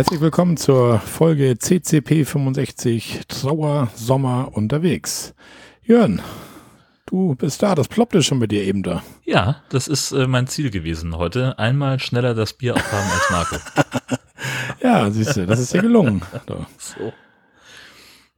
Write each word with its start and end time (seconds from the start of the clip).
Herzlich 0.00 0.22
willkommen 0.22 0.56
zur 0.56 0.98
Folge 0.98 1.58
CCP 1.58 2.24
65 2.24 3.20
Trauer 3.28 3.90
Sommer 3.94 4.48
unterwegs. 4.54 5.34
Jörn, 5.82 6.22
du 7.04 7.34
bist 7.34 7.62
da, 7.62 7.74
das 7.74 7.88
ploppte 7.88 8.22
schon 8.22 8.40
bei 8.40 8.46
dir 8.46 8.64
eben 8.64 8.82
da. 8.82 9.02
Ja, 9.26 9.62
das 9.68 9.88
ist 9.88 10.12
äh, 10.12 10.26
mein 10.26 10.46
Ziel 10.46 10.70
gewesen 10.70 11.18
heute. 11.18 11.58
Einmal 11.58 12.00
schneller 12.00 12.32
das 12.32 12.54
Bier 12.54 12.76
aufhaben 12.76 13.10
als 13.10 13.30
Marco. 13.30 13.56
ja, 14.82 15.10
siehst 15.10 15.36
du, 15.36 15.44
das 15.44 15.60
ist 15.60 15.74
dir 15.74 15.82
gelungen. 15.82 16.22
So. 16.78 17.12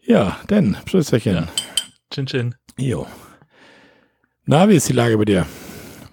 Ja, 0.04 0.38
denn, 0.50 0.76
Prösterchen. 0.84 1.34
Ja. 1.36 1.48
Chin 2.12 2.26
Chin. 2.26 2.54
Jo. 2.76 3.06
Na, 4.46 4.68
wie 4.68 4.74
ist 4.74 4.88
die 4.88 4.94
Lage 4.94 5.16
bei 5.16 5.26
dir? 5.26 5.46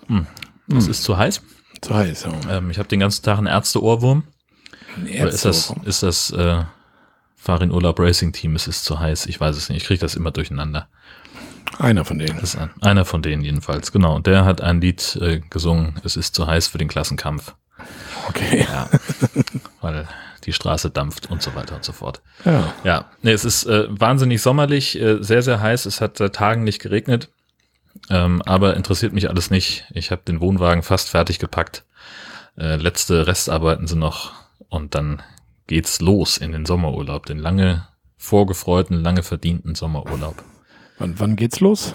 Hm. 0.06 0.28
Es 0.68 0.84
hm. 0.84 0.92
ist 0.92 1.02
zu 1.02 1.18
heiß. 1.18 1.42
Zu 1.82 1.96
heiß, 1.96 2.26
ja. 2.26 2.58
Ähm, 2.58 2.70
ich 2.70 2.78
habe 2.78 2.88
den 2.88 3.00
ganzen 3.00 3.24
Tag 3.24 3.40
einen 3.40 3.48
Ärzte-Ohrwurm. 3.48 4.26
Oder 5.04 5.30
ist 5.30 5.46
das, 5.46 5.74
ist 5.86 6.04
das 6.04 6.32
äh, 6.32 6.64
Farin 7.36 7.72
Urlaub 7.72 8.00
Racing 8.00 8.34
Team? 8.34 8.56
Es 8.56 8.68
ist 8.68 8.84
zu 8.86 9.00
heiß. 9.00 9.26
Ich 9.28 9.40
weiß 9.40 9.56
es 9.56 9.70
nicht. 9.70 9.82
Ich 9.82 9.88
kriege 9.88 10.00
das 10.00 10.16
immer 10.16 10.32
durcheinander. 10.32 10.88
Einer 11.78 12.04
von 12.04 12.20
denen. 12.20 12.36
Das 12.40 12.56
ist 12.56 12.58
ein, 12.58 12.72
einer 12.82 13.06
von 13.06 13.22
denen 13.22 13.44
jedenfalls, 13.44 13.92
genau. 13.92 14.16
Und 14.16 14.28
der 14.28 14.46
hat 14.46 14.62
ein 14.62 14.82
Lied 14.82 15.18
äh, 15.22 15.40
gesungen, 15.50 16.00
es 16.04 16.18
ist 16.18 16.36
zu 16.36 16.48
heiß 16.48 16.68
für 16.68 16.78
den 16.78 16.88
Klassenkampf. 16.88 17.54
Okay. 18.28 18.66
Ja. 18.70 18.90
Weil 19.82 20.08
die 20.46 20.54
Straße 20.54 20.90
dampft 20.90 21.30
und 21.30 21.42
so 21.42 21.56
weiter 21.56 21.76
und 21.76 21.84
so 21.84 21.94
fort. 21.94 22.22
Ja. 22.46 22.74
Ja, 22.84 23.06
nee, 23.22 23.32
es 23.32 23.46
ist 23.46 23.66
äh, 23.66 23.86
wahnsinnig 23.90 24.42
sommerlich, 24.42 25.00
äh, 25.00 25.22
sehr, 25.22 25.42
sehr 25.42 25.62
heiß. 25.62 25.86
Es 25.86 26.02
hat 26.02 26.18
seit 26.18 26.36
Tagen 26.36 26.64
nicht 26.64 26.80
geregnet. 26.80 27.30
Ähm, 28.10 28.42
aber 28.46 28.76
interessiert 28.76 29.14
mich 29.14 29.30
alles 29.30 29.52
nicht. 29.52 29.86
Ich 29.92 30.12
habe 30.12 30.22
den 30.28 30.42
Wohnwagen 30.42 30.84
fast 30.84 31.10
fertig 31.10 31.40
gepackt. 31.40 31.84
Äh, 32.58 32.76
letzte 32.78 33.28
Restarbeiten 33.28 33.88
sind 33.88 34.00
noch 34.00 34.34
und 34.68 34.96
dann 34.96 35.22
geht's 35.68 36.02
los 36.02 36.38
in 36.38 36.52
den 36.52 36.66
Sommerurlaub, 36.66 37.26
den 37.26 37.38
lange 37.38 37.88
vorgefreuten, 38.18 39.02
lange 39.02 39.24
verdienten 39.24 39.76
Sommerurlaub. 39.76 40.44
Wann, 40.98 41.20
wann 41.20 41.36
geht's 41.36 41.60
los? 41.60 41.94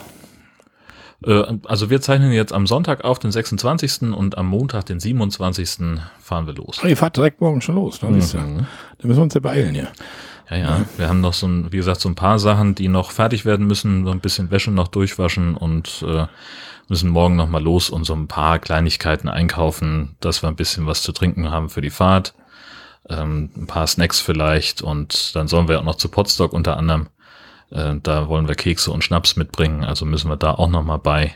Äh, 1.27 1.45
also 1.65 1.91
wir 1.91 2.01
zeichnen 2.01 2.33
jetzt 2.33 2.53
am 2.53 2.67
Sonntag 2.67 3.05
auf, 3.05 3.19
den 3.19 3.33
26. 3.33 4.15
und 4.15 4.39
am 4.39 4.47
Montag, 4.47 4.87
den 4.87 5.01
27. 5.01 6.01
fahren 6.21 6.47
wir 6.47 6.55
los. 6.55 6.81
Oh, 6.83 6.87
ihr 6.87 6.97
fahrt 6.97 7.17
direkt 7.17 7.41
morgen 7.41 7.61
schon 7.61 7.75
los. 7.75 8.03
Ne? 8.03 8.11
Mhm. 8.11 8.21
Ja, 8.21 8.67
da 8.99 9.09
müssen 9.09 9.19
wir 9.19 9.25
uns 9.25 9.35
ja 9.35 9.41
beeilen 9.41 9.75
hier. 9.75 9.89
Ja, 10.51 10.57
ja, 10.57 10.85
wir 10.99 11.09
haben 11.09 11.21
noch 11.21 11.33
so 11.33 11.47
ein, 11.47 11.73
wie 11.73 11.79
gesagt, 11.79 12.01
so 12.01 12.09
ein 12.09 12.15
paar 12.15 12.39
Sachen, 12.39 12.75
die 12.75 12.89
noch 12.89 13.11
fertig 13.11 13.47
werden 13.47 13.67
müssen, 13.67 14.05
so 14.05 14.11
ein 14.11 14.21
bisschen 14.21 14.51
Wäsche 14.51 14.71
noch 14.71 14.89
durchwaschen 14.89 15.57
und 15.57 16.05
äh, 16.07 16.27
müssen 16.89 17.09
morgen 17.09 17.37
noch 17.37 17.49
mal 17.49 17.63
los 17.63 17.89
und 17.89 18.05
so 18.05 18.15
ein 18.15 18.29
paar 18.29 18.59
Kleinigkeiten 18.59 19.29
einkaufen, 19.29 20.17
dass 20.21 20.43
wir 20.43 20.49
ein 20.49 20.57
bisschen 20.57 20.87
was 20.87 21.03
zu 21.03 21.13
trinken 21.13 21.51
haben 21.51 21.71
für 21.71 21.81
die 21.81 21.91
Fahrt, 21.91 22.35
ähm, 23.09 23.51
ein 23.57 23.67
paar 23.67 23.87
Snacks 23.87 24.21
vielleicht 24.21 24.83
und 24.83 25.35
dann 25.35 25.49
sollen 25.49 25.69
wir 25.69 25.79
auch 25.79 25.85
noch 25.85 25.97
zu 25.97 26.09
Potstock 26.09 26.53
unter 26.53 26.77
anderem. 26.77 27.09
Äh, 27.71 27.97
da 28.03 28.29
wollen 28.29 28.49
wir 28.49 28.55
Kekse 28.55 28.91
und 28.91 29.05
Schnaps 29.05 29.37
mitbringen, 29.37 29.85
also 29.85 30.05
müssen 30.05 30.31
wir 30.31 30.37
da 30.37 30.53
auch 30.53 30.69
noch 30.69 30.83
mal 30.83 30.99
bei 30.99 31.35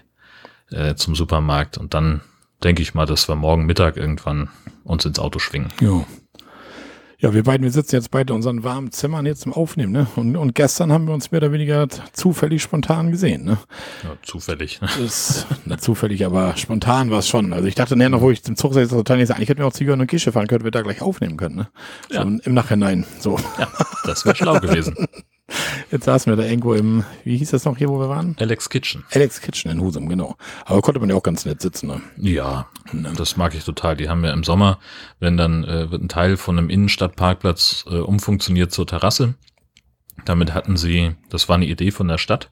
äh, 0.70 0.94
zum 0.94 1.14
Supermarkt 1.14 1.78
und 1.78 1.94
dann 1.94 2.20
denke 2.62 2.82
ich 2.82 2.94
mal, 2.94 3.06
dass 3.06 3.28
wir 3.28 3.36
morgen 3.36 3.66
Mittag 3.66 3.96
irgendwann 3.96 4.48
uns 4.84 5.04
ins 5.04 5.18
Auto 5.18 5.38
schwingen. 5.38 5.72
Jo. 5.80 6.06
Ja, 7.20 7.34
wir 7.34 7.42
beiden, 7.42 7.64
wir 7.64 7.72
sitzen 7.72 7.96
jetzt 7.96 8.12
beide 8.12 8.32
in 8.32 8.36
unseren 8.36 8.62
warmen 8.62 8.92
Zimmern 8.92 9.24
hier 9.24 9.34
zum 9.34 9.52
Aufnehmen, 9.52 9.90
ne? 9.92 10.06
Und, 10.14 10.36
und 10.36 10.54
gestern 10.54 10.92
haben 10.92 11.08
wir 11.08 11.14
uns 11.14 11.32
mehr 11.32 11.40
oder 11.40 11.50
weniger 11.50 11.88
zufällig 12.12 12.62
spontan 12.62 13.10
gesehen, 13.10 13.44
ne? 13.44 13.58
Ja, 14.04 14.16
zufällig. 14.22 14.80
Ne? 14.80 14.88
ist, 15.04 15.48
na, 15.64 15.78
zufällig, 15.78 16.24
aber 16.24 16.56
spontan 16.56 17.10
war 17.10 17.18
es 17.18 17.26
schon. 17.26 17.52
Also 17.52 17.66
ich 17.66 17.74
dachte 17.74 17.96
näher 17.96 18.08
noch, 18.08 18.20
wo 18.20 18.30
ich 18.30 18.44
zum 18.44 18.54
Zug 18.54 18.72
total 18.72 19.16
nicht 19.16 19.32
eigentlich 19.32 19.48
hätten 19.48 19.58
wir 19.58 19.66
auch 19.66 19.72
Zigarren 19.72 20.00
und 20.00 20.06
Kische 20.06 20.30
fahren 20.30 20.46
können, 20.46 20.62
wir 20.62 20.70
da 20.70 20.82
gleich 20.82 21.02
aufnehmen 21.02 21.36
können, 21.36 21.56
ne? 21.56 21.68
Ja. 22.12 22.22
So, 22.22 22.28
Im 22.28 22.54
Nachhinein, 22.54 23.04
so. 23.18 23.36
Ja, 23.58 23.66
das 24.04 24.24
wäre 24.24 24.36
schlau 24.36 24.60
gewesen. 24.60 24.94
Jetzt 25.90 26.04
saßen 26.04 26.30
wir 26.30 26.36
da 26.36 26.48
irgendwo 26.48 26.74
im, 26.74 27.04
wie 27.24 27.38
hieß 27.38 27.50
das 27.50 27.64
noch 27.64 27.78
hier, 27.78 27.88
wo 27.88 27.98
wir 27.98 28.08
waren? 28.08 28.36
Alex 28.38 28.68
Kitchen. 28.68 29.04
Alex 29.12 29.40
Kitchen 29.40 29.70
in 29.70 29.80
Husum, 29.80 30.08
genau. 30.08 30.36
Aber 30.66 30.82
konnte 30.82 31.00
man 31.00 31.08
ja 31.08 31.16
auch 31.16 31.22
ganz 31.22 31.46
nett 31.46 31.62
sitzen. 31.62 31.86
Ne? 31.88 32.02
Ja, 32.16 32.66
ne? 32.92 33.12
das 33.16 33.36
mag 33.36 33.54
ich 33.54 33.64
total. 33.64 33.96
Die 33.96 34.08
haben 34.08 34.24
ja 34.24 34.32
im 34.32 34.44
Sommer, 34.44 34.78
wenn 35.20 35.38
dann 35.38 35.64
äh, 35.64 35.90
wird 35.90 36.02
ein 36.02 36.08
Teil 36.08 36.36
von 36.36 36.58
einem 36.58 36.68
Innenstadtparkplatz 36.68 37.86
äh, 37.88 37.96
umfunktioniert 37.96 38.72
zur 38.72 38.86
Terrasse. 38.86 39.34
Damit 40.26 40.52
hatten 40.52 40.76
sie, 40.76 41.14
das 41.30 41.48
war 41.48 41.56
eine 41.56 41.66
Idee 41.66 41.90
von 41.90 42.08
der 42.08 42.18
Stadt. 42.18 42.50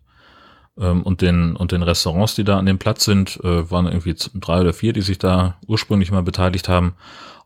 Ähm, 0.78 1.02
und 1.02 1.20
den, 1.20 1.56
und 1.56 1.72
den 1.72 1.82
Restaurants, 1.82 2.34
die 2.34 2.44
da 2.44 2.58
an 2.58 2.66
dem 2.66 2.78
Platz 2.78 3.04
sind, 3.04 3.38
äh, 3.44 3.70
waren 3.70 3.86
irgendwie 3.86 4.14
drei 4.34 4.60
oder 4.60 4.72
vier, 4.72 4.94
die 4.94 5.02
sich 5.02 5.18
da 5.18 5.58
ursprünglich 5.66 6.10
mal 6.10 6.22
beteiligt 6.22 6.70
haben. 6.70 6.94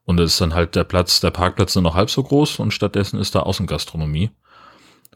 Und 0.05 0.21
es 0.21 0.32
ist 0.32 0.41
dann 0.41 0.55
halt 0.55 0.77
der 0.77 0.84
Platz, 0.84 1.21
der 1.21 1.31
Parkplatz 1.31 1.75
nur 1.75 1.82
noch 1.82 1.94
halb 1.94 2.11
so 2.11 2.22
groß 2.22 2.61
und 2.61 2.72
stattdessen 2.72 3.19
ist 3.19 3.34
da 3.34 3.41
Außengastronomie 3.41 4.31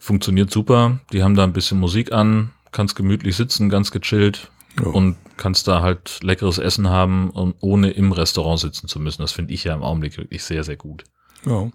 funktioniert 0.05 0.51
super. 0.51 1.01
Die 1.13 1.23
haben 1.23 1.35
da 1.35 1.45
ein 1.45 1.55
bisschen 1.55 1.81
Musik 1.81 2.13
an, 2.13 2.51
kannst 2.73 2.95
gemütlich 2.95 3.37
sitzen, 3.37 3.71
ganz 3.71 3.91
gechillt 3.91 4.51
ja. 4.79 4.87
und 4.87 5.17
kannst 5.39 5.67
da 5.67 5.81
halt 5.81 6.21
leckeres 6.23 6.59
Essen 6.59 6.91
haben, 6.91 7.31
und 7.31 7.55
ohne 7.61 7.91
im 7.91 8.13
Restaurant 8.13 8.61
sitzen 8.61 8.87
zu 8.87 9.01
müssen. 9.01 9.23
Das 9.23 9.33
finde 9.33 9.55
ich 9.55 9.65
ja 9.65 9.73
im 9.73 9.83
Augenblick 9.83 10.19
wirklich 10.19 10.45
sehr, 10.45 10.63
sehr 10.63 10.77
gut. 10.77 11.05
Ja, 11.47 11.71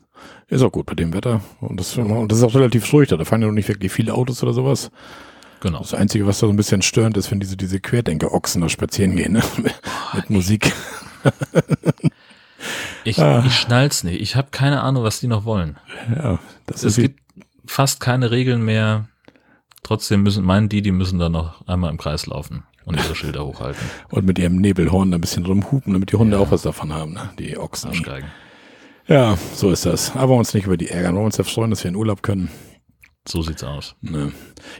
ist 0.48 0.62
auch 0.62 0.72
gut 0.72 0.86
bei 0.86 0.94
dem 0.94 1.12
Wetter. 1.14 1.42
Und 1.60 1.80
das, 1.80 1.98
und 1.98 2.32
das 2.32 2.38
ist 2.38 2.44
auch 2.44 2.54
relativ 2.54 2.92
ruhig 2.94 3.10
da. 3.10 3.18
Da 3.18 3.26
fahren 3.26 3.42
ja 3.42 3.48
noch 3.48 3.54
nicht 3.54 3.68
wirklich 3.68 3.92
viele 3.92 4.14
Autos 4.14 4.44
oder 4.44 4.54
sowas. 4.54 4.92
Genau. 5.62 5.80
Das 5.80 5.96
Einzige, 5.96 6.28
was 6.28 6.40
da 6.40 6.48
so 6.48 6.54
ein 6.54 6.56
bisschen 6.56 6.84
störend 6.84 7.18
ist, 7.18 7.32
wenn 7.32 7.40
diese, 7.40 7.58
diese 7.58 7.80
Querdenker-Ochsen 7.80 8.62
da 8.62 8.70
spazieren 8.70 9.16
gehen, 9.16 9.34
ne? 9.34 9.44
mit, 9.58 9.74
mit 10.14 10.30
Musik. 10.30 10.72
ich, 13.04 13.20
ah. 13.20 13.44
ich 13.46 13.56
schnall's 13.56 14.04
nicht. 14.04 14.22
Ich 14.22 14.36
habe 14.36 14.50
keine 14.52 14.82
Ahnung, 14.82 15.04
was 15.04 15.20
die 15.20 15.28
noch 15.28 15.46
wollen. 15.46 15.78
Ja, 16.16 16.40
das 16.68 16.84
es 16.84 16.98
ist 16.98 17.04
gibt 17.04 17.29
fast 17.70 18.00
keine 18.00 18.32
Regeln 18.32 18.64
mehr. 18.64 19.08
Trotzdem 19.84 20.24
müssen, 20.24 20.44
meinen 20.44 20.70
die, 20.70 20.82
die 20.82 20.92
müssen 20.92 21.20
da 21.20 21.30
noch 21.30 21.66
einmal 21.68 21.92
im 21.92 21.98
Kreis 21.98 22.26
laufen 22.26 22.64
und 22.86 22.98
ihre 22.98 23.16
Schilder 23.16 23.46
hochhalten. 23.46 23.82
Und 24.10 24.26
mit 24.26 24.40
ihrem 24.40 24.58
Nebelhorn 24.58 25.14
ein 25.14 25.22
bisschen 25.22 25.46
rumhupen, 25.46 25.94
damit 25.94 26.12
die 26.12 26.18
Hunde 26.18 26.38
ja. 26.38 26.44
auch 26.44 26.52
was 26.52 26.64
davon 26.64 26.94
haben, 26.94 27.14
ne? 27.14 27.30
die 27.40 27.58
Ochsen. 27.58 27.92
Ja, 29.08 29.38
so 29.56 29.72
ist 29.72 29.86
das. 29.86 30.16
Aber 30.16 30.36
uns 30.36 30.54
nicht 30.54 30.66
über 30.66 30.78
die 30.78 30.90
ärgern. 30.90 31.14
Wir 31.14 31.18
wollen 31.18 31.26
uns 31.28 31.38
ja 31.38 31.44
freuen, 31.44 31.70
dass 31.70 31.84
wir 31.84 31.90
in 31.90 31.96
Urlaub 31.96 32.22
können. 32.22 32.50
So 33.28 33.42
sieht's 33.42 33.64
aus. 33.64 33.96
Ne. 34.02 34.32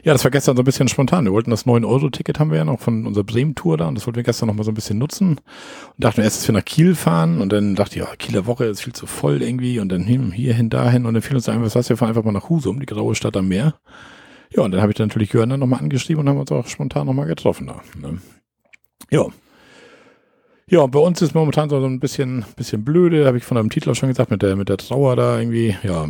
Ja, 0.02 0.12
das 0.12 0.24
war 0.24 0.30
gestern 0.30 0.56
so 0.56 0.62
ein 0.62 0.64
bisschen 0.64 0.88
spontan. 0.88 1.24
Wir 1.24 1.32
wollten 1.32 1.50
das 1.50 1.66
9-Euro-Ticket 1.66 2.40
haben 2.40 2.50
wir 2.50 2.58
ja 2.58 2.64
noch 2.64 2.80
von 2.80 3.06
unserer 3.06 3.24
Bremen-Tour 3.24 3.76
da 3.76 3.86
und 3.86 3.94
das 3.94 4.06
wollten 4.06 4.16
wir 4.16 4.22
gestern 4.24 4.48
noch 4.48 4.54
mal 4.54 4.64
so 4.64 4.70
ein 4.70 4.74
bisschen 4.74 4.98
nutzen. 4.98 5.38
Und 5.38 5.94
dachten 5.98 6.22
erst, 6.22 6.38
dass 6.38 6.48
wir 6.48 6.54
nach 6.54 6.64
Kiel 6.64 6.94
fahren 6.94 7.40
und 7.40 7.52
dann 7.52 7.76
dachte 7.76 7.98
ich, 7.98 8.04
ja, 8.04 8.16
Kieler 8.16 8.46
Woche 8.46 8.64
ist 8.64 8.80
viel 8.80 8.92
zu 8.92 9.06
voll 9.06 9.42
irgendwie 9.42 9.78
und 9.78 9.90
dann 9.90 10.02
hin, 10.02 10.32
hierhin, 10.32 10.70
dahin 10.70 11.06
und 11.06 11.14
dann 11.14 11.22
fiel 11.22 11.36
uns 11.36 11.48
einfach, 11.48 11.64
was 11.64 11.76
heißt, 11.76 11.90
wir 11.90 11.96
fahren 11.96 12.08
einfach 12.08 12.24
mal 12.24 12.32
nach 12.32 12.48
Husum, 12.48 12.80
die 12.80 12.86
graue 12.86 13.14
Stadt 13.14 13.36
am 13.36 13.48
Meer. 13.48 13.74
Ja, 14.52 14.62
und 14.62 14.72
dann 14.72 14.80
habe 14.80 14.90
ich 14.90 14.96
dann 14.96 15.08
natürlich 15.08 15.32
Jörn 15.32 15.50
dann 15.50 15.60
nochmal 15.60 15.80
angeschrieben 15.80 16.22
und 16.22 16.28
haben 16.28 16.38
uns 16.38 16.50
auch 16.50 16.66
spontan 16.66 17.06
nochmal 17.06 17.26
getroffen 17.26 17.68
da. 17.68 17.82
Ne? 18.00 18.20
Ja, 19.10 19.26
ja, 20.70 20.86
bei 20.86 21.00
uns 21.00 21.20
ist 21.20 21.34
momentan 21.34 21.68
so 21.68 21.84
ein 21.84 21.98
bisschen, 21.98 22.44
bisschen 22.54 22.84
blöde, 22.84 23.26
habe 23.26 23.36
ich 23.36 23.44
von 23.44 23.56
einem 23.56 23.70
Titel 23.70 23.90
auch 23.90 23.96
schon 23.96 24.08
gesagt, 24.08 24.30
mit 24.30 24.40
der, 24.40 24.54
mit 24.54 24.68
der 24.68 24.76
Trauer 24.76 25.16
da 25.16 25.40
irgendwie, 25.40 25.76
ja, 25.82 26.08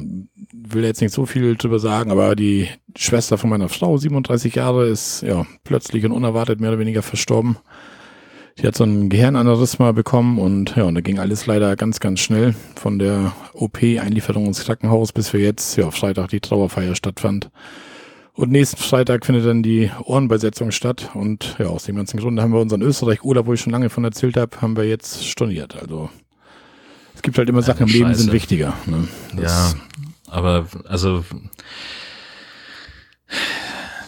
will 0.52 0.84
jetzt 0.84 1.00
nicht 1.00 1.14
so 1.14 1.24
viel 1.24 1.56
drüber 1.56 1.78
sagen, 1.78 2.10
aber 2.10 2.36
die 2.36 2.68
Schwester 2.94 3.38
von 3.38 3.48
meiner 3.48 3.70
Frau, 3.70 3.96
37 3.96 4.54
Jahre, 4.54 4.86
ist 4.86 5.22
ja 5.22 5.46
plötzlich 5.64 6.04
und 6.04 6.12
unerwartet 6.12 6.60
mehr 6.60 6.70
oder 6.70 6.78
weniger 6.78 7.00
verstorben. 7.00 7.56
Die 8.58 8.66
hat 8.66 8.76
so 8.76 8.84
ein 8.84 9.08
Gehirnaneurysma 9.08 9.92
bekommen 9.92 10.38
und 10.38 10.76
ja, 10.76 10.84
und 10.84 10.94
da 10.94 11.00
ging 11.00 11.18
alles 11.18 11.46
leider 11.46 11.74
ganz, 11.74 11.98
ganz 11.98 12.20
schnell 12.20 12.54
von 12.76 12.98
der 12.98 13.32
OP-Einlieferung 13.54 14.44
ins 14.44 14.64
Krankenhaus, 14.64 15.12
bis 15.12 15.32
wir 15.32 15.40
jetzt, 15.40 15.76
ja, 15.76 15.90
Freitag 15.90 16.28
die 16.28 16.40
Trauerfeier 16.40 16.94
stattfand. 16.94 17.50
Und 18.40 18.52
nächsten 18.52 18.78
Freitag 18.78 19.26
findet 19.26 19.44
dann 19.44 19.62
die 19.62 19.90
Ohrenbeisetzung 20.02 20.70
statt. 20.70 21.10
Und 21.12 21.56
ja, 21.58 21.66
aus 21.66 21.84
dem 21.84 21.96
ganzen 21.96 22.18
Grund 22.18 22.40
haben 22.40 22.54
wir 22.54 22.60
unseren 22.60 22.80
Österreich-Urlaub, 22.80 23.46
wo 23.46 23.52
ich 23.52 23.60
schon 23.60 23.70
lange 23.70 23.90
von 23.90 24.02
erzählt 24.02 24.38
habe, 24.38 24.62
haben 24.62 24.78
wir 24.78 24.84
jetzt 24.84 25.26
storniert. 25.26 25.76
Also 25.76 26.08
es 27.14 27.20
gibt 27.20 27.36
halt 27.36 27.50
immer 27.50 27.60
Sachen 27.60 27.86
im 27.86 27.92
Leben, 27.92 28.14
sind 28.14 28.32
wichtiger. 28.32 28.72
Ne? 28.86 29.06
Ja, 29.38 29.74
aber 30.26 30.66
also 30.88 31.22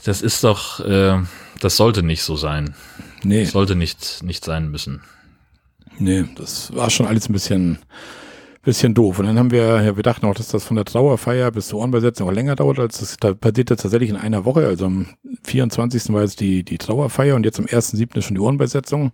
das 0.04 0.22
ist 0.22 0.42
doch, 0.44 0.80
äh, 0.80 1.18
das 1.60 1.76
sollte 1.76 2.02
nicht 2.02 2.22
so 2.22 2.34
sein. 2.34 2.74
Nee. 3.22 3.42
Das 3.42 3.52
sollte 3.52 3.76
nicht, 3.76 4.22
nicht 4.22 4.46
sein 4.46 4.70
müssen. 4.70 5.02
Nee, 5.98 6.24
das 6.36 6.74
war 6.74 6.88
schon 6.88 7.04
alles 7.04 7.28
ein 7.28 7.34
bisschen 7.34 7.80
bisschen 8.62 8.94
doof. 8.94 9.18
Und 9.18 9.26
dann 9.26 9.38
haben 9.38 9.50
wir, 9.50 9.82
ja, 9.82 9.96
wir 9.96 10.02
dachten 10.02 10.24
auch, 10.26 10.34
dass 10.34 10.48
das 10.48 10.64
von 10.64 10.76
der 10.76 10.84
Trauerfeier 10.84 11.50
bis 11.50 11.68
zur 11.68 11.80
Ohrenbesetzung 11.80 12.28
auch 12.28 12.32
länger 12.32 12.54
dauert, 12.56 12.78
als 12.78 13.00
das 13.00 13.16
da 13.18 13.34
passiert 13.34 13.70
das 13.70 13.82
tatsächlich 13.82 14.10
in 14.10 14.16
einer 14.16 14.44
Woche. 14.44 14.66
Also 14.66 14.86
am 14.86 15.06
24. 15.44 16.12
war 16.12 16.22
jetzt 16.22 16.40
die, 16.40 16.62
die 16.62 16.78
Trauerfeier 16.78 17.34
und 17.34 17.44
jetzt 17.44 17.58
am 17.58 17.66
1.7. 17.66 18.16
ist 18.16 18.24
schon 18.24 18.36
die 18.36 18.40
Ohrenbesetzung. 18.40 19.12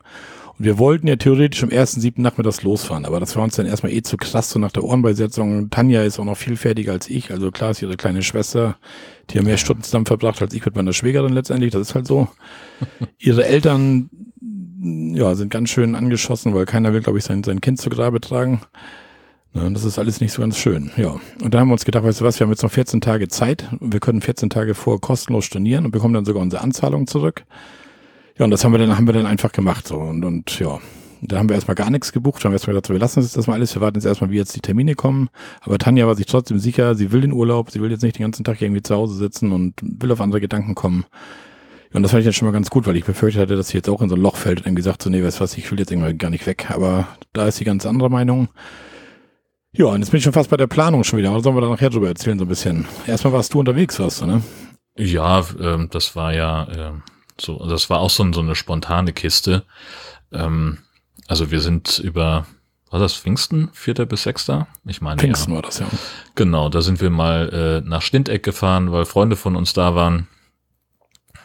Und 0.59 0.65
wir 0.65 0.79
wollten 0.79 1.07
ja 1.07 1.17
theoretisch 1.17 1.63
am 1.63 1.71
1.7. 1.71 2.21
nachmittags 2.21 2.63
losfahren, 2.63 3.07
aber 3.07 3.21
das 3.21 3.37
war 3.37 3.45
uns 3.45 3.57
dann 3.57 3.67
erstmal 3.67 3.93
eh 3.93 4.03
zu 4.03 4.17
krass, 4.17 4.51
so 4.51 4.59
nach 4.59 4.73
der 4.73 4.85
Ohrenbeisetzung. 4.85 5.71
Tanja 5.71 6.03
ist 6.03 6.19
auch 6.19 6.25
noch 6.25 6.37
viel 6.37 6.57
fertiger 6.57 6.93
als 6.93 7.09
ich, 7.09 7.31
also 7.31 7.51
klar 7.51 7.71
ist 7.71 7.81
ihre 7.81 7.97
kleine 7.97 8.23
Schwester, 8.23 8.77
die 9.31 9.39
hat 9.39 9.47
mehr 9.47 9.57
Stunden 9.57 9.83
zusammen 9.83 10.07
verbracht 10.07 10.43
als 10.43 10.53
ich 10.53 10.65
mit 10.65 10.75
meiner 10.75 10.93
Schwägerin 10.93 11.33
letztendlich, 11.33 11.71
das 11.71 11.83
ist 11.83 11.95
halt 11.95 12.09
so. 12.09 12.29
ihre 13.19 13.47
Eltern, 13.47 14.11
ja, 15.15 15.35
sind 15.37 15.51
ganz 15.51 15.71
schön 15.71 15.95
angeschossen, 15.95 16.55
weil 16.55 16.67
keiner 16.67 16.93
will, 16.93 17.03
glaube 17.03 17.19
ich, 17.19 17.25
sein, 17.25 17.45
sein 17.45 17.61
Kind 17.61 17.81
zu 17.81 17.89
Grabe 17.89 18.21
tragen. 18.21 18.61
Das 19.71 19.85
ist 19.85 19.99
alles 19.99 20.21
nicht 20.21 20.33
so 20.33 20.43
ganz 20.43 20.57
schön. 20.57 20.91
Ja. 20.97 21.17
Und 21.43 21.55
da 21.55 21.61
haben 21.61 21.69
wir 21.69 21.73
uns 21.73 21.85
gedacht, 21.85 22.05
weißt 22.05 22.21
du 22.21 22.25
was, 22.25 22.39
wir 22.39 22.45
haben 22.45 22.53
jetzt 22.53 22.63
noch 22.63 22.71
14 22.71 23.01
Tage 23.01 23.29
Zeit 23.29 23.69
und 23.81 23.93
wir 23.93 24.01
können 24.01 24.21
14 24.21 24.51
Tage 24.51 24.75
vor 24.75 25.01
kostenlos 25.01 25.45
stornieren 25.45 25.85
und 25.85 25.91
bekommen 25.91 26.15
dann 26.15 26.25
sogar 26.25 26.43
unsere 26.43 26.63
Anzahlung 26.63 27.07
zurück. 27.07 27.45
Ja, 28.39 28.45
und 28.45 28.51
das 28.51 28.65
haben 28.65 28.73
wir 28.73 28.79
dann, 28.79 28.97
haben 28.97 29.07
wir 29.07 29.15
dann 29.15 29.27
einfach 29.27 29.53
gemacht. 29.53 29.89
So. 29.89 29.97
Und, 29.97 30.25
und 30.25 30.59
ja, 30.61 30.79
da 31.23 31.39
haben 31.39 31.49
wir 31.49 31.57
erstmal 31.57 31.75
gar 31.75 31.91
nichts 31.91 32.13
gebucht. 32.13 32.45
Haben 32.45 32.53
wir 32.53 32.57
erstmal 32.57 32.75
gesagt, 32.75 32.91
wir 32.91 32.99
lassen 32.99 33.21
das 33.21 33.47
mal 33.47 33.55
alles. 33.55 33.75
Wir 33.75 33.83
warten 33.83 33.97
jetzt 33.97 34.05
erstmal, 34.05 34.31
wie 34.31 34.37
jetzt 34.37 34.55
die 34.55 34.61
Termine 34.61 34.95
kommen. 34.95 35.29
Aber 35.61 35.79
Tanja 35.79 36.07
war 36.07 36.15
sich 36.15 36.27
trotzdem 36.27 36.59
sicher, 36.59 36.95
sie 36.95 37.11
will 37.13 37.23
den 37.23 37.33
Urlaub, 37.33 37.71
sie 37.71 37.81
will 37.81 37.91
jetzt 37.91 38.03
nicht 38.03 38.19
den 38.19 38.23
ganzen 38.23 38.45
Tag 38.45 38.63
irgendwie 38.63 38.83
zu 38.83 38.95
Hause 38.95 39.15
sitzen 39.15 39.53
und 39.53 39.75
will 39.83 40.13
auf 40.13 40.21
andere 40.21 40.41
Gedanken 40.41 40.75
kommen. 40.75 41.05
Ja, 41.91 41.97
und 41.97 42.03
das 42.03 42.11
fand 42.11 42.21
ich 42.21 42.27
jetzt 42.27 42.37
schon 42.37 42.47
mal 42.47 42.53
ganz 42.53 42.71
gut, 42.71 42.87
weil 42.87 42.97
ich 42.97 43.05
befürchtet 43.05 43.43
hatte, 43.43 43.57
dass 43.57 43.69
sie 43.69 43.79
jetzt 43.79 43.89
auch 43.89 44.03
in 44.03 44.09
so 44.09 44.15
ein 44.15 44.21
Loch 44.21 44.37
fällt 44.37 44.59
und 44.59 44.67
dann 44.67 44.77
gesagt 44.77 45.03
so, 45.03 45.11
nee, 45.11 45.23
weißt 45.23 45.39
du 45.39 45.41
was, 45.41 45.57
ich 45.57 45.71
will 45.71 45.79
jetzt 45.79 45.91
irgendwie 45.91 46.15
gar 46.15 46.31
nicht 46.31 46.47
weg. 46.47 46.71
Aber 46.71 47.09
da 47.33 47.49
ist 47.49 47.57
sie 47.57 47.65
ganz 47.65 47.87
andere 47.87 48.11
Meinung. 48.11 48.49
Ja, 49.73 49.87
und 49.87 50.01
jetzt 50.01 50.11
bin 50.11 50.19
ich 50.19 50.25
schon 50.25 50.33
fast 50.33 50.51
bei 50.51 50.57
der 50.57 50.67
Planung 50.67 51.05
schon 51.05 51.19
wieder. 51.19 51.35
Was 51.35 51.43
sollen 51.43 51.57
wir 51.57 51.61
da 51.61 51.69
nachher 51.69 51.91
drüber 51.91 52.09
erzählen, 52.09 52.39
so 52.39 52.45
ein 52.45 52.49
bisschen? 52.49 52.87
Erstmal 53.07 53.35
warst 53.35 53.53
du 53.53 53.61
unterwegs, 53.61 53.99
warst 54.01 54.23
du, 54.23 54.27
ne? 54.27 54.43
Ja, 54.97 55.45
ähm, 55.61 55.89
das 55.91 56.17
war 56.17 56.33
ja 56.33 56.65
äh, 56.65 56.93
so, 57.41 57.65
das 57.69 57.91
war 57.91 58.01
auch 58.01 58.11
so, 58.11 58.31
so 58.33 58.41
eine 58.41 58.55
spontane 58.55 59.13
Kiste. 59.13 59.65
Ähm, 60.33 60.79
also 61.29 61.51
wir 61.51 61.61
sind 61.61 61.99
über, 61.99 62.47
war 62.91 62.99
das 62.99 63.15
Pfingsten, 63.15 63.69
vierter 63.73 64.07
bis 64.07 64.23
sechster? 64.23 64.67
Ich 64.87 65.01
meine, 65.03 65.21
Pfingsten 65.21 65.53
ja. 65.53 65.57
war 65.57 65.63
das, 65.63 65.79
ja. 65.79 65.87
Genau, 66.35 66.71
da 66.71 66.81
sind 66.81 67.01
wir 67.01 67.11
mal 67.11 67.83
äh, 67.85 67.89
nach 67.89 68.03
Stindeck 68.03 68.43
gefahren, 68.43 68.91
weil 68.91 69.05
Freunde 69.05 69.37
von 69.37 69.55
uns 69.55 69.73
da 69.73 69.95
waren. 69.95 70.29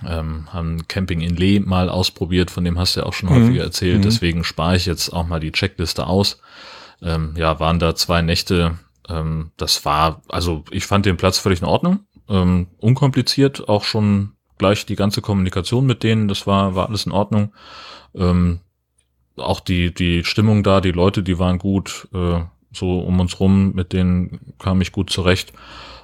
Ähm, 0.05 0.47
haben 0.51 0.85
Camping 0.89 1.21
in 1.21 1.37
Lee 1.37 1.61
mal 1.61 1.87
ausprobiert, 1.87 2.51
von 2.51 2.65
dem 2.65 2.77
hast 2.77 2.95
du 2.95 3.01
ja 3.01 3.05
auch 3.05 3.13
schon 3.13 3.29
mhm. 3.29 3.35
häufiger 3.35 3.63
erzählt. 3.63 3.99
Mhm. 3.99 4.03
Deswegen 4.03 4.43
spare 4.43 4.75
ich 4.75 4.85
jetzt 4.85 5.09
auch 5.13 5.27
mal 5.27 5.39
die 5.39 5.51
Checkliste 5.51 6.07
aus. 6.07 6.41
Ähm, 7.03 7.33
ja, 7.37 7.59
waren 7.59 7.79
da 7.79 7.95
zwei 7.95 8.21
Nächte. 8.21 8.79
Ähm, 9.09 9.51
das 9.57 9.85
war, 9.85 10.21
also 10.29 10.63
ich 10.71 10.85
fand 10.85 11.05
den 11.05 11.17
Platz 11.17 11.37
völlig 11.37 11.61
in 11.61 11.67
Ordnung. 11.67 11.99
Ähm, 12.29 12.67
unkompliziert, 12.77 13.67
auch 13.67 13.83
schon 13.83 14.33
gleich 14.57 14.85
die 14.85 14.95
ganze 14.95 15.21
Kommunikation 15.21 15.85
mit 15.85 16.03
denen, 16.03 16.27
das 16.27 16.47
war, 16.47 16.75
war 16.75 16.87
alles 16.87 17.05
in 17.05 17.11
Ordnung. 17.11 17.53
Ähm, 18.15 18.61
auch 19.35 19.59
die, 19.59 19.93
die 19.93 20.23
Stimmung 20.23 20.63
da, 20.63 20.79
die 20.79 20.91
Leute, 20.91 21.23
die 21.23 21.39
waren 21.39 21.59
gut, 21.59 22.07
äh, 22.13 22.41
so 22.71 22.99
um 22.99 23.19
uns 23.19 23.39
rum, 23.39 23.73
mit 23.73 23.93
denen 23.93 24.53
kam 24.59 24.81
ich 24.81 24.91
gut 24.91 25.09
zurecht. 25.09 25.53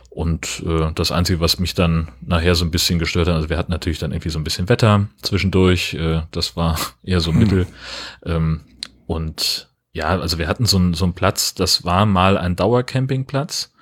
Und 0.09 0.63
äh, 0.65 0.91
das 0.93 1.11
Einzige, 1.11 1.39
was 1.39 1.59
mich 1.59 1.75
dann 1.75 2.09
nachher 2.21 2.55
so 2.55 2.65
ein 2.65 2.71
bisschen 2.71 2.99
gestört 2.99 3.27
hat, 3.27 3.35
also 3.35 3.49
wir 3.49 3.57
hatten 3.57 3.71
natürlich 3.71 3.99
dann 3.99 4.11
irgendwie 4.11 4.29
so 4.29 4.39
ein 4.39 4.43
bisschen 4.43 4.67
Wetter 4.67 5.07
zwischendurch, 5.21 5.93
äh, 5.93 6.23
das 6.31 6.55
war 6.55 6.77
eher 7.03 7.21
so 7.21 7.31
hm. 7.31 7.39
mittel. 7.39 7.67
Ähm, 8.25 8.61
und 9.05 9.68
ja, 9.91 10.07
also 10.19 10.37
wir 10.37 10.47
hatten 10.47 10.65
so, 10.65 10.77
ein, 10.77 10.93
so 10.93 11.05
einen 11.05 11.13
Platz, 11.13 11.55
das 11.55 11.83
war 11.83 12.05
mal 12.05 12.37
ein 12.37 12.55
Dauercampingplatz. 12.55 13.73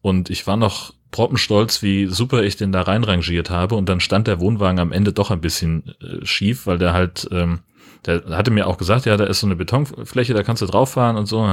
Und 0.00 0.30
ich 0.30 0.46
war 0.46 0.56
noch 0.56 0.94
proppenstolz, 1.10 1.82
wie 1.82 2.06
super 2.06 2.42
ich 2.42 2.56
den 2.56 2.72
da 2.72 2.82
reinrangiert 2.82 3.50
habe. 3.50 3.74
Und 3.74 3.88
dann 3.88 4.00
stand 4.00 4.26
der 4.26 4.40
Wohnwagen 4.40 4.78
am 4.78 4.92
Ende 4.92 5.12
doch 5.12 5.30
ein 5.30 5.40
bisschen 5.40 5.94
äh, 6.00 6.24
schief, 6.24 6.66
weil 6.66 6.78
der 6.78 6.92
halt 6.92 7.28
ähm, 7.32 7.60
der 8.06 8.22
hatte 8.30 8.50
mir 8.50 8.66
auch 8.66 8.78
gesagt, 8.78 9.06
ja, 9.06 9.16
da 9.16 9.24
ist 9.24 9.40
so 9.40 9.46
eine 9.46 9.56
Betonfläche, 9.56 10.34
da 10.34 10.42
kannst 10.42 10.62
du 10.62 10.66
drauf 10.66 10.92
fahren 10.92 11.16
und 11.16 11.26
so. 11.26 11.48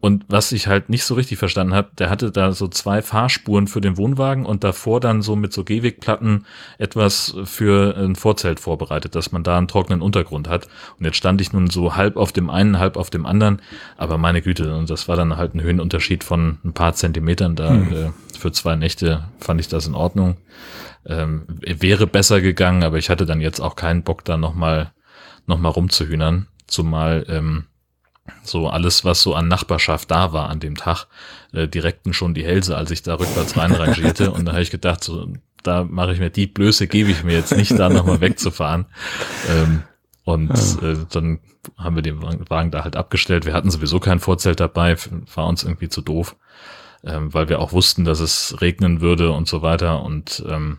Und 0.00 0.24
was 0.28 0.52
ich 0.52 0.66
halt 0.66 0.88
nicht 0.88 1.04
so 1.04 1.14
richtig 1.14 1.38
verstanden 1.38 1.74
habe, 1.74 1.88
der 1.98 2.10
hatte 2.10 2.30
da 2.30 2.52
so 2.52 2.68
zwei 2.68 3.02
Fahrspuren 3.02 3.66
für 3.66 3.80
den 3.80 3.96
Wohnwagen 3.96 4.46
und 4.46 4.64
davor 4.64 5.00
dann 5.00 5.22
so 5.22 5.36
mit 5.36 5.52
so 5.52 5.64
Gehwegplatten 5.64 6.46
etwas 6.78 7.34
für 7.44 7.96
ein 7.96 8.16
Vorzelt 8.16 8.60
vorbereitet, 8.60 9.14
dass 9.14 9.32
man 9.32 9.42
da 9.42 9.58
einen 9.58 9.68
trockenen 9.68 10.02
Untergrund 10.02 10.48
hat. 10.48 10.68
Und 10.98 11.06
jetzt 11.06 11.16
stand 11.16 11.40
ich 11.40 11.52
nun 11.52 11.70
so 11.70 11.96
halb 11.96 12.16
auf 12.16 12.32
dem 12.32 12.50
einen, 12.50 12.78
halb 12.78 12.96
auf 12.96 13.10
dem 13.10 13.26
anderen. 13.26 13.60
Aber 13.96 14.18
meine 14.18 14.42
Güte, 14.42 14.76
und 14.76 14.90
das 14.90 15.08
war 15.08 15.16
dann 15.16 15.36
halt 15.36 15.54
ein 15.54 15.62
Höhenunterschied 15.62 16.24
von 16.24 16.58
ein 16.64 16.72
paar 16.72 16.94
Zentimetern 16.94 17.56
da. 17.56 17.70
Hm. 17.70 17.92
Äh, 17.92 18.10
für 18.38 18.52
zwei 18.52 18.76
Nächte 18.76 19.24
fand 19.38 19.60
ich 19.60 19.68
das 19.68 19.86
in 19.86 19.94
Ordnung. 19.94 20.36
Ähm, 21.06 21.44
wäre 21.60 22.06
besser 22.06 22.40
gegangen, 22.40 22.82
aber 22.82 22.98
ich 22.98 23.10
hatte 23.10 23.26
dann 23.26 23.40
jetzt 23.40 23.60
auch 23.60 23.76
keinen 23.76 24.02
Bock, 24.02 24.24
da 24.24 24.36
nochmal 24.36 24.92
nochmal 25.46 25.72
rumzuhühnern. 25.72 26.48
Zumal 26.66 27.26
ähm, 27.28 27.66
so 28.42 28.68
alles, 28.68 29.04
was 29.04 29.22
so 29.22 29.34
an 29.34 29.48
Nachbarschaft 29.48 30.10
da 30.10 30.32
war 30.32 30.48
an 30.48 30.60
dem 30.60 30.76
Tag, 30.76 31.06
äh, 31.52 31.68
direkten 31.68 32.12
schon 32.12 32.34
die 32.34 32.44
Hälse, 32.44 32.76
als 32.76 32.90
ich 32.90 33.02
da 33.02 33.14
rückwärts 33.14 33.56
reinrangierte. 33.56 34.30
Und 34.32 34.46
da 34.46 34.52
habe 34.52 34.62
ich 34.62 34.70
gedacht, 34.70 35.04
so, 35.04 35.28
da 35.62 35.84
mache 35.84 36.12
ich 36.12 36.20
mir 36.20 36.30
die 36.30 36.46
Blöße, 36.46 36.86
gebe 36.86 37.10
ich 37.10 37.24
mir 37.24 37.34
jetzt 37.34 37.56
nicht, 37.56 37.78
da 37.78 37.88
nochmal 37.88 38.20
wegzufahren. 38.20 38.86
Ähm, 39.50 39.82
und 40.24 40.50
äh, 40.82 40.96
dann 41.10 41.40
haben 41.76 41.96
wir 41.96 42.02
den 42.02 42.22
Wagen 42.22 42.70
da 42.70 42.84
halt 42.84 42.96
abgestellt. 42.96 43.46
Wir 43.46 43.52
hatten 43.52 43.70
sowieso 43.70 44.00
kein 44.00 44.20
Vorzelt 44.20 44.60
dabei, 44.60 44.96
war 45.34 45.46
uns 45.46 45.64
irgendwie 45.64 45.88
zu 45.88 46.00
doof, 46.00 46.36
ähm, 47.04 47.32
weil 47.32 47.48
wir 47.48 47.60
auch 47.60 47.72
wussten, 47.72 48.04
dass 48.04 48.20
es 48.20 48.60
regnen 48.60 49.00
würde 49.00 49.32
und 49.32 49.48
so 49.48 49.62
weiter. 49.62 50.02
Und 50.02 50.42
ähm, 50.48 50.78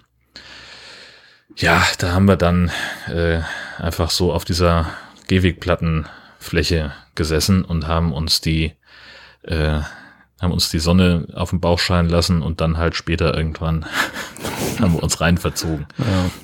ja, 1.56 1.84
da 2.00 2.12
haben 2.12 2.28
wir 2.28 2.38
dann 2.38 2.72
äh, 3.08 3.42
einfach 3.78 4.10
so 4.10 4.34
auf 4.34 4.46
dieser 4.46 4.88
Gehwegplattenfläche 5.28 6.94
gesessen 7.16 7.64
und 7.66 7.88
haben 7.88 8.14
uns 8.14 8.42
die 8.42 8.74
äh, 9.44 9.82
haben 10.42 10.52
uns 10.52 10.70
die 10.70 10.80
Sonne 10.80 11.28
auf 11.34 11.52
den 11.52 11.62
Bauch 11.62 11.80
scheinen 11.80 12.10
lassen 12.10 12.42
und 12.42 12.60
dann 12.60 12.78
halt 12.78 12.96
später 12.96 13.36
irgendwann 13.36 13.86
haben 14.80 14.94
wir 14.94 15.04
uns 15.04 15.22
rein 15.22 15.38
verzogen. 15.38 15.88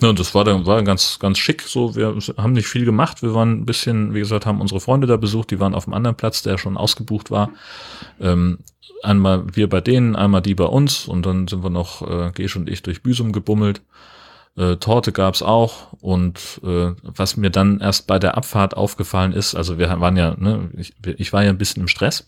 Ja. 0.01 0.09
und 0.09 0.19
das 0.19 0.33
war 0.33 0.45
dann 0.45 0.65
war 0.65 0.81
ganz 0.83 1.19
ganz 1.19 1.37
schick. 1.37 1.61
So, 1.63 1.95
wir 1.95 2.17
haben 2.37 2.53
nicht 2.53 2.67
viel 2.67 2.85
gemacht. 2.85 3.21
Wir 3.21 3.33
waren 3.33 3.61
ein 3.61 3.65
bisschen, 3.65 4.13
wie 4.13 4.19
gesagt, 4.19 4.45
haben 4.45 4.61
unsere 4.61 4.79
Freunde 4.79 5.07
da 5.07 5.17
besucht. 5.17 5.51
Die 5.51 5.59
waren 5.59 5.75
auf 5.75 5.87
einem 5.87 5.93
anderen 5.93 6.15
Platz, 6.15 6.41
der 6.41 6.57
schon 6.57 6.77
ausgebucht 6.77 7.31
war. 7.31 7.51
Ähm, 8.19 8.59
einmal 9.03 9.43
wir 9.53 9.67
bei 9.67 9.81
denen, 9.81 10.15
einmal 10.15 10.41
die 10.41 10.55
bei 10.55 10.65
uns 10.65 11.05
und 11.07 11.25
dann 11.25 11.47
sind 11.47 11.63
wir 11.63 11.69
noch 11.69 12.01
äh, 12.01 12.31
Gesch 12.31 12.55
und 12.55 12.69
ich 12.69 12.83
durch 12.83 13.03
Büsum 13.03 13.31
gebummelt. 13.31 13.81
Äh, 14.57 14.75
Torte 14.77 15.11
gab's 15.11 15.41
auch 15.41 15.93
und 16.01 16.59
äh, 16.63 16.91
was 17.03 17.37
mir 17.37 17.49
dann 17.49 17.79
erst 17.79 18.07
bei 18.07 18.19
der 18.19 18.35
Abfahrt 18.35 18.75
aufgefallen 18.75 19.31
ist, 19.31 19.55
also 19.55 19.77
wir 19.77 19.89
waren 20.01 20.17
ja, 20.17 20.35
ne, 20.37 20.69
ich, 20.77 20.93
ich 21.05 21.31
war 21.31 21.43
ja 21.43 21.49
ein 21.49 21.57
bisschen 21.57 21.81
im 21.81 21.87
Stress, 21.87 22.25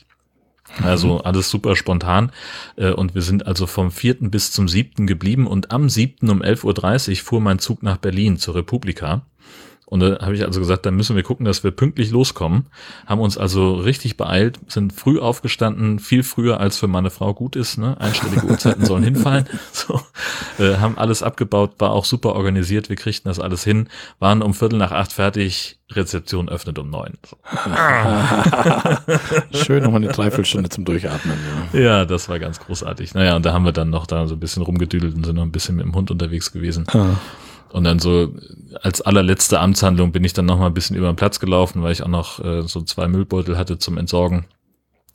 also 0.81 1.15
mhm. 1.15 1.21
alles 1.25 1.49
super 1.49 1.75
spontan. 1.75 2.31
Äh, 2.77 2.91
und 2.91 3.15
wir 3.15 3.21
sind 3.21 3.45
also 3.45 3.67
vom 3.67 3.91
vierten 3.91 4.31
bis 4.31 4.51
zum 4.51 4.67
siebten 4.67 5.05
geblieben 5.07 5.47
und 5.47 5.71
am 5.71 5.89
siebten 5.89 6.29
um 6.29 6.41
11.30 6.41 7.09
Uhr 7.09 7.15
fuhr 7.17 7.41
mein 7.41 7.59
Zug 7.59 7.83
nach 7.83 7.97
Berlin 7.97 8.37
zur 8.37 8.55
Republika. 8.55 9.25
Und 9.93 9.99
da 9.99 10.17
habe 10.21 10.33
ich 10.33 10.43
also 10.43 10.59
gesagt, 10.59 10.87
dann 10.87 10.95
müssen 10.95 11.15
wir 11.15 11.21
gucken, 11.21 11.45
dass 11.45 11.63
wir 11.63 11.69
pünktlich 11.69 12.09
loskommen. 12.09 12.65
Haben 13.05 13.21
uns 13.21 13.37
also 13.37 13.75
richtig 13.75 14.17
beeilt, 14.17 14.59
sind 14.67 14.91
früh 14.91 15.19
aufgestanden, 15.19 15.99
viel 15.99 16.23
früher 16.23 16.59
als 16.59 16.79
für 16.79 16.87
meine 16.87 17.11
Frau 17.11 17.35
gut 17.35 17.55
ist. 17.55 17.77
Ne? 17.77 17.95
Einstellige 18.01 18.47
Uhrzeiten 18.47 18.87
sollen 18.87 19.03
hinfallen. 19.03 19.45
So, 19.71 19.99
äh, 20.59 20.77
haben 20.77 20.97
alles 20.97 21.21
abgebaut, 21.23 21.73
war 21.79 21.91
auch 21.91 22.05
super 22.05 22.33
organisiert. 22.33 22.89
Wir 22.89 22.95
kriegten 22.95 23.29
das 23.29 23.39
alles 23.39 23.63
hin, 23.63 23.87
waren 24.19 24.41
um 24.41 24.53
Viertel 24.53 24.77
nach 24.77 24.91
acht 24.91 25.13
fertig. 25.13 25.77
Rezeption 25.91 26.49
öffnet 26.49 26.79
um 26.79 26.89
neun. 26.89 27.13
So. 27.27 27.37
Schön 29.63 29.83
nochmal 29.83 30.01
eine 30.01 30.11
Dreiviertelstunde 30.11 30.69
zum 30.69 30.85
Durchatmen. 30.85 31.37
Ja. 31.73 31.79
ja, 31.79 32.05
das 32.05 32.29
war 32.29 32.39
ganz 32.39 32.59
großartig. 32.59 33.13
Naja, 33.13 33.35
und 33.35 33.45
da 33.45 33.53
haben 33.53 33.65
wir 33.65 33.73
dann 33.73 33.91
noch 33.91 34.07
da 34.07 34.25
so 34.25 34.33
ein 34.35 34.39
bisschen 34.39 34.63
rumgedüdelt 34.63 35.13
und 35.13 35.23
sind 35.25 35.35
noch 35.35 35.43
ein 35.43 35.51
bisschen 35.51 35.75
mit 35.75 35.85
dem 35.85 35.93
Hund 35.93 36.09
unterwegs 36.09 36.51
gewesen. 36.51 36.85
Ah. 36.93 37.17
Und 37.73 37.85
dann 37.85 37.97
so 37.97 38.31
als 38.83 39.01
allerletzte 39.01 39.59
Amtshandlung 39.59 40.11
bin 40.11 40.23
ich 40.23 40.33
dann 40.33 40.45
noch 40.45 40.59
mal 40.59 40.67
ein 40.67 40.75
bisschen 40.75 40.95
über 40.95 41.11
den 41.11 41.15
Platz 41.15 41.39
gelaufen, 41.39 41.81
weil 41.81 41.91
ich 41.91 42.03
auch 42.03 42.07
noch 42.07 42.39
äh, 42.39 42.61
so 42.61 42.83
zwei 42.83 43.07
Müllbeutel 43.07 43.57
hatte 43.57 43.79
zum 43.79 43.97
Entsorgen. 43.97 44.45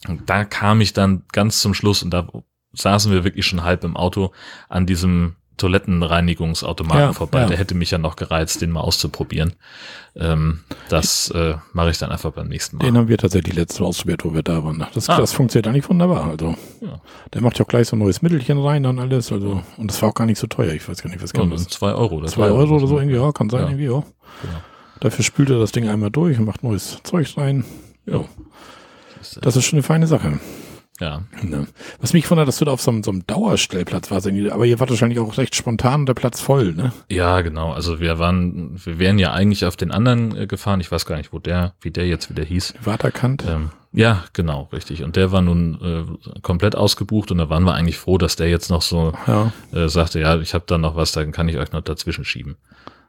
Und 0.09 0.29
da 0.29 0.45
kam 0.45 0.81
ich 0.81 0.93
dann 0.93 1.23
ganz 1.31 1.61
zum 1.61 1.73
Schluss 1.73 2.03
und 2.03 2.11
da 2.11 2.27
saßen 2.73 3.13
wir 3.13 3.23
wirklich 3.23 3.47
schon 3.47 3.63
halb 3.63 3.85
im 3.85 3.97
Auto 3.97 4.33
an 4.69 4.87
diesem 4.87 5.37
Toilettenreinigungsautomaten 5.59 7.01
ja, 7.01 7.13
vorbei. 7.13 7.43
Ja. 7.43 7.47
Der 7.47 7.59
hätte 7.59 7.75
mich 7.75 7.91
ja 7.91 7.99
noch 7.99 8.17
gereizt, 8.17 8.63
den 8.63 8.71
mal 8.71 8.81
auszuprobieren. 8.81 9.53
Ähm, 10.17 10.61
das 10.89 11.31
äh, 11.31 11.55
mache 11.73 11.91
ich 11.91 11.99
dann 11.99 12.11
einfach 12.11 12.33
beim 12.33 12.49
nächsten 12.49 12.79
Mal. 12.79 12.85
Den 12.87 12.97
haben 12.97 13.09
wir 13.09 13.19
tatsächlich 13.19 13.55
letztes 13.55 13.81
Mal 13.81 13.87
ausprobiert, 13.87 14.25
wo 14.25 14.33
wir 14.33 14.43
da 14.43 14.65
waren. 14.65 14.85
Das, 14.95 15.09
ah. 15.11 15.19
das 15.19 15.33
funktioniert 15.33 15.69
eigentlich 15.69 15.89
wunderbar. 15.89 16.29
Also 16.29 16.55
ja. 16.81 17.01
der 17.35 17.43
macht 17.43 17.59
ja 17.59 17.65
auch 17.65 17.69
gleich 17.69 17.89
so 17.89 17.97
ein 17.97 17.99
neues 17.99 18.23
Mittelchen 18.23 18.59
rein 18.59 18.87
und 18.87 18.99
alles. 18.99 19.31
Also 19.31 19.63
und 19.77 19.91
das 19.91 20.01
war 20.01 20.09
auch 20.09 20.15
gar 20.15 20.27
nicht 20.27 20.39
so 20.39 20.47
teuer. 20.47 20.73
Ich 20.73 20.89
weiß 20.89 21.03
gar 21.03 21.11
nicht, 21.11 21.23
was 21.23 21.33
kann 21.33 21.51
das? 21.51 21.69
Zwei 21.69 21.93
Euro. 21.93 22.21
Das 22.21 22.33
zwei 22.33 22.51
Euro 22.51 22.77
oder 22.77 22.87
so 22.87 22.99
irgendwie, 22.99 23.17
ja, 23.17 23.31
kann 23.33 23.51
sein 23.51 23.65
irgendwie, 23.65 23.85
ja. 23.85 24.03
Genau. 24.43 24.61
Dafür 25.01 25.25
spült 25.25 25.51
er 25.51 25.59
das 25.59 25.73
Ding 25.73 25.89
einmal 25.89 26.11
durch 26.11 26.39
und 26.39 26.45
macht 26.45 26.63
neues 26.63 26.99
Zeug 27.05 27.37
rein. 27.37 27.65
Ja. 28.07 28.25
Das 29.41 29.57
ist 29.57 29.65
schon 29.65 29.77
eine 29.77 29.83
feine 29.83 30.07
Sache. 30.07 30.41
Ja. 31.01 31.23
Ne. 31.43 31.69
Was 32.01 32.13
mich 32.13 32.29
wundert, 32.31 32.49
dass 32.49 32.59
du 32.59 32.65
da 32.65 32.73
auf 32.73 32.81
so 32.81 32.91
einem, 32.91 33.05
so 33.05 33.11
einem 33.11 33.27
Dauerstellplatz 33.27 34.11
warst, 34.11 34.27
aber 34.27 34.67
ihr 34.67 34.81
wart 34.81 34.91
wahrscheinlich 34.91 35.21
auch 35.21 35.39
recht 35.39 35.55
spontan 35.55 36.07
der 36.07 36.15
Platz 36.15 36.41
voll, 36.41 36.75
ne? 36.75 36.93
Ja, 37.09 37.41
genau. 37.43 37.73
Also 37.73 38.01
wir 38.01 38.19
waren, 38.19 38.81
wir 38.85 38.99
wären 38.99 39.19
ja 39.19 39.33
eigentlich 39.33 39.65
auf 39.65 39.77
den 39.77 39.93
anderen 39.93 40.37
äh, 40.37 40.47
gefahren. 40.47 40.81
Ich 40.81 40.91
weiß 40.91 41.07
gar 41.07 41.17
nicht, 41.17 41.33
wo 41.33 41.39
der, 41.39 41.75
wie 41.81 41.91
der 41.91 42.09
jetzt 42.09 42.31
wieder 42.31 42.43
hieß. 42.43 42.75
Waterkant? 42.83 43.45
Ähm, 43.49 43.71
ja, 43.93 44.25
genau, 44.33 44.69
richtig. 44.73 45.03
Und 45.05 45.17
der 45.17 45.33
war 45.33 45.41
nun 45.41 45.79
äh, 45.81 46.41
komplett 46.41 46.77
ausgebucht 46.77 47.31
und 47.31 47.39
da 47.39 47.49
waren 47.49 47.65
wir 47.65 47.75
eigentlich 47.75 47.99
froh, 47.99 48.19
dass 48.19 48.37
der 48.37 48.49
jetzt 48.49 48.69
noch 48.69 48.83
so 48.83 49.13
ja. 49.27 49.53
äh, 49.73 49.89
sagte, 49.89 50.21
ja, 50.21 50.39
ich 50.41 50.53
habe 50.53 50.65
da 50.67 50.79
noch 50.79 50.97
was, 50.97 51.13
dann 51.13 51.33
kann 51.33 51.49
ich 51.49 51.59
euch 51.59 51.73
noch 51.73 51.83
dazwischen 51.83 52.25
schieben. 52.25 52.57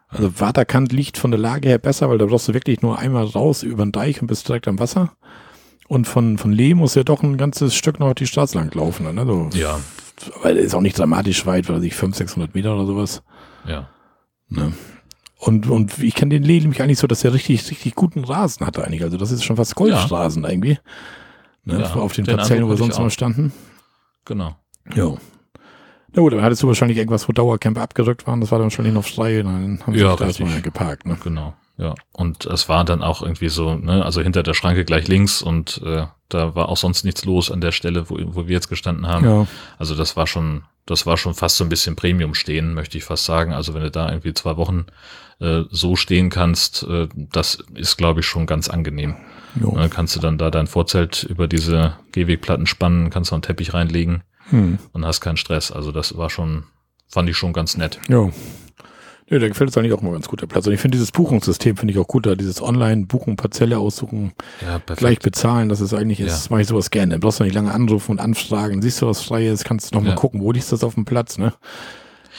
Also 0.08 0.40
Waterkant 0.40 0.92
liegt 0.92 1.18
von 1.18 1.32
der 1.32 1.40
Lage 1.40 1.70
her 1.70 1.78
besser, 1.78 2.10
weil 2.10 2.18
da 2.18 2.26
brauchst 2.26 2.48
du 2.48 2.54
wirklich 2.54 2.82
nur 2.82 2.98
einmal 2.98 3.26
raus 3.26 3.62
über 3.62 3.86
den 3.86 3.92
Deich 3.92 4.22
und 4.22 4.28
bist 4.28 4.48
direkt 4.48 4.68
am 4.68 4.80
Wasser. 4.80 5.12
Und 5.90 6.08
von, 6.08 6.38
von 6.38 6.52
Lee 6.54 6.76
muss 6.76 6.94
ja 6.96 7.04
doch 7.04 7.24
ein 7.24 7.36
ganzes 7.38 7.74
Stück 7.76 8.00
noch 8.00 8.14
die 8.14 8.28
Straße 8.28 8.58
lang 8.58 8.72
laufen. 8.76 9.14
Ne? 9.14 9.26
So, 9.26 9.50
Ja, 9.58 9.80
Weil 10.44 10.56
ist 10.58 10.76
auch 10.76 10.82
nicht 10.82 10.98
dramatisch 10.98 11.46
weit, 11.48 11.68
weil 11.68 11.84
ich 11.84 11.96
500, 11.96 12.16
600 12.30 12.56
Meter 12.56 12.76
oder 12.76 12.86
sowas. 12.86 13.24
ja. 13.66 13.90
Ne? 14.50 14.72
Und, 15.42 15.68
und 15.70 15.98
ich 16.00 16.16
kenne 16.16 16.32
den 16.36 16.44
Lee 16.44 16.60
nämlich 16.60 16.82
eigentlich 16.82 17.00
so, 17.00 17.08
dass 17.08 17.24
er 17.24 17.34
richtig, 17.34 17.70
richtig 17.72 17.96
guten 17.96 18.24
Rasen 18.26 18.66
hatte 18.68 18.84
eigentlich. 18.84 19.04
Also 19.04 19.16
das 19.18 19.32
ist 19.32 19.44
schon 19.44 19.56
fast 19.56 19.74
Golfstraßen 19.76 20.44
irgendwie. 20.44 20.78
Ne? 21.64 21.80
Ja, 21.80 21.94
auf 21.96 22.14
den 22.14 22.26
den 22.26 22.36
Parzellen, 22.36 22.66
wo 22.66 22.70
wir 22.70 22.78
sonst 22.78 22.98
auch. 23.00 23.10
standen. 23.10 23.54
Genau. 24.26 24.56
Ja. 24.96 25.14
Na 26.14 26.22
gut, 26.22 26.34
dann 26.34 26.42
hattest 26.42 26.62
du 26.64 26.68
wahrscheinlich 26.68 26.98
irgendwas, 26.98 27.28
wo 27.30 27.32
Dauercamper 27.32 27.82
abgerückt 27.82 28.28
waren. 28.28 28.42
Das 28.42 28.52
war 28.52 28.60
dann 28.60 28.66
wahrscheinlich 28.66 28.94
noch 28.94 29.06
frei. 29.06 29.42
Dann 29.42 29.80
haben 29.86 29.94
sie 29.94 30.00
Ja, 30.02 30.10
sich 30.12 30.20
da 30.20 30.26
erstmal 30.26 30.62
geparkt. 30.62 31.06
Ne? 31.06 31.18
Genau, 31.24 31.54
ja. 31.80 31.96
Und 32.12 32.46
es 32.46 32.70
war 32.70 32.84
dann 32.84 33.02
auch 33.02 33.22
irgendwie 33.22 33.50
so, 33.50 33.76
ne, 33.76 34.04
also 34.06 34.22
hinter 34.22 34.44
der 34.44 34.54
Schranke 34.54 34.86
gleich 34.86 35.08
links 35.08 35.42
und 35.42 35.82
äh, 35.84 36.06
da 36.28 36.54
war 36.54 36.70
auch 36.70 36.78
sonst 36.78 37.06
nichts 37.06 37.26
los 37.26 37.50
an 37.50 37.62
der 37.62 37.72
Stelle, 37.72 38.10
wo, 38.10 38.18
wo 38.20 38.48
wir 38.48 38.54
jetzt 38.54 38.68
gestanden 38.70 39.08
haben. 39.08 39.26
Ja. 39.26 39.48
Also 39.78 39.96
das 39.96 40.16
war 40.16 40.28
schon, 40.28 40.64
das 40.86 41.06
war 41.06 41.18
schon 41.18 41.34
fast 41.34 41.58
so 41.58 41.64
ein 41.64 41.70
bisschen 41.70 41.96
Premium 41.96 42.36
stehen, 42.36 42.74
möchte 42.74 42.98
ich 42.98 43.04
fast 43.06 43.26
sagen. 43.26 43.54
Also 43.54 43.74
wenn 43.74 43.82
du 43.82 43.90
da 43.90 44.10
irgendwie 44.10 44.34
zwei 44.34 44.58
Wochen 44.58 44.86
äh, 45.40 45.64
so 45.72 45.96
stehen 45.96 46.30
kannst, 46.30 46.84
äh, 46.84 47.08
das 47.16 47.64
ist, 47.74 47.98
glaube 47.98 48.20
ich, 48.20 48.26
schon 48.28 48.46
ganz 48.46 48.70
angenehm. 48.70 49.16
Jo. 49.60 49.72
Dann 49.76 49.90
kannst 49.90 50.16
du 50.16 50.20
dann 50.20 50.38
da 50.38 50.52
dein 50.52 50.68
Vorzelt 50.68 51.24
über 51.24 51.48
diese 51.48 51.96
Gehwegplatten 52.12 52.68
spannen, 52.68 53.10
kannst 53.10 53.32
noch 53.32 53.38
einen 53.38 53.44
Teppich 53.44 53.74
reinlegen 53.74 54.24
Hm. 54.50 54.80
und 54.94 55.06
hast 55.06 55.22
keinen 55.22 55.38
Stress. 55.38 55.72
Also 55.72 55.92
das 55.92 56.18
war 56.18 56.30
schon, 56.30 56.64
fand 57.08 57.30
ich 57.30 57.38
schon 57.38 57.54
ganz 57.54 57.78
nett. 57.78 58.00
Nee, 59.30 59.40
da 59.40 59.48
gefällt 59.48 59.70
es 59.70 59.78
eigentlich 59.78 59.94
auch 59.94 60.02
mal 60.02 60.12
ganz 60.12 60.28
gut, 60.28 60.42
der 60.42 60.48
Platz. 60.48 60.66
Und 60.66 60.74
ich 60.74 60.80
finde 60.80 60.98
dieses 60.98 61.12
Buchungssystem 61.12 61.78
finde 61.78 61.94
ich 61.94 62.00
auch 62.00 62.08
gut, 62.08 62.26
da 62.26 62.36
dieses 62.36 62.62
Online-Buchen, 62.62 63.36
Parzelle 63.36 63.78
aussuchen, 63.78 64.32
Ja, 64.62 64.82
gleich 64.96 65.20
bezahlen, 65.20 65.70
das 65.70 65.82
ist 65.82 65.94
eigentlich, 65.94 66.20
Ja. 66.20 66.26
ist, 66.28 66.50
mache 66.50 66.62
ich 66.62 66.68
sowas 66.68 66.90
gerne. 66.90 67.14
Da 67.14 67.18
brauchst 67.20 67.40
du 67.40 67.44
nicht 67.44 67.54
lange 67.54 67.72
anrufen 67.72 68.12
und 68.14 68.20
anfragen. 68.20 68.82
Siehst 68.82 69.02
du 69.02 69.08
was 69.08 69.22
Freies, 69.22 69.64
kannst 69.64 69.92
du 69.92 69.96
noch 69.98 70.04
mal 70.04 70.10
Ja. 70.12 70.16
gucken, 70.16 70.42
wo 70.42 70.52
liegt 70.52 70.72
das 70.72 70.84
auf 70.84 70.96
dem 70.96 71.06
Platz, 71.06 71.38
ne? 71.38 71.54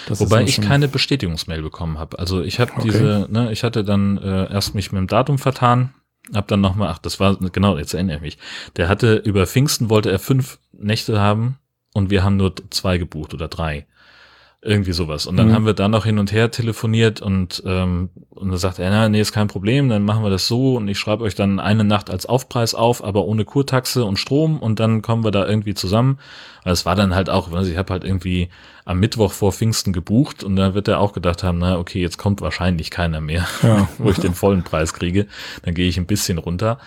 Das 0.09 0.19
Wobei 0.21 0.43
ich 0.45 0.61
keine 0.61 0.89
Bestätigungsmail 0.89 1.63
bekommen 1.63 1.99
habe. 1.99 2.19
Also 2.19 2.43
ich 2.43 2.59
habe 2.59 2.73
Okay. 2.73 2.83
diese, 2.85 3.27
ne, 3.31 3.53
ich 3.53 3.63
hatte 3.65 3.85
dann 3.85 4.17
äh, 4.19 4.51
erst 4.51 4.75
mich 4.75 4.93
mit 4.93 4.99
dem 4.99 5.07
Datum 5.07 5.39
vertan, 5.39 5.93
hab 6.35 6.49
dann 6.49 6.61
nochmal, 6.61 6.89
ach, 6.89 6.99
das 6.99 7.21
war, 7.21 7.37
genau, 7.37 7.77
jetzt 7.77 7.93
erinnere 7.95 8.17
ich 8.17 8.23
mich. 8.23 8.39
Der 8.77 8.89
hatte 8.89 9.17
über 9.17 9.47
Pfingsten 9.47 9.91
wollte 9.91 10.11
er 10.11 10.19
fünf 10.19 10.59
Nächte 10.73 11.21
haben 11.21 11.59
und 11.93 12.09
wir 12.11 12.25
haben 12.25 12.37
nur 12.37 12.55
zwei 12.71 12.97
gebucht 12.99 13.35
oder 13.35 13.49
drei. 13.49 13.87
Irgendwie 14.63 14.93
sowas. 14.93 15.25
Und 15.27 15.39
dann 15.39 15.49
Mhm. 15.49 15.53
haben 15.55 15.65
wir 15.67 15.73
da 15.73 15.89
noch 15.89 16.05
hin 16.05 16.19
und 16.19 16.33
her 16.33 16.51
telefoniert 16.51 17.23
und, 17.23 17.63
ähm, 17.65 18.11
und 18.29 18.51
dann 18.51 18.59
sagt 18.59 18.79
er, 18.79 18.91
na, 18.91 19.09
nee, 19.09 19.19
ist 19.21 19.33
kein 19.33 19.49
Problem, 19.49 19.89
dann 19.89 20.05
machen 20.05 20.23
wir 20.23 20.29
das 20.29 20.47
so 20.49 20.77
und 20.77 20.87
ich 20.87 20.99
schreibe 20.99 21.25
euch 21.25 21.35
dann 21.35 21.59
eine 21.61 21.83
Nacht 21.83 22.11
als 22.11 22.27
Aufpreis 22.27 22.75
auf, 22.75 23.03
aber 23.03 23.25
ohne 23.25 23.47
Kurtaxe 23.47 24.05
und 24.05 24.19
Strom 24.19 24.59
und 24.59 24.79
dann 24.79 25.01
kommen 25.01 25.25
wir 25.25 25.31
da 25.31 25.47
irgendwie 25.49 25.73
zusammen. 25.73 26.19
Aber 26.63 26.73
es 26.73 26.85
war 26.85 26.95
dann 26.95 27.15
halt 27.15 27.31
auch, 27.31 27.51
also 27.53 27.71
ich 27.71 27.79
habe 27.79 27.91
halt 27.91 28.05
irgendwie 28.05 28.51
am 28.85 29.01
Mittwoch 29.01 29.33
vor 29.33 29.51
Pfingsten 29.53 29.95
gebucht 29.95 30.45
und 30.45 30.57
da 30.57 30.75
wird 30.75 30.89
er 30.89 31.01
auch 31.01 31.15
gedacht 31.15 31.43
haben, 31.43 31.57
na 31.59 31.79
okay, 31.79 32.03
jetzt 32.03 32.19
kommt 32.19 32.43
wahrscheinlich 32.43 32.91
keiner 32.91 33.23
mehr, 33.23 33.47
Ja. 33.63 33.89
wo 33.99 34.11
ich 34.11 34.19
den 34.19 34.35
vollen 34.35 34.63
Preis 34.63 34.93
kriege. 34.93 35.27
Dann 35.63 35.73
gehe 35.73 35.89
ich 35.89 35.97
ein 35.97 36.07
bisschen 36.07 36.37
runter. 36.37 36.79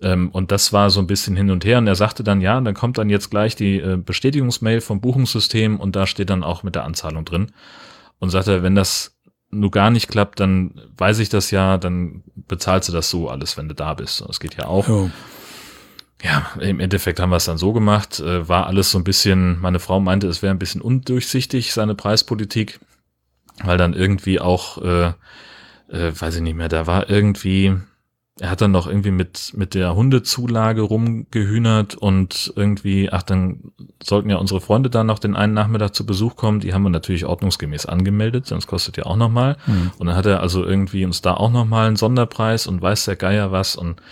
Ähm, 0.00 0.30
und 0.30 0.52
das 0.52 0.72
war 0.72 0.90
so 0.90 1.00
ein 1.00 1.06
bisschen 1.06 1.36
hin 1.36 1.50
und 1.50 1.64
her. 1.64 1.78
Und 1.78 1.86
er 1.86 1.94
sagte 1.94 2.22
dann, 2.22 2.40
ja, 2.40 2.60
dann 2.60 2.74
kommt 2.74 2.98
dann 2.98 3.10
jetzt 3.10 3.30
gleich 3.30 3.56
die 3.56 3.78
äh, 3.78 3.96
Bestätigungsmail 3.96 4.80
vom 4.80 5.00
Buchungssystem 5.00 5.80
und 5.80 5.96
da 5.96 6.06
steht 6.06 6.30
dann 6.30 6.44
auch 6.44 6.62
mit 6.62 6.74
der 6.74 6.84
Anzahlung 6.84 7.24
drin. 7.24 7.52
Und 8.18 8.30
sagte, 8.30 8.62
wenn 8.62 8.74
das 8.74 9.16
nur 9.50 9.70
gar 9.70 9.90
nicht 9.90 10.08
klappt, 10.08 10.40
dann 10.40 10.80
weiß 10.96 11.18
ich 11.18 11.28
das 11.28 11.50
ja, 11.50 11.78
dann 11.78 12.22
bezahlst 12.34 12.88
du 12.88 12.92
das 12.92 13.10
so 13.10 13.28
alles, 13.28 13.56
wenn 13.56 13.68
du 13.68 13.74
da 13.74 13.94
bist. 13.94 14.24
Das 14.26 14.40
geht 14.40 14.56
ja 14.56 14.66
auch. 14.66 14.88
Ja. 14.88 15.10
Ja, 16.22 16.50
im 16.60 16.80
Endeffekt 16.80 17.20
haben 17.20 17.28
wir 17.28 17.36
es 17.36 17.44
dann 17.44 17.58
so 17.58 17.74
gemacht, 17.74 18.20
äh, 18.20 18.48
war 18.48 18.66
alles 18.66 18.90
so 18.90 18.98
ein 18.98 19.04
bisschen, 19.04 19.60
meine 19.60 19.78
Frau 19.78 20.00
meinte, 20.00 20.26
es 20.28 20.40
wäre 20.40 20.50
ein 20.50 20.58
bisschen 20.58 20.80
undurchsichtig, 20.80 21.74
seine 21.74 21.94
Preispolitik, 21.94 22.80
weil 23.62 23.76
dann 23.76 23.92
irgendwie 23.92 24.40
auch, 24.40 24.82
äh, 24.82 25.12
äh, 25.88 26.12
weiß 26.18 26.36
ich 26.36 26.40
nicht 26.40 26.56
mehr, 26.56 26.68
da 26.70 26.86
war 26.86 27.10
irgendwie, 27.10 27.76
er 28.38 28.50
hat 28.50 28.60
dann 28.60 28.70
noch 28.70 28.86
irgendwie 28.86 29.12
mit, 29.12 29.52
mit 29.56 29.74
der 29.74 29.94
Hundezulage 29.94 30.82
rumgehühnert 30.82 31.94
und 31.94 32.52
irgendwie, 32.54 33.10
ach, 33.10 33.22
dann 33.22 33.72
sollten 34.02 34.28
ja 34.28 34.36
unsere 34.36 34.60
Freunde 34.60 34.90
dann 34.90 35.06
noch 35.06 35.18
den 35.18 35.34
einen 35.34 35.54
Nachmittag 35.54 35.94
zu 35.94 36.04
Besuch 36.04 36.36
kommen, 36.36 36.60
die 36.60 36.74
haben 36.74 36.82
wir 36.82 36.90
natürlich 36.90 37.24
ordnungsgemäß 37.24 37.86
angemeldet, 37.86 38.46
sonst 38.46 38.66
kostet 38.66 38.98
ja 38.98 39.06
auch 39.06 39.16
nochmal. 39.16 39.56
Hm. 39.64 39.90
Und 39.98 40.08
dann 40.08 40.16
hat 40.16 40.26
er 40.26 40.40
also 40.40 40.64
irgendwie 40.64 41.06
uns 41.06 41.22
da 41.22 41.32
auch 41.32 41.50
nochmal 41.50 41.86
einen 41.86 41.96
Sonderpreis 41.96 42.66
und 42.66 42.82
weiß 42.82 43.06
der 43.06 43.16
Geier 43.16 43.52
was 43.52 43.74
und 43.74 44.02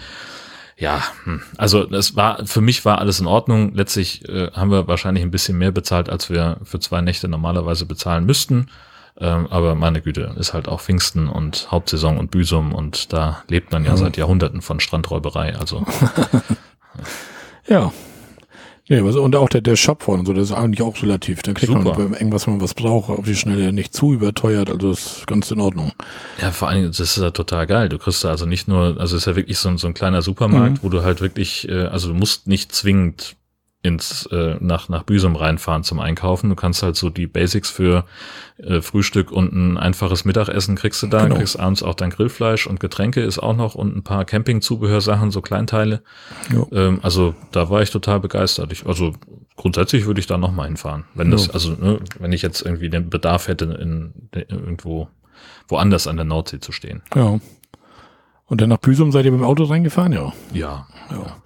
ja, 0.76 1.02
hm. 1.24 1.42
also 1.58 1.84
das 1.84 2.16
war 2.16 2.46
für 2.46 2.62
mich 2.62 2.84
war 2.86 2.98
alles 2.98 3.20
in 3.20 3.26
Ordnung. 3.26 3.74
Letztlich 3.74 4.26
äh, 4.28 4.50
haben 4.52 4.70
wir 4.70 4.88
wahrscheinlich 4.88 5.22
ein 5.22 5.30
bisschen 5.30 5.58
mehr 5.58 5.70
bezahlt, 5.70 6.08
als 6.08 6.30
wir 6.30 6.56
für 6.64 6.80
zwei 6.80 7.02
Nächte 7.02 7.28
normalerweise 7.28 7.84
bezahlen 7.84 8.24
müssten. 8.24 8.68
Ähm, 9.20 9.46
aber 9.48 9.74
meine 9.76 10.00
Güte, 10.02 10.34
ist 10.38 10.54
halt 10.54 10.66
auch 10.68 10.80
Pfingsten 10.80 11.28
und 11.28 11.68
Hauptsaison 11.70 12.18
und 12.18 12.30
Büsum 12.32 12.72
und 12.74 13.12
da 13.12 13.44
lebt 13.48 13.70
man 13.72 13.84
ja, 13.84 13.90
Ja. 13.90 13.96
seit 13.96 14.16
Jahrhunderten 14.16 14.60
von 14.60 14.80
Strandräuberei. 14.80 15.54
Also 15.56 15.84
Ja. 17.68 17.92
Ja, 18.86 19.02
also, 19.02 19.22
und 19.22 19.34
auch 19.34 19.48
der, 19.48 19.62
der 19.62 19.76
Shop 19.76 20.02
vorne 20.02 20.20
und 20.20 20.26
so, 20.26 20.34
das 20.34 20.50
ist 20.50 20.52
eigentlich 20.56 20.82
auch 20.82 21.00
relativ. 21.02 21.40
Da 21.42 21.54
kriegt 21.54 21.72
man 21.72 21.84
Super. 21.84 22.00
irgendwas, 22.00 22.46
wenn 22.46 22.54
man 22.58 22.60
was 22.62 22.74
braucht, 22.74 23.08
auf 23.08 23.24
die 23.24 23.34
Schnelle 23.34 23.72
nicht 23.72 23.94
zu 23.94 24.12
überteuert, 24.12 24.68
also 24.68 24.90
ist 24.90 25.26
ganz 25.26 25.50
in 25.50 25.58
Ordnung. 25.58 25.92
ja, 26.42 26.50
vor 26.50 26.68
allen 26.68 26.80
Dingen, 26.82 26.88
das 26.90 27.00
ist 27.00 27.16
ja 27.16 27.30
total 27.30 27.66
geil. 27.66 27.88
Du 27.88 27.96
kriegst 27.96 28.22
da 28.24 28.28
also 28.28 28.44
nicht 28.44 28.68
nur, 28.68 29.00
also 29.00 29.16
es 29.16 29.22
ist 29.22 29.26
ja 29.26 29.36
wirklich 29.36 29.56
so, 29.56 29.70
ein- 29.70 29.78
so 29.78 29.86
ein 29.86 29.94
kleiner 29.94 30.20
Supermarkt, 30.20 30.74
Mhm. 30.74 30.78
wo 30.82 30.90
du 30.90 31.02
halt 31.02 31.22
wirklich, 31.22 31.66
äh, 31.66 31.84
also 31.86 32.08
du 32.08 32.14
musst 32.14 32.46
nicht 32.46 32.72
zwingend 32.72 33.36
ins 33.84 34.24
äh, 34.32 34.56
nach 34.60 34.88
nach 34.88 35.02
Büsum 35.02 35.36
reinfahren 35.36 35.84
zum 35.84 36.00
Einkaufen. 36.00 36.48
Du 36.48 36.56
kannst 36.56 36.82
halt 36.82 36.96
so 36.96 37.10
die 37.10 37.26
Basics 37.26 37.68
für 37.70 38.06
äh, 38.56 38.80
Frühstück 38.80 39.30
und 39.30 39.52
ein 39.52 39.76
einfaches 39.76 40.24
Mittagessen 40.24 40.74
kriegst 40.74 41.02
du 41.02 41.06
da. 41.06 41.24
Genau. 41.24 41.36
Kriegst 41.36 41.60
abends 41.60 41.82
auch 41.82 41.94
dein 41.94 42.08
Grillfleisch 42.08 42.66
und 42.66 42.80
Getränke 42.80 43.20
ist 43.20 43.38
auch 43.38 43.54
noch 43.54 43.74
und 43.74 43.94
ein 43.94 44.02
paar 44.02 44.24
Campingzubehörsachen, 44.24 45.30
so 45.30 45.42
Kleinteile. 45.42 46.02
Ja. 46.50 46.66
Ähm, 46.72 47.00
also 47.02 47.34
da 47.52 47.68
war 47.68 47.82
ich 47.82 47.90
total 47.90 48.20
begeistert. 48.20 48.72
Ich, 48.72 48.86
also 48.86 49.12
grundsätzlich 49.56 50.06
würde 50.06 50.18
ich 50.20 50.26
da 50.26 50.38
noch 50.38 50.50
mal 50.52 50.64
hinfahren, 50.64 51.04
wenn 51.14 51.30
das 51.30 51.48
Ja. 51.48 51.52
also 51.52 51.72
ne, 51.72 51.98
wenn 52.18 52.32
ich 52.32 52.40
jetzt 52.40 52.62
irgendwie 52.62 52.88
den 52.88 53.10
Bedarf 53.10 53.48
hätte 53.48 53.66
in, 53.66 54.14
in 54.32 54.48
irgendwo 54.48 55.08
woanders 55.68 56.06
an 56.06 56.16
der 56.16 56.24
Nordsee 56.24 56.58
zu 56.60 56.72
stehen. 56.72 57.02
Ja. 57.14 57.38
Und 58.46 58.60
dann 58.60 58.70
nach 58.70 58.78
Büsum 58.78 59.12
seid 59.12 59.26
ihr 59.26 59.32
mit 59.32 59.40
dem 59.40 59.46
Auto 59.46 59.64
reingefahren? 59.64 60.12
Ja. 60.12 60.32
Ja. 60.54 60.86
Ja. 61.10 61.36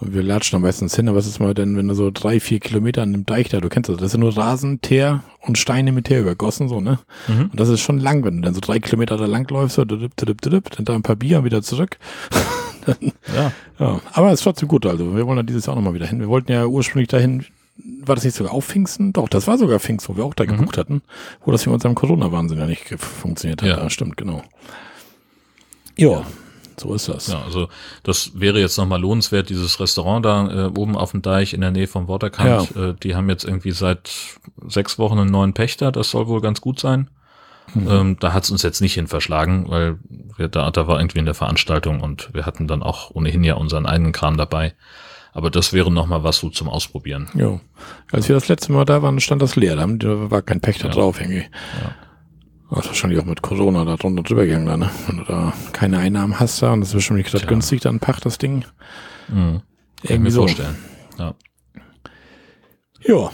Und 0.00 0.14
wir 0.14 0.22
latschen 0.22 0.56
am 0.56 0.62
meisten 0.62 0.88
hin, 0.88 1.08
aber 1.08 1.18
was 1.18 1.26
ist 1.26 1.40
mal 1.40 1.52
denn, 1.52 1.76
wenn 1.76 1.86
du 1.88 1.94
so 1.94 2.10
drei, 2.10 2.40
vier 2.40 2.58
Kilometer 2.58 3.02
an 3.02 3.12
dem 3.12 3.26
Deich 3.26 3.50
da, 3.50 3.60
du 3.60 3.68
kennst 3.68 3.90
das, 3.90 3.98
das 3.98 4.12
sind 4.12 4.20
nur 4.20 4.34
Rasen, 4.36 4.80
Teer 4.80 5.22
und 5.40 5.58
Steine 5.58 5.92
mit 5.92 6.06
Teer 6.06 6.20
übergossen, 6.20 6.68
so, 6.68 6.80
ne? 6.80 6.98
Mhm. 7.28 7.50
Und 7.50 7.60
das 7.60 7.68
ist 7.68 7.80
schon 7.80 7.98
lang, 7.98 8.24
wenn 8.24 8.36
du 8.36 8.42
dann 8.42 8.54
so 8.54 8.60
drei 8.60 8.78
Kilometer 8.78 9.18
da 9.18 9.26
lang 9.26 9.48
läufst, 9.50 9.76
so, 9.76 9.84
dudip, 9.84 10.16
dudip, 10.16 10.40
dudip, 10.40 10.70
dann 10.70 10.84
da 10.86 10.94
ein 10.94 11.02
paar 11.02 11.16
Bier 11.16 11.44
wieder 11.44 11.62
zurück. 11.62 11.98
Ja. 13.36 13.52
Ja, 13.78 14.00
aber 14.14 14.28
es 14.28 14.40
ist 14.40 14.44
trotzdem 14.44 14.66
gut, 14.66 14.86
also 14.86 15.14
wir 15.14 15.26
wollen 15.26 15.36
da 15.36 15.42
dieses 15.42 15.66
Jahr 15.66 15.74
auch 15.74 15.78
nochmal 15.78 15.92
wieder 15.94 16.06
hin. 16.06 16.18
Wir 16.18 16.28
wollten 16.28 16.50
ja 16.50 16.64
ursprünglich 16.64 17.08
dahin, 17.08 17.44
war 17.76 18.14
das 18.14 18.24
nicht 18.24 18.34
sogar 18.34 18.54
auf 18.54 18.64
Pfingsten? 18.64 19.12
Doch, 19.12 19.28
das 19.28 19.46
war 19.46 19.58
sogar 19.58 19.78
Pfingsten, 19.78 20.14
wo 20.14 20.16
wir 20.16 20.24
auch 20.24 20.32
da 20.34 20.44
Mhm. 20.44 20.48
gebucht 20.56 20.78
hatten, 20.78 21.02
wo 21.44 21.52
das 21.52 21.66
mit 21.66 21.74
unserem 21.74 21.94
Corona-Wahnsinn 21.94 22.58
ja 22.58 22.66
nicht 22.66 22.88
funktioniert 22.98 23.60
hat. 23.62 23.68
Ja. 23.68 23.78
Ja, 23.82 23.90
stimmt, 23.90 24.16
genau. 24.16 24.42
Ja, 25.96 26.24
so 26.80 26.94
ist 26.94 27.08
das. 27.08 27.28
Ja, 27.28 27.42
also 27.42 27.68
das 28.02 28.32
wäre 28.34 28.58
jetzt 28.60 28.76
nochmal 28.76 29.00
lohnenswert, 29.00 29.48
dieses 29.48 29.78
Restaurant 29.80 30.24
da 30.24 30.66
äh, 30.66 30.70
oben 30.78 30.96
auf 30.96 31.12
dem 31.12 31.22
Deich 31.22 31.54
in 31.54 31.60
der 31.60 31.70
Nähe 31.70 31.86
vom 31.86 32.08
Waterkant. 32.08 32.74
Äh, 32.76 32.94
die 33.02 33.14
haben 33.14 33.28
jetzt 33.28 33.44
irgendwie 33.44 33.70
seit 33.72 34.10
sechs 34.66 34.98
Wochen 34.98 35.18
einen 35.18 35.30
neuen 35.30 35.52
Pächter, 35.54 35.92
das 35.92 36.10
soll 36.10 36.26
wohl 36.26 36.40
ganz 36.40 36.60
gut 36.60 36.80
sein. 36.80 37.08
Mhm. 37.74 37.88
Ähm, 37.88 38.16
da 38.18 38.32
hat 38.32 38.44
es 38.44 38.50
uns 38.50 38.62
jetzt 38.62 38.80
nicht 38.80 38.94
hin 38.94 39.06
verschlagen, 39.06 39.66
weil 39.68 39.98
wir 40.36 40.48
da, 40.48 40.70
da 40.70 40.86
war 40.86 40.98
irgendwie 40.98 41.20
in 41.20 41.24
der 41.24 41.34
Veranstaltung 41.34 42.00
und 42.00 42.30
wir 42.32 42.46
hatten 42.46 42.66
dann 42.66 42.82
auch 42.82 43.10
ohnehin 43.12 43.44
ja 43.44 43.54
unseren 43.54 43.86
eigenen 43.86 44.12
Kram 44.12 44.36
dabei. 44.36 44.74
Aber 45.32 45.50
das 45.50 45.72
wäre 45.72 45.92
nochmal 45.92 46.24
was 46.24 46.38
so 46.38 46.50
zum 46.50 46.68
Ausprobieren. 46.68 47.28
Ja. 47.34 47.60
Als 48.10 48.28
wir 48.28 48.34
das 48.34 48.48
letzte 48.48 48.72
Mal 48.72 48.84
da 48.84 49.02
waren, 49.02 49.20
stand 49.20 49.40
das 49.40 49.54
leer. 49.54 49.76
Da 49.76 50.30
war 50.30 50.42
kein 50.42 50.60
Pächter 50.60 50.88
Ja. 50.88 50.94
drauf 50.94 51.20
irgendwie. 51.20 51.44
Das 52.70 52.84
ist 52.84 52.86
wahrscheinlich 52.86 53.18
auch 53.18 53.24
mit 53.24 53.42
Corona 53.42 53.84
da 53.84 53.96
drunter 53.96 54.22
drüber 54.22 54.46
gegangen, 54.46 54.66
da, 54.66 54.76
ne? 54.76 54.90
Wenn 55.06 55.18
du 55.18 55.24
da 55.24 55.52
keine 55.72 55.98
Einnahmen 55.98 56.38
hast 56.38 56.62
da 56.62 56.72
und 56.72 56.80
das 56.80 56.90
ist 56.90 56.94
bestimmt 56.94 57.18
nicht 57.18 57.30
gerade 57.30 57.46
günstig, 57.46 57.80
dann 57.80 57.98
Pacht 57.98 58.24
das 58.24 58.38
Ding. 58.38 58.64
Mhm. 59.28 59.62
Irgendwie 60.02 60.30
so. 60.30 60.42
vorstellen. 60.42 60.76
Ja, 61.18 61.34
Ja. 63.02 63.30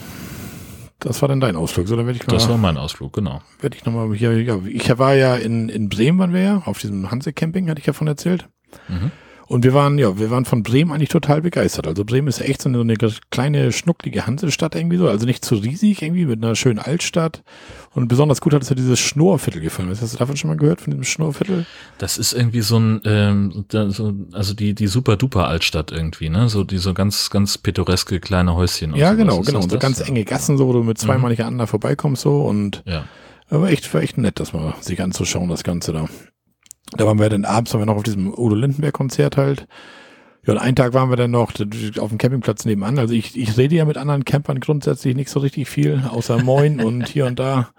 Das 0.99 1.21
war 1.21 1.29
dann 1.29 1.39
dein 1.39 1.55
Ausflug, 1.55 1.87
so? 1.87 1.95
Dann 1.95 2.07
werde 2.07 2.17
ich 2.19 2.25
das 2.25 2.49
war 2.49 2.57
mal, 2.57 2.73
mein 2.73 2.77
Ausflug, 2.77 3.13
genau. 3.13 3.41
werde 3.61 3.77
ich 3.77 3.85
nochmal 3.85 4.11
hier, 4.15 4.41
ja, 4.41 4.59
ich 4.65 4.97
war 4.97 5.13
ja 5.13 5.35
in, 5.35 5.69
in 5.69 5.89
Bremen, 5.89 6.17
waren 6.17 6.33
wir 6.33 6.41
ja, 6.41 6.61
auf 6.65 6.79
diesem 6.79 7.11
Hanse-Camping, 7.11 7.69
hatte 7.69 7.79
ich 7.79 7.85
ja 7.85 7.93
von 7.93 8.07
erzählt. 8.07 8.49
Mhm. 8.87 9.11
Und 9.47 9.63
wir 9.63 9.73
waren, 9.73 9.97
ja, 9.97 10.19
wir 10.19 10.29
waren 10.29 10.43
von 10.43 10.61
Bremen 10.61 10.91
eigentlich 10.91 11.09
total 11.09 11.41
begeistert. 11.41 11.87
Also 11.87 12.03
Bremen 12.03 12.27
ist 12.27 12.41
echt 12.41 12.61
so 12.61 12.69
eine, 12.69 12.81
eine 12.81 12.95
kleine, 13.31 13.71
schnucklige 13.71 14.27
Hansestadt 14.27 14.75
irgendwie 14.75 14.97
so. 14.97 15.07
Also 15.07 15.25
nicht 15.25 15.45
zu 15.45 15.55
riesig 15.55 16.01
irgendwie, 16.01 16.25
mit 16.25 16.43
einer 16.43 16.55
schönen 16.55 16.79
Altstadt. 16.79 17.43
Und 17.93 18.09
besonders 18.09 18.41
gut 18.41 18.53
hat 18.53 18.61
es 18.61 18.69
ja 18.69 18.75
dieses 18.75 18.99
Schnurrviertel 18.99 19.61
gefallen. 19.61 19.89
Hast 19.89 20.13
du 20.13 20.17
davon 20.17 20.35
schon 20.35 20.49
mal 20.49 20.57
gehört, 20.57 20.81
von 20.81 20.91
diesem 20.91 21.05
Schnurrviertel? 21.05 21.65
Das 21.97 22.17
ist 22.17 22.33
irgendwie 22.33 22.59
so 22.59 22.77
ein, 22.77 23.01
ähm, 23.05 23.65
so, 23.71 24.13
also 24.33 24.53
die, 24.53 24.75
die 24.75 24.87
super-duper 24.87 25.47
Altstadt 25.47 25.93
irgendwie, 25.93 26.29
ne? 26.29 26.49
So 26.49 26.65
die 26.65 26.77
so 26.77 26.93
ganz, 26.93 27.29
ganz 27.29 27.57
pittoreske 27.57 28.19
kleine 28.19 28.53
Häuschen. 28.53 28.95
Ja, 28.95 29.13
genau, 29.13 29.39
genau. 29.41 29.61
Und 29.61 29.71
so 29.71 29.79
ganz 29.79 30.01
enge 30.01 30.25
Gassen, 30.25 30.57
so, 30.57 30.67
wo 30.67 30.73
du 30.73 30.83
mit 30.83 30.97
zweimal 30.97 31.29
mhm. 31.29 31.29
nicht 31.29 31.41
aneinander 31.41 31.67
vorbeikommst, 31.67 32.21
so. 32.21 32.41
Und 32.41 32.83
ja. 32.85 33.05
aber 33.49 33.69
echt, 33.69 33.91
war 33.93 34.01
echt 34.01 34.17
nett, 34.17 34.41
das 34.41 34.51
mal 34.51 34.75
sich 34.81 35.01
anzuschauen, 35.01 35.47
das 35.47 35.63
Ganze 35.63 35.93
da. 35.93 36.09
Da 36.91 37.05
waren 37.05 37.19
wir 37.19 37.29
dann 37.29 37.45
abends, 37.45 37.73
waren 37.73 37.81
wir 37.81 37.85
noch 37.85 37.97
auf 37.97 38.03
diesem 38.03 38.33
Udo 38.33 38.55
Lindenberg 38.55 38.93
Konzert 38.93 39.37
halt. 39.37 39.67
Ja, 40.45 40.53
und 40.53 40.59
einen 40.59 40.75
Tag 40.75 40.93
waren 40.93 41.09
wir 41.09 41.17
dann 41.17 41.31
noch 41.31 41.51
auf 41.51 42.09
dem 42.09 42.17
Campingplatz 42.17 42.63
nebenan. 42.63 42.97
Also 42.99 43.13
ich, 43.13 43.37
ich 43.37 43.57
rede 43.57 43.75
ja 43.75 43.85
mit 43.85 43.97
anderen 43.97 44.23
Campern 44.23 44.61
grundsätzlich 44.61 45.15
nicht 45.15 45.29
so 45.29 45.41
richtig 45.41 45.67
viel, 45.69 46.01
außer 46.09 46.41
Moin 46.41 46.79
und 46.83 47.07
hier 47.07 47.25
und 47.25 47.37
da. 47.37 47.69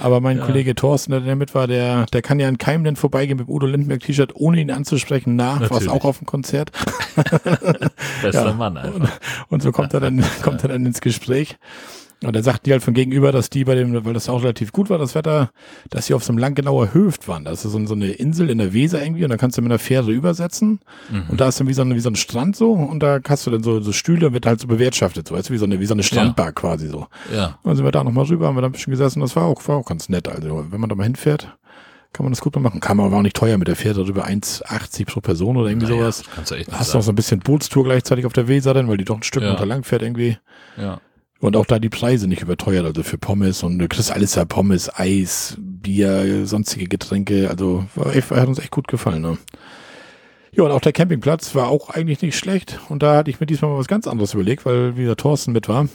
Aber 0.00 0.20
mein 0.20 0.38
ja. 0.38 0.46
Kollege 0.46 0.74
Thorsten, 0.74 1.12
der 1.24 1.36
mit 1.36 1.54
war, 1.54 1.66
der, 1.66 2.06
der 2.06 2.22
kann 2.22 2.40
ja 2.40 2.48
in 2.48 2.58
keinem 2.58 2.84
denn 2.84 2.96
vorbeigehen 2.96 3.38
mit 3.38 3.48
Udo 3.48 3.66
Lindenberg 3.66 4.00
T-Shirt, 4.00 4.34
ohne 4.34 4.60
ihn 4.60 4.70
anzusprechen, 4.70 5.36
nach, 5.36 5.60
Natürlich. 5.60 5.86
was 5.86 5.88
auch 5.88 6.04
auf 6.04 6.18
dem 6.18 6.26
Konzert. 6.26 6.72
Bester 8.22 8.46
ja. 8.46 8.52
Mann, 8.54 8.78
einfach. 8.78 8.94
Und, 8.94 9.10
und 9.50 9.62
so 9.62 9.72
kommt 9.72 9.92
er 9.92 10.00
dann, 10.00 10.24
kommt 10.42 10.62
er 10.62 10.70
dann 10.70 10.86
ins 10.86 11.02
Gespräch. 11.02 11.58
Und 12.22 12.36
dann 12.36 12.42
sagten 12.42 12.64
die 12.64 12.72
halt 12.72 12.82
von 12.82 12.92
gegenüber, 12.92 13.32
dass 13.32 13.48
die 13.48 13.64
bei 13.64 13.74
dem, 13.74 14.04
weil 14.04 14.12
das 14.12 14.28
auch 14.28 14.42
relativ 14.42 14.72
gut 14.72 14.90
war, 14.90 14.98
das 14.98 15.14
Wetter, 15.14 15.50
dass 15.88 16.06
sie 16.06 16.14
auf 16.14 16.22
so 16.22 16.32
einem 16.32 16.38
Langgenauer 16.38 16.92
Höft 16.92 17.28
waren. 17.28 17.44
Das 17.44 17.64
ist 17.64 17.72
so, 17.72 17.86
so 17.86 17.94
eine 17.94 18.10
Insel 18.10 18.50
in 18.50 18.58
der 18.58 18.74
Weser 18.74 19.02
irgendwie 19.02 19.24
und 19.24 19.30
da 19.30 19.38
kannst 19.38 19.56
du 19.56 19.62
mit 19.62 19.70
einer 19.70 19.78
Fähre 19.78 20.12
übersetzen. 20.12 20.80
Mhm. 21.10 21.24
Und 21.28 21.40
da 21.40 21.48
ist 21.48 21.60
dann 21.60 21.68
wie 21.68 21.72
so, 21.72 21.80
ein, 21.80 21.94
wie 21.94 22.00
so 22.00 22.10
ein 22.10 22.16
Strand 22.16 22.56
so 22.56 22.72
und 22.72 23.02
da 23.02 23.20
hast 23.26 23.46
du 23.46 23.50
dann 23.50 23.62
so, 23.62 23.80
so 23.80 23.92
Stühle 23.92 24.26
und 24.26 24.34
wird 24.34 24.44
halt 24.44 24.60
so 24.60 24.66
bewirtschaftet, 24.66 25.28
so 25.28 25.34
weißt 25.34 25.48
du, 25.48 25.54
wie 25.54 25.58
so 25.58 25.64
eine, 25.64 25.80
wie 25.80 25.86
so 25.86 25.94
eine 25.94 26.02
Strandbar 26.02 26.46
ja. 26.46 26.52
quasi 26.52 26.88
so. 26.88 27.06
Ja. 27.34 27.58
Und 27.62 27.70
dann 27.70 27.76
sind 27.76 27.84
wir 27.86 27.92
da 27.92 28.04
nochmal 28.04 28.26
rüber, 28.26 28.48
haben 28.48 28.56
wir 28.56 28.62
da 28.62 28.68
ein 28.68 28.72
bisschen 28.72 28.90
gesessen, 28.90 29.20
das 29.20 29.34
war 29.34 29.44
auch, 29.44 29.66
war 29.66 29.76
auch 29.76 29.86
ganz 29.86 30.10
nett. 30.10 30.28
Also, 30.28 30.66
wenn 30.70 30.80
man 30.80 30.90
da 30.90 30.96
mal 30.96 31.04
hinfährt, 31.04 31.56
kann 32.12 32.24
man 32.24 32.32
das 32.32 32.40
gut 32.40 32.56
machen. 32.56 32.80
Kann 32.80 32.96
man 32.96 33.06
aber 33.06 33.16
auch 33.18 33.22
nicht 33.22 33.36
teuer 33.36 33.56
mit 33.56 33.68
der 33.68 33.76
Fähre 33.76 34.02
darüber 34.02 34.26
1,80 34.26 35.06
pro 35.06 35.20
Person 35.20 35.56
oder 35.56 35.70
irgendwie 35.70 35.86
naja, 35.86 36.10
sowas. 36.10 36.24
Kannst 36.34 36.50
du 36.50 36.56
echt 36.56 36.72
Hast 36.72 36.92
du 36.92 36.98
noch 36.98 37.04
so 37.04 37.12
ein 37.12 37.14
bisschen 37.14 37.40
Bootstour 37.40 37.84
gleichzeitig 37.84 38.26
auf 38.26 38.32
der 38.32 38.48
Weser 38.48 38.74
denn, 38.74 38.88
weil 38.88 38.96
die 38.96 39.04
doch 39.04 39.16
ein 39.16 39.22
Stück 39.22 39.42
ja. 39.42 39.52
unter 39.52 39.64
lang 39.64 39.84
fährt 39.84 40.02
irgendwie. 40.02 40.36
Ja. 40.76 41.00
Und 41.40 41.56
auch 41.56 41.64
da 41.64 41.78
die 41.78 41.88
Preise 41.88 42.28
nicht 42.28 42.42
überteuert, 42.42 42.84
also 42.84 43.02
für 43.02 43.16
Pommes 43.16 43.62
und 43.62 43.78
du 43.78 43.88
kriegst 43.88 44.12
alles 44.12 44.34
ja 44.34 44.44
Pommes, 44.44 44.90
Eis, 44.94 45.56
Bier, 45.58 46.46
sonstige 46.46 46.86
Getränke, 46.86 47.48
also 47.48 47.86
hat 47.96 48.46
uns 48.46 48.58
echt 48.58 48.70
gut 48.70 48.88
gefallen. 48.88 49.22
Ne? 49.22 49.38
Ja, 50.52 50.64
und 50.64 50.70
auch 50.70 50.82
der 50.82 50.92
Campingplatz 50.92 51.54
war 51.54 51.68
auch 51.68 51.88
eigentlich 51.88 52.20
nicht 52.20 52.36
schlecht. 52.36 52.78
Und 52.90 53.02
da 53.02 53.16
hatte 53.16 53.30
ich 53.30 53.40
mir 53.40 53.46
diesmal 53.46 53.70
mal 53.70 53.78
was 53.78 53.88
ganz 53.88 54.06
anderes 54.06 54.34
überlegt, 54.34 54.66
weil 54.66 54.98
wie 54.98 55.06
der 55.06 55.16
Thorsten 55.16 55.52
mit 55.52 55.66
war, 55.66 55.88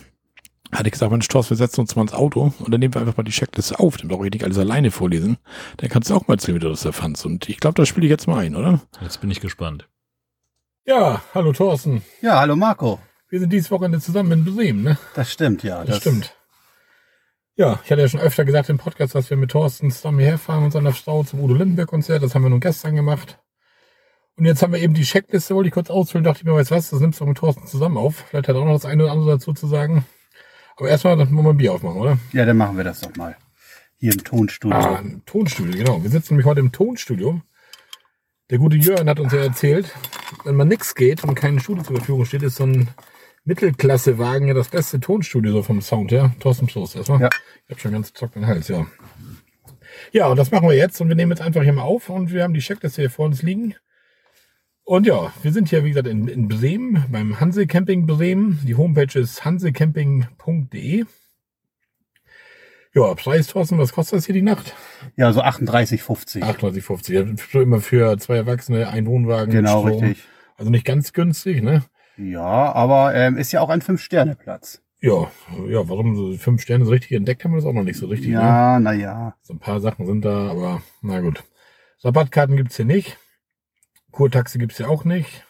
hatte 0.71 0.87
ich 0.87 0.93
gesagt, 0.93 1.11
Mensch, 1.11 1.27
Thorsten, 1.27 1.51
wir 1.51 1.57
setzen 1.57 1.81
uns 1.81 1.95
mal 1.95 2.01
ins 2.01 2.13
Auto 2.13 2.51
und 2.57 2.71
dann 2.71 2.79
nehmen 2.79 2.95
wir 2.95 3.01
einfach 3.01 3.17
mal 3.17 3.23
die 3.23 3.31
Checkliste 3.31 3.79
auf. 3.79 3.97
Dann 3.97 4.07
brauche 4.07 4.25
ich 4.25 4.33
nicht 4.33 4.43
alles 4.43 4.57
alleine 4.57 4.89
vorlesen. 4.89 5.37
Dann 5.77 5.89
kannst 5.89 6.09
du 6.09 6.15
auch 6.15 6.27
mal 6.27 6.33
erzählen, 6.35 6.55
wie 6.55 6.61
du 6.61 6.69
das 6.69 6.85
erfandst. 6.85 7.23
Und 7.23 7.49
ich 7.49 7.59
glaube, 7.59 7.75
das 7.75 7.87
spiele 7.87 8.07
ich 8.07 8.11
jetzt 8.11 8.27
mal 8.27 8.39
ein, 8.39 8.55
oder? 8.55 8.81
Jetzt 9.01 9.21
bin 9.21 9.29
ich 9.29 9.41
gespannt. 9.41 9.87
Ja, 10.85 11.21
hallo 11.35 11.53
Thorsten. 11.53 12.01
Ja, 12.21 12.39
hallo 12.39 12.55
Marco. 12.55 12.99
Wir 13.29 13.39
sind 13.39 13.51
dieses 13.51 13.71
Wochenende 13.71 13.99
zusammen 13.99 14.31
in 14.31 14.45
Bremen, 14.45 14.83
ne? 14.83 14.97
Das 15.15 15.31
stimmt, 15.31 15.63
ja. 15.63 15.79
Das, 15.79 15.87
das, 15.87 15.97
stimmt. 15.97 16.35
Ja, 17.55 17.79
ich 17.83 17.91
hatte 17.91 18.01
ja 18.01 18.07
schon 18.07 18.19
öfter 18.19 18.45
gesagt 18.45 18.69
im 18.69 18.77
Podcast, 18.77 19.15
dass 19.15 19.29
wir 19.29 19.37
mit 19.37 19.51
Thorsten 19.51 19.89
zusammen 19.89 20.19
hierher 20.19 20.37
fahren 20.37 20.63
und 20.65 20.71
seiner 20.71 20.93
Frau 20.93 21.23
zum 21.23 21.39
Udo 21.39 21.55
Lindenberg 21.55 21.87
Konzert. 21.87 22.21
Das 22.21 22.35
haben 22.35 22.43
wir 22.43 22.49
nun 22.49 22.59
gestern 22.59 22.95
gemacht. 22.95 23.39
Und 24.37 24.45
jetzt 24.45 24.61
haben 24.61 24.73
wir 24.73 24.81
eben 24.81 24.93
die 24.93 25.03
Checkliste, 25.03 25.55
wollte 25.55 25.69
ich 25.69 25.73
kurz 25.73 25.89
ausfüllen, 25.89 26.25
dachte 26.25 26.39
ich 26.41 26.45
mir, 26.45 26.53
weißt 26.53 26.71
was, 26.71 26.89
das 26.89 26.99
nimmst 26.99 27.21
du 27.21 27.25
mit 27.25 27.37
Thorsten 27.37 27.65
zusammen 27.67 27.97
auf. 27.97 28.25
Vielleicht 28.29 28.49
hat 28.49 28.55
er 28.55 28.61
auch 28.61 28.65
noch 28.65 28.73
das 28.73 28.85
eine 28.85 29.03
oder 29.03 29.13
andere 29.13 29.31
dazu 29.31 29.53
zu 29.53 29.67
sagen. 29.67 30.05
Aber 30.75 30.89
erstmal, 30.89 31.15
dann 31.15 31.33
wollen 31.33 31.45
wir 31.45 31.49
ein 31.51 31.57
Bier 31.57 31.73
aufmachen, 31.73 32.01
oder? 32.01 32.17
Ja, 32.33 32.45
dann 32.45 32.57
machen 32.57 32.75
wir 32.75 32.83
das 32.83 32.99
doch 32.99 33.15
mal. 33.15 33.37
Hier 33.97 34.11
im 34.11 34.23
Tonstudio. 34.23 34.77
Ah, 34.77 35.01
Tonstudio, 35.25 35.77
genau. 35.77 36.03
Wir 36.03 36.09
sitzen 36.09 36.33
nämlich 36.33 36.45
heute 36.45 36.59
im 36.59 36.73
Tonstudio. 36.73 37.41
Der 38.51 38.59
gute 38.59 38.77
Jörn 38.77 39.09
hat 39.09 39.19
uns 39.19 39.33
ja 39.33 39.39
erzählt, 39.39 39.91
wenn 40.43 40.55
man 40.55 40.67
nichts 40.67 40.93
geht 40.93 41.23
und 41.23 41.33
kein 41.33 41.59
Studio 41.59 41.83
zur 41.83 41.95
Verfügung 41.95 42.25
steht, 42.25 42.43
ist 42.43 42.57
so 42.57 42.65
ein 42.65 42.89
Mittelklasse-Wagen 43.43 44.47
ja 44.47 44.53
das 44.53 44.69
beste 44.69 44.99
Tonstudio 44.99 45.51
so 45.51 45.63
vom 45.63 45.81
Sound 45.81 46.11
her. 46.11 46.35
Thorsten 46.39 46.67
Prost 46.67 46.95
erstmal. 46.95 47.21
Ja. 47.21 47.29
Ich 47.65 47.71
habe 47.71 47.79
schon 47.79 47.91
ganz 47.93 48.13
trockenen 48.13 48.47
Hals, 48.47 48.67
ja. 48.67 48.85
Ja, 50.11 50.27
und 50.27 50.37
das 50.37 50.51
machen 50.51 50.69
wir 50.69 50.75
jetzt 50.75 51.01
und 51.01 51.09
wir 51.09 51.15
nehmen 51.15 51.31
jetzt 51.31 51.41
einfach 51.41 51.63
hier 51.63 51.73
mal 51.73 51.81
auf 51.81 52.09
und 52.09 52.31
wir 52.31 52.43
haben 52.43 52.53
die 52.53 52.59
Checkliste 52.59 53.01
hier 53.01 53.09
vor 53.09 53.25
uns 53.25 53.41
liegen. 53.41 53.73
Und 54.83 55.07
ja, 55.07 55.33
wir 55.41 55.51
sind 55.51 55.69
hier, 55.69 55.83
wie 55.83 55.89
gesagt, 55.89 56.07
in, 56.07 56.27
in 56.27 56.47
Bremen, 56.47 57.03
beim 57.09 57.39
Hanse 57.39 57.65
Camping 57.65 58.05
Bremen. 58.05 58.59
Die 58.63 58.75
Homepage 58.75 59.19
ist 59.19 59.43
hansecamping.de. 59.43 61.05
Ja, 62.95 63.13
Preis, 63.13 63.47
Thorsten, 63.47 63.77
was 63.77 63.91
kostet 63.91 64.17
das 64.17 64.25
hier 64.25 64.33
die 64.33 64.41
Nacht? 64.41 64.73
Ja, 65.17 65.33
so 65.33 65.41
38,50. 65.41 66.41
38,50. 66.41 67.61
Immer 67.61 67.81
für 67.81 68.17
zwei 68.17 68.37
Erwachsene, 68.37 68.87
ein 68.87 69.05
Wohnwagen. 69.05 69.51
Genau, 69.51 69.81
richtig. 69.81 70.23
Also 70.55 70.71
nicht 70.71 70.85
ganz 70.85 71.11
günstig, 71.11 71.61
ne? 71.61 71.83
Ja, 72.15 72.71
aber 72.71 73.13
ähm, 73.13 73.35
ist 73.35 73.51
ja 73.51 73.59
auch 73.59 73.67
ein 73.67 73.81
Fünf-Sterne-Platz. 73.81 74.81
Ja, 75.01 75.29
ja, 75.67 75.89
warum 75.89 76.15
so 76.15 76.37
fünf 76.37 76.61
Sterne 76.61 76.85
so 76.85 76.91
richtig 76.91 77.11
entdeckt 77.11 77.43
haben 77.43 77.51
wir 77.51 77.57
das 77.57 77.65
auch 77.65 77.73
noch 77.73 77.83
nicht 77.83 77.99
so 77.99 78.07
richtig. 78.07 78.29
Ja, 78.29 78.79
ne? 78.79 78.85
naja. 78.85 79.35
So 79.41 79.53
ein 79.53 79.59
paar 79.59 79.81
Sachen 79.81 80.05
sind 80.05 80.23
da, 80.23 80.49
aber 80.49 80.81
na 81.01 81.19
gut. 81.19 81.43
Rabattkarten 82.01 82.55
gibt's 82.55 82.77
hier 82.77 82.85
nicht. 82.85 83.17
Kurtaxi 84.11 84.57
gibt's 84.57 84.77
hier 84.77 84.89
auch 84.89 85.03
nicht. 85.03 85.45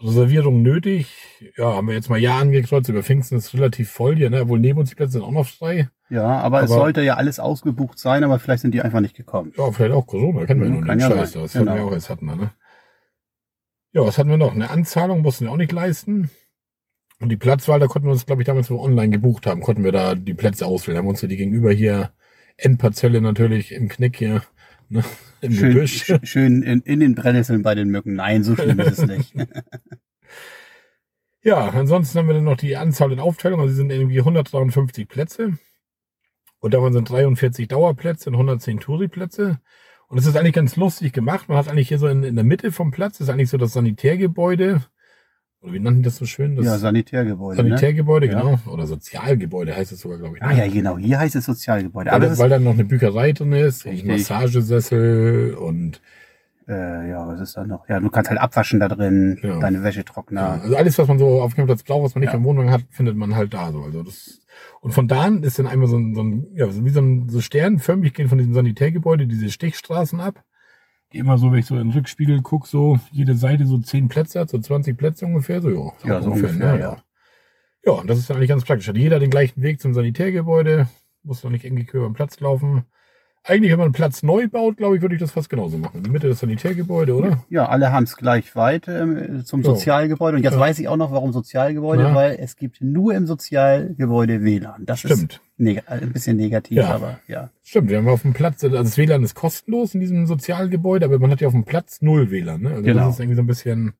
Reservierung 0.00 0.62
nötig. 0.62 1.14
Ja, 1.56 1.74
haben 1.74 1.88
wir 1.88 1.94
jetzt 1.94 2.10
mal 2.10 2.18
ja 2.18 2.38
angekreuzt. 2.38 2.88
Über 2.88 3.02
Pfingsten 3.02 3.36
ist 3.36 3.54
relativ 3.54 3.90
voll 3.90 4.16
hier, 4.16 4.30
ne? 4.30 4.42
Obwohl 4.42 4.58
neben 4.58 4.78
uns 4.78 4.90
die 4.90 4.96
Plätze 4.96 5.12
sind 5.12 5.22
auch 5.22 5.30
noch 5.30 5.46
frei. 5.46 5.88
Ja, 6.10 6.24
aber, 6.24 6.58
aber, 6.58 6.62
es 6.62 6.70
sollte 6.70 7.02
ja 7.02 7.14
alles 7.14 7.38
ausgebucht 7.40 7.98
sein, 7.98 8.24
aber 8.24 8.38
vielleicht 8.38 8.62
sind 8.62 8.72
die 8.72 8.82
einfach 8.82 9.00
nicht 9.00 9.16
gekommen. 9.16 9.52
Ja, 9.56 9.70
vielleicht 9.70 9.94
auch 9.94 10.06
Corona, 10.06 10.46
kennen 10.46 10.60
wir 10.60 10.68
ja, 10.68 10.74
noch 10.74 10.94
nicht. 10.94 11.00
Ja 11.00 11.10
Scheiß, 11.10 11.32
das 11.32 11.52
genau. 11.52 11.74
wir 11.74 11.84
auch 11.84 11.92
erst 11.92 12.10
hatten, 12.10 12.26
ne? 12.26 12.50
Ja, 13.92 14.04
was 14.04 14.18
hatten 14.18 14.30
wir 14.30 14.36
noch? 14.36 14.52
Eine 14.52 14.70
Anzahlung 14.70 15.22
mussten 15.22 15.44
wir 15.44 15.52
auch 15.52 15.56
nicht 15.56 15.72
leisten. 15.72 16.30
Und 17.20 17.28
die 17.28 17.36
Platzwahl, 17.36 17.78
da 17.78 17.86
konnten 17.86 18.08
wir 18.08 18.12
uns, 18.12 18.26
glaube 18.26 18.42
ich, 18.42 18.46
damals, 18.46 18.70
wo 18.70 18.74
wir 18.74 18.82
online 18.82 19.10
gebucht 19.10 19.46
haben, 19.46 19.60
konnten 19.60 19.84
wir 19.84 19.92
da 19.92 20.16
die 20.16 20.34
Plätze 20.34 20.66
auswählen. 20.66 20.98
Haben 20.98 21.06
uns 21.06 21.22
ja 21.22 21.28
die 21.28 21.36
gegenüber 21.36 21.70
hier, 21.70 22.10
Endparzelle 22.56 23.20
natürlich, 23.20 23.72
im 23.72 23.88
Knick 23.88 24.16
hier, 24.16 24.42
ne, 24.88 25.04
im 25.44 25.52
schön, 25.52 25.74
Gebüsch. 25.74 26.12
Schön 26.22 26.62
in, 26.62 26.80
in 26.80 27.00
den 27.00 27.14
Brennnesseln 27.14 27.62
bei 27.62 27.74
den 27.74 27.88
Mücken. 27.88 28.14
Nein, 28.14 28.42
so 28.42 28.56
schlimm 28.56 28.80
ist 28.80 28.98
es 28.98 29.06
nicht. 29.06 29.34
ja, 31.42 31.68
ansonsten 31.68 32.18
haben 32.18 32.26
wir 32.26 32.34
dann 32.34 32.44
noch 32.44 32.56
die 32.56 32.76
Anzahl 32.76 33.12
in 33.12 33.20
Aufteilung. 33.20 33.60
Also 33.60 33.72
sie 33.72 33.76
sind 33.76 33.90
irgendwie 33.90 34.18
153 34.18 35.08
Plätze. 35.08 35.58
Und 36.58 36.74
davon 36.74 36.92
sind 36.92 37.10
43 37.10 37.68
Dauerplätze 37.68 38.30
und 38.30 38.36
110 38.36 38.80
Touri-Plätze. 38.80 39.60
Und 40.08 40.18
es 40.18 40.26
ist 40.26 40.36
eigentlich 40.36 40.54
ganz 40.54 40.76
lustig 40.76 41.12
gemacht. 41.12 41.48
Man 41.48 41.58
hat 41.58 41.68
eigentlich 41.68 41.88
hier 41.88 41.98
so 41.98 42.06
in, 42.06 42.22
in 42.22 42.36
der 42.36 42.44
Mitte 42.44 42.72
vom 42.72 42.90
Platz, 42.90 43.18
das 43.18 43.28
ist 43.28 43.32
eigentlich 43.32 43.50
so 43.50 43.58
das 43.58 43.72
Sanitärgebäude. 43.72 44.82
Oder 45.64 45.72
wie 45.72 45.80
nannten 45.80 46.02
das 46.02 46.16
so 46.16 46.26
schön? 46.26 46.56
Das 46.56 46.66
ja, 46.66 46.76
Sanitärgebäude. 46.76 47.62
Ne? 47.62 47.70
Sanitärgebäude, 47.70 48.26
ne? 48.26 48.34
genau. 48.34 48.50
Ja. 48.50 48.70
Oder 48.70 48.86
Sozialgebäude 48.86 49.74
heißt 49.74 49.92
es 49.92 50.00
sogar, 50.00 50.18
glaube 50.18 50.36
ich. 50.36 50.42
Ne? 50.42 50.48
Ah 50.48 50.52
ja, 50.52 50.68
genau. 50.68 50.98
Hier 50.98 51.18
heißt 51.18 51.34
es 51.36 51.46
Sozialgebäude. 51.46 52.10
Weil, 52.10 52.22
Aber 52.22 52.38
weil 52.38 52.50
dann 52.50 52.64
noch 52.64 52.74
eine 52.74 52.84
Bücherei 52.84 53.32
drin 53.32 53.52
ist 53.52 53.86
und 53.86 54.04
Massagesessel 54.04 55.54
und 55.54 56.02
äh, 56.68 57.08
ja, 57.08 57.26
was 57.26 57.40
ist 57.40 57.56
da 57.56 57.64
noch? 57.64 57.88
Ja, 57.88 57.98
du 57.98 58.10
kannst 58.10 58.28
halt 58.28 58.40
abwaschen 58.40 58.78
da 58.78 58.88
drin, 58.88 59.38
ja. 59.42 59.58
deine 59.58 59.82
Wäschetrockner. 59.82 60.40
Ja, 60.40 60.60
also 60.62 60.76
alles, 60.76 60.98
was 60.98 61.08
man 61.08 61.18
so 61.18 61.40
auf 61.40 61.54
dem 61.54 61.64
Platz 61.64 61.82
braucht, 61.82 62.04
was 62.04 62.14
man 62.14 62.20
nicht 62.20 62.32
ja. 62.32 62.38
im 62.38 62.44
Wohnwagen 62.44 62.70
hat, 62.70 62.82
findet 62.90 63.16
man 63.16 63.34
halt 63.34 63.54
da 63.54 63.72
so. 63.72 63.82
Also 63.82 64.02
das 64.02 64.40
und 64.82 64.92
von 64.92 65.08
da 65.08 65.22
an 65.22 65.42
ist 65.42 65.58
dann 65.58 65.66
einmal 65.66 65.88
so 65.88 65.96
ein, 65.96 66.14
so 66.14 66.22
ein 66.22 66.46
ja, 66.54 66.66
wie 66.70 66.90
so 66.90 67.00
ein 67.00 67.30
so 67.30 67.40
sternförmig 67.40 68.12
gehen 68.12 68.28
von 68.28 68.36
diesem 68.36 68.52
Sanitärgebäude 68.52 69.26
diese 69.26 69.50
Stichstraßen 69.50 70.20
ab. 70.20 70.44
Immer 71.14 71.38
so, 71.38 71.52
wenn 71.52 71.60
ich 71.60 71.66
so 71.66 71.76
in 71.76 71.88
den 71.88 71.96
Rückspiegel 71.96 72.42
gucke, 72.42 72.66
so 72.66 72.98
jede 73.12 73.36
Seite 73.36 73.66
so 73.66 73.78
zehn 73.78 74.08
Plätze 74.08 74.40
hat, 74.40 74.50
so 74.50 74.58
20 74.58 74.96
Plätze 74.98 75.26
ungefähr, 75.26 75.62
so, 75.62 75.70
ja. 75.70 76.08
Ja, 76.08 76.22
so 76.22 76.30
ungefähr, 76.30 76.50
ungefähr 76.50 76.72
ne, 76.74 76.80
ja. 76.80 76.96
Ja, 77.86 77.92
und 77.92 78.08
das 78.08 78.18
ist 78.18 78.30
eigentlich 78.30 78.48
ganz 78.48 78.64
praktisch. 78.64 78.88
Hat 78.88 78.96
jeder 78.96 79.20
den 79.20 79.30
gleichen 79.30 79.62
Weg 79.62 79.80
zum 79.80 79.94
Sanitärgebäude, 79.94 80.88
muss 81.22 81.42
doch 81.42 81.50
nicht 81.50 81.64
irgendwie 81.64 81.86
über 81.92 82.08
den 82.08 82.14
Platz 82.14 82.40
laufen. 82.40 82.84
Eigentlich, 83.46 83.70
wenn 83.72 83.78
man 83.78 83.86
einen 83.86 83.92
Platz 83.92 84.22
neu 84.22 84.48
baut, 84.48 84.78
glaube 84.78 84.96
ich, 84.96 85.02
würde 85.02 85.16
ich 85.16 85.20
das 85.20 85.32
fast 85.32 85.50
genauso 85.50 85.76
machen. 85.76 85.98
In 85.98 86.04
die 86.04 86.10
Mitte 86.10 86.28
des 86.28 86.40
Sanitärgebäude, 86.40 87.14
oder? 87.14 87.44
Ja, 87.50 87.66
alle 87.68 87.92
haben 87.92 88.04
es 88.04 88.16
gleich 88.16 88.56
weit 88.56 88.88
ähm, 88.88 89.44
zum 89.44 89.62
Sozialgebäude. 89.62 90.38
Und 90.38 90.42
jetzt 90.42 90.54
ja. 90.54 90.60
weiß 90.60 90.78
ich 90.78 90.88
auch 90.88 90.96
noch, 90.96 91.12
warum 91.12 91.30
Sozialgebäude, 91.30 92.04
ja. 92.04 92.14
weil 92.14 92.38
es 92.40 92.56
gibt 92.56 92.80
nur 92.80 93.12
im 93.12 93.26
Sozialgebäude 93.26 94.42
WLAN. 94.42 94.86
Das 94.86 95.00
Stimmt. 95.00 95.40
ist 95.58 95.88
ein 95.90 96.12
bisschen 96.14 96.38
negativ, 96.38 96.78
ja. 96.78 96.88
aber 96.88 97.18
ja. 97.28 97.50
Stimmt, 97.62 97.90
wir 97.90 97.98
haben 97.98 98.08
auf 98.08 98.22
dem 98.22 98.32
Platz, 98.32 98.64
also 98.64 98.76
das 98.76 98.96
WLAN 98.96 99.22
ist 99.22 99.34
kostenlos 99.34 99.92
in 99.94 100.00
diesem 100.00 100.26
Sozialgebäude, 100.26 101.04
aber 101.04 101.18
man 101.18 101.30
hat 101.30 101.42
ja 101.42 101.48
auf 101.48 101.54
dem 101.54 101.64
Platz 101.64 102.00
null 102.00 102.30
WLAN. 102.30 102.62
Ne? 102.62 102.70
Also 102.70 102.82
genau. 102.82 103.06
das 103.06 103.14
ist 103.14 103.20
irgendwie 103.20 103.36
so 103.36 103.42
ein 103.42 103.46
bisschen 103.46 103.92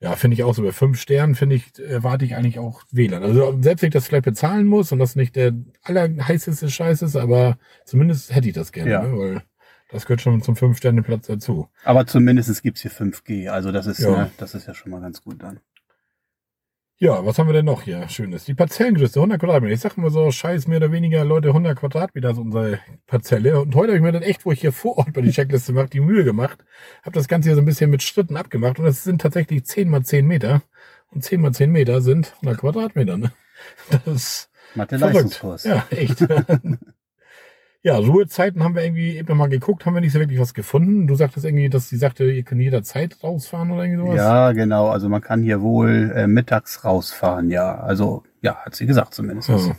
ja, 0.00 0.16
finde 0.16 0.34
ich 0.34 0.44
auch 0.44 0.54
so. 0.54 0.62
Bei 0.62 0.72
fünf 0.72 0.98
Sternen, 1.00 1.34
finde 1.34 1.56
ich, 1.56 1.78
erwarte 1.78 2.24
ich 2.24 2.34
eigentlich 2.34 2.58
auch 2.58 2.82
WLAN. 2.90 3.22
Also 3.22 3.58
selbst 3.60 3.82
wenn 3.82 3.88
ich 3.88 3.92
das 3.94 4.06
vielleicht 4.06 4.24
bezahlen 4.24 4.66
muss 4.66 4.92
und 4.92 4.98
das 4.98 5.14
nicht 5.14 5.36
der 5.36 5.52
allerheißeste 5.82 6.70
Scheiß 6.70 7.02
ist, 7.02 7.16
aber 7.16 7.58
zumindest 7.84 8.34
hätte 8.34 8.48
ich 8.48 8.54
das 8.54 8.72
gerne, 8.72 8.90
ja. 8.90 9.02
ne? 9.02 9.18
weil 9.18 9.42
Das 9.92 10.06
gehört 10.06 10.22
schon 10.22 10.40
zum 10.40 10.56
Fünf-Sterne-Platz 10.56 11.26
dazu. 11.26 11.68
Aber 11.84 12.06
zumindest 12.06 12.62
gibt's 12.62 12.80
hier 12.80 12.90
5G. 12.90 13.48
Also 13.48 13.72
das 13.72 13.86
ist, 13.86 13.98
Ja. 13.98 14.10
ne, 14.10 14.30
das 14.38 14.54
ist 14.54 14.66
ja 14.66 14.74
schon 14.74 14.90
mal 14.90 15.00
ganz 15.00 15.22
gut 15.22 15.42
dann. 15.42 15.60
Ja, 17.02 17.24
was 17.24 17.38
haben 17.38 17.48
wir 17.48 17.54
denn 17.54 17.64
noch 17.64 17.80
hier? 17.80 18.06
Schönes. 18.10 18.44
Die 18.44 18.52
Parzellengröße, 18.52 19.18
100 19.18 19.40
Quadratmeter. 19.40 19.72
Ich 19.72 19.80
sag 19.80 19.96
mal 19.96 20.10
so, 20.10 20.30
scheiß 20.30 20.68
mehr 20.68 20.76
oder 20.76 20.92
weniger 20.92 21.24
Leute, 21.24 21.48
100 21.48 21.78
Quadratmeter 21.78 22.32
ist 22.32 22.36
unsere 22.36 22.80
Parzelle. 23.06 23.58
Und 23.58 23.74
heute 23.74 23.92
habe 23.92 23.96
ich 23.96 24.02
mir 24.02 24.12
dann 24.12 24.22
echt, 24.22 24.44
wo 24.44 24.52
ich 24.52 24.60
hier 24.60 24.70
vor 24.70 24.98
Ort 24.98 25.14
bei 25.14 25.22
die 25.22 25.30
Checkliste 25.30 25.72
mache, 25.72 25.88
die 25.88 26.00
Mühe 26.00 26.24
gemacht. 26.24 26.58
Habe 27.02 27.14
das 27.14 27.26
Ganze 27.26 27.48
hier 27.48 27.56
so 27.56 27.62
ein 27.62 27.64
bisschen 27.64 27.88
mit 27.88 28.02
Schritten 28.02 28.36
abgemacht. 28.36 28.78
Und 28.78 28.84
es 28.84 29.02
sind 29.02 29.22
tatsächlich 29.22 29.64
10 29.64 29.88
mal 29.88 30.02
10 30.02 30.26
Meter. 30.26 30.60
Und 31.10 31.24
10 31.24 31.40
mal 31.40 31.52
10 31.52 31.72
Meter 31.72 32.02
sind 32.02 32.34
100 32.42 32.58
Quadratmeter. 32.58 33.16
Ne? 33.16 33.32
Das 33.88 34.06
ist 34.06 34.50
Mathe 34.74 34.98
verrückt. 34.98 35.14
Leistungskurs. 35.14 35.64
Ja, 35.64 35.86
echt. 35.88 36.20
ja, 37.82 37.96
Ruhezeiten 37.96 38.62
haben 38.62 38.74
wir 38.74 38.84
irgendwie 38.84 39.16
eben 39.16 39.36
mal 39.36 39.48
geguckt, 39.48 39.86
haben 39.86 39.94
wir 39.94 40.02
nicht 40.02 40.12
so 40.12 40.18
wirklich 40.18 40.38
was 40.38 40.52
gefunden. 40.52 41.06
Du 41.06 41.14
sagtest 41.14 41.46
irgendwie, 41.46 41.70
dass 41.70 41.88
sie 41.88 41.96
sagte, 41.96 42.30
ihr 42.30 42.42
könnt 42.42 42.60
jederzeit 42.60 43.22
rausfahren 43.22 43.70
oder 43.70 43.84
irgendwie 43.84 44.02
sowas. 44.02 44.16
Ja, 44.16 44.52
genau. 44.52 44.88
Also 44.88 45.08
man 45.08 45.22
kann 45.22 45.42
hier 45.42 45.62
wohl 45.62 46.12
äh, 46.14 46.26
mittags 46.26 46.84
rausfahren, 46.84 47.50
ja. 47.50 47.80
Also, 47.80 48.22
ja, 48.42 48.56
hat 48.56 48.74
sie 48.74 48.86
gesagt 48.86 49.14
zumindest. 49.14 49.48
Ja. 49.48 49.76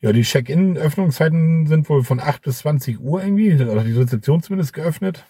Ja, 0.00 0.12
die 0.12 0.22
Check-in-Öffnungszeiten 0.22 1.66
sind 1.66 1.88
wohl 1.88 2.04
von 2.04 2.20
8 2.20 2.42
bis 2.42 2.58
20 2.58 3.00
Uhr 3.00 3.22
irgendwie, 3.22 3.54
oder 3.54 3.82
die 3.82 3.94
Rezeption 3.94 4.42
zumindest 4.42 4.74
geöffnet. 4.74 5.24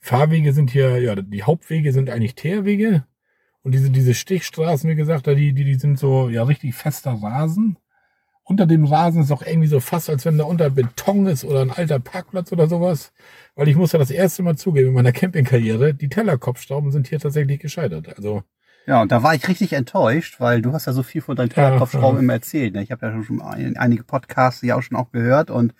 Fahrwege 0.00 0.52
sind 0.52 0.70
hier, 0.70 1.00
ja, 1.00 1.14
die 1.14 1.44
Hauptwege 1.44 1.92
sind 1.92 2.10
eigentlich 2.10 2.34
Teerwege. 2.34 3.06
Und 3.62 3.72
diese, 3.72 3.90
diese 3.90 4.14
Stichstraßen, 4.14 4.90
wie 4.90 4.96
gesagt, 4.96 5.28
die, 5.28 5.52
die, 5.52 5.64
die 5.64 5.76
sind 5.76 6.00
so, 6.00 6.28
ja, 6.28 6.42
richtig 6.42 6.74
fester 6.74 7.12
Rasen. 7.12 7.76
Unter 8.52 8.66
dem 8.66 8.84
Rasen 8.84 9.22
ist 9.22 9.32
auch 9.32 9.40
irgendwie 9.40 9.66
so 9.68 9.80
fast, 9.80 10.10
als 10.10 10.26
wenn 10.26 10.36
da 10.36 10.44
unter 10.44 10.68
Beton 10.68 11.26
ist 11.26 11.42
oder 11.42 11.62
ein 11.62 11.70
alter 11.70 11.98
Parkplatz 12.00 12.52
oder 12.52 12.68
sowas. 12.68 13.12
Weil 13.54 13.68
ich 13.68 13.76
muss 13.76 13.92
ja 13.92 13.98
das 13.98 14.10
erste 14.10 14.42
Mal 14.42 14.56
zugeben 14.56 14.88
in 14.88 14.94
meiner 14.94 15.12
Campingkarriere, 15.12 15.94
die 15.94 16.10
Tellerkopfstauben 16.10 16.92
sind 16.92 17.08
hier 17.08 17.18
tatsächlich 17.18 17.60
gescheitert. 17.60 18.14
Also, 18.14 18.42
Ja, 18.86 19.00
und 19.00 19.10
da 19.10 19.22
war 19.22 19.34
ich 19.34 19.48
richtig 19.48 19.72
enttäuscht, 19.72 20.38
weil 20.38 20.60
du 20.60 20.74
hast 20.74 20.86
ja 20.86 20.92
so 20.92 21.02
viel 21.02 21.22
von 21.22 21.34
deinen 21.34 21.48
Ja, 21.48 21.54
Tellerkopfschrauben 21.54 22.16
ja. 22.18 22.22
immer 22.24 22.34
erzählt. 22.34 22.74
Ne? 22.74 22.82
Ich 22.82 22.90
habe 22.90 23.06
ja 23.06 23.22
schon 23.24 23.40
ein, 23.40 23.78
einige 23.78 24.04
Podcasts 24.04 24.60
ja 24.60 24.76
auch 24.76 24.82
schon 24.82 24.98
auch 24.98 25.10
gehört 25.12 25.50
und 25.50 25.72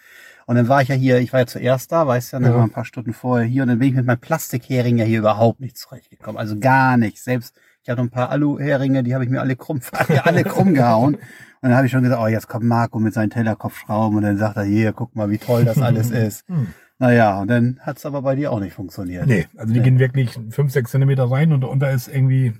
und 0.46 0.56
dann 0.56 0.66
war 0.68 0.82
ich 0.82 0.88
ja 0.88 0.94
hier, 0.96 1.18
ich 1.20 1.32
war 1.32 1.40
ja 1.40 1.46
zuerst 1.46 1.92
da, 1.92 2.06
weißt 2.06 2.32
dann 2.32 2.42
Ja. 2.44 2.54
war 2.54 2.62
ein 2.64 2.70
paar 2.70 2.84
Stunden 2.84 3.12
vorher 3.12 3.46
hier 3.46 3.62
und 3.62 3.68
dann 3.68 3.78
bin 3.78 3.88
ich 3.88 3.94
mit 3.94 4.06
meinem 4.06 4.18
Plastikhering 4.18 4.98
ja 4.98 5.04
hier 5.04 5.20
überhaupt 5.20 5.60
nicht 5.60 5.76
zurechtgekommen. 5.78 6.36
Also 6.38 6.58
gar 6.58 6.96
nicht. 6.96 7.22
Selbst 7.22 7.54
ich 7.84 7.90
hatte 7.90 8.00
ein 8.00 8.10
paar 8.10 8.30
Aluheringe, 8.30 9.02
die 9.02 9.14
habe 9.14 9.24
ich 9.24 9.30
mir 9.30 9.40
alle 9.40 9.56
krumm, 9.56 9.80
alle 10.24 10.44
krumm 10.44 10.74
gehauen. 10.74 11.18
Und 11.62 11.68
dann 11.68 11.76
habe 11.76 11.86
ich 11.86 11.92
schon 11.92 12.02
gesagt, 12.02 12.20
oh, 12.20 12.26
jetzt 12.26 12.48
kommt 12.48 12.64
Marco 12.64 12.98
mit 12.98 13.14
seinen 13.14 13.30
Tellerkopfschrauben 13.30 14.16
und 14.18 14.22
dann 14.24 14.36
sagt 14.36 14.56
er, 14.56 14.64
hier, 14.64 14.92
guck 14.92 15.14
mal, 15.14 15.30
wie 15.30 15.38
toll 15.38 15.64
das 15.64 15.80
alles 15.80 16.10
ist. 16.10 16.46
hm. 16.48 16.68
Naja, 16.98 17.40
und 17.40 17.48
dann 17.48 17.80
hat's 17.82 18.06
aber 18.06 18.22
bei 18.22 18.36
dir 18.36 18.52
auch 18.52 18.60
nicht 18.60 18.74
funktioniert. 18.74 19.26
Nee, 19.26 19.46
also 19.56 19.72
die 19.72 19.80
Nee. 19.80 19.84
gehen 19.84 19.98
wirklich 19.98 20.38
fünf, 20.50 20.70
sechs 20.72 20.92
Zentimeter 20.92 21.24
rein 21.30 21.52
und 21.52 21.80
da 21.80 21.90
ist 21.90 22.06
irgendwie 22.06 22.52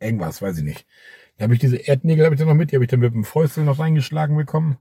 irgendwas, 0.00 0.42
weiß 0.42 0.58
ich 0.58 0.64
nicht. 0.64 0.86
Da 1.38 1.44
habe 1.44 1.54
ich 1.54 1.60
diese 1.60 1.76
Erdnägel 1.76 2.24
habe 2.26 2.34
ich 2.34 2.38
dann 2.38 2.48
noch 2.48 2.54
mit, 2.54 2.70
die 2.72 2.76
habe 2.76 2.84
ich 2.84 2.90
dann 2.90 3.00
mit 3.00 3.14
dem 3.14 3.24
Fäustel 3.24 3.64
noch 3.64 3.78
reingeschlagen 3.78 4.36
bekommen. 4.36 4.76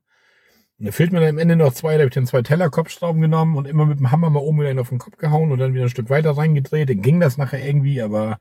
Und 0.79 0.85
da 0.87 0.91
fehlt 0.91 1.13
mir 1.13 1.19
dann 1.21 1.29
am 1.29 1.37
Ende 1.37 1.55
noch 1.55 1.73
zwei, 1.73 1.93
da 1.93 1.99
habe 1.99 2.09
ich 2.09 2.13
dann 2.15 2.25
zwei 2.25 2.41
Tellerkopfschrauben 2.41 3.21
genommen 3.21 3.55
und 3.55 3.67
immer 3.67 3.85
mit 3.85 3.99
dem 3.99 4.11
Hammer 4.11 4.29
mal 4.29 4.39
oben 4.39 4.59
wieder 4.59 4.81
auf 4.81 4.89
den 4.89 4.97
Kopf 4.99 5.17
gehauen 5.17 5.51
und 5.51 5.59
dann 5.59 5.73
wieder 5.73 5.83
ein 5.85 5.89
Stück 5.89 6.09
weiter 6.09 6.31
reingedreht. 6.35 6.89
Dann 6.89 7.01
ging 7.01 7.19
das 7.21 7.37
nachher 7.37 7.65
irgendwie, 7.65 8.01
aber 8.01 8.39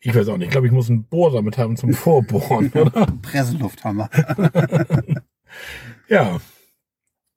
ich 0.00 0.14
weiß 0.14 0.28
auch 0.28 0.36
nicht. 0.36 0.46
Ich 0.46 0.52
glaube, 0.52 0.66
ich 0.66 0.72
muss 0.72 0.88
einen 0.90 1.04
Bohrer 1.04 1.42
mit 1.42 1.58
haben 1.58 1.76
zum 1.76 1.92
Vorbohren, 1.92 2.70
oder? 2.74 3.06
Presselufthammer. 3.22 4.08
Ja. 6.08 6.40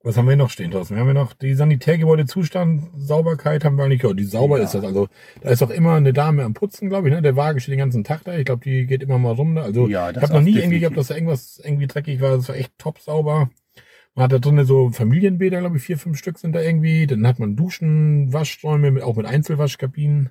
Was 0.04 0.16
haben 0.16 0.28
wir 0.28 0.34
noch 0.34 0.50
stehen 0.50 0.72
draußen? 0.72 0.96
Wir 0.96 1.00
haben 1.00 1.08
ja 1.08 1.14
noch 1.14 1.32
die 1.32 1.54
Sanitärgebäudezustand, 1.54 2.90
Sauberkeit 2.96 3.64
haben 3.64 3.76
wir 3.76 3.84
eigentlich, 3.84 4.02
ja, 4.02 4.12
die 4.12 4.24
sauber 4.24 4.58
Ja. 4.58 4.64
ist 4.64 4.74
das. 4.74 4.82
Also 4.84 5.08
da 5.40 5.50
ist 5.50 5.62
auch 5.62 5.70
immer 5.70 5.94
eine 5.94 6.12
Dame 6.12 6.42
am 6.42 6.54
Putzen, 6.54 6.88
glaube 6.88 7.08
ich, 7.08 7.14
ne? 7.14 7.22
Der 7.22 7.36
Wagen 7.36 7.60
steht 7.60 7.72
den 7.72 7.78
ganzen 7.78 8.02
Tag 8.02 8.24
da. 8.24 8.36
Ich 8.36 8.44
glaube, 8.44 8.64
die 8.64 8.86
geht 8.86 9.02
immer 9.02 9.18
mal 9.18 9.32
rum. 9.32 9.54
Da. 9.54 9.62
Also 9.62 9.86
Ja, 9.86 10.10
ich 10.10 10.16
habe 10.16 10.32
noch 10.32 10.40
nie 10.42 10.56
irgendwie 10.58 10.80
gehabt, 10.80 10.96
dass 10.96 11.06
da 11.06 11.14
irgendwas 11.14 11.60
irgendwie 11.62 11.86
dreckig 11.86 12.20
war. 12.20 12.36
Das 12.36 12.48
war 12.48 12.56
echt 12.56 12.76
top 12.78 12.98
sauber. 12.98 13.50
Man 14.14 14.24
hat 14.24 14.32
da 14.32 14.38
drinnen 14.40 14.66
so 14.66 14.90
Familienbäder, 14.90 15.60
glaube 15.60 15.76
ich, 15.76 15.84
vier, 15.84 15.96
fünf 15.98 16.18
Stück 16.18 16.38
sind 16.38 16.52
da 16.54 16.60
irgendwie. 16.60 17.06
Dann 17.06 17.26
hat 17.26 17.38
man 17.38 17.54
Duschen, 17.54 18.32
Waschräume, 18.32 18.90
mit, 18.90 19.04
auch 19.04 19.16
mit 19.16 19.26
Einzelwaschkabinen. 19.26 20.30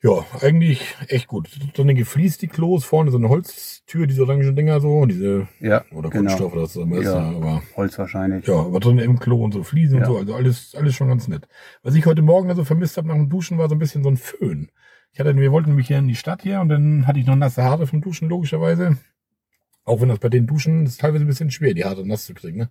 Ja, 0.00 0.24
eigentlich 0.42 0.94
echt 1.08 1.26
gut. 1.26 1.50
Drinnen 1.74 1.96
gefliest 1.96 2.40
die 2.42 2.46
Klos, 2.46 2.84
vorne 2.84 3.10
so 3.10 3.18
eine 3.18 3.28
Holztür, 3.28 4.06
diese 4.06 4.22
orangen 4.22 4.54
Dinger 4.54 4.80
so, 4.80 5.06
diese 5.06 5.48
Ja, 5.58 5.84
oder 5.90 6.08
genau. 6.08 6.22
Kunststoff 6.26 6.52
oder 6.52 6.62
das 6.62 6.76
immer 6.76 6.98
ist, 6.98 7.06
Ja. 7.06 7.32
ja, 7.32 7.36
aber 7.36 7.62
Holz 7.76 7.98
wahrscheinlich. 7.98 8.46
ja, 8.46 8.54
aber 8.60 8.78
drin 8.78 8.98
im 8.98 9.18
Klo 9.18 9.42
und 9.42 9.52
so 9.52 9.64
Fliesen 9.64 9.98
Ja. 9.98 10.06
und 10.06 10.12
so, 10.12 10.18
also 10.18 10.34
alles, 10.36 10.74
alles 10.76 10.94
schon 10.94 11.08
ganz 11.08 11.26
nett. 11.26 11.48
Was 11.82 11.96
ich 11.96 12.06
heute 12.06 12.22
Morgen 12.22 12.48
also 12.48 12.62
vermisst 12.64 12.96
habe 12.96 13.08
nach 13.08 13.16
dem 13.16 13.28
Duschen, 13.28 13.58
war 13.58 13.68
so 13.68 13.74
ein 13.74 13.80
bisschen 13.80 14.04
so 14.04 14.08
ein 14.10 14.16
Föhn. 14.16 14.70
Ich 15.12 15.18
hatte, 15.18 15.34
wir 15.36 15.50
wollten 15.50 15.70
nämlich 15.70 15.88
hier 15.88 15.98
in 15.98 16.06
die 16.06 16.14
Stadt 16.14 16.42
hier 16.42 16.60
und 16.60 16.68
dann 16.68 17.08
hatte 17.08 17.18
ich 17.18 17.26
noch 17.26 17.34
nasse 17.34 17.64
Haare 17.64 17.88
vom 17.88 18.00
Duschen, 18.00 18.28
logischerweise. 18.28 18.98
Auch 19.84 20.00
wenn 20.00 20.10
das 20.10 20.20
bei 20.20 20.28
den 20.28 20.46
Duschen 20.46 20.84
das 20.84 20.92
ist 20.94 21.00
teilweise 21.00 21.24
ein 21.24 21.28
bisschen 21.28 21.50
schwer, 21.50 21.74
die 21.74 21.84
Haare 21.84 22.06
nass 22.06 22.24
zu 22.24 22.34
kriegen, 22.34 22.58
ne? 22.58 22.70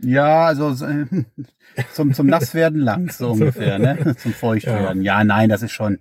Ja, 0.00 0.44
also 0.46 0.72
so, 0.74 0.86
zum, 1.94 2.14
zum 2.14 2.26
Nasswerden 2.28 2.78
lang, 2.80 3.10
so 3.10 3.30
ungefähr, 3.32 3.80
ne? 3.80 4.14
Zum 4.16 4.32
Feuchtwerden. 4.32 5.02
Ja. 5.02 5.24
nein, 5.24 5.48
das 5.48 5.62
ist 5.62 5.72
schon, 5.72 5.98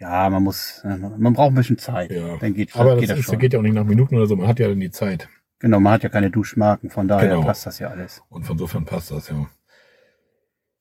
ja, 0.00 0.30
man 0.30 0.42
muss, 0.42 0.82
man 0.84 1.32
braucht 1.32 1.52
ein 1.52 1.54
bisschen 1.54 1.78
Zeit. 1.78 2.10
Ja. 2.10 2.36
Dann 2.38 2.54
geht, 2.54 2.74
Aber 2.76 2.94
geht 2.96 3.04
das, 3.04 3.16
das 3.16 3.18
ist, 3.20 3.24
schon. 3.26 3.38
geht 3.38 3.52
ja 3.52 3.58
auch 3.58 3.62
nicht 3.64 3.74
nach 3.74 3.84
Minuten 3.84 4.16
oder 4.16 4.26
so, 4.26 4.36
man 4.36 4.46
hat 4.48 4.58
ja 4.58 4.68
dann 4.68 4.80
die 4.80 4.90
Zeit. 4.90 5.28
Genau, 5.60 5.80
man 5.80 5.92
hat 5.94 6.02
ja 6.04 6.08
keine 6.08 6.30
Duschmarken, 6.30 6.90
von 6.90 7.08
daher 7.08 7.28
Genau. 7.30 7.42
passt 7.42 7.66
das 7.66 7.78
ja 7.80 7.88
alles. 7.88 8.22
Und 8.28 8.44
von 8.44 8.54
insofern 8.54 8.84
passt 8.84 9.10
das, 9.10 9.28
ja. 9.28 9.46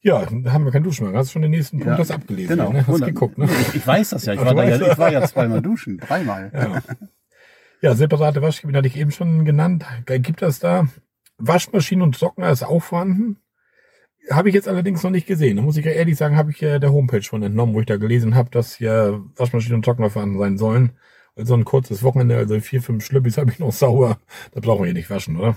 Ja, 0.02 0.26
da 0.26 0.52
haben 0.54 0.64
wir 0.64 0.72
keinen 0.72 0.84
Duschmarkt. 0.84 1.18
Hast 1.18 1.30
du 1.30 1.34
schon 1.34 1.42
den 1.42 1.52
nächsten 1.52 1.80
Punkt 1.80 1.92
Ja, 1.94 1.98
das 1.98 2.12
abgelesen? 2.12 2.56
Genau. 2.56 2.72
Ne? 2.72 2.86
Hast 2.86 3.04
geguckt, 3.04 3.38
ne? 3.40 3.46
Ich, 3.46 3.76
ich 3.76 3.88
weiß 3.88 4.12
das 4.12 4.26
ja. 4.26 4.34
Ich 4.34 4.40
war, 4.40 4.54
da 4.54 4.64
ja, 4.64 4.92
ich 4.92 4.98
war 4.98 5.12
ja 5.12 5.22
zweimal 5.24 5.62
duschen, 5.62 5.98
dreimal. 5.98 6.52
Ja. 6.54 6.82
ja, 7.82 7.96
separate 7.96 8.42
Waschkabine 8.42 8.78
hatte 8.78 8.88
ich 8.88 8.96
eben 8.98 9.12
schon 9.12 9.44
genannt. 9.44 9.84
Gibt 10.06 10.44
das 10.44 10.60
da? 10.60 10.88
Waschmaschine 11.40 12.04
und 12.04 12.18
Trockner 12.18 12.52
ist 12.52 12.64
auch 12.64 12.82
vorhanden. 12.84 13.38
Habe 14.32 14.50
ich 14.50 14.56
jetzt 14.56 14.68
allerdings 14.68 15.04
noch 15.04 15.12
nicht 15.12 15.28
gesehen. 15.28 15.58
Da 15.58 15.64
muss 15.64 15.78
ich 15.78 15.86
ja 15.86 15.92
ehrlich 15.92 16.18
sagen, 16.18 16.36
habe 16.36 16.52
ich 16.52 16.60
ja 16.60 16.80
der 16.80 16.92
Homepage 16.92 17.22
von 17.24 17.44
entnommen, 17.44 17.74
wo 17.74 17.80
ich 17.80 17.86
da 17.86 17.98
gelesen 17.98 18.36
habe, 18.36 18.50
dass 18.50 18.76
hier 18.76 19.22
Waschmaschine 19.36 19.76
und 19.76 19.86
Trockner 19.86 20.10
vorhanden 20.10 20.38
sein 20.38 20.58
sollen. 20.58 20.92
Also 21.36 21.54
ein 21.54 21.66
kurzes 21.66 22.04
Wochenende, 22.04 22.36
also 22.36 22.60
vier, 22.60 22.82
fünf 22.82 23.06
Schlüppis 23.06 23.38
habe 23.38 23.52
ich 23.52 23.60
noch 23.60 23.72
sauber. 23.72 24.18
Da 24.54 24.60
brauchen 24.60 24.82
wir 24.82 24.86
hier 24.88 24.94
nicht 24.94 25.10
waschen, 25.10 25.38
oder? 25.38 25.56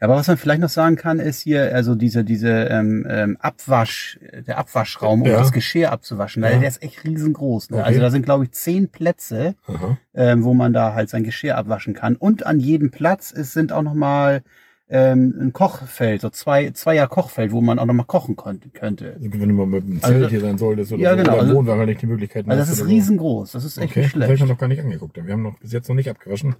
Aber 0.00 0.16
was 0.16 0.26
man 0.26 0.36
vielleicht 0.36 0.60
noch 0.60 0.68
sagen 0.68 0.96
kann, 0.96 1.20
ist 1.20 1.40
hier, 1.40 1.72
also 1.74 1.94
diese, 1.94 2.24
diese 2.24 2.48
ähm, 2.50 3.06
ähm, 3.08 3.36
Abwasch, 3.40 4.18
der 4.46 4.58
Abwaschraum, 4.58 5.22
um 5.22 5.28
Ja. 5.28 5.38
das 5.38 5.52
Geschirr 5.52 5.92
abzuwaschen, 5.92 6.42
weil 6.42 6.54
Ja. 6.54 6.58
der 6.58 6.68
ist 6.68 6.82
echt 6.82 7.04
riesengroß. 7.04 7.70
Ne? 7.70 7.76
Okay. 7.78 7.86
Also 7.86 8.00
da 8.00 8.10
sind, 8.10 8.24
glaube 8.24 8.44
ich, 8.44 8.50
zehn 8.52 8.88
Plätze, 8.90 9.54
Aha. 9.68 9.96
ähm, 10.14 10.42
wo 10.42 10.52
man 10.52 10.72
da 10.72 10.94
halt 10.94 11.08
sein 11.10 11.22
Geschirr 11.22 11.56
abwaschen 11.56 11.94
kann. 11.94 12.16
Und 12.16 12.44
an 12.44 12.58
jedem 12.58 12.90
Platz 12.90 13.30
ist, 13.30 13.52
sind 13.52 13.72
auch 13.72 13.82
nochmal 13.82 14.42
ähm, 14.90 15.34
ein 15.40 15.52
Kochfeld, 15.52 16.20
so 16.22 16.30
zwei, 16.30 16.70
zweier 16.70 17.06
Kochfeld, 17.08 17.52
wo 17.52 17.60
man 17.60 17.78
auch 17.78 17.84
nochmal 17.86 18.06
kochen 18.06 18.36
konnte, 18.36 18.70
könnte. 18.70 19.14
Also 19.16 19.30
wenn 19.32 19.48
du 19.48 19.54
mal 19.54 19.66
mit 19.66 19.86
dem 19.86 20.00
Zelt 20.00 20.14
Also- 20.16 20.28
hier 20.28 20.40
sein 20.40 20.56
solltest 20.58 20.92
oder 20.92 21.02
Ja, 21.02 21.10
so, 21.10 21.16
genau, 21.18 21.32
oder 21.34 21.42
also- 21.42 21.54
Wohnwagen 21.56 21.78
halt 21.80 21.88
nicht 21.90 22.02
die 22.02 22.06
Möglichkeit 22.06 22.46
Also 22.48 22.58
das 22.58 22.68
hast 22.68 22.74
ist 22.76 22.80
oder 22.82 22.88
so. 22.90 22.94
riesengroß, 22.94 23.52
das 23.52 23.64
ist 23.64 23.78
echt 23.78 23.90
Okay, 23.90 24.00
nicht 24.00 24.14
das 24.16 24.22
habe 24.22 24.32
ich 24.34 24.38
schlecht. 24.38 24.50
noch 24.52 24.58
gar 24.58 24.68
nicht 24.68 24.80
angeguckt. 24.80 25.16
Wir 25.24 25.32
haben 25.32 25.42
noch 25.42 25.58
bis 25.58 25.72
jetzt 25.72 25.88
noch 25.88 25.96
nicht 25.96 26.08
abgewaschen. 26.08 26.56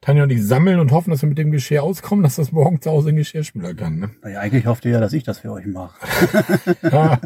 Tanja 0.00 0.24
und 0.24 0.30
ich 0.30 0.44
sammeln 0.46 0.80
und 0.80 0.92
hoffen, 0.92 1.10
dass 1.10 1.22
wir 1.22 1.28
mit 1.30 1.38
dem 1.38 1.50
Geschirr 1.50 1.82
auskommen, 1.82 2.22
dass 2.22 2.36
das 2.36 2.52
morgen 2.52 2.80
zu 2.82 2.90
Hause 2.90 3.10
in 3.10 3.16
Geschirrspüler 3.16 3.72
kann. 3.74 3.98
Ne? 4.00 4.10
Naja, 4.22 4.40
eigentlich 4.40 4.66
hofft 4.66 4.84
ihr 4.84 4.90
ja, 4.92 5.00
dass 5.00 5.12
ich 5.14 5.22
das 5.22 5.38
für 5.38 5.50
euch 5.52 5.64
mache. 5.66 5.94
Ja, 6.82 7.20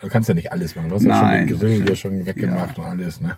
du 0.00 0.08
kannst 0.08 0.28
ja 0.30 0.34
nicht 0.34 0.50
alles 0.50 0.74
machen. 0.74 0.88
Du 0.88 0.94
hast 0.94 1.04
ja 1.04 1.14
schon 1.14 1.26
Nein, 1.28 1.46
den 1.48 1.58
Grill 1.58 1.78
das 1.80 1.86
hier 1.88 1.96
schon 1.96 2.24
weggemacht 2.26 2.78
und 2.78 2.84
alles. 2.84 3.20
Ne? 3.20 3.36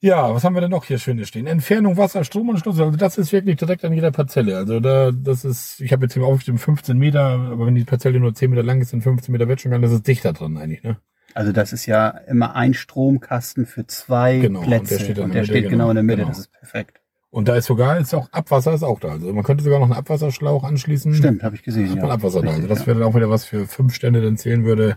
Ja, 0.00 0.32
was 0.32 0.44
haben 0.44 0.54
wir 0.54 0.60
denn 0.60 0.70
noch 0.70 0.84
hier 0.84 0.98
Schönes 0.98 1.26
stehen? 1.28 1.48
Entfernung, 1.48 1.96
Wasser, 1.96 2.22
Strom 2.22 2.48
und 2.50 2.58
Schluss. 2.58 2.78
Also 2.78 2.96
das 2.96 3.18
ist 3.18 3.32
wirklich 3.32 3.56
direkt 3.56 3.84
an 3.84 3.92
jeder 3.92 4.12
Parzelle. 4.12 4.56
Also 4.56 4.78
da, 4.78 5.10
das 5.10 5.44
ist, 5.44 5.80
ich 5.80 5.92
habe 5.92 6.04
jetzt 6.04 6.14
hier 6.14 6.22
aufgestimmt 6.24 6.60
15 6.60 6.96
Meter, 6.96 7.20
aber 7.20 7.66
wenn 7.66 7.74
die 7.74 7.84
Parzelle 7.84 8.20
nur 8.20 8.32
10 8.32 8.50
Meter 8.50 8.62
lang 8.62 8.80
ist, 8.80 8.90
sind 8.90 9.02
15 9.02 9.32
Meter 9.32 9.48
wird 9.48 9.60
schon 9.60 9.72
gar, 9.72 9.80
das 9.80 9.90
ist 9.90 10.06
dichter 10.06 10.32
dran 10.32 10.56
eigentlich. 10.56 10.84
Ne? 10.84 10.98
Also 11.34 11.50
das 11.50 11.72
ist 11.72 11.86
ja 11.86 12.08
immer 12.28 12.54
ein 12.54 12.74
Stromkasten 12.74 13.66
für 13.66 13.86
zwei 13.88 14.38
Genau, 14.38 14.60
und 14.60 14.66
Plätze. 14.66 14.98
der 14.98 15.04
steht 15.04 15.18
und 15.18 15.34
der 15.34 15.40
der 15.42 15.44
steht 15.44 15.56
Mitte, 15.64 15.68
genau 15.70 15.88
in 15.90 15.96
der 15.96 16.04
Mitte, 16.04 16.18
genau. 16.18 16.28
das 16.28 16.38
ist 16.38 16.52
perfekt. 16.52 17.00
Und 17.30 17.48
da 17.48 17.56
ist 17.56 17.66
sogar, 17.66 17.98
ist 17.98 18.14
auch 18.14 18.28
Abwasser 18.32 18.72
ist 18.74 18.84
auch 18.84 19.00
da. 19.00 19.08
Also 19.08 19.32
man 19.34 19.42
könnte 19.44 19.64
sogar 19.64 19.80
noch 19.80 19.86
einen 19.86 19.98
Abwasserschlauch 19.98 20.62
anschließen. 20.64 21.12
Stimmt, 21.12 21.42
habe 21.42 21.56
ich 21.56 21.62
gesehen. 21.64 21.90
Hat 21.90 21.96
Ja. 21.96 22.02
man 22.02 22.10
Abwasser 22.12 22.40
da. 22.40 22.48
Also 22.48 22.60
Richtig, 22.60 22.68
das 22.70 22.80
ja. 22.80 22.86
wäre 22.86 23.00
dann 23.00 23.08
auch 23.08 23.14
wieder 23.16 23.28
was 23.30 23.44
für 23.44 23.66
fünf 23.66 23.94
Stände 23.94 24.22
dann 24.22 24.36
zählen 24.36 24.64
würde. 24.64 24.96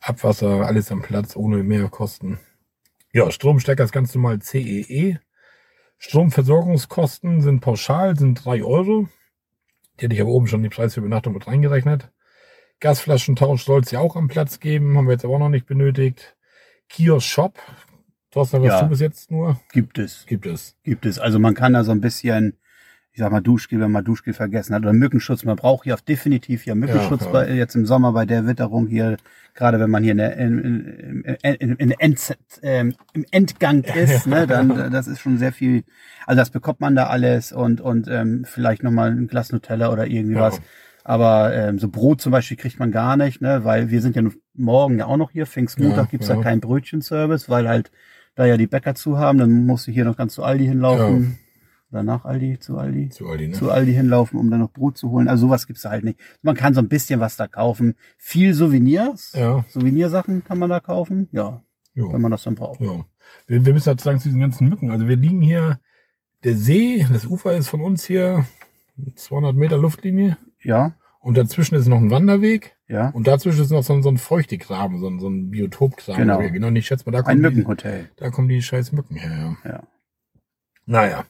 Abwasser, 0.00 0.64
alles 0.64 0.90
am 0.92 1.02
Platz, 1.02 1.34
ohne 1.36 1.62
mehr 1.64 1.88
Kosten. 1.88 2.38
Ja, 3.12 3.30
Stromstecker 3.30 3.84
ist 3.84 3.92
ganz 3.92 4.14
normal 4.14 4.40
CEE. 4.40 5.18
Stromversorgungskosten 5.98 7.40
sind 7.40 7.60
pauschal, 7.60 8.16
sind 8.16 8.44
drei 8.44 8.62
Euro. 8.62 9.08
Die 9.98 10.04
hätte 10.04 10.14
ich 10.14 10.20
aber 10.20 10.30
oben 10.30 10.46
schon 10.46 10.62
die 10.62 10.68
Preis 10.68 10.94
für 10.94 11.00
Übernachtung 11.00 11.32
mit 11.34 11.46
reingerechnet. 11.46 12.10
Gasflaschentausch 12.80 13.64
soll 13.64 13.80
es 13.80 13.90
ja 13.90 13.98
auch 13.98 14.14
am 14.14 14.28
Platz 14.28 14.60
geben, 14.60 14.96
haben 14.96 15.06
wir 15.06 15.12
jetzt 15.12 15.24
aber 15.24 15.34
auch 15.34 15.38
noch 15.40 15.48
nicht 15.48 15.66
benötigt. 15.66 16.36
Kiosk 16.88 17.26
Shop. 17.26 17.58
Thorsten, 18.30 18.62
was 18.62 18.68
Ja. 18.68 18.82
du 18.82 18.88
bis 18.90 19.00
jetzt 19.00 19.30
nur? 19.30 19.58
Gibt 19.72 19.98
es. 19.98 20.24
Gibt 20.26 20.46
es. 20.46 20.76
Gibt 20.84 21.06
es. 21.06 21.18
Also 21.18 21.38
man 21.38 21.54
kann 21.54 21.72
da 21.72 21.82
so 21.82 21.92
ein 21.92 22.00
bisschen 22.00 22.56
ich 23.12 23.20
sag 23.20 23.32
mal 23.32 23.40
Duschgel, 23.40 23.80
wenn 23.80 23.90
man 23.90 24.04
Duschgel 24.04 24.32
vergessen 24.32 24.74
hat 24.74 24.82
oder 24.82 24.92
Mückenschutz. 24.92 25.44
Man 25.44 25.56
braucht 25.56 25.84
hier 25.84 25.94
auf 25.94 26.02
definitiv 26.02 26.62
hier 26.62 26.74
Mückenschutz 26.74 27.22
Ja, 27.22 27.26
ja. 27.26 27.32
Bei, 27.32 27.50
jetzt 27.52 27.74
im 27.74 27.84
Sommer 27.84 28.12
bei 28.12 28.26
der 28.26 28.46
Witterung 28.46 28.86
hier, 28.86 29.16
gerade 29.54 29.80
wenn 29.80 29.90
man 29.90 30.02
hier 30.04 30.12
in 30.12 30.18
der, 30.18 30.36
in, 30.36 31.36
in, 31.42 31.76
in, 31.76 31.90
End, 31.92 32.36
ähm, 32.62 32.94
im 33.14 33.24
Endgang 33.30 33.82
ist, 33.82 34.26
ne, 34.26 34.46
dann 34.46 34.92
das 34.92 35.08
ist 35.08 35.20
schon 35.20 35.38
sehr 35.38 35.52
viel. 35.52 35.82
Also 36.26 36.38
das 36.40 36.50
bekommt 36.50 36.80
man 36.80 36.94
da 36.94 37.08
alles 37.08 37.52
und 37.52 37.80
und 37.80 38.06
ähm, 38.08 38.44
vielleicht 38.44 38.82
noch 38.82 38.92
mal 38.92 39.10
ein 39.10 39.26
Glas 39.26 39.50
Nutella 39.50 39.90
oder 39.92 40.06
irgendwie 40.06 40.36
Ja. 40.36 40.42
was. 40.42 40.60
Aber 41.02 41.54
ähm, 41.54 41.78
so 41.78 41.88
Brot 41.88 42.20
zum 42.20 42.32
Beispiel 42.32 42.58
kriegt 42.58 42.78
man 42.78 42.92
gar 42.92 43.16
nicht, 43.16 43.40
ne, 43.40 43.64
weil 43.64 43.90
wir 43.90 44.02
sind 44.02 44.14
ja 44.14 44.22
morgen 44.54 44.98
ja 44.98 45.06
auch 45.06 45.16
noch 45.16 45.30
hier. 45.30 45.46
Pfingstmontag 45.46 46.04
Ja, 46.04 46.10
gibt's 46.10 46.28
ja. 46.28 46.36
ja 46.36 46.42
keinen 46.42 46.60
Brötchenservice, 46.60 47.48
weil 47.48 47.66
halt 47.68 47.90
da 48.34 48.44
ja 48.44 48.56
die 48.58 48.66
Bäcker 48.66 48.94
zu 48.94 49.18
haben. 49.18 49.38
Dann 49.38 49.66
musst 49.66 49.86
du 49.86 49.90
hier 49.90 50.04
noch 50.04 50.16
ganz 50.16 50.34
zu 50.34 50.42
Aldi 50.44 50.66
hinlaufen. 50.66 51.38
Oder 51.90 52.02
nach 52.02 52.24
Aldi, 52.24 52.58
zu 52.58 52.76
Aldi. 52.76 53.08
Zu 53.08 53.28
Aldi, 53.28 53.48
ne? 53.48 53.54
Zu 53.54 53.70
Aldi 53.70 53.94
hinlaufen, 53.94 54.38
um 54.38 54.50
dann 54.50 54.60
noch 54.60 54.70
Brot 54.70 54.98
zu 54.98 55.10
holen. 55.10 55.26
Also 55.28 55.46
sowas 55.46 55.66
gibt's 55.66 55.82
da 55.82 55.90
halt 55.90 56.04
nicht. 56.04 56.20
Man 56.42 56.54
kann 56.54 56.74
so 56.74 56.80
ein 56.80 56.88
bisschen 56.88 57.20
was 57.20 57.36
da 57.36 57.46
kaufen. 57.46 57.94
Viel 58.18 58.52
Souvenirs. 58.52 59.32
Ja, 59.34 59.64
Souvenirsachen 59.68 60.44
kann 60.44 60.58
man 60.58 60.68
da 60.68 60.80
kaufen. 60.80 61.28
Ja, 61.32 61.62
jo. 61.94 62.12
wenn 62.12 62.20
man 62.20 62.30
das 62.30 62.42
dann 62.42 62.54
braucht. 62.56 62.80
Ja. 62.80 63.06
Wir, 63.46 63.64
wir 63.64 63.72
müssen 63.72 63.88
dazu 63.88 64.04
sagen 64.04 64.18
zu 64.18 64.28
diesen 64.28 64.40
ganzen 64.40 64.68
Mücken. 64.68 64.90
Also 64.90 65.08
wir 65.08 65.16
liegen 65.16 65.40
hier, 65.40 65.80
der 66.44 66.54
See, 66.54 67.06
das 67.10 67.26
Ufer 67.26 67.56
ist 67.56 67.68
von 67.68 67.80
uns 67.80 68.04
hier 68.04 68.44
200 69.14 69.56
Meter 69.56 69.78
Luftlinie 69.78 70.36
Ja, 70.62 70.94
und 71.20 71.36
dazwischen 71.36 71.74
ist 71.74 71.88
noch 71.88 71.98
ein 71.98 72.10
Wanderweg 72.10 72.76
ja. 72.86 73.10
und 73.10 73.26
dazwischen 73.26 73.62
ist 73.62 73.70
noch 73.70 73.82
so 73.82 73.92
ein, 73.92 74.02
so 74.02 74.08
ein 74.08 74.18
Feuchtiggraben, 74.18 74.98
so 74.98 75.08
ein, 75.08 75.18
so 75.18 75.28
ein 75.28 75.50
Biotopgraben. 75.50 76.22
Genau. 76.22 76.38
Genau. 76.40 76.68
Und 76.68 76.76
ich 76.76 76.86
schätze 76.86 77.04
mal, 77.06 77.12
da 77.12 77.18
Ein 77.18 77.24
kommen, 77.24 77.42
die, 77.42 77.56
Mückenhotel. 77.56 78.10
da 78.16 78.30
kommen 78.30 78.48
die 78.48 78.62
scheiß 78.62 78.92
Mücken 78.92 79.16
her. 79.16 79.56
Ja. 79.64 79.70
Ja. 79.70 79.82
Naja. 80.86 81.24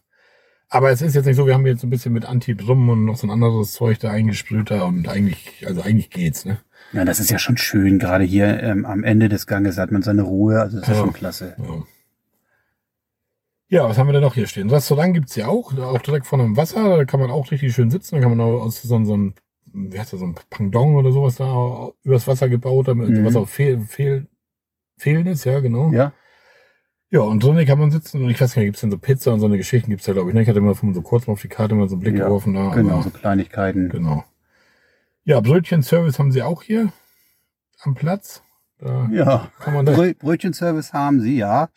Aber 0.71 0.91
es 0.91 1.01
ist 1.01 1.15
jetzt 1.15 1.25
nicht 1.27 1.37
so, 1.37 1.47
wir 1.47 1.55
haben 1.55 1.67
jetzt 1.67 1.83
ein 1.83 1.91
bisschen 1.91 2.13
mit 2.13 2.27
Anti-Brummen 2.27 2.91
und 2.91 3.05
noch 3.07 3.17
so 3.17 3.27
ein 3.27 3.31
anderes 3.31 3.73
Zeug 3.73 3.99
da 4.01 4.11
eingesprüht 4.11 4.71
da 4.71 4.83
und 4.83 5.09
eigentlich, 5.09 5.65
also 5.67 5.81
eigentlich 5.83 6.11
geht's, 6.11 6.45
ne? 6.45 6.59
Ja, 6.93 7.05
das 7.05 7.21
ist 7.21 7.31
ja 7.31 7.39
schon 7.39 7.57
schön. 7.57 7.99
Gerade 7.99 8.25
hier 8.25 8.63
ähm, 8.63 8.85
am 8.85 9.03
Ende 9.05 9.29
des 9.29 9.47
Ganges 9.47 9.79
hat 9.79 9.91
man 9.93 10.03
seine 10.03 10.23
Ruhe. 10.23 10.61
Also 10.61 10.79
das 10.81 10.89
ist 10.89 10.95
Ja. 10.95 11.01
schon 11.01 11.13
klasse. 11.13 11.55
Ja. 11.59 11.83
Ja, 13.71 13.89
was 13.89 13.99
haben 13.99 14.07
wir 14.09 14.13
denn 14.15 14.23
noch 14.23 14.35
hier 14.35 14.47
stehen? 14.47 14.71
Restaurant 14.71 15.13
gibt's 15.15 15.37
ja 15.37 15.49
auch, 15.49 15.77
auch 15.77 16.01
direkt 16.01 16.27
von 16.27 16.41
einem 16.41 16.57
Wasser, 16.57 16.97
da 16.97 17.05
kann 17.05 17.21
man 17.21 17.31
auch 17.31 17.51
richtig 17.51 17.75
schön 17.75 17.91
sitzen, 17.91 18.15
da 18.17 18.21
kann 18.23 18.35
man 18.35 18.41
auch 18.41 18.63
aus 18.63 18.81
so, 18.81 19.05
so 19.05 19.15
ein, 19.17 19.35
wie 19.67 19.99
heißt 19.99 20.13
das, 20.15 20.21
so 20.21 20.27
ein 20.27 20.35
Pangdong 20.49 20.97
oder 20.97 21.13
sowas 21.13 21.35
da 21.37 21.91
übers 22.03 22.27
Wasser 22.27 22.49
gebaut, 22.49 22.89
damit 22.89 23.11
Mhm. 23.11 23.25
was 23.27 23.37
auch 23.37 23.47
fehl, 23.49 23.81
fehl, 23.81 24.27
fehlen 24.97 25.27
ist, 25.27 25.45
ja, 25.45 25.61
genau. 25.61 25.91
Ja, 25.93 26.13
Ja, 27.11 27.21
und 27.21 27.43
drinnen 27.43 27.65
kann 27.67 27.79
man 27.79 27.91
sitzen 27.91 28.23
und 28.23 28.29
ich 28.31 28.39
weiß 28.41 28.55
gar 28.55 28.61
nicht, 28.61 28.69
gibt's 28.69 28.83
denn 28.83 28.91
so 28.91 28.99
Pizza 28.99 29.33
und 29.33 29.41
so 29.41 29.47
eine 29.47 29.57
Geschichten 29.57 29.91
gibt's 29.91 30.07
ja, 30.07 30.13
glaube 30.13 30.29
ich, 30.31 30.35
ne? 30.35 30.43
Ich 30.43 30.49
hatte 30.49 30.59
immer 30.59 30.75
von 30.75 30.93
so 30.93 31.01
kurz 31.01 31.27
mal 31.27 31.33
auf 31.33 31.41
die 31.41 31.49
Karte 31.49 31.75
mal 31.75 31.89
so 31.89 31.95
einen 31.95 32.01
Blick 32.03 32.17
Ja, 32.19 32.25
geworfen 32.27 32.53
da. 32.55 32.69
genau, 32.75 32.95
aber- 32.95 33.03
so 33.05 33.11
Kleinigkeiten. 33.11 33.89
genau. 33.89 34.25
Ja, 35.25 35.41
Brötchen-Service 35.41 36.19
haben 36.19 36.33
sie 36.33 36.43
auch 36.43 36.63
hier 36.63 36.93
am 37.83 37.95
Platz. 37.95 38.43
Da 38.79 39.09
Ja. 39.11 39.51
kann 39.59 39.75
man 39.75 39.87
da, 39.87 39.93
Brö 39.93 40.13
Brötchenservice 40.15 40.93
haben 40.93 41.21
sie, 41.21 41.37
ja. 41.39 41.69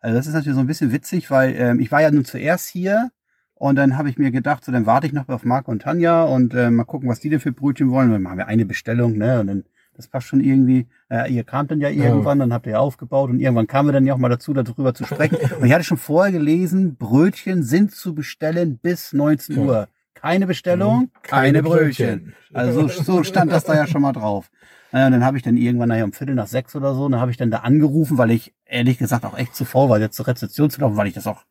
Also 0.00 0.16
das 0.16 0.26
ist 0.28 0.32
natürlich 0.34 0.54
so 0.54 0.60
ein 0.60 0.66
bisschen 0.68 0.92
witzig, 0.92 1.30
weil 1.30 1.54
ähm, 1.56 1.80
ich 1.80 1.90
war 1.92 2.00
ja 2.00 2.10
nun 2.10 2.24
zuerst 2.24 2.68
hier 2.68 3.10
und 3.54 3.74
dann 3.76 3.98
habe 3.98 4.08
ich 4.08 4.16
mir 4.16 4.30
gedacht, 4.30 4.64
so 4.64 4.70
dann 4.72 4.86
warte 4.86 5.06
ich 5.08 5.12
noch 5.12 5.28
auf 5.28 5.44
Marco 5.44 5.70
und 5.72 5.82
Tanja 5.82 6.22
und 6.22 6.54
äh, 6.54 6.70
mal 6.70 6.84
gucken, 6.84 7.08
was 7.08 7.20
die 7.20 7.28
denn 7.28 7.40
für 7.40 7.52
Brötchen 7.52 7.90
wollen. 7.90 8.10
Dann 8.12 8.22
machen 8.22 8.38
wir 8.38 8.46
eine 8.46 8.64
Bestellung, 8.64 9.18
ne? 9.18 9.40
Und 9.40 9.46
dann 9.48 9.64
das 9.98 10.08
passt 10.08 10.28
schon 10.28 10.40
irgendwie. 10.40 10.86
Äh, 11.10 11.30
ihr 11.32 11.44
kamt 11.44 11.70
dann 11.70 11.80
ja 11.80 11.90
irgendwann, 11.90 12.38
dann 12.38 12.52
habt 12.52 12.66
ihr 12.66 12.72
ja 12.72 12.78
aufgebaut 12.78 13.28
und 13.30 13.40
irgendwann 13.40 13.66
kamen 13.66 13.88
wir 13.88 13.92
dann 13.92 14.06
ja 14.06 14.14
auch 14.14 14.18
mal 14.18 14.28
dazu, 14.28 14.54
darüber 14.54 14.94
zu 14.94 15.04
sprechen. 15.04 15.36
Und 15.60 15.66
ich 15.66 15.72
hatte 15.72 15.84
schon 15.84 15.98
vorher 15.98 16.32
gelesen, 16.32 16.96
Brötchen 16.96 17.62
sind 17.64 17.90
zu 17.92 18.14
bestellen 18.14 18.78
bis 18.78 19.12
19 19.12 19.56
Ja. 19.56 19.62
Uhr. 19.62 19.88
Keine 20.14 20.46
Bestellung, 20.46 21.10
keine, 21.22 21.62
Brötchen. 21.62 22.34
Also 22.52 22.88
so, 22.88 23.22
stand 23.22 23.52
das 23.52 23.64
da 23.64 23.74
ja 23.74 23.86
schon 23.86 24.02
mal 24.02 24.12
drauf. 24.12 24.50
Naja, 24.90 25.06
und 25.06 25.12
dann 25.12 25.24
habe 25.24 25.36
ich 25.36 25.42
dann 25.42 25.56
irgendwann 25.56 25.90
nachher 25.90 26.04
um 26.04 26.12
Viertel 26.12 26.34
nach 26.34 26.46
sechs 26.46 26.74
oder 26.74 26.94
so, 26.94 27.08
dann 27.08 27.20
habe 27.20 27.30
ich 27.30 27.36
dann 27.36 27.50
da 27.50 27.58
angerufen, 27.58 28.18
weil 28.18 28.30
ich 28.30 28.54
ehrlich 28.64 28.98
gesagt 28.98 29.24
auch 29.24 29.36
echt 29.36 29.54
zu 29.54 29.64
faul 29.64 29.90
war, 29.90 30.00
jetzt 30.00 30.16
zur 30.16 30.26
Rezeption 30.26 30.70
zu 30.70 30.80
laufen, 30.80 30.96
weil 30.96 31.06
ich 31.08 31.14
das 31.14 31.26
auch 31.26 31.44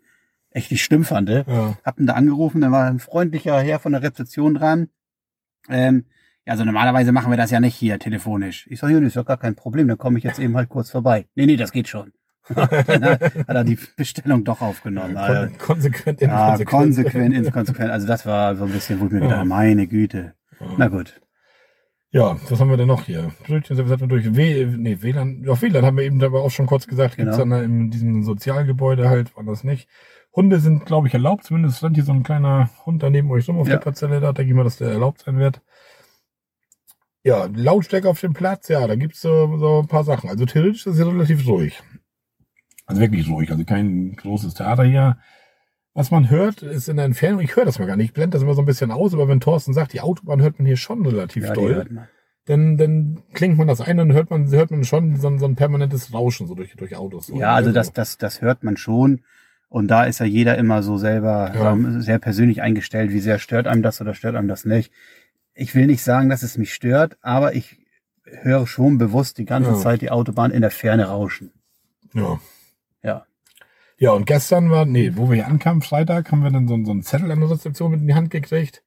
echt 0.49 0.71
nicht 0.71 0.83
schlimm 0.83 1.03
fand. 1.03 1.29
Ja, 1.29 1.77
Hab 1.83 1.97
dann 1.97 2.07
da 2.07 2.13
angerufen, 2.13 2.61
dann 2.61 2.71
war 2.71 2.85
ein 2.85 2.99
freundlicher 2.99 3.59
Herr 3.61 3.79
von 3.79 3.91
der 3.91 4.01
Rezeption 4.01 4.55
dran. 4.55 4.89
Ähm, 5.69 6.05
ja, 6.47 6.51
also 6.51 6.63
normalerweise 6.63 7.11
machen 7.11 7.29
wir 7.29 7.37
das 7.37 7.51
ja 7.51 7.59
nicht 7.59 7.75
hier 7.75 7.99
telefonisch. 7.99 8.67
Ich 8.69 8.79
sage, 8.79 8.93
ja, 8.93 8.99
das 8.99 9.09
ist 9.09 9.15
ja 9.15 9.23
gar 9.23 9.37
kein 9.37 9.55
Problem, 9.55 9.87
dann 9.87 9.97
komme 9.97 10.17
ich 10.17 10.23
jetzt 10.23 10.39
eben 10.39 10.55
halt 10.55 10.69
kurz 10.69 10.89
vorbei. 10.89 11.27
Nee, 11.35 11.45
nee, 11.45 11.57
das 11.57 11.71
geht 11.71 11.87
schon. 11.89 12.13
dann 12.55 13.03
hat 13.03 13.45
er 13.47 13.63
die 13.65 13.77
Bestellung 13.97 14.45
doch 14.45 14.61
aufgenommen. 14.61 15.17
Also, 15.17 15.49
kon 15.57 15.57
konsequent, 15.57 16.21
ja, 16.21 16.27
inkonsequent. 16.27 16.69
konsequent, 16.69 17.35
inkonsequent. 17.35 17.91
Also 17.91 18.07
das 18.07 18.25
war 18.25 18.55
so 18.55 18.63
ein 18.63 18.71
bisschen, 18.71 18.99
wo 19.01 19.05
ich 19.07 19.11
mir 19.11 19.19
gedacht 19.19 19.39
habe, 19.39 19.49
meine 19.49 19.87
Güte. 19.87 20.35
Na 20.77 20.87
gut. 20.87 21.21
Ja, 22.11 22.37
was 22.49 22.59
haben 22.61 22.69
wir 22.69 22.77
denn 22.77 22.87
noch 22.87 23.03
hier? 23.03 23.31
Brötchen 23.45 23.77
hatten 23.77 23.99
wir 23.99 24.07
durch 24.07 24.33
w 24.33 24.65
nee, 24.77 25.01
WLAN, 25.01 25.43
ja, 25.43 25.61
WLAN 25.61 25.85
haben 25.85 25.97
wir 25.97 26.05
eben 26.05 26.23
aber 26.23 26.41
auch 26.41 26.51
schon 26.51 26.65
kurz 26.65 26.87
gesagt, 26.87 27.17
gibt's 27.17 27.37
Genau. 27.37 27.37
dann 27.37 27.49
da 27.49 27.61
in 27.61 27.91
diesem 27.91 28.23
Sozialgebäude 28.23 29.09
halt, 29.09 29.35
war 29.35 29.43
das 29.43 29.65
nicht. 29.65 29.89
Hunde 30.33 30.59
sind, 30.59 30.85
glaube 30.85 31.07
ich, 31.07 31.13
erlaubt, 31.13 31.43
zumindest 31.43 31.79
stand 31.79 31.95
hier 31.97 32.05
so 32.05 32.13
ein 32.13 32.23
kleiner 32.23 32.69
Hund 32.85 33.03
daneben 33.03 33.29
euch 33.31 33.49
rum 33.49 33.57
auf 33.57 33.67
Ja. 33.67 33.73
der 33.73 33.81
Parzelle 33.81 34.21
da, 34.21 34.31
denke 34.31 34.51
ich 34.51 34.55
mal, 34.55 34.63
dass 34.63 34.77
der 34.77 34.89
erlaubt 34.89 35.19
sein 35.19 35.37
wird. 35.37 35.61
Ja, 37.27 37.49
Lautstärke 37.53 38.07
auf 38.09 38.21
dem 38.21 38.33
Platz, 38.33 38.69
ja, 38.69 38.87
da 38.87 38.95
gibt's 38.95 39.21
so, 39.21 39.57
so 39.57 39.79
ein 39.81 39.87
paar 39.87 40.03
Sachen. 40.05 40.29
Also 40.29 40.45
theoretisch 40.45 40.85
ist 40.87 40.93
es 40.93 40.99
ja 40.99 41.05
relativ 41.07 41.45
ruhig. 41.47 41.81
Also 42.85 43.01
wirklich 43.01 43.29
ruhig, 43.29 43.51
also 43.51 43.65
kein 43.65 44.15
großes 44.15 44.53
Theater 44.53 44.83
hier. 44.85 45.17
Was 45.93 46.09
man 46.09 46.29
hört, 46.29 46.61
ist 46.61 46.87
in 46.87 46.95
der 46.95 47.05
Entfernung, 47.05 47.41
ich 47.41 47.55
höre 47.55 47.65
das 47.65 47.79
mal 47.79 47.85
gar 47.85 47.97
nicht, 47.97 48.07
ich 48.07 48.13
blende 48.13 48.35
das 48.35 48.43
immer 48.43 48.53
so 48.53 48.61
ein 48.61 48.65
bisschen 48.65 48.91
aus, 48.91 49.13
aber 49.13 49.27
wenn 49.27 49.39
Thorsten 49.41 49.73
sagt, 49.73 49.91
die 49.93 49.99
Autobahn 50.01 50.41
hört 50.41 50.57
man 50.57 50.65
hier 50.67 50.77
schon 50.77 51.05
relativ 51.05 51.43
Ja, 51.43 51.53
doll 51.53 51.85
dann, 52.45 52.77
dann 52.77 53.23
klingt 53.33 53.57
man 53.57 53.67
das 53.67 53.81
ein, 53.81 53.97
dann 53.97 54.13
hört 54.13 54.29
man, 54.29 54.49
hört 54.51 54.71
man 54.71 54.85
schon 54.85 55.17
so, 55.17 55.27
ein- 55.27 55.37
so 55.37 55.45
ein 55.45 55.55
permanentes 55.57 56.13
Rauschen 56.13 56.47
so 56.47 56.55
durch, 56.55 56.73
durch 56.77 56.95
Autos. 56.95 57.27
So. 57.27 57.37
Ja, 57.37 57.53
also 57.53 57.73
das, 57.73 57.91
das, 57.91 58.17
das 58.17 58.41
hört 58.41 58.63
man 58.63 58.77
schon. 58.77 59.19
Und 59.67 59.89
da 59.89 60.05
ist 60.05 60.19
ja 60.21 60.25
jeder 60.25 60.57
immer 60.57 60.81
so 60.81 60.97
selber 60.97 61.51
Ja. 61.53 61.73
ähm, 61.73 61.99
sehr 61.99 62.19
persönlich 62.19 62.61
eingestellt, 62.61 63.11
wie 63.11 63.19
sehr 63.19 63.37
stört 63.37 63.67
einem 63.67 63.81
das 63.81 63.99
oder 63.99 64.13
stört 64.13 64.37
einem 64.37 64.47
das 64.47 64.63
nicht. 64.63 64.93
Ich 65.57 65.73
will 65.73 65.87
nicht 65.87 66.03
sagen, 66.03 66.29
dass 66.29 66.43
es 66.43 66.57
mich 66.57 66.73
stört, 66.73 67.17
aber 67.21 67.55
ich 67.55 67.77
höre 68.23 68.67
schon 68.67 68.97
bewusst 68.97 69.37
die 69.37 69.45
ganze 69.45 69.71
Ja. 69.71 69.77
Zeit 69.77 70.01
die 70.01 70.11
Autobahn 70.11 70.51
in 70.51 70.61
der 70.61 70.71
Ferne 70.71 71.05
rauschen. 71.05 71.51
Ja. 72.13 72.39
Ja. 73.01 73.25
Ja, 73.97 74.11
und 74.11 74.25
gestern 74.25 74.69
war, 74.69 74.85
nee, 74.85 75.13
wo 75.15 75.29
wir 75.29 75.35
hier 75.35 75.47
ankamen, 75.47 75.81
Freitag, 75.81 76.31
haben 76.31 76.43
wir 76.43 76.51
dann 76.51 76.67
so, 76.67 76.77
so 76.83 76.91
einen 76.91 77.01
Zettel 77.01 77.31
an 77.31 77.39
der 77.39 77.49
Rezeption 77.49 77.89
mit 77.91 78.01
in 78.01 78.07
die 78.07 78.13
Hand 78.13 78.29
gekriegt. 78.29 78.83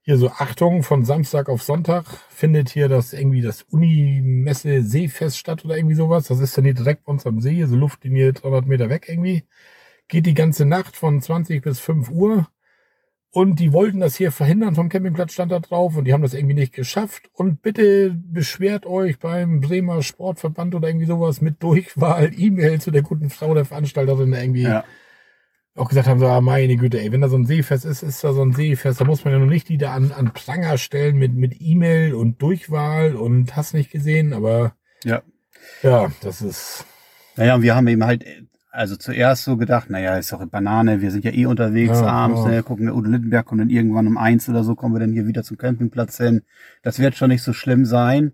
Hier 0.00 0.16
so, 0.16 0.30
Achtung, 0.30 0.82
von 0.82 1.04
Samstag 1.04 1.50
auf 1.50 1.62
Sonntag 1.62 2.06
findet 2.30 2.70
hier 2.70 2.88
das 2.88 3.12
irgendwie 3.12 3.42
das 3.42 3.62
Unimesse 3.64 4.82
Seefest 4.82 5.36
statt 5.36 5.66
oder 5.66 5.76
irgendwie 5.76 5.96
sowas. 5.96 6.28
Das 6.28 6.40
ist 6.40 6.56
dann 6.56 6.64
hier 6.64 6.72
direkt 6.72 7.04
bei 7.04 7.12
uns 7.12 7.26
am 7.26 7.42
See, 7.42 7.62
so 7.66 7.76
Luftlinie 7.76 8.32
300 8.32 8.66
Meter 8.66 8.88
weg 8.88 9.06
irgendwie. 9.08 9.44
Geht 10.08 10.24
die 10.24 10.32
ganze 10.32 10.64
Nacht 10.64 10.96
von 10.96 11.20
20 11.20 11.62
bis 11.62 11.78
5 11.80 12.08
Uhr. 12.08 12.48
Und 13.30 13.60
die 13.60 13.72
wollten 13.74 14.00
das 14.00 14.16
hier 14.16 14.32
verhindern, 14.32 14.74
vom 14.74 14.88
Campingplatz 14.88 15.34
stand 15.34 15.52
da 15.52 15.60
drauf 15.60 15.96
und 15.96 16.04
die 16.06 16.14
haben 16.14 16.22
das 16.22 16.32
irgendwie 16.32 16.54
nicht 16.54 16.72
geschafft. 16.72 17.28
Und 17.34 17.60
bitte 17.60 18.10
beschwert 18.14 18.86
euch 18.86 19.18
beim 19.18 19.60
Bremer 19.60 20.02
Sportverband 20.02 20.74
oder 20.74 20.88
irgendwie 20.88 21.06
sowas 21.06 21.40
mit 21.42 21.62
Durchwahl, 21.62 22.30
E-Mail 22.36 22.80
zu 22.80 22.90
der 22.90 23.02
guten 23.02 23.28
Frau 23.28 23.52
der 23.54 23.66
Veranstalterin 23.66 24.32
irgendwie 24.32 24.62
Ja. 24.62 24.84
auch 25.76 25.90
gesagt 25.90 26.08
haben, 26.08 26.18
so, 26.20 26.26
ah, 26.26 26.40
meine 26.40 26.76
Güte, 26.76 27.00
ey, 27.00 27.12
wenn 27.12 27.20
da 27.20 27.28
so 27.28 27.36
ein 27.36 27.44
Seefest 27.44 27.84
ist, 27.84 28.02
ist 28.02 28.24
da 28.24 28.32
so 28.32 28.42
ein 28.42 28.52
Seefest, 28.54 29.00
da 29.00 29.04
muss 29.04 29.24
man 29.24 29.34
ja 29.34 29.38
noch 29.38 29.46
nicht 29.46 29.68
die 29.68 29.78
da 29.78 29.92
an, 29.92 30.10
an 30.10 30.32
Pranger 30.32 30.78
stellen 30.78 31.16
mit, 31.18 31.34
mit 31.34 31.54
E-Mail 31.60 32.14
und 32.14 32.40
Durchwahl 32.40 33.14
und 33.14 33.54
hast 33.56 33.74
nicht 33.74 33.90
gesehen, 33.90 34.32
aber 34.32 34.74
Ja. 35.04 35.22
ja, 35.82 36.10
das 36.22 36.40
ist, 36.40 36.86
Naja, 37.36 37.54
und 37.56 37.62
wir 37.62 37.76
haben 37.76 37.86
eben 37.88 38.04
halt, 38.04 38.24
also 38.78 38.96
zuerst 38.96 39.44
so 39.44 39.56
gedacht, 39.56 39.90
naja, 39.90 40.16
ist 40.16 40.32
doch 40.32 40.38
eine 40.40 40.48
Banane, 40.48 41.00
wir 41.00 41.10
sind 41.10 41.24
ja 41.24 41.32
eh 41.32 41.46
unterwegs 41.46 42.00
Ja, 42.00 42.06
abends, 42.06 42.42
ja. 42.44 42.48
ne, 42.50 42.62
gucken 42.62 42.86
wir 42.86 42.94
Udo 42.94 43.10
Lindenberg 43.10 43.50
und 43.52 43.58
dann 43.58 43.70
irgendwann 43.70 44.06
um 44.06 44.16
eins 44.16 44.48
oder 44.48 44.64
so 44.64 44.74
kommen 44.74 44.94
wir 44.94 45.00
dann 45.00 45.12
hier 45.12 45.26
wieder 45.26 45.42
zum 45.42 45.58
Campingplatz 45.58 46.16
hin. 46.16 46.42
Das 46.82 46.98
wird 46.98 47.16
schon 47.16 47.28
nicht 47.30 47.42
so 47.42 47.52
schlimm 47.52 47.84
sein. 47.84 48.32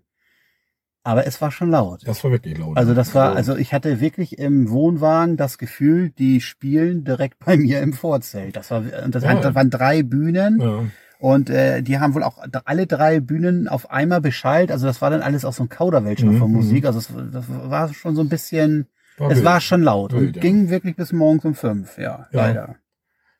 Aber 1.03 1.27
es 1.27 1.39
war 1.39 1.51
schon 1.51 1.69
laut. 1.69 2.01
das 2.07 2.23
war 2.23 2.31
wirklich 2.31 2.57
laut. 2.57 2.77
Also 2.77 2.95
das 2.95 3.13
war, 3.13 3.35
also 3.35 3.55
ich 3.55 3.73
hatte 3.73 3.99
wirklich 4.01 4.39
im 4.39 4.71
Wohnwagen 4.71 5.37
das 5.37 5.59
Gefühl, 5.59 6.09
die 6.09 6.41
spielen 6.41 7.03
direkt 7.03 7.37
bei 7.45 7.57
mir 7.57 7.81
im 7.81 7.93
Vorzelt. 7.93 8.55
Das 8.55 8.71
war, 8.71 8.83
und 9.03 9.13
das, 9.13 9.23
Ja. 9.23 9.35
das 9.39 9.53
waren 9.53 9.69
drei 9.69 10.01
Bühnen 10.01 10.59
ja, 10.59 10.83
und 11.19 11.49
äh, 11.51 11.83
die 11.83 11.99
haben 11.99 12.15
wohl 12.15 12.23
auch 12.23 12.39
alle 12.65 12.87
drei 12.87 13.19
Bühnen 13.19 13.67
auf 13.67 13.91
einmal 13.91 14.19
beschallt. 14.21 14.71
Also 14.71 14.87
das 14.87 14.99
war 15.01 15.11
dann 15.11 15.21
alles 15.21 15.45
auch 15.45 15.53
so 15.53 15.63
ein 15.63 15.69
Kauderwelsch 15.69 16.23
Mhm, 16.23 16.37
von 16.39 16.49
mhm. 16.49 16.55
Musik. 16.57 16.85
Also 16.85 16.97
es, 16.99 17.09
das 17.31 17.45
war 17.47 17.93
schon 17.93 18.15
so 18.15 18.21
ein 18.21 18.29
bisschen, 18.29 18.87
war 19.17 19.29
es 19.31 19.37
wild. 19.37 19.45
war 19.45 19.61
schon 19.61 19.81
laut 19.83 20.13
Wild, 20.13 20.27
und 20.27 20.35
ja. 20.37 20.41
ging 20.41 20.69
wirklich 20.69 20.95
bis 20.95 21.11
morgens 21.13 21.45
um 21.45 21.55
fünf. 21.55 21.97
Ja, 21.97 22.27
Ja. 22.31 22.47
leider. 22.47 22.75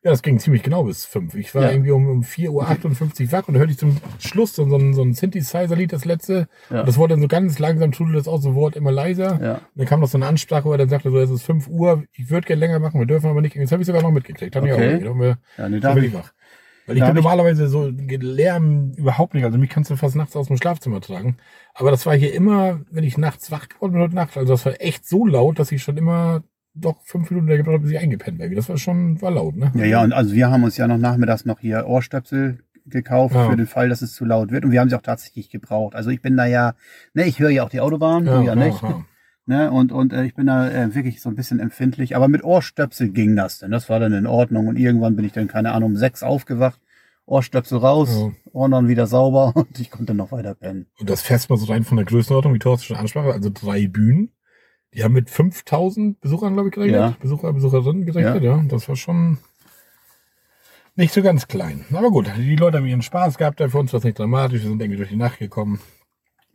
Ja, 0.04 0.12
das 0.12 0.22
ging 0.22 0.38
ziemlich 0.38 0.62
genau 0.62 0.84
bis 0.84 1.04
fünf. 1.04 1.34
Ich 1.34 1.56
war 1.56 1.64
Ja. 1.64 1.72
irgendwie 1.72 1.90
um, 1.90 2.08
um 2.08 2.22
4.58 2.22 3.26
Uhr 3.26 3.32
wach 3.32 3.48
und 3.48 3.56
da 3.56 3.60
hörte 3.60 3.72
ich 3.72 3.80
zum 3.80 3.98
Schluss 4.20 4.56
so, 4.56 4.70
so 4.70 4.76
ein, 4.78 4.94
so 4.94 5.02
ein 5.02 5.16
Synthesizer-Lied, 5.16 5.92
das 5.92 6.06
letzte. 6.06 6.48
Ja. 6.70 6.82
Und 6.82 6.88
das 6.88 6.98
wurde 6.98 7.16
dann 7.16 7.22
so 7.22 7.28
ganz 7.28 7.58
langsam, 7.58 7.92
trudelte 7.92 8.20
das 8.20 8.28
aus, 8.28 8.44
so 8.44 8.54
Wort 8.54 8.76
immer 8.76 8.92
leiser. 8.92 9.40
Ja. 9.42 9.54
Und 9.56 9.62
dann 9.78 9.88
kam 9.88 10.02
noch 10.02 10.08
so 10.08 10.20
eine 10.20 10.28
Ansprache, 10.28 10.66
wo 10.66 10.74
er 10.74 10.78
dann 10.78 10.90
sagte, 10.90 11.10
so, 11.10 11.18
es 11.18 11.32
ist 11.32 11.42
5 11.42 11.68
Uhr, 11.68 12.04
ich 12.14 12.30
würde 12.30 12.46
gerne 12.46 12.60
länger 12.60 12.78
machen, 12.78 13.00
wir 13.00 13.08
dürfen 13.08 13.32
aber 13.32 13.42
nicht. 13.42 13.56
Jetzt 13.56 13.72
habe 13.72 13.82
ich 13.82 13.88
sogar 13.88 14.04
noch 14.04 14.12
mitgekriegt. 14.12 14.56
Haben 14.56 14.70
Okay. 14.70 15.02
wir 15.02 15.12
auch, 15.12 15.16
wir, 15.20 15.38
Ja, 15.58 15.70
nee, 15.70 15.82
hab 15.82 15.98
ich 15.98 16.04
ich, 16.06 16.14
wach. 16.14 16.32
Weil 16.88 16.98
ich 16.98 17.02
Da 17.02 17.08
bin 17.08 17.16
normalerweise 17.16 17.68
so 17.68 17.92
Lärm 17.92 18.92
überhaupt 18.96 19.34
nicht. 19.34 19.44
Also 19.44 19.58
mich 19.58 19.70
kannst 19.70 19.90
du 19.90 19.96
fast 19.96 20.16
nachts 20.16 20.36
aus 20.36 20.48
dem 20.48 20.58
Schlafzimmer 20.58 21.02
tragen. 21.02 21.38
Aber 21.74 21.92
das 21.92 22.06
war 22.06 22.16
hier 22.16 22.34
immer, 22.34 22.82
wenn 22.92 23.04
ich 23.04 23.18
nachts 23.18 23.52
wach 23.52 23.68
geworden 23.70 23.94
bin 23.94 24.02
heute 24.02 24.16
Nacht, 24.16 24.38
also 24.38 24.54
das 24.54 24.66
war 24.66 24.74
echt 24.80 25.08
so 25.08 25.26
laut, 25.26 25.60
dass 25.60 25.72
ich 25.72 25.82
schon 25.84 25.98
immer 25.98 26.44
doch 26.74 27.02
fünf 27.04 27.30
Minuten 27.32 27.48
gebraucht 27.48 27.74
habe, 27.76 27.80
bis 27.84 27.92
ich 27.92 28.00
eingepennt 28.00 28.38
bin. 28.38 28.54
Das 28.56 28.70
war 28.70 28.78
schon, 28.78 29.22
war 29.22 29.32
laut, 29.32 29.56
ne? 29.56 29.72
Ja, 29.76 29.86
ja, 29.86 30.04
und 30.04 30.14
also 30.14 30.34
wir 30.36 30.50
haben 30.52 30.64
uns 30.64 30.78
ja 30.78 30.88
noch 30.88 30.98
nachmittags 30.98 31.46
noch 31.46 31.60
hier 31.60 31.88
Ohrstöpsel 31.88 32.60
gekauft 32.86 33.34
Ja. 33.34 33.50
für 33.50 33.56
den 33.56 33.66
Fall, 33.66 33.90
dass 33.90 34.02
es 34.02 34.14
zu 34.14 34.26
laut 34.26 34.52
wird. 34.52 34.66
Und 34.66 34.72
wir 34.72 34.80
haben 34.80 34.90
sie 34.90 34.96
auch 34.96 35.02
tatsächlich 35.02 35.50
gebraucht. 35.50 35.96
Also 35.96 36.10
ich 36.12 36.22
bin 36.22 36.38
da 36.38 36.46
ja, 36.46 36.76
ne, 37.14 37.24
ich 37.26 37.40
höre 37.40 37.50
ja 37.50 37.64
auch 37.64 37.70
die 37.70 37.80
Autobahn, 37.80 38.26
du 38.26 38.42
ja 38.44 38.56
nicht. 38.56 38.82
ja. 38.82 39.06
Ne, 39.48 39.72
und, 39.72 39.92
und 39.92 40.12
äh, 40.12 40.26
ich 40.26 40.34
bin 40.34 40.48
da 40.48 40.68
äh, 40.68 40.96
wirklich 40.96 41.22
so 41.22 41.30
ein 41.30 41.36
bisschen 41.36 41.60
empfindlich. 41.60 42.16
Aber 42.16 42.28
mit 42.28 42.44
Ohrstöpsel 42.44 43.10
ging 43.10 43.36
das 43.36 43.60
denn. 43.60 43.70
Das 43.70 43.90
war 43.90 44.00
dann 44.00 44.14
in 44.14 44.26
Ordnung. 44.26 44.68
Und 44.68 44.78
irgendwann 44.78 45.16
bin 45.16 45.24
ich 45.24 45.34
dann, 45.34 45.48
keine 45.48 45.72
Ahnung, 45.72 45.92
um 45.92 45.96
sechs 45.98 46.24
aufgewacht. 46.24 46.80
Ohrstöpsel 47.28 47.80
raus, 47.80 48.10
Ja. 48.12 48.32
Ohren 48.54 48.72
dann 48.72 48.88
wieder 48.88 49.08
sauber 49.08 49.52
und 49.56 49.80
ich 49.80 49.92
konnte 49.92 50.14
noch 50.14 50.32
weiter 50.32 50.56
pennen. 50.56 50.88
Und 51.00 51.10
das 51.10 51.22
fässt 51.22 51.50
mal 51.50 51.58
so 51.58 51.66
rein 51.66 51.84
von 51.84 51.98
der 51.98 52.06
Größenordnung, 52.06 52.54
wie 52.54 52.60
Thorsten 52.60 52.86
schon 52.88 52.98
ansprach, 52.98 53.26
also 53.26 53.50
drei 53.54 53.88
Bühnen. 53.88 54.32
Die 54.94 55.04
haben 55.04 55.14
mit 55.14 55.30
5000 55.30 56.22
Besuchern, 56.22 56.54
glaube 56.54 56.70
ich, 56.70 56.76
gerechnet. 56.76 57.00
Ja. 57.00 57.16
Besucher, 57.20 57.52
Besucherinnen 57.52 58.06
gerechnet, 58.06 58.44
ja. 58.44 58.64
Das 58.68 58.88
war 58.88 58.96
schon 58.96 59.40
nicht 60.96 61.14
so 61.14 61.22
ganz 61.22 61.48
klein. 61.48 61.84
Aber 61.94 62.10
gut, 62.10 62.32
die 62.38 62.56
Leute 62.56 62.78
haben 62.78 62.86
ihren 62.86 63.02
Spaß 63.02 63.38
gehabt, 63.38 63.60
für 63.60 63.78
uns 63.78 63.92
war 63.92 63.98
es 63.98 64.04
nicht 64.06 64.18
dramatisch, 64.18 64.62
wir 64.62 64.70
sind 64.70 64.82
irgendwie 64.82 64.98
durch 64.98 65.10
die 65.10 65.18
Nacht 65.18 65.40
gekommen. 65.40 65.80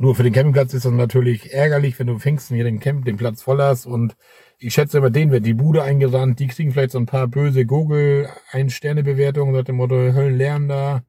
Nur 0.01 0.15
für 0.15 0.23
den 0.23 0.33
Campingplatz 0.33 0.73
ist 0.73 0.87
das 0.87 0.93
natürlich 0.93 1.53
ärgerlich, 1.53 1.99
wenn 1.99 2.07
du 2.07 2.19
Pfingsten 2.19 2.55
hier 2.55 2.65
den 2.65 2.81
Camp, 2.81 3.05
den 3.05 3.19
Platz 3.19 3.43
voll 3.43 3.61
hast 3.61 3.85
und 3.85 4.17
ich 4.59 4.73
schätze, 4.73 4.99
bei 5.03 5.11
denen 5.11 5.31
wird 5.31 5.45
die 5.45 5.53
Bude 5.53 5.83
eingerannt, 5.83 6.39
die 6.39 6.47
kriegen 6.47 6.73
vielleicht 6.73 6.93
so 6.93 6.99
ein 6.99 7.05
paar 7.05 7.29
böse 7.29 7.67
Google 7.67 8.27
Ein-Sterne-Bewertungen 8.51 9.53
nach 9.55 9.65
dem 9.65 9.77
Motto 9.77 9.97
Höllen 9.97 10.39
lernen 10.39 10.69
da. 10.69 11.03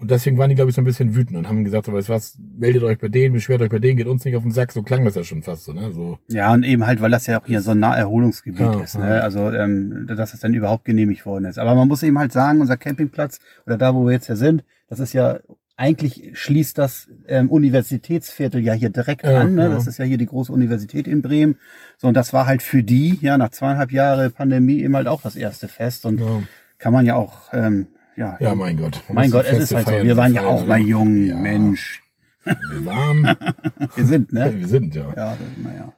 Und 0.00 0.10
deswegen 0.10 0.36
waren 0.36 0.48
die, 0.48 0.56
glaube 0.56 0.70
ich, 0.70 0.74
so 0.74 0.82
ein 0.82 0.84
bisschen 0.84 1.14
wütend 1.14 1.38
und 1.38 1.48
haben 1.48 1.62
gesagt, 1.62 1.86
so, 1.86 1.92
weißt 1.92 2.08
was, 2.08 2.36
meldet 2.58 2.82
euch 2.82 2.98
bei 2.98 3.06
denen, 3.06 3.34
beschwert 3.34 3.62
euch 3.62 3.70
bei 3.70 3.78
denen, 3.78 3.96
geht 3.96 4.08
uns 4.08 4.24
nicht 4.24 4.34
auf 4.34 4.42
den 4.42 4.50
Sack. 4.50 4.72
So 4.72 4.82
klang 4.82 5.04
das 5.04 5.14
ja 5.14 5.22
schon 5.22 5.44
fast 5.44 5.64
so, 5.64 5.72
ne? 5.72 5.92
So, 5.92 6.18
Ja, 6.28 6.52
und 6.52 6.64
eben 6.64 6.84
halt, 6.84 7.00
weil 7.00 7.12
das 7.12 7.28
ja 7.28 7.40
auch 7.40 7.46
hier 7.46 7.60
so 7.62 7.70
ein 7.70 7.78
Naherholungsgebiet 7.78 8.60
Ja, 8.60 8.80
ist, 8.80 8.94
ja. 8.94 9.00
ne? 9.00 9.22
Also, 9.22 9.52
ähm, 9.52 10.08
dass 10.08 10.34
es 10.34 10.40
dann 10.40 10.54
überhaupt 10.54 10.84
genehmigt 10.84 11.24
worden 11.24 11.44
ist. 11.44 11.60
Aber 11.60 11.76
man 11.76 11.86
muss 11.86 12.02
eben 12.02 12.18
halt 12.18 12.32
sagen, 12.32 12.60
unser 12.60 12.76
Campingplatz 12.76 13.38
oder 13.64 13.78
da, 13.78 13.94
wo 13.94 14.04
wir 14.04 14.12
jetzt 14.12 14.26
hier 14.26 14.36
sind, 14.36 14.64
das 14.88 14.98
ist 14.98 15.12
ja 15.12 15.38
eigentlich 15.76 16.30
schließt 16.34 16.78
das 16.78 17.08
ähm, 17.26 17.50
Universitätsviertel 17.50 18.62
ja 18.62 18.74
hier 18.74 18.90
direkt 18.90 19.24
Ja, 19.24 19.40
an. 19.40 19.54
Ne? 19.54 19.68
Das 19.70 19.86
ist 19.86 19.98
ja 19.98 20.04
hier 20.04 20.18
die 20.18 20.26
große 20.26 20.52
Universität 20.52 21.08
in 21.08 21.20
Bremen. 21.20 21.58
So, 21.96 22.08
und 22.08 22.14
das 22.14 22.32
war 22.32 22.46
halt 22.46 22.62
für 22.62 22.82
die, 22.82 23.18
ja, 23.20 23.36
nach 23.38 23.50
zweieinhalb 23.50 23.90
Jahre 23.90 24.30
Pandemie 24.30 24.80
eben 24.82 24.94
halt 24.94 25.08
auch 25.08 25.22
das 25.22 25.34
erste 25.36 25.66
Fest. 25.66 26.06
Und 26.06 26.20
ja. 26.20 26.42
kann 26.78 26.92
man 26.92 27.06
ja 27.06 27.16
auch, 27.16 27.52
ähm, 27.52 27.88
ja, 28.16 28.36
ja, 28.38 28.54
mein 28.54 28.76
Gott. 28.76 29.02
Mein 29.12 29.30
Gott, 29.30 29.46
es 29.46 29.58
ist 29.58 29.74
halt 29.74 29.88
so. 29.88 29.92
Wir 29.92 30.16
waren 30.16 30.32
ja 30.32 30.46
auch 30.46 30.64
mal 30.64 30.80
oder? 30.80 30.88
jung, 30.88 31.26
Ja. 31.26 31.36
Mensch. 31.36 32.02
Wir 32.44 32.86
waren, 32.86 33.24
Wir 33.96 34.04
sind, 34.04 34.32
ja, 34.32 34.46
ne? 34.46 34.60
wir 34.60 34.68
sind, 34.68 34.94
ja. 34.94 35.12
Ja, 35.16 35.36
naja. 35.56 35.92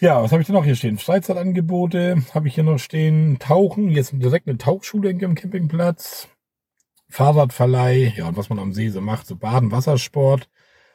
Ja, 0.00 0.22
was 0.22 0.30
habe 0.30 0.42
ich 0.42 0.46
denn 0.46 0.54
noch 0.54 0.64
hier 0.64 0.76
stehen? 0.76 0.98
Freizeitangebote 0.98 2.22
habe 2.34 2.46
ich 2.46 2.54
hier 2.54 2.64
noch 2.64 2.78
stehen. 2.78 3.38
Tauchen, 3.40 3.88
jetzt 3.88 4.12
direkt 4.12 4.46
eine 4.46 4.58
Tauchschule 4.58 5.10
am 5.24 5.34
Campingplatz. 5.34 6.28
Fahrradverleih, 7.08 8.14
ja, 8.16 8.28
und 8.28 8.36
was 8.36 8.48
man 8.48 8.58
am 8.58 8.72
See 8.72 8.90
so 8.90 9.00
macht, 9.00 9.26
so 9.26 9.36
Baden, 9.36 9.72
Wassersport. 9.72 10.48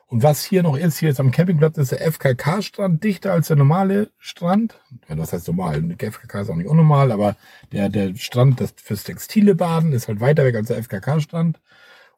Und 0.07 0.21
was 0.21 0.43
hier 0.43 0.61
noch 0.61 0.77
ist, 0.77 0.99
hier 0.99 1.09
jetzt 1.09 1.19
am 1.19 1.31
Campingplatz 1.31 1.77
ist 1.77 1.91
der 1.91 2.01
FKK-Strand 2.01 3.03
dichter 3.03 3.33
als 3.33 3.47
der 3.47 3.57
normale 3.57 4.11
Strand. 4.19 4.79
Ja, 5.09 5.17
was 5.17 5.33
heißt 5.33 5.47
normal? 5.47 5.81
Der 5.81 6.11
FKK 6.11 6.41
ist 6.41 6.49
auch 6.51 6.55
nicht 6.55 6.69
unnormal, 6.69 7.11
aber 7.11 7.35
der, 7.71 7.89
der 7.89 8.15
Strand 8.15 8.61
das 8.61 8.75
fürs 8.77 9.03
textile 9.03 9.55
Baden 9.55 9.91
ist 9.91 10.07
halt 10.07 10.19
weiter 10.19 10.45
weg 10.45 10.55
als 10.55 10.67
der 10.67 10.77
FKK-Strand. 10.77 11.59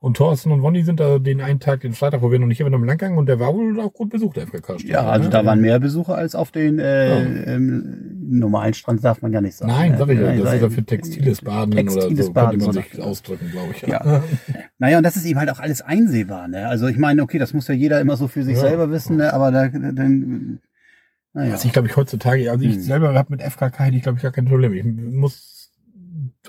Und 0.06 0.18
Thorsten 0.18 0.52
und 0.52 0.62
Wonny 0.62 0.84
sind 0.84 1.00
da 1.00 1.18
den 1.18 1.42
einen 1.42 1.60
Tag, 1.60 1.82
den 1.82 1.94
Freitag, 1.94 2.22
wo 2.22 2.30
wir 2.32 2.38
noch 2.38 2.46
nicht 2.46 2.58
hier 2.58 2.70
mit 2.70 2.74
lang 2.88 2.88
gegangen 3.00 3.18
und 3.18 3.26
der 3.26 3.40
war 3.40 3.56
wohl 3.56 3.80
auch 3.80 3.92
gut 3.92 4.12
besucht, 4.12 4.36
der 4.36 4.44
FKK-Strand. 4.44 4.84
Ja, 4.84 5.02
also 5.08 5.24
ne? 5.26 5.30
da 5.32 5.44
waren 5.44 5.60
mehr 5.62 5.80
Besucher 5.80 6.14
als 6.14 6.36
auf 6.36 6.52
den 6.52 6.78
äh, 6.78 7.10
Ja. 7.10 7.54
ähm, 7.56 8.12
normalen 8.22 8.76
Strand, 8.76 9.04
darf 9.04 9.24
man 9.24 9.34
ja 9.34 9.42
nicht 9.42 9.56
sagen. 9.56 9.72
Nein, 9.72 9.96
sag 9.98 10.08
ich 10.10 10.20
ja, 10.20 10.36
das 10.36 10.54
ist 10.54 10.62
ja 10.62 10.70
für 10.70 10.84
textiles 10.84 11.42
Baden 11.42 11.74
oder 11.74 11.82
Textiles 11.86 12.26
so, 12.28 12.34
Baden, 12.34 12.50
könnte 12.60 12.66
man 12.68 12.74
so 12.76 12.82
sich 12.82 12.98
nach- 13.00 13.06
ausdrücken, 13.06 13.50
glaube 13.50 13.70
ich. 13.76 13.82
Ja. 13.82 14.24
Naja, 14.78 14.98
und 15.00 15.04
das 15.04 15.16
ist 15.16 15.26
eben 15.26 15.40
halt 15.40 15.50
auch 15.50 15.60
alles 15.60 15.82
einsehbar. 15.82 16.50
Ne? 16.50 16.68
Also 16.68 16.86
ich 16.86 16.98
meine, 17.00 17.24
okay, 17.24 17.40
das 17.40 17.54
muss 17.56 17.68
ja 17.68 17.74
jeder 17.74 18.00
immer 18.00 18.16
so 18.16 18.28
für 18.28 18.44
sich 18.44 18.58
Ja. 18.58 18.62
selber 18.62 18.92
wissen, 18.92 19.18
ne? 19.18 19.34
aber 19.34 19.52
da, 19.52 19.70
dann, 19.70 20.60
naja. 21.34 21.54
Was 21.54 21.66
ich 21.66 21.74
glaube 21.74 21.88
ich 21.88 21.96
heutzutage, 21.98 22.52
also 22.52 22.64
ich 22.64 22.76
Hm. 22.76 22.82
selber 22.82 23.12
habe 23.16 23.32
mit 23.32 23.42
FKK 23.42 23.86
hätte 23.86 23.98
ich 23.98 24.04
glaube 24.04 24.18
ich 24.18 24.22
gar 24.22 24.32
kein 24.32 24.46
Problem. 24.46 24.72
Ich 24.74 24.86
muss 24.86 25.72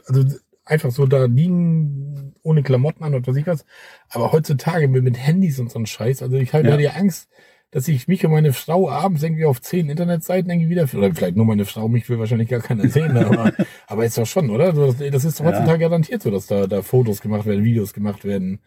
also 0.09 0.25
einfach 0.67 0.91
so 0.91 1.07
da 1.07 1.25
liegen 1.25 2.35
ohne 2.43 2.63
Klamotten 2.63 3.05
an 3.05 3.15
oder 3.15 3.27
was 3.27 3.37
ich 3.37 3.47
was. 3.47 3.65
Aber 4.11 4.33
heutzutage 4.33 4.89
mit, 4.89 5.03
mit 5.05 5.17
Handys 5.17 5.59
und 5.59 5.71
so 5.71 5.79
ein 5.79 5.87
Scheiß, 5.87 6.23
also 6.23 6.37
ich 6.37 6.53
habe 6.53 6.65
Ja. 6.65 6.71
ja. 6.73 6.77
die 6.77 6.89
Angst, 6.91 7.31
dass 7.71 7.89
ich 7.89 8.07
mich 8.09 8.25
und 8.25 8.33
meine 8.33 8.53
Frau 8.53 8.89
abends 8.89 9.23
irgendwie 9.23 9.45
auf 9.45 9.61
zehn 9.61 9.89
Internetseiten 9.91 10.51
irgendwie 10.51 10.69
wieder, 10.71 10.89
oder 10.95 11.13
vielleicht 11.15 11.37
nur 11.37 11.47
meine 11.47 11.65
Frau, 11.65 11.89
mich 11.89 12.09
will 12.09 12.19
wahrscheinlich 12.19 12.49
gar 12.49 12.61
keiner 12.61 12.89
sehen, 12.89 13.17
aber, 13.17 13.53
aber 13.87 14.05
ist 14.05 14.19
doch 14.19 14.27
schon, 14.27 14.51
oder? 14.51 14.73
Das, 14.73 15.01
ist 15.25 15.41
Ja. 15.41 15.47
heutzutage 15.47 15.79
garantiert 15.81 16.23
so, 16.23 16.31
dass 16.31 16.47
da, 16.47 16.67
da 16.67 16.83
Fotos 16.83 17.21
gemacht 17.21 17.47
werden, 17.47 17.65
Videos 17.65 17.93
gemacht 17.93 18.25
werden. 18.25 18.61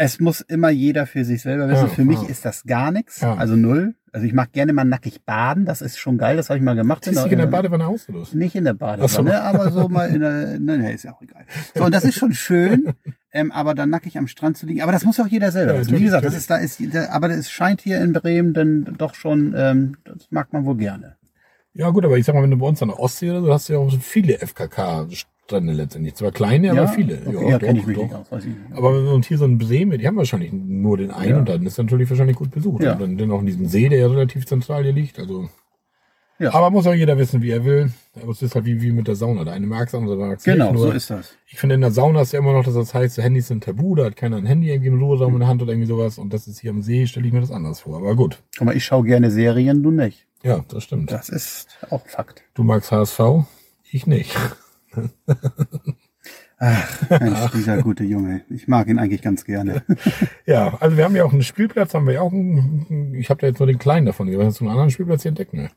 Es 0.00 0.20
muss 0.20 0.40
immer 0.42 0.70
jeder 0.70 1.06
für 1.06 1.24
sich 1.24 1.42
selber 1.42 1.68
wissen. 1.68 1.88
Ja, 1.88 1.92
für 1.92 2.04
mich 2.04 2.22
ja. 2.22 2.28
ist 2.28 2.44
das 2.44 2.62
gar 2.64 2.92
nichts, 2.92 3.20
Ja. 3.20 3.34
also 3.34 3.56
null. 3.56 3.96
Also 4.12 4.26
ich 4.26 4.32
mag 4.32 4.52
gerne 4.52 4.72
mal 4.72 4.84
nackig 4.84 5.24
baden, 5.24 5.64
das 5.66 5.82
ist 5.82 5.98
schon 5.98 6.18
geil, 6.18 6.36
das 6.36 6.48
habe 6.50 6.58
ich 6.58 6.64
mal 6.64 6.76
gemacht. 6.76 7.02
Ziehst 7.04 7.18
du 7.18 7.24
dich 7.24 7.32
in 7.32 7.38
der 7.40 7.46
Badewanne 7.46 7.84
aus, 7.84 8.08
oder? 8.08 8.20
was? 8.20 8.32
Nicht 8.32 8.54
in 8.54 8.62
der 8.64 8.74
Ach 8.78 9.08
so. 9.08 9.24
Badewanne, 9.24 9.42
aber 9.42 9.72
so 9.72 9.88
mal 9.88 10.08
in 10.08 10.20
der, 10.20 10.58
ne, 10.60 10.78
ne, 10.78 10.92
ist 10.92 11.02
ja 11.02 11.12
auch 11.12 11.20
egal. 11.20 11.44
So, 11.74 11.84
und 11.84 11.92
das 11.92 12.04
ist 12.04 12.14
schon 12.14 12.32
schön, 12.32 12.94
ähm, 13.32 13.50
aber 13.50 13.74
dann 13.74 13.90
nackig 13.90 14.16
am 14.16 14.28
Strand 14.28 14.56
zu 14.56 14.66
liegen. 14.66 14.82
Aber 14.82 14.92
das 14.92 15.04
muss 15.04 15.18
auch 15.18 15.26
jeder 15.26 15.50
selber 15.50 15.76
wissen. 15.78 15.98
Wie 15.98 16.04
gesagt, 16.04 16.24
das 16.24 16.36
ist, 16.36 16.48
da 16.48 16.56
ist, 16.56 16.80
da, 16.94 17.08
aber 17.10 17.30
es 17.30 17.50
scheint 17.50 17.80
hier 17.80 18.00
in 18.00 18.12
Bremen 18.12 18.54
dann 18.54 18.94
doch 18.98 19.14
schon, 19.14 19.52
ähm, 19.56 19.96
das 20.04 20.28
mag 20.30 20.52
man 20.52 20.64
wohl 20.64 20.76
gerne. 20.76 21.16
Ja, 21.74 21.90
gut, 21.90 22.04
aber 22.04 22.16
ich 22.16 22.24
sag 22.24 22.34
mal, 22.36 22.42
wenn 22.44 22.50
du 22.52 22.56
bei 22.56 22.66
uns 22.66 22.80
an 22.82 22.88
der 22.88 23.00
Ostsee 23.00 23.30
oder 23.30 23.42
so, 23.42 23.52
hast 23.52 23.68
du 23.68 23.72
ja 23.74 23.78
auch 23.80 23.90
so 23.90 23.98
viele 23.98 24.40
FKK-Strände 25.48 25.72
letztendlich. 25.72 26.14
Zwar 26.14 26.30
kleine, 26.32 26.70
aber 26.72 26.88
viele. 26.88 27.20
Okay, 27.26 27.50
ja, 27.50 27.58
kenne 27.58 27.78
ich 27.80 27.86
mich 27.86 27.96
doch. 27.96 28.04
nicht 28.04 28.14
aus, 28.14 28.30
weiß 28.30 28.44
ich 28.44 28.50
nicht. 28.50 28.72
Aber 28.76 29.12
und 29.12 29.24
hier 29.24 29.38
so 29.38 29.44
ein 29.46 29.58
Bremen, 29.58 29.98
die 29.98 30.06
haben 30.06 30.16
wahrscheinlich 30.16 30.52
nur 30.52 30.96
den 30.98 31.10
einen 31.10 31.30
Ja. 31.30 31.38
und 31.38 31.48
dann 31.48 31.66
ist 31.66 31.78
natürlich 31.78 32.08
wahrscheinlich 32.10 32.36
gut 32.36 32.50
besucht. 32.50 32.82
Ja. 32.82 32.92
Und 32.92 33.00
dann, 33.00 33.18
dann 33.18 33.30
auch 33.30 33.40
in 33.40 33.46
diesem 33.46 33.66
See, 33.66 33.88
der 33.88 33.98
ja 33.98 34.06
relativ 34.06 34.46
zentral 34.46 34.84
hier 34.84 34.92
liegt. 34.92 35.18
Also. 35.18 35.48
Ja. 36.38 36.54
Aber 36.54 36.70
muss 36.70 36.86
auch 36.86 36.94
jeder 36.94 37.18
wissen, 37.18 37.42
wie 37.42 37.50
er 37.50 37.64
will. 37.64 37.90
Es 38.30 38.42
ist 38.42 38.54
halt 38.54 38.64
wie, 38.64 38.80
wie 38.80 38.92
mit 38.92 39.08
der 39.08 39.16
Sauna. 39.16 39.42
Der 39.42 39.54
eine 39.54 39.66
mag 39.66 39.86
es, 39.86 39.90
der 39.90 40.00
andere 40.00 40.16
mag 40.16 40.38
es 40.38 40.44
Genau, 40.44 40.76
so 40.76 40.90
ist 40.92 41.10
das. 41.10 41.34
ich 41.48 41.58
finde, 41.58 41.74
in 41.74 41.80
der 41.80 41.90
Sauna 41.90 42.20
ist 42.20 42.32
ja 42.32 42.38
immer 42.38 42.52
noch, 42.52 42.64
dass 42.64 42.74
das 42.74 42.94
heißt, 42.94 43.18
Handys 43.18 43.48
sind 43.48 43.64
tabu, 43.64 43.96
da 43.96 44.04
hat 44.04 44.14
keiner 44.14 44.36
ein 44.36 44.46
Handy 44.46 44.68
irgendwie 44.70 44.88
im 44.88 45.00
Ruheraum 45.02 45.32
in 45.34 45.40
der 45.40 45.48
Hand 45.48 45.62
oder 45.62 45.72
irgendwie 45.72 45.88
sowas. 45.88 46.16
Und 46.16 46.32
das 46.32 46.46
ist 46.46 46.60
hier 46.60 46.70
am 46.70 46.80
See, 46.82 47.06
stelle 47.08 47.26
ich 47.26 47.32
mir 47.32 47.40
das 47.40 47.50
anders 47.50 47.80
vor. 47.80 47.96
Aber 47.96 48.14
gut. 48.14 48.40
Guck 48.56 48.66
mal, 48.66 48.76
ich 48.76 48.84
schaue 48.84 49.02
gerne 49.04 49.32
Serien, 49.32 49.82
du 49.82 49.90
nicht. 49.90 50.26
Ja, 50.44 50.64
das 50.68 50.84
stimmt. 50.84 51.10
Das 51.10 51.28
ist 51.28 51.66
auch 51.90 52.06
Fakt. 52.06 52.42
Du 52.54 52.62
magst 52.62 52.92
HSV, 52.92 53.20
ich 53.90 54.06
nicht. 54.06 54.36
Ach, 56.60 57.10
Mensch, 57.20 57.50
dieser 57.54 57.82
gute 57.82 58.02
Junge. 58.04 58.42
Ich 58.50 58.66
mag 58.66 58.88
ihn 58.88 58.98
eigentlich 58.98 59.22
ganz 59.22 59.44
gerne. 59.44 59.82
Ja, 60.46 60.76
also 60.80 60.96
wir 60.96 61.04
haben 61.04 61.14
ja 61.14 61.24
auch 61.24 61.32
einen 61.32 61.42
Spielplatz, 61.42 61.92
haben 61.94 62.06
wir 62.06 62.14
ja 62.14 62.20
auch 62.22 62.32
einen, 62.32 63.14
ich 63.14 63.28
habe 63.30 63.40
da 63.40 63.46
jetzt 63.46 63.58
nur 63.60 63.66
den 63.66 63.78
kleinen 63.78 64.06
davon, 64.06 64.30
wir 64.30 64.42
hast 64.44 64.60
du 64.60 64.64
einen 64.64 64.70
anderen 64.70 64.90
Spielplatz 64.90 65.22
hier 65.22 65.28
entdeckt, 65.28 65.52
ne? 65.52 65.70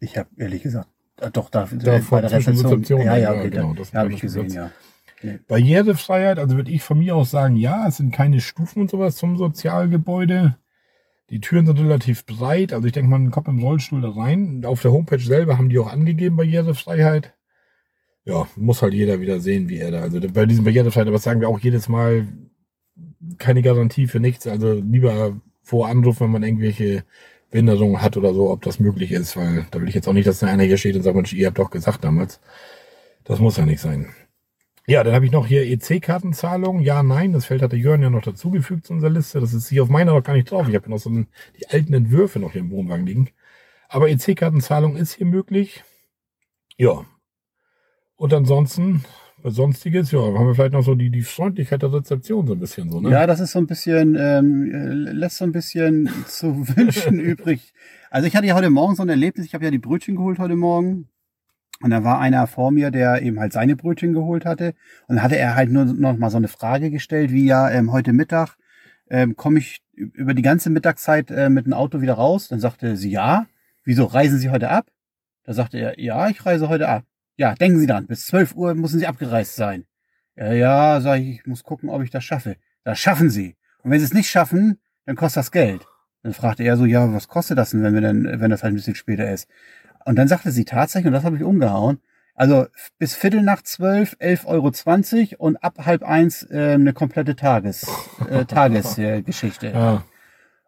Ich 0.00 0.16
habe 0.16 0.28
ehrlich 0.38 0.62
gesagt, 0.62 0.88
äh, 1.20 1.30
doch 1.30 1.50
da, 1.50 1.68
Da 1.72 2.00
vor- 2.00 2.26
zwischen 2.26 2.56
Rezeption, 2.58 3.02
Ja, 3.02 3.16
ja, 3.18 3.32
okay, 3.32 3.50
genau, 3.50 3.74
das 3.74 3.92
habe 3.92 4.12
ich 4.12 4.20
gesehen, 4.20 4.48
Platz. 4.48 4.70
ja. 5.22 5.30
Barrierefreiheit, 5.46 6.38
also 6.38 6.56
würde 6.56 6.70
ich 6.70 6.82
von 6.82 6.98
mir 6.98 7.16
aus 7.16 7.30
sagen, 7.30 7.56
ja, 7.56 7.86
es 7.86 7.98
sind 7.98 8.12
keine 8.14 8.40
Stufen 8.40 8.80
und 8.82 8.90
sowas 8.90 9.16
zum 9.16 9.36
Sozialgebäude. 9.36 10.56
Die 11.30 11.40
Türen 11.40 11.66
sind 11.66 11.78
relativ 11.80 12.24
breit, 12.24 12.72
also 12.72 12.86
ich 12.86 12.92
denke, 12.92 13.10
man 13.10 13.30
kommt 13.30 13.48
im 13.48 13.58
Rollstuhl 13.58 14.00
da 14.00 14.10
rein. 14.10 14.64
Auf 14.64 14.80
der 14.80 14.92
Homepage 14.92 15.18
selber 15.18 15.58
haben 15.58 15.68
die 15.68 15.78
auch 15.78 15.92
angegeben, 15.92 16.36
Barrierefreiheit. 16.36 17.34
Ja, 18.28 18.46
muss 18.56 18.82
halt 18.82 18.92
jeder 18.92 19.22
wieder 19.22 19.40
sehen, 19.40 19.70
wie 19.70 19.78
er 19.78 19.90
da, 19.90 20.02
also 20.02 20.20
bei 20.20 20.44
diesem 20.44 20.62
Barrierefreiheit, 20.64 21.08
aber 21.08 21.18
sagen 21.18 21.40
wir 21.40 21.48
auch 21.48 21.60
jedes 21.60 21.88
Mal, 21.88 22.28
keine 23.38 23.62
Garantie 23.62 24.06
für 24.06 24.20
nichts, 24.20 24.46
also 24.46 24.74
lieber 24.74 25.40
vor 25.62 25.88
Anruf, 25.88 26.20
wenn 26.20 26.30
man 26.30 26.42
irgendwelche 26.42 27.04
Behinderungen 27.50 28.02
hat 28.02 28.18
oder 28.18 28.34
so, 28.34 28.50
ob 28.50 28.60
das 28.60 28.80
möglich 28.80 29.12
ist, 29.12 29.34
weil 29.38 29.66
da 29.70 29.80
will 29.80 29.88
ich 29.88 29.94
jetzt 29.94 30.06
auch 30.08 30.12
nicht, 30.12 30.26
dass 30.26 30.40
da 30.40 30.46
einer 30.46 30.64
hier 30.64 30.76
steht 30.76 30.94
und 30.94 31.04
sagt, 31.04 31.16
Mensch, 31.16 31.32
ihr 31.32 31.46
habt 31.46 31.58
doch 31.58 31.70
gesagt 31.70 32.04
damals. 32.04 32.38
Das 33.24 33.38
muss 33.38 33.56
ja 33.56 33.64
nicht 33.64 33.80
sein. 33.80 34.10
Ja, 34.86 35.02
dann 35.04 35.14
habe 35.14 35.24
ich 35.24 35.32
noch 35.32 35.46
hier 35.46 35.62
EC-Kartenzahlung. 35.62 36.80
Ja, 36.80 37.02
nein, 37.02 37.32
das 37.32 37.46
Feld 37.46 37.62
hatte 37.62 37.76
Jörn 37.76 38.02
ja 38.02 38.10
noch 38.10 38.22
dazugefügt 38.22 38.86
zu 38.86 38.92
unserer 38.92 39.10
Liste. 39.10 39.40
Das 39.40 39.54
ist 39.54 39.70
hier 39.70 39.82
auf 39.82 39.88
meiner 39.88 40.12
noch 40.12 40.22
gar 40.22 40.34
nicht 40.34 40.50
drauf. 40.50 40.68
Ich 40.68 40.74
habe 40.74 40.84
ja 40.84 40.90
noch 40.90 40.98
so 40.98 41.08
ein, 41.08 41.28
die 41.58 41.66
alten 41.68 41.94
Entwürfe 41.94 42.40
noch 42.40 42.52
hier 42.52 42.60
im 42.60 42.70
Wohnwagen 42.70 43.06
liegen. 43.06 43.30
Aber 43.88 44.10
EC-Kartenzahlung 44.10 44.96
ist 44.96 45.14
hier 45.14 45.26
möglich. 45.26 45.82
Ja. 46.76 47.06
Und 48.18 48.34
ansonsten, 48.34 49.04
sonstiges, 49.44 50.10
ja, 50.10 50.18
haben 50.18 50.48
wir 50.48 50.54
vielleicht 50.56 50.72
noch 50.72 50.82
so 50.82 50.96
die, 50.96 51.08
die 51.08 51.22
Freundlichkeit 51.22 51.82
der 51.82 51.92
Rezeption 51.92 52.48
so 52.48 52.54
ein 52.54 52.58
bisschen 52.58 52.90
so, 52.90 53.00
ne? 53.00 53.10
Ja, 53.10 53.28
das 53.28 53.38
ist 53.38 53.52
so 53.52 53.60
ein 53.60 53.68
bisschen, 53.68 54.16
ähm, 54.18 54.74
äh, 54.74 55.12
lässt 55.12 55.36
so 55.36 55.44
ein 55.44 55.52
bisschen 55.52 56.10
zu 56.26 56.68
wünschen 56.76 57.20
übrig. 57.20 57.72
Also 58.10 58.26
ich 58.26 58.34
hatte 58.34 58.48
ja 58.48 58.56
heute 58.56 58.70
Morgen 58.70 58.96
so 58.96 59.02
ein 59.02 59.08
Erlebnis. 59.08 59.46
Ich 59.46 59.54
habe 59.54 59.64
ja 59.64 59.70
die 59.70 59.78
Brötchen 59.78 60.16
geholt 60.16 60.40
heute 60.40 60.56
Morgen. 60.56 61.08
Und 61.80 61.90
da 61.90 62.02
war 62.02 62.18
einer 62.18 62.48
vor 62.48 62.72
mir, 62.72 62.90
der 62.90 63.22
eben 63.22 63.38
halt 63.38 63.52
seine 63.52 63.76
Brötchen 63.76 64.12
geholt 64.12 64.44
hatte. 64.44 64.74
Und 65.06 65.14
dann 65.16 65.22
hatte 65.22 65.38
er 65.38 65.54
halt 65.54 65.70
nur 65.70 65.84
noch 65.84 66.16
mal 66.16 66.30
so 66.30 66.38
eine 66.38 66.48
Frage 66.48 66.90
gestellt, 66.90 67.30
wie 67.30 67.46
ja, 67.46 67.70
ähm, 67.70 67.92
heute 67.92 68.12
Mittag 68.12 68.56
ähm, 69.10 69.36
komme 69.36 69.60
ich 69.60 69.80
über 69.94 70.34
die 70.34 70.42
ganze 70.42 70.70
Mittagszeit 70.70 71.30
äh, 71.30 71.50
mit 71.50 71.66
dem 71.66 71.72
Auto 71.72 72.00
wieder 72.00 72.14
raus. 72.14 72.48
Dann 72.48 72.58
sagte 72.58 72.96
sie, 72.96 73.10
ja. 73.10 73.46
Wieso 73.84 74.04
reisen 74.04 74.38
Sie 74.38 74.50
heute 74.50 74.70
ab? 74.70 74.90
Da 75.44 75.54
sagte 75.54 75.78
er, 75.78 76.00
ja, 76.00 76.28
ich 76.28 76.44
reise 76.44 76.68
heute 76.68 76.88
ab. 76.88 77.04
Ja, 77.38 77.54
denken 77.54 77.78
Sie 77.78 77.86
dran, 77.86 78.06
bis 78.06 78.26
12 78.26 78.56
Uhr 78.56 78.74
müssen 78.74 78.98
Sie 78.98 79.06
abgereist 79.06 79.54
sein. 79.54 79.86
Ja, 80.36 80.52
ja, 80.52 81.00
sag 81.00 81.20
ich, 81.20 81.28
ich 81.40 81.46
muss 81.46 81.62
gucken, 81.62 81.88
ob 81.88 82.02
ich 82.02 82.10
das 82.10 82.24
schaffe. 82.24 82.56
Das 82.82 82.98
schaffen 82.98 83.30
Sie. 83.30 83.56
Und 83.82 83.92
wenn 83.92 84.00
Sie 84.00 84.06
es 84.06 84.12
nicht 84.12 84.28
schaffen, 84.28 84.80
dann 85.06 85.14
kostet 85.14 85.42
das 85.42 85.52
Geld. 85.52 85.86
Dann 86.24 86.32
fragte 86.32 86.64
er 86.64 86.76
so, 86.76 86.84
ja, 86.84 87.12
was 87.12 87.28
kostet 87.28 87.56
das 87.56 87.70
denn, 87.70 87.82
wenn 87.84 87.94
wir 87.94 88.00
denn, 88.00 88.40
wenn 88.40 88.50
das 88.50 88.64
halt 88.64 88.72
ein 88.72 88.76
bisschen 88.76 88.96
später 88.96 89.30
ist? 89.30 89.48
Und 90.04 90.16
dann 90.16 90.26
sagte 90.26 90.50
sie 90.50 90.64
tatsächlich, 90.64 91.06
und 91.06 91.12
das 91.12 91.24
habe 91.24 91.36
ich 91.36 91.42
umgehauen, 91.42 92.00
also 92.34 92.66
bis 92.98 93.14
Viertel 93.14 93.42
nach 93.42 93.62
zwölf, 93.62 94.16
11,20 94.20 95.32
Euro 95.32 95.44
und 95.44 95.62
ab 95.62 95.86
halb 95.86 96.02
eins 96.02 96.42
äh, 96.50 96.72
eine 96.74 96.92
komplette 96.92 97.36
Tages, 97.36 97.86
äh, 98.28 98.44
Tagesgeschichte. 98.46 99.68
Äh, 99.68 99.72
ja. 99.72 100.04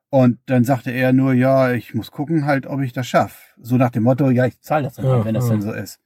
Und 0.09 0.39
dann 0.47 0.65
sagte 0.65 0.91
er 0.91 1.13
nur, 1.13 1.33
ja, 1.33 1.73
ich 1.73 1.95
muss 1.95 2.11
gucken 2.11 2.47
halt, 2.47 2.67
ob 2.67 2.81
ich 2.81 2.93
das 2.93 3.07
schaffe. 3.07 3.37
So 3.61 3.77
nach 3.77 3.91
dem 3.91 4.05
Motto, 4.05 4.31
ja, 4.31 4.47
ich 4.47 4.61
zahle 4.61 4.85
das 4.85 4.95
dann, 4.95 5.07
ja, 5.07 5.25
wenn 5.25 5.35
das 5.35 5.49
ja. 5.49 5.53
denn 5.53 5.63
so 5.63 5.73
ist. 5.73 6.01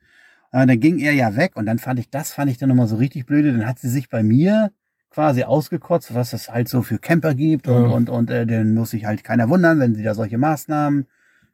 Und 0.61 0.69
dann 0.69 0.79
ging 0.79 1.01
er 1.01 1.13
ja 1.13 1.35
weg 1.35 1.57
und 1.57 1.67
dann 1.67 1.81
fand 1.81 1.99
ich, 1.99 2.11
das 2.11 2.33
fand 2.33 2.49
ich 2.49 2.59
dann 2.59 2.69
nochmal 2.69 2.87
so 2.87 2.95
richtig 2.95 3.27
blöde. 3.27 3.51
Dann 3.51 3.67
hat 3.67 3.81
sie 3.81 3.89
sich 3.89 4.09
bei 4.09 4.23
mir 4.23 4.71
quasi 5.11 5.43
ausgekotzt, 5.43 6.15
was 6.15 6.33
es 6.33 6.49
halt 6.49 6.69
so 6.69 6.83
für 6.83 6.99
Camper 6.99 7.35
gibt 7.35 7.67
und, 7.67 7.87
und, 7.87 8.09
und 8.09 8.31
äh, 8.31 8.47
dann 8.47 8.73
muss 8.73 8.91
sich 8.91 9.05
halt 9.05 9.25
keiner 9.25 9.49
wundern, 9.49 9.81
wenn 9.81 9.97
sie 9.97 10.05
da 10.05 10.15
solche 10.15 10.39
Maßnahmen 10.39 11.07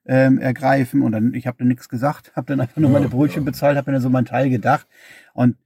ähm, 0.04 0.38
ergreifen. 0.38 1.00
Und 1.00 1.12
dann, 1.12 1.32
ich 1.32 1.46
habe 1.46 1.56
dann 1.58 1.68
nichts 1.68 1.88
gesagt, 1.88 2.32
habe 2.36 2.46
dann 2.48 2.60
einfach 2.60 2.76
nur 2.76 2.90
meine 2.90 3.08
Brötchen 3.08 3.44
bezahlt, 3.44 3.78
habe 3.78 3.90
mir 3.90 3.94
dann 3.94 4.02
so 4.02 4.10
mein 4.10 4.26
Teil 4.26 4.50
gedacht. 4.50 4.86
Und 5.32 5.56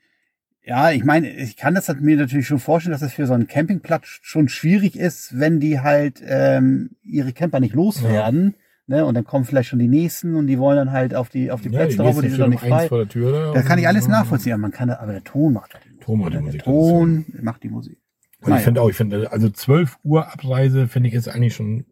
ja, 0.62 0.92
ich 0.92 1.04
meine, 1.04 1.28
ich 1.28 1.56
kann 1.56 1.74
das 1.74 1.88
halt 1.88 2.00
mir 2.00 2.16
natürlich 2.16 2.46
schon 2.46 2.60
vorstellen, 2.60 2.92
dass 2.92 3.02
es 3.02 3.14
für 3.14 3.26
so 3.26 3.34
einen 3.34 3.48
Campingplatz 3.48 4.06
schon 4.22 4.48
schwierig 4.48 4.96
ist, 4.96 5.38
wenn 5.38 5.58
die 5.58 5.80
halt 5.80 6.22
ähm, 6.24 6.90
ihre 7.02 7.32
Camper 7.32 7.58
nicht 7.58 7.74
loswerden. 7.74 8.54
Ja. 8.56 8.63
Ne, 8.86 9.06
und 9.06 9.14
dann 9.14 9.24
kommen 9.24 9.46
vielleicht 9.46 9.70
schon 9.70 9.78
die 9.78 9.88
nächsten 9.88 10.36
und 10.36 10.46
die 10.46 10.58
wollen 10.58 10.76
dann 10.76 10.92
halt 10.92 11.14
auf 11.14 11.30
die 11.30 11.50
auf 11.50 11.62
die 11.62 11.70
Plätze 11.70 11.96
drauf 11.96 12.16
und 12.16 12.22
die 12.22 12.28
sind 12.28 12.40
doch 12.40 12.48
nicht 12.48 12.60
frei. 12.60 12.86
Vor 12.86 12.98
der 12.98 13.08
Tür, 13.08 13.32
da, 13.32 13.52
da 13.52 13.62
kann 13.62 13.78
ich 13.78 13.88
alles 13.88 14.08
nachvollziehen. 14.08 14.60
Man 14.60 14.72
kann, 14.72 14.90
aber 14.90 15.12
der 15.12 15.24
Ton 15.24 15.54
macht 15.54 15.72
halt 15.72 15.84
die 15.86 15.96
Ton 16.04 16.18
macht 16.20 16.34
die 16.34 16.38
Musik. 16.38 16.52
Der 16.52 16.64
Ton 16.64 17.24
macht 17.40 17.62
die 17.62 17.68
Musik. 17.70 17.98
Und 18.42 18.48
naja. 18.50 18.58
ich 18.58 18.64
finde 18.64 18.82
auch, 18.82 18.90
ich 18.90 18.96
finde, 18.96 19.32
also 19.32 19.48
12 19.48 19.96
Uhr 20.04 20.30
Abreise 20.30 20.86
finde 20.86 21.08
ich 21.08 21.14
ist 21.14 21.28
eigentlich 21.28 21.54
schon 21.54 21.86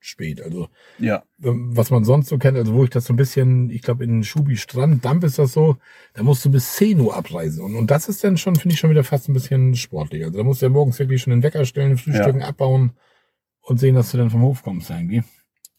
spät. 0.00 0.42
Also 0.42 0.68
ja. 0.98 1.22
Ähm, 1.44 1.76
was 1.76 1.90
man 1.90 2.04
sonst 2.04 2.28
so 2.28 2.38
kennt, 2.38 2.58
also 2.58 2.74
wo 2.74 2.82
ich 2.82 2.90
das 2.90 3.04
so 3.04 3.12
ein 3.12 3.16
bisschen, 3.16 3.70
ich 3.70 3.82
glaube 3.82 4.02
in 4.02 4.24
Schubi 4.24 4.56
Strand, 4.56 5.04
Damp 5.04 5.22
ist 5.22 5.38
das 5.38 5.52
so, 5.52 5.76
da 6.14 6.24
musst 6.24 6.44
du 6.44 6.50
bis 6.50 6.74
10 6.74 7.00
Uhr 7.00 7.16
abreisen. 7.16 7.64
Und, 7.64 7.76
und 7.76 7.90
das 7.90 8.08
ist 8.08 8.24
dann 8.24 8.36
schon, 8.36 8.56
finde 8.56 8.74
ich, 8.74 8.80
schon 8.80 8.90
wieder 8.90 9.04
fast 9.04 9.28
ein 9.28 9.32
bisschen 9.32 9.76
sportlich. 9.76 10.24
Also 10.24 10.38
da 10.38 10.44
musst 10.44 10.60
du 10.60 10.66
ja 10.66 10.70
morgens 10.70 10.98
wirklich 10.98 11.22
schon 11.22 11.30
den 11.30 11.44
Wecker 11.44 11.64
stellen, 11.64 11.96
Frühstücken 11.96 12.40
ja. 12.40 12.48
abbauen 12.48 12.92
und 13.60 13.78
sehen, 13.78 13.94
dass 13.94 14.10
du 14.10 14.18
dann 14.18 14.30
vom 14.30 14.42
Hof 14.42 14.64
kommst 14.64 14.90
irgendwie. 14.90 15.22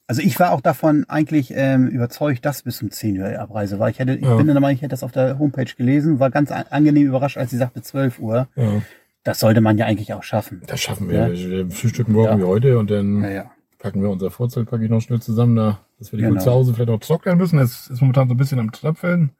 Also 0.08 0.22
ich 0.22 0.38
war 0.40 0.52
auch 0.52 0.62
davon 0.62 1.06
eigentlich 1.08 1.54
ähm, 1.56 1.88
überzeugt, 1.88 2.46
dass 2.46 2.64
bis 2.64 2.82
um 2.82 2.92
10 2.92 3.20
Uhr 3.20 3.40
Abreise 3.40 3.80
war. 3.80 3.90
Ich 3.90 4.00
hätte, 4.00 4.16
ich 4.16 4.26
ja. 4.26 4.36
bin 4.36 4.48
der 4.48 4.60
Meinung, 4.60 4.76
ich 4.76 4.82
hätte 4.82 4.90
das 4.90 5.04
auf 5.04 5.14
der 5.14 5.40
Homepage 5.40 5.72
gelesen, 5.78 6.20
war 6.20 6.30
ganz 6.30 6.52
angenehm 6.52 7.08
überrascht, 7.08 7.38
als 7.38 7.52
sie 7.52 7.58
sagte 7.58 7.82
12 7.82 8.20
Uhr. 8.20 8.48
Ja. 8.56 8.82
Das 9.24 9.40
sollte 9.40 9.62
man 9.62 9.78
ja 9.78 9.86
eigentlich 9.86 10.14
auch 10.14 10.24
schaffen. 10.24 10.62
Das 10.68 10.82
schaffen 10.82 11.10
wir. 11.10 11.30
Ja. 11.30 11.32
Wir 11.32 11.70
frühstücken 11.72 12.12
morgen 12.12 12.40
wie 12.40 12.44
heute 12.44 12.78
und 12.78 12.92
dann. 12.92 13.44
Packen 13.80 14.02
wir 14.02 14.10
unser 14.10 14.32
Vorzeigpaket 14.32 14.90
noch 14.90 15.02
schnell 15.02 15.22
zusammen, 15.22 15.58
da, 15.58 15.82
dass 16.00 16.14
wir 16.14 16.18
die 16.18 16.24
genau. 16.24 16.36
gut 16.36 16.44
zu 16.44 16.52
Hause 16.52 16.74
vielleicht 16.74 16.90
noch 16.90 17.00
trocknen 17.00 17.38
müssen. 17.38 17.60
Es 17.60 17.90
ist 17.90 18.00
momentan 18.00 18.30
so 18.30 18.34
ein 18.34 18.38
bisschen 18.38 18.60
am 18.60 18.72
Tröpfeln. 18.72 19.32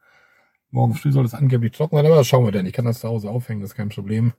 Morgen 0.70 0.92
früh 0.92 1.12
soll 1.12 1.24
es 1.24 1.32
angeblich 1.32 1.72
trocken 1.72 1.96
sein, 1.96 2.04
aber 2.04 2.16
das 2.16 2.26
schauen 2.26 2.44
wir 2.44 2.52
denn. 2.52 2.66
Ich 2.66 2.74
kann 2.74 2.84
das 2.84 3.00
zu 3.00 3.08
Hause 3.08 3.30
aufhängen, 3.30 3.62
das 3.62 3.70
ist 3.70 3.76
kein 3.76 3.88
Problem. 3.88 4.34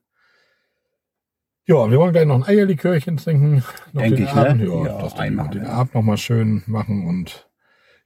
Ja, 1.67 1.89
wir 1.89 1.97
wollen 1.97 2.13
gleich 2.13 2.27
noch 2.27 2.35
ein 2.35 2.43
Eierlikörchen 2.43 3.17
trinken. 3.17 3.63
Noch 3.91 4.01
Denke 4.01 4.23
ich, 4.23 4.29
Abend, 4.29 4.61
ne? 4.61 4.67
Ja, 4.67 4.85
ja 4.85 5.01
das 5.01 5.15
einmal, 5.15 5.49
den 5.49 5.63
ja. 5.63 5.69
Abend 5.69 5.95
noch 5.95 6.03
mal 6.03 6.17
schön 6.17 6.61
machen 6.67 7.07
und 7.07 7.47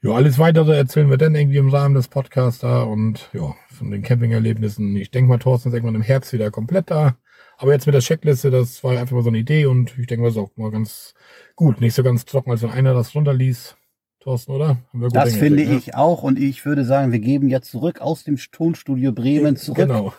ja, 0.01 0.11
alles 0.11 0.39
weitere 0.39 0.77
erzählen 0.77 1.09
wir 1.09 1.17
dann 1.17 1.35
irgendwie 1.35 1.57
im 1.57 1.69
Rahmen 1.69 1.93
des 1.93 2.07
Podcasts 2.07 2.61
da 2.61 2.83
und 2.83 3.29
ja, 3.33 3.53
von 3.67 3.91
den 3.91 4.01
Campingerlebnissen. 4.01 4.95
Ich 4.95 5.11
denke 5.11 5.27
mal, 5.27 5.39
Thorsten 5.39 5.69
ist 5.69 5.75
irgendwann 5.75 5.95
im 5.95 6.01
Herbst 6.01 6.31
wieder 6.31 6.51
komplett 6.51 6.89
da. 6.89 7.17
Aber 7.57 7.73
jetzt 7.73 7.85
mit 7.85 7.93
der 7.93 8.01
Checkliste, 8.01 8.49
das 8.49 8.81
war 8.81 8.97
einfach 8.97 9.17
mal 9.17 9.23
so 9.23 9.29
eine 9.29 9.39
Idee 9.39 9.65
und 9.65 9.99
ich 9.99 10.07
denke, 10.07 10.23
das 10.23 10.35
ist 10.35 10.39
auch 10.39 10.55
mal 10.55 10.71
ganz 10.71 11.13
gut. 11.57 11.81
Nicht 11.81 11.95
so 11.95 12.03
ganz 12.03 12.23
trocken, 12.23 12.51
als 12.51 12.61
wenn 12.61 12.69
einer 12.69 12.93
das 12.93 13.13
runterließ. 13.13 13.75
Thorsten, 14.21 14.51
oder? 14.53 14.77
das 14.93 15.35
finde 15.35 15.65
ne? 15.65 15.75
ich 15.75 15.95
auch 15.95 16.23
und 16.23 16.39
ich 16.39 16.65
würde 16.65 16.85
sagen, 16.85 17.11
wir 17.11 17.19
geben 17.19 17.49
jetzt 17.49 17.71
zurück 17.71 17.99
aus 17.99 18.23
dem 18.23 18.37
Tonstudio 18.37 19.11
Bremen 19.11 19.57
zurück 19.57 19.87
genau. 19.87 20.13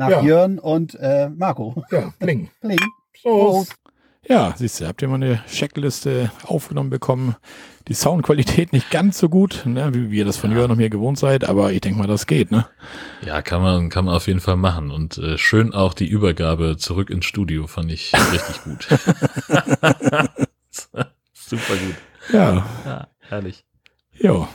Nach 0.00 0.08
ja. 0.08 0.22
Jörn 0.22 0.58
und 0.58 0.94
äh, 0.94 1.28
Marco. 1.28 1.84
Ja, 1.90 2.14
bling. 2.18 2.48
bling. 2.62 2.80
Prost. 3.22 3.74
Ja, 4.26 4.54
siehst 4.56 4.80
du, 4.80 4.86
habt 4.86 5.02
ihr 5.02 5.08
mal 5.08 5.16
eine 5.16 5.44
Checkliste 5.46 6.30
aufgenommen 6.44 6.90
bekommen. 6.90 7.36
Die 7.88 7.94
Soundqualität 7.94 8.72
nicht 8.72 8.90
ganz 8.90 9.18
so 9.18 9.28
gut, 9.28 9.62
ne, 9.66 9.92
wie, 9.92 10.16
ihr 10.16 10.24
das 10.24 10.36
von 10.36 10.52
ja. 10.52 10.58
Jörn 10.58 10.70
und 10.70 10.78
mir 10.78 10.90
gewohnt 10.90 11.18
seid, 11.18 11.44
aber 11.44 11.72
ich 11.72 11.80
denke 11.80 11.98
mal, 11.98 12.06
das 12.06 12.26
geht, 12.26 12.50
ne? 12.50 12.66
Ja, 13.24 13.42
kann 13.42 13.62
man, 13.62 13.90
kann 13.90 14.06
man 14.06 14.14
auf 14.14 14.26
jeden 14.26 14.40
Fall 14.40 14.56
machen. 14.56 14.90
Und 14.90 15.18
äh, 15.18 15.36
schön 15.36 15.74
auch 15.74 15.92
die 15.92 16.06
Übergabe 16.06 16.76
zurück 16.78 17.10
ins 17.10 17.26
Studio, 17.26 17.66
fand 17.66 17.92
ich 17.92 18.12
richtig 18.32 18.64
gut. 18.64 18.88
Super 21.32 21.76
gut. 21.76 21.96
Ja. 22.32 22.66
ja 22.84 23.08
herrlich. 23.20 23.64
Ja. 24.18 24.48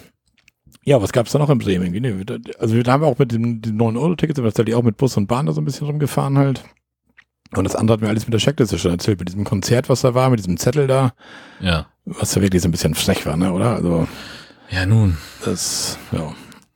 Ja, 0.85 1.01
was 1.01 1.11
gab's 1.11 1.31
da 1.31 1.39
noch 1.39 1.49
im 1.49 1.57
Bremen? 1.57 2.25
Also 2.59 2.81
da 2.83 2.91
haben 2.93 3.01
wir 3.01 3.07
auch 3.07 3.17
mit 3.17 3.31
den, 3.31 3.59
den 3.59 3.81
9-Euro-Tickets, 3.81 4.39
aber 4.39 4.51
das 4.51 4.73
auch 4.75 4.83
mit 4.83 4.97
Bus 4.97 5.17
und 5.17 5.25
Bahn 5.27 5.47
da 5.47 5.51
so 5.51 5.59
ein 5.59 5.65
bisschen 5.65 5.87
rumgefahren 5.87 6.37
halt. 6.37 6.63
Und 7.55 7.63
das 7.63 7.75
andere 7.75 7.95
hat 7.95 8.01
mir 8.01 8.09
alles 8.09 8.25
mit 8.25 8.33
der 8.33 8.39
Checkliste 8.39 8.77
schon 8.77 8.91
erzählt, 8.91 9.19
mit 9.19 9.29
diesem 9.29 9.45
Konzert, 9.45 9.89
was 9.89 10.01
da 10.01 10.13
war, 10.13 10.29
mit 10.29 10.39
diesem 10.39 10.57
Zettel 10.57 10.85
da. 10.87 11.13
Ja. 11.59 11.87
Was 12.05 12.35
ja 12.35 12.41
wirklich 12.41 12.61
so 12.61 12.67
ein 12.67 12.71
bisschen 12.71 12.93
frech 12.93 13.25
war, 13.25 13.35
ne, 13.35 13.51
oder? 13.51 13.75
Also. 13.75 14.07
Ja, 14.69 14.85
nun. 14.85 15.17
Das, 15.43 15.97
ja. 16.11 16.33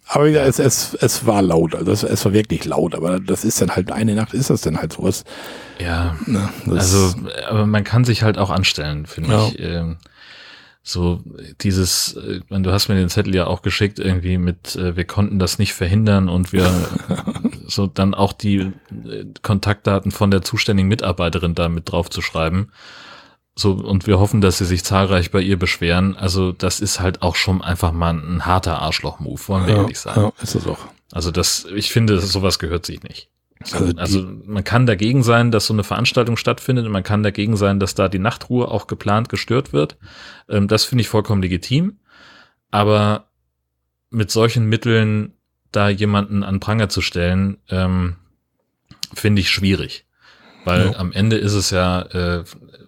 Aber 0.07 0.27
ja, 0.27 0.41
es, 0.43 0.57
es, 0.57 0.95
es 0.95 1.27
war 1.27 1.43
laut, 1.43 1.75
also 1.75 1.91
es, 1.91 2.01
es 2.01 2.25
war 2.25 2.33
wirklich 2.33 2.65
laut, 2.65 2.95
aber 2.95 3.19
das 3.19 3.43
ist 3.43 3.61
dann 3.61 3.75
halt 3.75 3.91
eine 3.91 4.15
Nacht, 4.15 4.33
ist 4.33 4.49
das 4.49 4.61
denn 4.61 4.79
halt 4.79 4.93
sowas. 4.93 5.23
Ja, 5.79 6.15
ne, 6.25 6.49
also, 6.67 7.13
aber 7.47 7.67
man 7.67 7.83
kann 7.83 8.05
sich 8.05 8.23
halt 8.23 8.39
auch 8.39 8.49
anstellen, 8.49 9.05
finde 9.05 9.29
ja. 9.29 9.47
ich. 9.47 9.59
Ähm, 9.59 9.97
so 10.81 11.21
dieses, 11.61 12.15
äh, 12.15 12.41
du 12.49 12.71
hast 12.71 12.87
mir 12.87 12.95
den 12.95 13.09
Zettel 13.09 13.35
ja 13.35 13.47
auch 13.47 13.61
geschickt, 13.61 13.99
irgendwie 13.99 14.37
mit, 14.37 14.75
äh, 14.75 14.95
wir 14.95 15.05
konnten 15.05 15.39
das 15.39 15.59
nicht 15.59 15.73
verhindern 15.73 16.29
und 16.29 16.53
wir 16.53 16.69
so 17.67 17.87
dann 17.87 18.13
auch 18.13 18.33
die 18.33 18.57
äh, 18.57 19.25
Kontaktdaten 19.41 20.11
von 20.11 20.31
der 20.31 20.41
zuständigen 20.41 20.87
Mitarbeiterin 20.87 21.55
da 21.55 21.69
mit 21.69 21.91
drauf 21.91 22.09
zu 22.09 22.21
schreiben. 22.21 22.71
So, 23.55 23.73
und 23.73 24.07
wir 24.07 24.19
hoffen, 24.19 24.39
dass 24.39 24.57
sie 24.57 24.65
sich 24.65 24.85
zahlreich 24.85 25.31
bei 25.31 25.41
ihr 25.41 25.59
beschweren. 25.59 26.15
Also, 26.15 26.53
das 26.53 26.79
ist 26.79 27.01
halt 27.01 27.21
auch 27.21 27.35
schon 27.35 27.61
einfach 27.61 27.91
mal 27.91 28.13
ein 28.13 28.45
harter 28.45 28.81
Arschloch-Move, 28.81 29.41
wollen 29.47 29.67
wir 29.67 29.73
ja, 29.75 29.81
ehrlich 29.81 29.99
sagen. 29.99 30.21
Ja, 30.21 30.31
ist 30.41 30.55
es 30.55 30.65
auch. 30.65 30.79
Also, 31.11 31.29
das, 31.29 31.67
ich 31.75 31.91
finde, 31.91 32.21
sowas 32.21 32.57
gehört 32.57 32.85
sich 32.85 33.03
nicht. 33.03 33.29
Also, 33.61 33.91
also, 33.97 34.27
man 34.45 34.63
kann 34.63 34.85
dagegen 34.85 35.21
sein, 35.21 35.51
dass 35.51 35.67
so 35.67 35.73
eine 35.73 35.83
Veranstaltung 35.83 36.37
stattfindet 36.37 36.85
und 36.85 36.93
man 36.93 37.03
kann 37.03 37.23
dagegen 37.23 37.57
sein, 37.57 37.79
dass 37.79 37.93
da 37.93 38.07
die 38.07 38.19
Nachtruhe 38.19 38.69
auch 38.69 38.87
geplant 38.87 39.27
gestört 39.27 39.73
wird. 39.73 39.97
Ähm, 40.47 40.67
das 40.69 40.85
finde 40.85 41.01
ich 41.01 41.09
vollkommen 41.09 41.41
legitim. 41.41 41.97
Aber 42.71 43.27
mit 44.11 44.31
solchen 44.31 44.65
Mitteln 44.65 45.33
da 45.71 45.89
jemanden 45.89 46.43
an 46.43 46.61
Pranger 46.61 46.87
zu 46.87 47.01
stellen, 47.01 47.57
ähm, 47.69 48.15
finde 49.13 49.41
ich 49.41 49.49
schwierig. 49.49 50.05
Weil 50.63 50.91
ja. 50.91 50.97
am 50.97 51.11
Ende 51.11 51.35
ist 51.35 51.53
es 51.53 51.69
ja, 51.69 52.01
äh, 52.03 52.43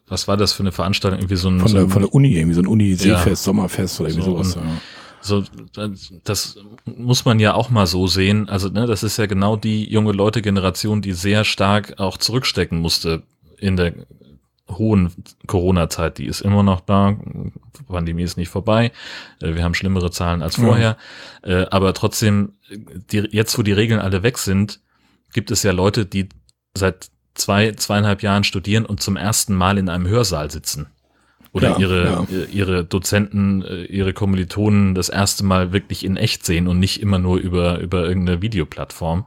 was 0.07 0.28
war 0.30 0.38
das 0.38 0.53
für 0.53 0.63
eine 0.63 0.72
Veranstaltung? 0.72 1.19
Irgendwie 1.19 1.36
so 1.36 1.49
ein, 1.49 1.59
von, 1.59 1.72
der, 1.74 1.82
so 1.82 1.88
ein, 1.88 1.91
von 1.91 2.01
der 2.03 2.13
Uni, 2.13 2.38
irgendwie 2.38 2.55
so 2.55 2.61
ein 2.61 2.67
Uni-Seefest, 2.67 3.28
ja. 3.28 3.36
Sommerfest 3.36 3.99
oder 3.99 4.09
irgendwie 4.09 4.26
so, 4.26 4.38
sowas. 4.38 4.55
Und, 4.55 4.63
ja 4.63 4.72
so, 5.22 5.43
das 6.24 6.57
muss 6.86 7.26
man 7.26 7.39
ja 7.39 7.53
auch 7.53 7.69
mal 7.69 7.86
so 7.86 8.07
sehen. 8.07 8.49
Also, 8.49 8.69
ne, 8.69 8.88
das 8.88 9.03
ist 9.03 9.17
ja 9.17 9.28
genau 9.28 9.55
die 9.55 9.89
junge 9.89 10.11
Leute-Generation, 10.11 11.01
die 11.01 11.13
sehr 11.13 11.43
stark 11.43 11.99
auch 11.99 12.17
zurückstecken 12.17 12.80
musste 12.80 13.24
in 13.57 13.78
der 13.78 13.93
hohen 14.67 15.11
Corona-Zeit. 15.47 16.17
Die 16.17 16.26
ist 16.26 16.41
immer 16.41 16.63
noch 16.63 16.82
da. 16.82 17.17
Pandemie 17.88 18.24
ist 18.24 18.38
nicht 18.38 18.49
vorbei. 18.49 18.91
Äh, 19.41 19.55
wir 19.55 19.63
haben 19.63 19.76
schlimmere 19.76 20.11
Zahlen 20.11 20.41
als 20.41 20.55
vorher. 20.55 20.97
Äh, 21.43 21.65
aber 21.69 21.93
trotzdem, 21.93 22.53
die, 23.11 23.28
jetzt 23.32 23.57
wo 23.57 23.63
die 23.63 23.74
Regeln 23.74 23.99
alle 23.99 24.24
weg 24.24 24.38
sind, 24.38 24.80
gibt 25.34 25.51
es 25.51 25.63
ja 25.63 25.72
Leute, 25.72 26.05
die 26.05 26.30
seit 26.76 27.09
zwei, 27.36 27.72
zweieinhalb 27.74 28.24
Jahren 28.24 28.43
studieren 28.43 28.86
und 28.86 29.01
zum 29.01 29.17
ersten 29.17 29.53
Mal 29.53 29.78
in 29.78 29.89
einem 29.89 30.07
Hörsaal 30.07 30.49
sitzen 30.49 30.88
oder 31.54 31.72
ja, 31.72 31.78
ihre, 31.80 32.06
ja. 32.06 32.26
ihre 32.52 32.86
Dozenten, 32.86 33.64
äh, 33.64 33.84
ihre 33.84 34.14
Kommilitonen 34.14 34.95
das 34.95 35.10
erste 35.10 35.43
Mal 35.43 35.74
wirklich 35.74 36.06
in 36.06 36.18
echt 36.18 36.45
sehen 36.45 36.68
und 36.68 36.80
nicht 36.80 37.02
immer 37.02 37.20
nur 37.20 37.38
über, 37.38 37.80
über 37.80 38.08
irgendeine 38.08 38.41
Videoplattform. 38.41 39.26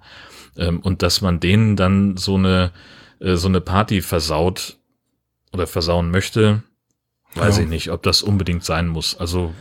Ähm, 0.56 0.80
und 0.80 1.02
dass 1.02 1.20
man 1.20 1.40
denen 1.40 1.76
dann 1.76 2.16
so 2.16 2.36
eine, 2.36 2.72
äh, 3.20 3.36
so 3.36 3.48
eine 3.48 3.60
Party 3.60 4.00
versaut 4.00 4.78
oder 5.52 5.66
versauen 5.66 6.10
möchte, 6.10 6.62
weiß 7.34 7.58
ja. 7.58 7.64
ich 7.64 7.68
nicht, 7.68 7.90
ob 7.90 8.02
das 8.02 8.22
unbedingt 8.22 8.64
sein 8.64 8.88
muss. 8.88 9.16
Also. 9.16 9.52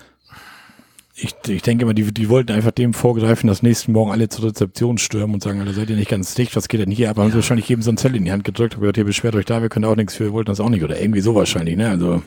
Ich, 1.15 1.35
ich 1.47 1.61
denke 1.61 1.85
mal, 1.85 1.93
die, 1.93 2.11
die 2.11 2.27
wollten 2.29 2.51
einfach 2.51 2.71
dem 2.71 2.93
vorgreifen, 2.93 3.47
dass 3.47 3.61
nächsten 3.61 3.91
Morgen 3.91 4.11
alle 4.11 4.29
zur 4.29 4.45
Rezeption 4.45 4.97
stürmen 4.97 5.35
und 5.35 5.43
sagen, 5.43 5.59
Alter, 5.59 5.73
seid 5.73 5.89
ihr 5.91 5.95
nicht 5.95 6.09
ganz 6.09 6.33
dicht, 6.33 6.55
was 6.55 6.67
geht 6.67 6.79
denn 6.81 6.89
hier 6.89 7.11
ab? 7.11 7.17
Haben 7.17 7.29
sie 7.29 7.35
wahrscheinlich 7.35 7.69
jedem 7.69 7.83
so 7.83 7.91
ein 7.91 7.97
Zettel 7.97 8.17
in 8.17 8.25
die 8.25 8.31
Hand 8.31 8.43
gedrückt, 8.43 8.75
aber 8.75 8.95
ihr 8.97 9.03
beschwert 9.03 9.35
euch 9.35 9.45
da, 9.45 9.61
wir 9.61 9.69
können 9.69 9.85
auch 9.85 9.95
nichts 9.95 10.15
für, 10.15 10.25
wir 10.25 10.33
wollten 10.33 10.49
das 10.49 10.59
auch 10.59 10.69
nicht 10.69 10.83
oder 10.83 10.99
irgendwie 10.99 11.21
so 11.21 11.35
wahrscheinlich, 11.35 11.77
ne? 11.77 11.89
Also, 11.89 12.23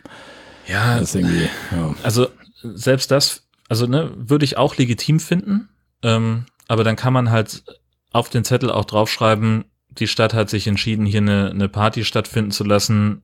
Ja, 0.68 1.00
das 1.00 1.16
irgendwie, 1.16 1.48
ja. 1.72 1.94
also 2.04 2.28
selbst 2.62 3.10
das, 3.10 3.48
also 3.68 3.86
ne, 3.86 4.12
würde 4.16 4.44
ich 4.44 4.56
auch 4.56 4.76
legitim 4.76 5.18
finden, 5.18 5.68
ähm, 6.02 6.44
aber 6.68 6.84
dann 6.84 6.94
kann 6.94 7.12
man 7.12 7.30
halt 7.32 7.64
auf 8.12 8.28
den 8.28 8.44
Zettel 8.44 8.70
auch 8.70 8.84
draufschreiben, 8.84 9.64
die 9.98 10.06
Stadt 10.06 10.34
hat 10.34 10.50
sich 10.50 10.66
entschieden, 10.66 11.06
hier 11.06 11.20
eine, 11.20 11.50
eine 11.50 11.68
Party 11.68 12.04
stattfinden 12.04 12.50
zu 12.50 12.64
lassen. 12.64 13.22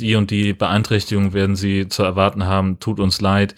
Die 0.00 0.16
und 0.16 0.30
die 0.30 0.52
Beeinträchtigung 0.52 1.32
werden 1.32 1.56
sie 1.56 1.88
zu 1.88 2.02
erwarten 2.02 2.44
haben, 2.46 2.80
tut 2.80 2.98
uns 2.98 3.20
leid. 3.20 3.54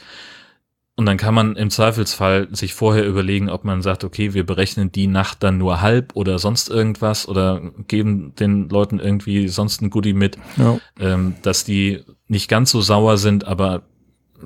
Und 0.98 1.04
dann 1.04 1.18
kann 1.18 1.34
man 1.34 1.56
im 1.56 1.68
Zweifelsfall 1.68 2.48
sich 2.52 2.72
vorher 2.72 3.06
überlegen, 3.06 3.50
ob 3.50 3.64
man 3.64 3.82
sagt, 3.82 4.02
okay, 4.02 4.32
wir 4.32 4.46
berechnen 4.46 4.90
die 4.90 5.06
Nacht 5.06 5.42
dann 5.42 5.58
nur 5.58 5.82
halb 5.82 6.16
oder 6.16 6.38
sonst 6.38 6.70
irgendwas 6.70 7.28
oder 7.28 7.60
geben 7.86 8.34
den 8.36 8.70
Leuten 8.70 8.98
irgendwie 8.98 9.48
sonst 9.48 9.82
ein 9.82 9.90
Goodie 9.90 10.14
mit, 10.14 10.38
ja. 10.56 10.78
ähm, 10.98 11.34
dass 11.42 11.64
die 11.64 12.02
nicht 12.28 12.48
ganz 12.48 12.70
so 12.70 12.80
sauer 12.80 13.18
sind, 13.18 13.46
aber 13.46 13.82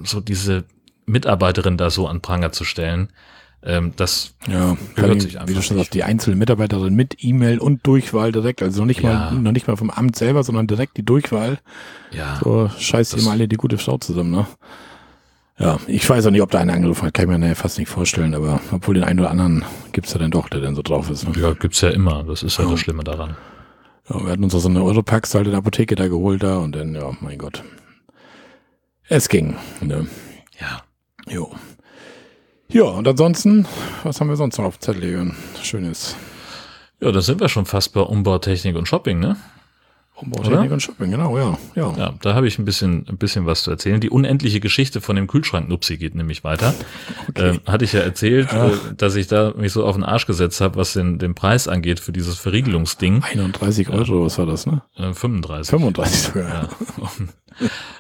so 0.03 0.20
diese 0.20 0.64
Mitarbeiterin 1.07 1.76
da 1.76 1.88
so 1.88 2.09
an 2.09 2.20
Pranger 2.20 2.51
zu 2.51 2.64
stellen, 2.64 3.11
ähm, 3.62 3.92
das 3.94 4.34
Ja, 4.48 4.76
Gehört 4.96 5.11
allem, 5.11 5.20
sich 5.20 5.34
wie 5.34 5.38
einfach 5.38 5.55
du 5.55 5.62
schon 5.62 5.76
sagst, 5.76 5.94
die 5.94 6.03
einzelnen 6.03 6.38
Mitarbeiterin 6.38 6.94
mit 6.94 7.22
E-Mail 7.22 7.59
und 7.59 7.86
Durchwahl 7.86 8.32
direkt, 8.32 8.62
also 8.62 8.80
noch 8.80 8.86
nicht 8.86 9.03
Ja. 9.03 9.30
mal, 9.30 9.32
noch 9.34 9.53
nicht 9.53 9.68
mal 9.68 9.76
vom 9.76 9.90
Amt 9.90 10.16
selber, 10.16 10.42
sondern 10.42 10.66
direkt 10.66 10.96
die 10.96 11.05
Durchwahl. 11.05 11.59
ja, 12.11 12.40
So 12.42 12.70
scheißt 12.76 13.14
hier 13.14 13.22
mal 13.22 13.32
alle 13.32 13.46
die 13.48 13.57
gute 13.57 13.78
Frau 13.78 13.98
zusammen, 13.98 14.30
ne? 14.32 14.46
Ja, 15.61 15.78
ich 15.86 16.08
weiß 16.08 16.24
auch 16.26 16.30
nicht, 16.30 16.40
ob 16.40 16.50
da 16.50 16.58
einer 16.58 16.72
angerufen 16.72 17.06
hat, 17.06 17.12
kann 17.14 17.26
ich 17.26 17.30
mir 17.30 17.38
nachher 17.38 17.54
fast 17.54 17.78
nicht 17.78 17.88
vorstellen, 17.90 18.34
aber 18.34 18.61
obwohl 18.72 18.94
den 18.94 19.04
einen 19.04 19.20
oder 19.20 19.30
anderen 19.30 19.62
gibt's 19.92 20.12
ja 20.14 20.18
dann 20.18 20.30
doch, 20.30 20.48
der 20.48 20.61
dann 20.61 20.74
so 20.74 20.80
drauf 20.80 21.11
ist. 21.11 21.28
Ne? 21.28 21.38
ja, 21.38 21.52
gibt's 21.52 21.82
ja 21.82 21.90
immer. 21.90 22.24
Das 22.24 22.42
ist 22.42 22.56
ja 22.56 22.64
Ja. 22.64 22.70
das 22.70 22.80
Schlimme 22.80 23.04
daran. 23.04 23.36
Ja, 24.08 24.24
wir 24.24 24.32
hatten 24.32 24.42
uns 24.42 24.54
auch 24.54 24.61
so 24.61 24.70
eine 24.70 24.82
Europax 24.82 25.34
halt 25.34 25.44
in 25.44 25.50
der 25.52 25.58
Apotheke 25.58 25.94
da 25.96 26.08
geholt 26.08 26.42
da 26.42 26.56
und 26.58 26.74
dann, 26.74 26.94
ja, 26.94 27.12
mein 27.20 27.36
Gott. 27.36 27.62
Es 29.08 29.28
ging. 29.28 29.56
Ne? 29.82 30.06
Ja. 30.58 30.80
Jo. 31.30 31.50
Ja, 32.68 32.84
und 32.84 33.06
ansonsten, 33.06 33.66
was 34.02 34.18
haben 34.20 34.28
wir 34.28 34.36
sonst 34.36 34.56
noch 34.56 34.64
auf 34.64 34.78
Zettel? 34.78 35.32
Schönes 35.62 36.16
Ja, 37.00 37.12
da 37.12 37.20
sind 37.20 37.40
wir 37.40 37.48
schon 37.50 37.66
fast 37.66 37.92
bei 37.92 38.00
Umbautechnik 38.00 38.76
und 38.76 38.88
Shopping, 38.88 39.18
ne? 39.18 39.36
Umbautechnik 40.23 40.61
Oder? 40.61 40.73
und 40.73 40.81
Shopping, 40.81 41.11
genau, 41.11 41.39
ja. 41.39 41.59
Ja. 41.75 41.95
Ja, 41.97 42.14
da 42.21 42.35
habe 42.35 42.47
ich 42.47 42.59
ein 42.59 42.64
bisschen, 42.64 43.07
ein 43.09 43.16
bisschen 43.16 43.47
was 43.47 43.62
zu 43.62 43.71
erzählen. 43.71 44.01
Die 44.01 44.11
unendliche 44.11 44.61
Geschichte 44.61 45.01
von 45.01 45.16
dem 45.16 45.27
Kühlschrank-Nupsi 45.27 45.97
geht 45.97 46.14
nämlich 46.14 46.45
weiter. 46.45 46.75
Okay. 47.29 47.51
Ähm, 47.51 47.61
hatte 47.66 47.85
ich 47.85 47.93
ja 47.93 48.01
erzählt, 48.01 48.53
Ja. 48.53 48.68
Äh, 48.68 48.73
dass 48.97 49.16
ich 49.16 49.27
da 49.27 49.53
mich 49.57 49.73
so 49.73 49.85
auf 49.85 49.95
den 49.97 50.05
Arsch 50.05 50.27
gesetzt 50.27 50.61
habe, 50.61 50.77
was 50.77 50.93
den, 50.93 51.18
den 51.18 51.35
Preis 51.35 51.68
angeht 51.68 52.01
für 52.01 52.12
dieses 52.12 52.39
Verriegelungsding. 52.39 53.23
31 53.23 53.89
Euro, 53.91 54.25
was 54.25 54.39
war 54.39 54.47
das, 54.47 54.66
ne? 54.66 54.83
Äh, 54.97 55.12
35. 55.12 55.71
35 55.71 56.18
sogar. 56.21 56.49
Ja. 56.49 56.68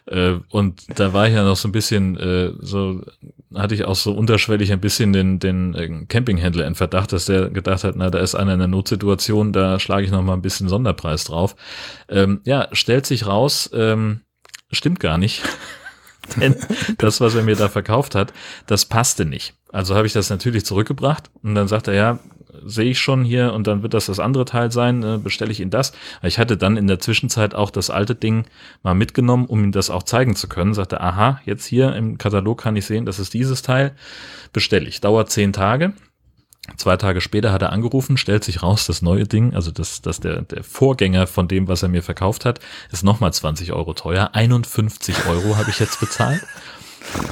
äh, 0.06 0.34
und 0.50 0.98
da 0.98 1.12
war 1.12 1.28
ich 1.28 1.34
ja 1.34 1.44
noch 1.44 1.56
so 1.56 1.68
ein 1.68 1.72
bisschen, 1.72 2.16
äh, 2.16 2.52
so 2.60 3.02
hatte 3.54 3.74
ich 3.74 3.84
auch 3.84 3.96
so 3.96 4.12
unterschwellig 4.12 4.72
ein 4.72 4.80
bisschen 4.80 5.12
den, 5.12 5.38
den 5.38 5.74
äh, 5.74 6.06
Campinghändler 6.06 6.66
in 6.66 6.74
Verdacht, 6.74 7.12
dass 7.12 7.26
der 7.26 7.50
gedacht 7.50 7.84
hat, 7.84 7.96
na, 7.96 8.10
da 8.10 8.18
ist 8.18 8.34
einer 8.34 8.54
in 8.54 8.60
einer 8.60 8.68
Notsituation, 8.68 9.52
da 9.52 9.78
schlage 9.78 10.04
ich 10.04 10.10
noch 10.10 10.22
mal 10.22 10.34
ein 10.34 10.42
bisschen 10.42 10.68
Sonderpreis 10.68 11.24
drauf. 11.24 11.56
Ähm, 12.08 12.40
ja, 12.44 12.68
stellt 12.72 13.06
sich 13.06 13.26
raus, 13.26 13.70
ähm, 13.72 14.20
stimmt 14.70 15.00
gar 15.00 15.18
nicht. 15.18 15.42
Denn 16.40 16.54
das, 16.98 17.20
was 17.20 17.34
er 17.34 17.42
mir 17.42 17.56
da 17.56 17.68
verkauft 17.68 18.14
hat, 18.14 18.32
das 18.66 18.84
passte 18.84 19.24
nicht. 19.24 19.54
Also 19.72 19.94
habe 19.94 20.06
ich 20.06 20.12
das 20.12 20.30
natürlich 20.30 20.64
zurückgebracht 20.64 21.30
und 21.42 21.54
dann 21.54 21.66
sagt 21.66 21.88
er, 21.88 21.94
ja, 21.94 22.18
sehe 22.64 22.90
ich 22.90 22.98
schon 22.98 23.24
hier 23.24 23.52
und 23.52 23.66
dann 23.66 23.82
wird 23.82 23.94
das 23.94 24.06
das 24.06 24.20
andere 24.20 24.44
Teil 24.44 24.70
sein, 24.70 25.02
äh, 25.02 25.18
bestelle 25.18 25.52
ich 25.52 25.60
ihn 25.60 25.70
das. 25.70 25.92
Ich 26.22 26.38
hatte 26.38 26.56
dann 26.56 26.76
in 26.76 26.86
der 26.86 26.98
Zwischenzeit 26.98 27.54
auch 27.54 27.70
das 27.70 27.90
alte 27.90 28.14
Ding 28.14 28.44
mal 28.82 28.94
mitgenommen, 28.94 29.46
um 29.46 29.64
ihm 29.64 29.72
das 29.72 29.90
auch 29.90 30.02
zeigen 30.02 30.36
zu 30.36 30.48
können. 30.48 30.74
Sagte, 30.74 31.00
aha, 31.00 31.40
jetzt 31.44 31.66
hier 31.66 31.94
im 31.94 32.18
Katalog 32.18 32.62
kann 32.62 32.76
ich 32.76 32.86
sehen, 32.86 33.06
das 33.06 33.18
ist 33.18 33.34
dieses 33.34 33.62
Teil, 33.62 33.94
bestelle 34.52 34.88
ich. 34.88 35.00
Dauert 35.00 35.30
zehn 35.30 35.52
Tage. 35.52 35.92
Zwei 36.76 36.96
Tage 36.96 37.20
später 37.20 37.52
hat 37.52 37.62
er 37.62 37.72
angerufen, 37.72 38.16
stellt 38.16 38.44
sich 38.44 38.62
raus, 38.62 38.86
das 38.86 39.02
neue 39.02 39.24
Ding, 39.24 39.54
also 39.54 39.70
das, 39.70 40.02
das 40.02 40.20
der, 40.20 40.42
der 40.42 40.62
Vorgänger 40.62 41.26
von 41.26 41.48
dem, 41.48 41.68
was 41.68 41.82
er 41.82 41.88
mir 41.88 42.02
verkauft 42.02 42.44
hat, 42.44 42.60
ist 42.92 43.02
nochmal 43.02 43.32
20 43.32 43.72
Euro 43.72 43.94
teuer. 43.94 44.30
51 44.34 45.26
Euro 45.26 45.56
habe 45.56 45.70
ich 45.70 45.80
jetzt 45.80 46.00
bezahlt. 46.00 46.42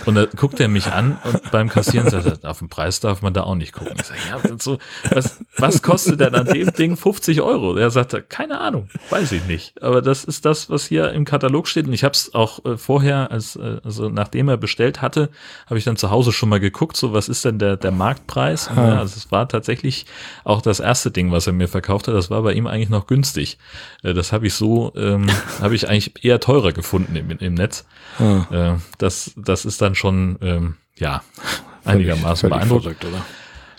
Und 0.06 0.14
da 0.14 0.26
guckt 0.26 0.58
er 0.60 0.68
mich 0.68 0.86
an 0.86 1.18
und 1.24 1.50
beim 1.50 1.68
Kassieren 1.68 2.08
sagt 2.10 2.42
er, 2.42 2.50
auf 2.50 2.58
den 2.58 2.68
Preis 2.68 3.00
darf 3.00 3.22
man 3.22 3.34
da 3.34 3.42
auch 3.42 3.54
nicht 3.54 3.72
gucken. 3.72 3.94
Ich 3.98 4.06
sage, 4.06 4.20
ja, 4.28 4.58
so, 4.58 4.78
was, 5.10 5.38
was 5.56 5.82
kostet 5.82 6.20
denn 6.20 6.34
an 6.34 6.46
dem 6.46 6.72
Ding 6.72 6.96
50 6.96 7.42
Euro? 7.42 7.76
Er 7.76 7.90
sagte, 7.90 8.22
keine 8.22 8.60
Ahnung, 8.60 8.88
weiß 9.10 9.32
ich 9.32 9.44
nicht. 9.46 9.80
Aber 9.82 10.02
das 10.02 10.24
ist 10.24 10.44
das, 10.44 10.70
was 10.70 10.86
hier 10.86 11.12
im 11.12 11.24
Katalog 11.24 11.68
steht. 11.68 11.86
Und 11.86 11.92
ich 11.92 12.04
habe 12.04 12.12
es 12.12 12.34
auch 12.34 12.64
äh, 12.64 12.76
vorher, 12.76 13.30
als, 13.30 13.56
äh, 13.56 13.80
also 13.84 14.08
nachdem 14.08 14.48
er 14.48 14.56
bestellt 14.56 15.02
hatte, 15.02 15.30
habe 15.66 15.78
ich 15.78 15.84
dann 15.84 15.96
zu 15.96 16.10
Hause 16.10 16.32
schon 16.32 16.48
mal 16.48 16.60
geguckt, 16.60 16.96
so 16.96 17.12
was 17.12 17.28
ist 17.28 17.44
denn 17.44 17.58
der, 17.58 17.76
der 17.76 17.92
Marktpreis? 17.92 18.68
Und, 18.68 18.76
ja, 18.76 18.98
also 18.98 19.16
es 19.16 19.30
war 19.30 19.48
tatsächlich 19.48 20.06
auch 20.44 20.62
das 20.62 20.80
erste 20.80 21.10
Ding, 21.10 21.30
was 21.30 21.46
er 21.46 21.52
mir 21.52 21.68
verkauft 21.68 22.08
hat. 22.08 22.14
Das 22.14 22.30
war 22.30 22.42
bei 22.42 22.52
ihm 22.54 22.66
eigentlich 22.66 22.88
noch 22.88 23.06
günstig. 23.06 23.58
Äh, 24.02 24.14
das 24.14 24.32
habe 24.32 24.46
ich 24.46 24.54
so, 24.54 24.92
ähm, 24.96 25.26
habe 25.60 25.74
ich 25.74 25.88
eigentlich 25.88 26.24
eher 26.24 26.40
teurer 26.40 26.72
gefunden 26.72 27.14
im, 27.16 27.30
im 27.30 27.54
Netz. 27.54 27.84
Ah, 28.18 28.46
Äh, 28.50 28.74
das, 28.98 29.32
das 29.36 29.57
ist 29.64 29.80
dann 29.82 29.94
schon, 29.94 30.38
ähm, 30.42 30.74
ja, 30.96 31.22
einigermaßen 31.84 32.48
völlig 32.48 32.68
beeindruckt. 32.68 32.82
verrückt, 32.82 33.04
oder? 33.04 33.24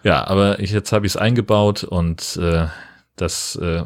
Ja, 0.04 0.26
aber 0.28 0.60
ich, 0.60 0.72
jetzt 0.72 0.92
habe 0.92 1.06
ich 1.06 1.14
es 1.14 1.18
eingebaut 1.18 1.84
und 1.84 2.38
äh, 2.42 2.68
das 3.16 3.58
äh, 3.58 3.84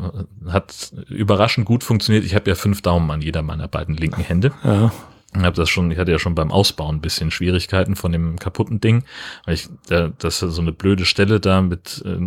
hat 0.48 0.94
überraschend 1.10 1.66
gut 1.66 1.84
funktioniert. 1.84 2.24
Ich 2.24 2.36
habe 2.36 2.50
ja 2.50 2.56
fünf 2.56 2.82
Daumen 2.82 3.10
an 3.10 3.22
jeder 3.22 3.42
meiner 3.42 3.68
beiden 3.68 3.96
linken 3.96 4.22
Hände. 4.22 4.52
Ja. 4.64 4.92
Ich 5.36 5.42
habe 5.42 5.56
das 5.56 5.70
schon, 5.70 5.90
ich 5.90 5.98
hatte 5.98 6.12
ja 6.12 6.20
schon 6.20 6.36
beim 6.36 6.52
Ausbauen 6.52 6.98
ein 6.98 7.02
bisschen 7.02 7.32
Schwierigkeiten 7.32 7.96
von 7.96 8.12
dem 8.12 8.38
kaputten 8.38 8.80
Ding, 8.80 9.04
weil 9.46 9.56
ich, 9.56 9.68
da, 9.88 10.10
das 10.20 10.44
ist 10.44 10.54
so 10.54 10.62
eine 10.62 10.72
blöde 10.72 11.06
Stelle 11.06 11.40
da 11.40 11.62
mit 11.62 12.04
äh, 12.06 12.20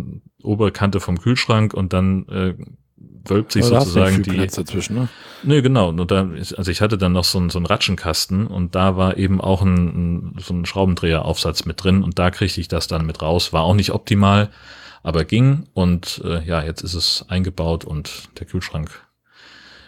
Oberkante 0.43 0.99
vom 0.99 1.17
Kühlschrank 1.17 1.73
und 1.73 1.93
dann 1.93 2.27
äh, 2.27 2.55
wölbt 3.29 3.51
sich 3.51 3.65
Aber 3.65 3.81
sozusagen 3.81 4.23
die, 4.23 4.31
Platz 4.31 4.55
dazwischen, 4.55 4.95
ne? 4.95 5.07
Nee, 5.43 5.61
genau. 5.61 5.89
Und 5.89 6.09
da, 6.11 6.27
also 6.57 6.71
ich 6.71 6.81
hatte 6.81 6.97
dann 6.97 7.13
noch 7.13 7.23
so 7.23 7.37
einen, 7.37 7.49
so 7.49 7.59
einen 7.59 7.65
Ratschenkasten 7.65 8.47
und 8.47 8.75
da 8.75 8.97
war 8.97 9.17
eben 9.17 9.39
auch 9.41 9.61
ein, 9.61 10.35
so 10.39 10.53
ein 10.53 10.65
Schraubendreheraufsatz 10.65 11.65
mit 11.65 11.83
drin 11.83 12.03
und 12.03 12.19
da 12.19 12.31
kriegte 12.31 12.59
ich 12.59 12.67
das 12.67 12.87
dann 12.87 13.05
mit 13.05 13.21
raus. 13.21 13.53
War 13.53 13.63
auch 13.63 13.73
nicht 13.73 13.91
optimal, 13.91 14.49
aber 15.03 15.25
ging 15.25 15.67
und 15.73 16.21
äh, 16.25 16.43
ja, 16.43 16.63
jetzt 16.63 16.81
ist 16.81 16.93
es 16.93 17.25
eingebaut 17.27 17.85
und 17.85 18.29
der 18.39 18.47
Kühlschrank 18.47 18.89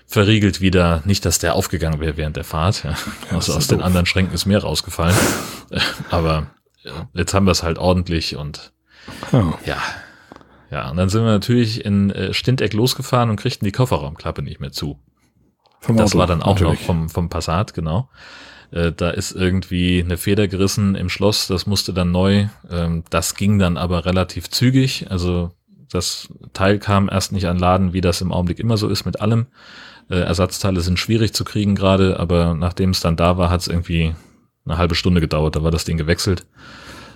verriegelt 0.09 0.59
wieder. 0.59 1.01
Nicht, 1.05 1.25
dass 1.25 1.39
der 1.39 1.55
aufgegangen 1.55 1.99
wäre 1.99 2.17
während 2.17 2.35
der 2.35 2.43
Fahrt. 2.43 2.83
Ja. 2.83 2.91
das 2.91 3.31
Also 3.31 3.53
aus 3.53 3.67
den 3.67 3.77
doof. 3.77 3.85
anderen 3.85 4.05
Schränken 4.05 4.33
ist 4.33 4.45
mehr 4.45 4.61
rausgefallen. 4.61 5.15
Äh, 5.71 5.81
aber 6.09 6.47
äh, 6.83 6.89
jetzt 7.13 7.35
haben 7.35 7.45
wir 7.45 7.51
es 7.51 7.61
halt 7.61 7.77
ordentlich 7.77 8.35
und 8.35 8.71
Ja. 9.31 9.53
ja. 9.65 9.77
Ja, 10.71 10.89
und 10.89 10.97
dann 10.97 11.09
sind 11.09 11.23
wir 11.23 11.31
natürlich 11.31 11.83
in 11.83 12.11
äh, 12.11 12.33
Stinteck 12.33 12.73
losgefahren 12.73 13.29
und 13.29 13.37
kriegten 13.37 13.65
die 13.65 13.71
Kofferraumklappe 13.71 14.41
nicht 14.41 14.59
mehr 14.59 14.71
zu. 14.71 14.99
Vom 15.79 15.97
Das 15.97 16.11
Auto, 16.11 16.19
war 16.19 16.27
dann 16.27 16.41
auch 16.41 16.55
natürlich. 16.55 16.79
noch 16.79 16.85
vom, 16.85 17.09
vom 17.09 17.29
Passat, 17.29 17.73
genau. 17.73 18.09
Äh, 18.71 18.91
da 18.91 19.09
ist 19.09 19.31
irgendwie 19.31 20.01
eine 20.03 20.17
Feder 20.17 20.47
gerissen 20.47 20.95
im 20.95 21.09
Schloss, 21.09 21.47
das 21.47 21.65
musste 21.65 21.93
dann 21.93 22.11
neu. 22.11 22.47
Ähm, 22.69 23.03
das 23.09 23.35
ging 23.35 23.57
dann 23.57 23.77
aber 23.77 24.05
relativ 24.05 24.49
zügig. 24.49 25.07
Also 25.09 25.51
das 25.89 26.29
Teil 26.53 26.77
kam 26.77 27.09
erst 27.09 27.31
nicht 27.31 27.47
an 27.47 27.57
Laden, 27.57 27.93
wie 27.93 28.01
das 28.01 28.21
im 28.21 28.31
Augenblick 28.31 28.59
immer 28.59 28.77
so 28.77 28.87
ist 28.89 29.05
mit 29.05 29.21
allem. 29.21 29.47
Äh, 30.09 30.19
Ersatzteile 30.19 30.81
sind 30.81 30.99
schwierig 30.99 31.33
zu 31.33 31.43
kriegen 31.43 31.75
gerade, 31.75 32.19
aber 32.19 32.53
nachdem 32.53 32.91
es 32.91 32.99
dann 32.99 33.15
da 33.15 33.37
war, 33.37 33.49
hat 33.49 33.61
es 33.61 33.67
irgendwie 33.67 34.13
eine 34.65 34.77
halbe 34.77 34.95
Stunde 34.95 35.21
gedauert, 35.21 35.55
da 35.55 35.63
war 35.63 35.71
das 35.71 35.85
Ding 35.85 35.97
gewechselt. 35.97 36.45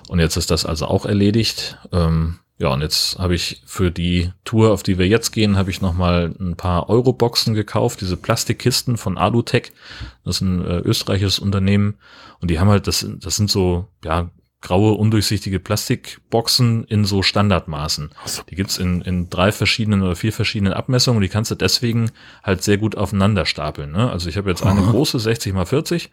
Und 0.10 0.20
jetzt 0.20 0.38
ist 0.38 0.50
das 0.52 0.66
also 0.66 0.88
auch 0.88 1.06
erledigt. 1.06 1.78
Ähm, 1.92 2.40
ja, 2.60 2.70
und 2.70 2.82
jetzt 2.82 3.18
habe 3.20 3.36
ich 3.36 3.62
für 3.66 3.92
die 3.92 4.32
Tour, 4.46 4.72
auf 4.72 4.84
die 4.84 4.98
wir 4.98 5.08
jetzt 5.08 5.32
gehen, 5.32 5.58
habe 5.58 5.72
ich 5.72 5.82
nochmal 5.82 6.34
ein 6.40 6.56
paar 6.56 6.90
Euroboxen 6.90 7.54
gekauft, 7.56 8.02
diese 8.02 8.16
Plastikkisten 8.18 8.96
von 8.98 9.18
Alutech. 9.18 9.72
Das 10.24 10.36
ist 10.36 10.42
ein 10.42 10.64
äh, 10.66 10.78
österreichisches 10.80 11.40
Unternehmen. 11.40 11.96
Und 12.40 12.52
die 12.52 12.60
haben 12.60 12.70
halt, 12.70 12.88
das, 12.88 13.00
sind- 13.00 13.26
das 13.26 13.36
sind 13.36 13.50
so, 13.50 13.88
ja, 14.04 14.30
graue, 14.62 14.94
undurchsichtige 14.94 15.60
Plastikboxen 15.60 16.86
in 16.86 17.06
so 17.06 17.22
Standardmaßen. 17.22 18.12
Die 18.50 18.56
gibt's 18.56 18.78
in, 18.78 19.02
in 19.02 19.30
drei 19.30 19.52
verschiedenen 19.52 20.02
oder 20.02 20.16
vier 20.16 20.32
verschiedenen 20.34 20.74
Abmessungen 20.74 21.18
und 21.18 21.22
die 21.24 21.30
kannst 21.30 21.52
du 21.52 21.56
deswegen 21.56 22.12
halt 22.44 22.64
sehr 22.64 22.78
gut 22.78 22.96
aufeinander 22.96 23.46
stapeln. 23.46 23.92
Ne? 23.92 24.10
Also 24.10 24.30
ich 24.30 24.38
habe 24.38 24.50
jetzt 24.50 24.64
eine 24.66 24.82
große 24.82 25.20
60 25.20 25.54
mal 25.54 25.66
40 25.66 26.12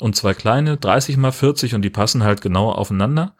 und 0.00 0.16
zwei 0.16 0.34
kleine 0.34 0.76
30 0.78 1.16
mal 1.16 1.32
40 1.32 1.74
und 1.74 1.82
die 1.82 1.90
passen 1.90 2.24
halt 2.24 2.40
genau 2.40 2.72
aufeinander. 2.72 3.34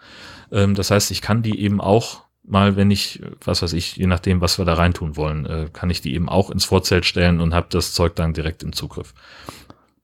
Ähm, 0.53 0.75
das 0.75 0.91
heißt, 0.91 1.11
ich 1.11 1.23
kann 1.23 1.43
die 1.43 1.59
eben 1.61 1.81
auch 1.81 2.23
mal, 2.45 2.77
wenn 2.77 2.91
ich, 2.91 3.23
was 3.45 3.63
weiß 3.63 3.73
ich, 3.73 3.97
je 3.97 4.07
nachdem, 4.07 4.41
was 4.41 4.59
wir 4.59 4.65
da 4.65 4.75
reintun 4.75 5.17
wollen, 5.17 5.47
äh, 5.47 5.69
kann 5.73 5.91
ich 5.91 6.01
die 6.01 6.15
eben 6.15 6.29
auch 6.29 6.51
ins 6.51 6.65
Vorzelt 6.65 7.05
stellen 7.05 7.41
und 7.41 7.55
habe 7.55 7.69
das 7.71 7.95
Zeug 7.95 8.17
dann 8.17 8.35
direkt 8.35 8.63
im 8.63 8.73
Zugriff. 8.73 9.15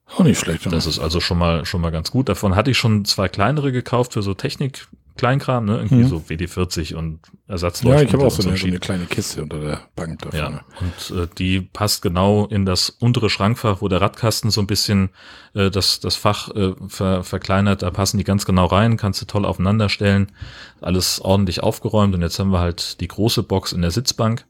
Auch 0.07 0.25
nicht 0.25 0.39
schlecht. 0.39 0.71
Das 0.73 0.87
ist 0.87 0.99
also 0.99 1.21
schon 1.21 1.39
mal, 1.39 1.67
schon 1.67 1.81
mal 1.81 1.91
ganz 1.91 2.11
gut. 2.11 2.29
Davon 2.29 2.57
hatte 2.57 2.71
ich 2.71 2.79
schon 2.79 3.05
zwei 3.05 3.29
kleinere 3.29 3.73
gekauft 3.73 4.15
für 4.15 4.23
so 4.23 4.35
Technik, 4.35 4.89
Kleinkram, 5.19 5.67
ne? 5.67 5.77
Irgendwie 5.77 5.97
Mhm. 6.05 6.09
so 6.09 6.17
WD-40 6.29 6.95
und 6.95 7.21
ja, 7.47 7.53
Ersatzleuchten. 7.55 8.07
ich 8.09 8.13
habe 8.15 8.27
auch 8.27 8.31
so 8.31 8.49
eine, 8.49 8.57
so 8.57 8.67
eine 8.67 8.79
kleine 8.79 9.05
Kiste 9.05 9.43
unter 9.43 9.61
der 9.61 9.81
Bank 9.95 10.21
da 10.23 10.37
Ja, 10.37 10.61
und 10.81 11.17
äh, 11.19 11.27
die 11.37 11.61
passt 11.61 12.01
genau 12.03 12.47
in 12.47 12.65
das 12.65 12.89
untere 12.89 13.29
Schrankfach, 13.29 13.83
wo 13.83 13.89
der 13.89 14.01
Radkasten 14.01 14.51
so 14.51 14.61
ein 14.63 14.67
bisschen 14.67 15.11
äh, 15.55 15.71
das, 15.71 16.01
das 16.01 16.17
Fach 16.17 16.49
äh, 16.55 16.73
ver, 16.89 17.23
verkleinert. 17.25 17.83
Da 17.83 17.91
passen 17.91 18.17
die 18.17 18.25
ganz 18.25 18.47
genau 18.47 18.65
rein, 18.67 18.97
kannst 18.97 19.21
du 19.21 19.27
toll 19.27 19.45
aufeinander 19.45 19.89
stellen. 19.91 20.33
Alles 20.81 21.21
ordentlich 21.21 21.63
aufgeräumt 21.63 22.15
und 22.15 22.23
jetzt 22.23 22.39
haben 22.39 22.51
wir 22.53 22.61
halt 22.61 23.01
die 23.01 23.09
große 23.09 23.43
Box 23.43 23.73
in 23.73 23.83
der 23.83 23.91
Sitzbank. 23.91 24.47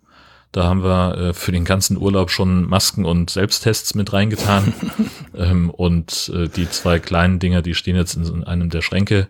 Da 0.52 0.64
haben 0.64 0.82
wir 0.82 1.18
äh, 1.18 1.32
für 1.34 1.52
den 1.52 1.64
ganzen 1.64 1.98
Urlaub 1.98 2.30
schon 2.30 2.64
Masken 2.64 3.04
und 3.04 3.28
Selbsttests 3.30 3.94
mit 3.94 4.12
reingetan. 4.12 4.72
ähm, 5.36 5.70
und 5.70 6.32
äh, 6.34 6.48
die 6.48 6.70
zwei 6.70 6.98
kleinen 6.98 7.38
Dinger, 7.38 7.60
die 7.60 7.74
stehen 7.74 7.96
jetzt 7.96 8.14
in 8.14 8.24
so 8.24 8.34
einem 8.44 8.70
der 8.70 8.80
Schränke. 8.80 9.28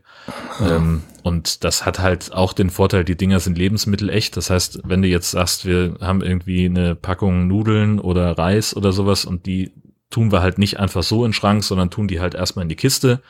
Ähm, 0.61 1.03
und 1.23 1.64
das 1.64 1.85
hat 1.85 1.99
halt 1.99 2.33
auch 2.33 2.53
den 2.53 2.71
Vorteil, 2.71 3.05
die 3.05 3.16
Dinger 3.16 3.41
sind 3.41 3.59
lebensmittelecht. 3.59 4.37
Das 4.37 4.51
heißt, 4.51 4.81
wenn 4.85 5.03
du 5.03 5.09
jetzt 5.09 5.33
sagst, 5.33 5.66
wir 5.66 5.97
haben 6.01 6.23
irgendwie 6.23 6.66
eine 6.66 6.95
Packung 6.95 7.49
Nudeln 7.49 7.99
oder 7.99 8.39
Reis 8.39 8.77
oder 8.77 8.93
sowas 8.93 9.25
und 9.25 9.47
die 9.47 9.73
tun 10.11 10.33
wir 10.33 10.41
halt 10.41 10.59
nicht 10.59 10.79
einfach 10.79 11.03
so 11.03 11.25
in 11.25 11.31
den 11.31 11.35
Schrank, 11.35 11.64
sondern 11.64 11.91
tun 11.91 12.09
die 12.09 12.21
halt 12.21 12.35
erstmal 12.35 12.62
in 12.62 12.69
die 12.69 12.77
Kiste, 12.77 13.23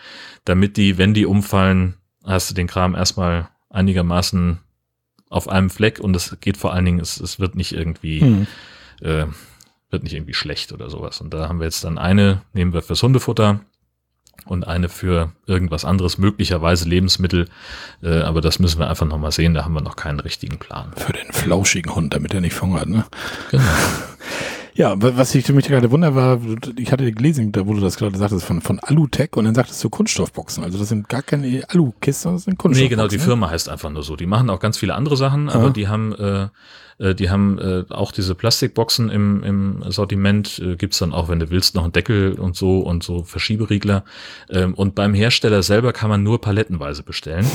damit 0.45 0.77
die, 0.77 0.99
wenn 0.99 1.15
die 1.15 1.27
umfallen, 1.27 1.95
hast 2.25 2.51
du 2.51 2.55
den 2.55 2.67
Kram 2.67 2.95
erstmal 2.95 3.49
einigermaßen 3.71 4.61
auf 5.31 5.49
einem 5.49 5.71
Fleck 5.71 6.01
und 6.01 6.17
es 6.17 6.37
geht 6.41 6.57
vor 6.57 6.73
allen 6.73 6.85
Dingen, 6.85 7.01
es, 7.01 7.21
es 7.21 7.39
wird 7.39 7.55
nicht 7.55 7.73
irgendwie 7.73 8.21
Hm. 8.21 8.47
äh, 9.03 9.27
wird 9.91 10.03
nicht 10.03 10.15
irgendwie 10.15 10.35
schlecht 10.35 10.73
oder 10.73 10.91
sowas. 10.91 11.21
Und 11.21 11.33
da 11.33 11.49
haben 11.49 11.61
wir 11.61 11.65
jetzt 11.65 11.85
dann 11.85 11.99
eine, 11.99 12.43
nehmen 12.53 12.73
wir 12.73 12.83
fürs 12.83 13.03
Hundefutter 13.03 13.61
und 14.45 14.67
eine 14.67 14.89
für 14.89 15.33
irgendwas 15.47 15.85
anderes, 15.85 16.19
möglicherweise 16.19 16.89
Lebensmittel. 16.89 17.49
Äh, 18.03 18.21
aber 18.21 18.41
das 18.41 18.59
müssen 18.59 18.79
wir 18.79 18.89
einfach 18.89 19.07
nochmal 19.07 19.33
sehen, 19.33 19.55
da 19.55 19.65
haben 19.65 19.75
wir 19.75 19.81
noch 19.81 19.97
keinen 19.97 20.21
richtigen 20.21 20.59
Plan. 20.59 20.93
Für 20.97 21.13
den 21.13 21.33
flauschigen 21.33 21.95
Hund, 21.95 22.15
damit 22.15 22.35
er 22.35 22.41
nicht 22.41 22.55
verhungert, 22.55 22.89
ne? 22.89 23.05
Genau. 23.51 23.65
Ja, 24.79 24.95
wa- 25.03 25.13
was 25.17 25.35
ich 25.35 25.49
mich 25.49 25.67
gerade 25.67 25.91
wundere, 25.91 26.15
war, 26.15 26.41
ich 26.77 26.93
hatte 26.93 27.11
gelesen, 27.11 27.51
da 27.51 27.67
wo 27.67 27.75
du 27.75 27.81
das 27.81 27.97
gerade 27.97 28.17
sagtest, 28.17 28.45
von, 28.45 28.61
von 28.61 28.79
Alutech 28.79 29.31
und 29.37 29.45
dann 29.45 29.55
sagtest 29.57 29.83
du 29.83 29.91
Kunststoffboxen. 29.91 30.63
Also 30.63 30.79
das 30.79 30.89
sind 30.89 31.09
gar 31.09 31.23
keine 31.23 31.65
Alukisten, 31.69 32.35
das 32.35 32.45
sind 32.45 32.59
Kunststoffboxen. 32.59 32.83
Nee, 32.85 32.89
genau, 32.89 33.09
die 33.09 33.19
Firma 33.19 33.51
heißt 33.51 33.69
einfach 33.69 33.91
nur 33.91 34.05
so. 34.05 34.15
Die 34.15 34.27
machen 34.27 34.49
auch 34.51 34.61
ganz 34.61 34.79
viele 34.79 34.95
andere 34.95 35.17
Sachen, 35.17 35.49
aber 35.49 35.65
Ja. 35.65 35.71
die 35.71 35.89
haben, 35.89 36.15
äh, 36.15 36.49
äh, 37.01 37.15
die 37.17 37.29
haben 37.29 37.59
äh, 37.59 37.85
auch 37.91 38.13
diese 38.13 38.37
Plastikboxen 38.37 39.11
im, 39.11 39.43
im 39.43 39.83
Sortiment. 39.89 40.61
Äh, 40.61 40.77
gibt's 40.77 40.99
dann 41.01 41.13
auch, 41.13 41.29
wenn 41.29 41.41
du 41.41 41.51
willst, 41.51 41.75
noch 41.75 41.83
einen 41.83 41.93
Deckel 41.93 42.35
und 42.35 42.55
so 42.55 42.79
und 42.79 43.03
so 43.03 43.25
Verschieberiegler. 43.25 44.05
Ähm, 44.49 44.75
und 44.75 44.95
beim 44.95 45.13
Hersteller 45.13 45.65
selber 45.65 45.93
kann 45.93 46.09
man 46.09 46.23
nur 46.23 46.41
palettenweise 46.41 47.03
bestellen. 47.03 47.47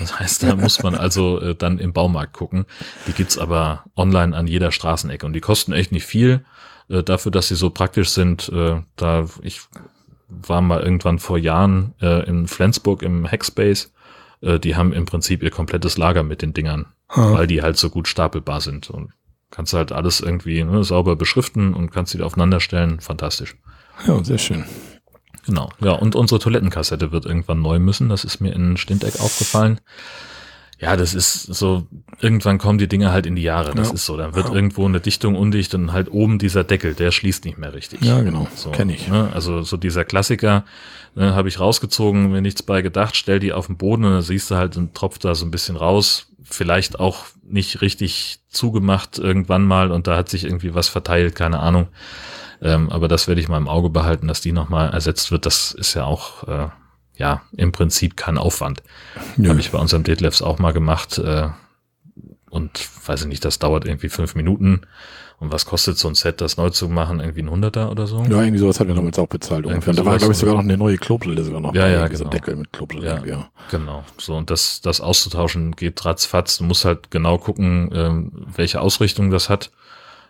Das 0.00 0.18
heißt, 0.18 0.42
da 0.42 0.56
muss 0.56 0.82
man 0.82 0.96
also 0.96 1.40
äh, 1.40 1.54
dann 1.54 1.78
im 1.78 1.92
Baumarkt 1.92 2.32
gucken. 2.32 2.66
Die 3.06 3.12
gibt's 3.12 3.38
aber 3.38 3.84
online 3.96 4.36
an 4.36 4.48
jeder 4.48 4.72
Straßenecke 4.72 5.24
und 5.24 5.32
die 5.32 5.40
kosten 5.40 5.72
echt 5.72 5.92
nicht 5.92 6.06
viel. 6.06 6.44
Äh, 6.92 7.02
dafür, 7.02 7.32
dass 7.32 7.48
sie 7.48 7.54
so 7.56 7.70
praktisch 7.70 8.10
sind, 8.10 8.48
äh, 8.50 8.82
da 8.96 9.26
ich 9.42 9.62
war 10.28 10.60
mal 10.60 10.80
irgendwann 10.82 11.18
vor 11.18 11.38
Jahren 11.38 11.94
äh, 12.00 12.26
in 12.28 12.46
Flensburg 12.46 13.02
im 13.02 13.30
Hackspace. 13.30 13.92
Äh, 14.40 14.58
die 14.58 14.76
haben 14.76 14.92
im 14.92 15.04
Prinzip 15.06 15.42
ihr 15.42 15.50
komplettes 15.50 15.96
Lager 15.98 16.22
mit 16.22 16.42
den 16.42 16.52
Dingern, 16.54 16.86
Ah. 17.08 17.32
weil 17.34 17.46
die 17.46 17.62
halt 17.62 17.76
so 17.76 17.90
gut 17.90 18.08
stapelbar 18.08 18.60
sind. 18.60 18.88
Und 18.90 19.12
kannst 19.50 19.74
halt 19.74 19.92
alles 19.92 20.20
irgendwie 20.20 20.64
ne, 20.64 20.84
sauber 20.84 21.16
beschriften 21.16 21.74
und 21.74 21.90
kannst 21.90 22.12
sie 22.12 22.18
da 22.18 22.24
aufeinander 22.24 22.60
stellen. 22.60 23.00
Fantastisch. 23.00 23.56
Ja, 24.06 24.22
sehr 24.24 24.38
schön. 24.38 24.64
Genau. 25.44 25.68
Ja, 25.80 25.92
und 25.92 26.14
unsere 26.14 26.40
Toilettenkassette 26.40 27.12
wird 27.12 27.26
irgendwann 27.26 27.60
neu 27.60 27.78
müssen. 27.78 28.08
Das 28.08 28.24
ist 28.24 28.40
mir 28.40 28.54
in 28.54 28.76
Stinteck 28.76 29.20
aufgefallen. 29.20 29.80
Ja, 30.82 30.96
das 30.96 31.14
ist 31.14 31.42
so, 31.44 31.86
irgendwann 32.20 32.58
kommen 32.58 32.76
die 32.78 32.88
Dinge 32.88 33.12
halt 33.12 33.24
in 33.24 33.36
die 33.36 33.42
Jahre. 33.42 33.72
Das 33.72 33.88
Ja. 33.88 33.94
ist 33.94 34.04
so. 34.04 34.16
Dann 34.16 34.34
wird 34.34 34.48
Ja. 34.48 34.54
irgendwo 34.54 34.84
eine 34.84 35.00
Dichtung 35.00 35.36
undicht 35.36 35.74
und 35.76 35.92
halt 35.92 36.10
oben 36.10 36.40
dieser 36.40 36.64
Deckel, 36.64 36.94
der 36.94 37.12
schließt 37.12 37.44
nicht 37.44 37.56
mehr 37.56 37.72
richtig. 37.72 38.02
Ja, 38.02 38.20
genau. 38.22 38.48
So, 38.56 38.72
Kenn 38.72 38.90
ich. 38.90 39.06
Ne? 39.06 39.30
Also 39.32 39.62
so 39.62 39.76
dieser 39.76 40.04
Klassiker, 40.04 40.64
ne, 41.14 41.36
habe 41.36 41.48
ich 41.48 41.60
rausgezogen, 41.60 42.32
mir 42.32 42.42
nichts 42.42 42.64
bei 42.64 42.82
gedacht, 42.82 43.14
stell 43.16 43.38
die 43.38 43.52
auf 43.52 43.68
den 43.68 43.76
Boden 43.76 44.04
und 44.04 44.10
dann 44.12 44.22
siehst 44.22 44.50
du 44.50 44.56
halt, 44.56 44.76
dann 44.76 44.92
tropft 44.92 45.24
da 45.24 45.36
so 45.36 45.44
ein 45.46 45.52
bisschen 45.52 45.76
raus. 45.76 46.26
Vielleicht 46.42 46.98
auch 46.98 47.26
nicht 47.44 47.80
richtig 47.80 48.40
zugemacht 48.48 49.18
irgendwann 49.20 49.64
mal 49.64 49.92
und 49.92 50.08
da 50.08 50.16
hat 50.16 50.28
sich 50.28 50.44
irgendwie 50.44 50.74
was 50.74 50.88
verteilt, 50.88 51.36
keine 51.36 51.60
Ahnung. 51.60 51.86
Ähm, 52.60 52.90
aber 52.90 53.06
das 53.06 53.28
werde 53.28 53.40
ich 53.40 53.48
mal 53.48 53.56
im 53.58 53.68
Auge 53.68 53.88
behalten, 53.88 54.26
dass 54.26 54.40
die 54.40 54.50
nochmal 54.52 54.90
ersetzt 54.92 55.30
wird. 55.30 55.46
Das 55.46 55.70
ist 55.70 55.94
ja 55.94 56.04
auch, 56.04 56.46
äh, 56.48 56.68
ja, 57.22 57.42
im 57.56 57.70
Prinzip 57.70 58.16
kein 58.16 58.36
Aufwand. 58.36 58.82
Ja. 59.36 59.50
Habe 59.50 59.60
ich 59.60 59.70
bei 59.70 59.78
unserem 59.78 60.02
Detlefs 60.02 60.42
auch 60.42 60.58
mal 60.58 60.72
gemacht. 60.72 61.18
Äh, 61.18 61.50
und 62.50 62.88
weiß 63.06 63.22
ich 63.22 63.28
nicht, 63.28 63.44
das 63.44 63.60
dauert 63.60 63.86
irgendwie 63.86 64.08
fünf 64.08 64.34
Minuten. 64.34 64.80
Und 65.38 65.52
was 65.52 65.64
kostet 65.64 65.96
so 65.98 66.08
ein 66.08 66.16
Set, 66.16 66.40
das 66.40 66.56
neu 66.56 66.70
zu 66.70 66.88
machen? 66.88 67.20
Irgendwie 67.20 67.42
ein 67.42 67.50
Hunderter 67.50 67.92
oder 67.92 68.08
so? 68.08 68.24
Ja, 68.24 68.42
irgendwie 68.42 68.58
sowas 68.58 68.80
hat 68.80 68.88
wir 68.88 68.96
damals 68.96 69.20
auch 69.20 69.28
bezahlt 69.28 69.66
ungefähr. 69.66 69.92
Und 69.92 69.98
da 70.00 70.04
war, 70.04 70.18
glaube 70.18 70.32
ich, 70.32 70.38
sogar 70.38 70.56
noch 70.56 70.62
eine 70.62 70.76
neue 70.76 70.96
Klobrille 70.98 71.44
sogar 71.44 71.60
noch. 71.60 71.74
Ja, 71.76 71.86
ja, 71.88 72.08
genau. 72.08 72.28
Deckel 72.28 72.56
mit 72.56 72.72
Klobrille. 72.72 73.06
Ja. 73.06 73.12
irgendwie, 73.14 73.30
ja. 73.30 73.50
Genau. 73.70 74.04
So, 74.18 74.34
und 74.34 74.50
das, 74.50 74.80
das 74.80 75.00
auszutauschen 75.00 75.76
geht 75.76 76.04
ratzfatz. 76.04 76.58
Du 76.58 76.64
musst 76.64 76.84
halt 76.84 77.12
genau 77.12 77.38
gucken, 77.38 77.88
ähm, 77.94 78.32
welche 78.56 78.80
Ausrichtung 78.80 79.30
das 79.30 79.48
hat. 79.48 79.70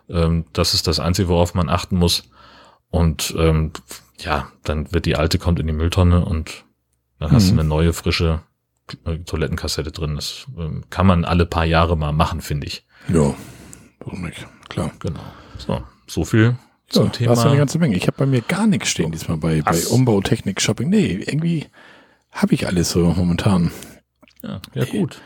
Ähm, 0.09 0.45
das 0.53 0.75
ist 0.75 0.85
das 0.85 0.99
Einzige, 0.99 1.27
worauf 1.27 1.55
man 1.55 1.69
achten 1.69 1.97
muss. 1.97 2.23
Und 2.91 3.33
ähm, 3.35 3.71
ja, 4.19 4.47
dann 4.63 4.93
wird 4.93 5.07
die 5.07 5.15
alte 5.15 5.39
kommt 5.39 5.59
in 5.59 5.65
die 5.65 5.73
Mülltonne 5.73 6.23
und 6.23 6.62
dann 7.23 7.31
hast 7.31 7.49
du 7.49 7.53
Mhm. 7.53 7.59
eine 7.59 7.69
neue, 7.69 7.93
frische 7.93 8.41
äh, 9.05 9.17
Toilettenkassette 9.19 9.91
drin. 9.91 10.15
Das 10.15 10.45
ähm, 10.57 10.83
kann 10.89 11.07
man 11.07 11.25
alle 11.25 11.45
paar 11.45 11.65
Jahre 11.65 11.97
mal 11.97 12.11
machen, 12.11 12.41
finde 12.41 12.67
ich. 12.67 12.85
Ja, 13.07 13.33
warum 13.99 14.21
nicht? 14.23 14.45
Klar. 14.69 14.91
Genau. 14.99 15.19
So, 15.57 15.83
so 16.07 16.25
viel 16.25 16.55
zum 16.89 17.05
Ja, 17.05 17.09
Thema. 17.11 17.31
hast 17.31 17.43
du 17.43 17.49
eine 17.49 17.57
ganze 17.57 17.79
Menge. 17.79 17.95
Ich 17.95 18.07
habe 18.07 18.17
bei 18.17 18.25
mir 18.25 18.41
gar 18.41 18.67
nichts 18.67 18.89
stehen 18.89 19.11
diesmal 19.11 19.37
bei, 19.37 19.61
bei 19.61 19.71
Was? 19.71 19.85
Umbau, 19.87 20.21
Technik, 20.21 20.61
Shopping. 20.61 20.89
Nee, 20.89 21.23
irgendwie 21.25 21.65
habe 22.31 22.53
ich 22.53 22.67
alles 22.67 22.91
so 22.91 22.99
momentan. 23.05 23.71
ja, 24.43 24.59
ja, 24.73 24.85
gut. 24.85 25.21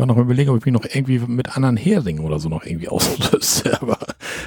Ich 0.00 0.02
war 0.02 0.06
noch 0.06 0.16
mal 0.16 0.22
überlegen, 0.22 0.48
ob 0.48 0.56
ich 0.56 0.64
mich 0.64 0.72
noch 0.72 0.86
irgendwie 0.90 1.18
mit 1.18 1.54
anderen 1.58 1.76
Heringen 1.76 2.20
oder 2.20 2.38
so 2.38 2.48
noch 2.48 2.64
irgendwie 2.64 2.88
ausrüste. 2.88 3.78
Aber 3.82 3.98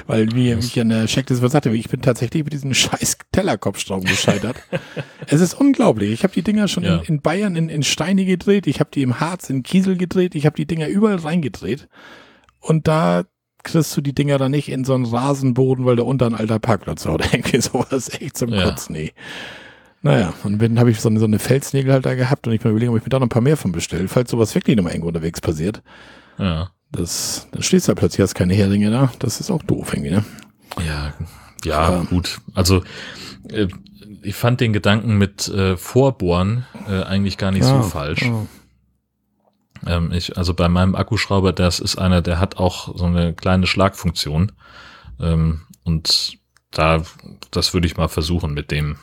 weil 0.08 0.32
wie 0.34 0.50
ich 0.52 0.80
an 0.80 0.88
der 0.88 1.06
Checkliste 1.06 1.44
was 1.44 1.52
sagte, 1.52 1.70
ich 1.70 1.88
bin 1.88 2.02
tatsächlich 2.02 2.42
mit 2.42 2.52
diesen 2.52 2.74
scheiß 2.74 3.18
Tellerkopfstrauben 3.30 4.04
gescheitert. 4.04 4.56
es 5.28 5.40
ist 5.40 5.54
unglaublich. 5.54 6.10
Ich 6.10 6.24
habe 6.24 6.34
die 6.34 6.42
Dinger 6.42 6.66
schon 6.66 6.82
Ja. 6.82 6.96
in, 6.96 7.02
in 7.04 7.20
Bayern 7.20 7.54
in, 7.54 7.68
in 7.68 7.84
Steine 7.84 8.24
gedreht, 8.24 8.66
ich 8.66 8.80
habe 8.80 8.90
die 8.92 9.02
im 9.02 9.20
Harz 9.20 9.48
in 9.48 9.62
Kiesel 9.62 9.96
gedreht, 9.96 10.34
ich 10.34 10.44
habe 10.44 10.56
die 10.56 10.66
Dinger 10.66 10.88
überall 10.88 11.18
reingedreht. 11.18 11.86
Und 12.58 12.88
da 12.88 13.22
kriegst 13.62 13.96
du 13.96 14.00
die 14.00 14.12
Dinger 14.12 14.38
dann 14.38 14.50
nicht 14.50 14.68
in 14.68 14.84
so 14.84 14.94
einen 14.94 15.04
Rasenboden, 15.06 15.84
weil 15.84 15.94
da 15.94 16.02
unter 16.02 16.26
ein 16.26 16.34
alter 16.34 16.58
Parkplatz 16.58 17.06
war 17.06 17.14
oder 17.14 17.26
irgendwie 17.32 17.60
sowas. 17.60 18.08
Echt 18.20 18.36
zum 18.36 18.48
Ja. 18.52 18.64
Kotzen, 18.64 18.94
nee. 18.96 19.12
Naja, 20.04 20.34
und 20.44 20.60
dann 20.60 20.78
habe 20.78 20.90
ich 20.90 21.00
so 21.00 21.08
eine, 21.08 21.18
so 21.18 21.24
eine 21.24 21.38
Felsnägel 21.38 21.90
halt 21.92 22.04
da 22.04 22.14
gehabt 22.14 22.46
und 22.46 22.52
ich 22.52 22.62
mir 22.62 22.70
überlegen, 22.70 22.92
ob 22.92 22.98
ich 22.98 23.04
mir 23.04 23.08
da 23.08 23.18
noch 23.18 23.26
ein 23.26 23.30
paar 23.30 23.40
mehr 23.40 23.56
von 23.56 23.72
bestelle, 23.72 24.06
falls 24.06 24.30
sowas 24.30 24.54
wirklich 24.54 24.76
nochmal 24.76 24.92
irgendwo 24.92 25.08
unterwegs 25.08 25.40
passiert. 25.40 25.82
Ja. 26.38 26.70
Das, 26.92 27.48
dann 27.52 27.62
stehst 27.62 27.88
du 27.88 27.92
da 27.92 27.98
plötzlich, 27.98 28.20
hast 28.20 28.34
keine 28.34 28.52
Heringe 28.54 28.90
da. 28.90 29.10
Das 29.18 29.40
ist 29.40 29.50
auch 29.50 29.62
doof 29.62 29.94
irgendwie, 29.94 30.10
ne? 30.10 30.24
Ja, 30.86 31.14
ja, 31.64 31.90
Ja. 31.94 32.02
gut. 32.04 32.38
Also 32.54 32.84
äh, 33.50 33.66
ich 34.22 34.34
fand 34.36 34.60
den 34.60 34.74
Gedanken 34.74 35.16
mit 35.16 35.48
äh, 35.48 35.76
Vorbohren 35.78 36.66
äh, 36.86 37.02
eigentlich 37.02 37.38
gar 37.38 37.50
nicht 37.50 37.64
so 37.64 37.76
Ja, 37.76 37.82
falsch. 37.82 38.22
ja. 38.22 38.46
Ähm, 39.86 40.12
ich, 40.12 40.36
also 40.36 40.52
bei 40.52 40.68
meinem 40.68 40.94
Akkuschrauber, 40.94 41.52
das 41.54 41.80
ist 41.80 41.96
einer, 41.96 42.20
der 42.20 42.38
hat 42.40 42.58
auch 42.58 42.94
so 42.96 43.06
eine 43.06 43.32
kleine 43.32 43.66
Schlagfunktion. 43.66 44.52
Ähm, 45.18 45.62
und 45.82 46.38
da, 46.70 47.02
das 47.50 47.72
würde 47.74 47.86
ich 47.86 47.96
mal 47.96 48.08
versuchen 48.08 48.52
mit 48.54 48.70
dem. 48.70 48.96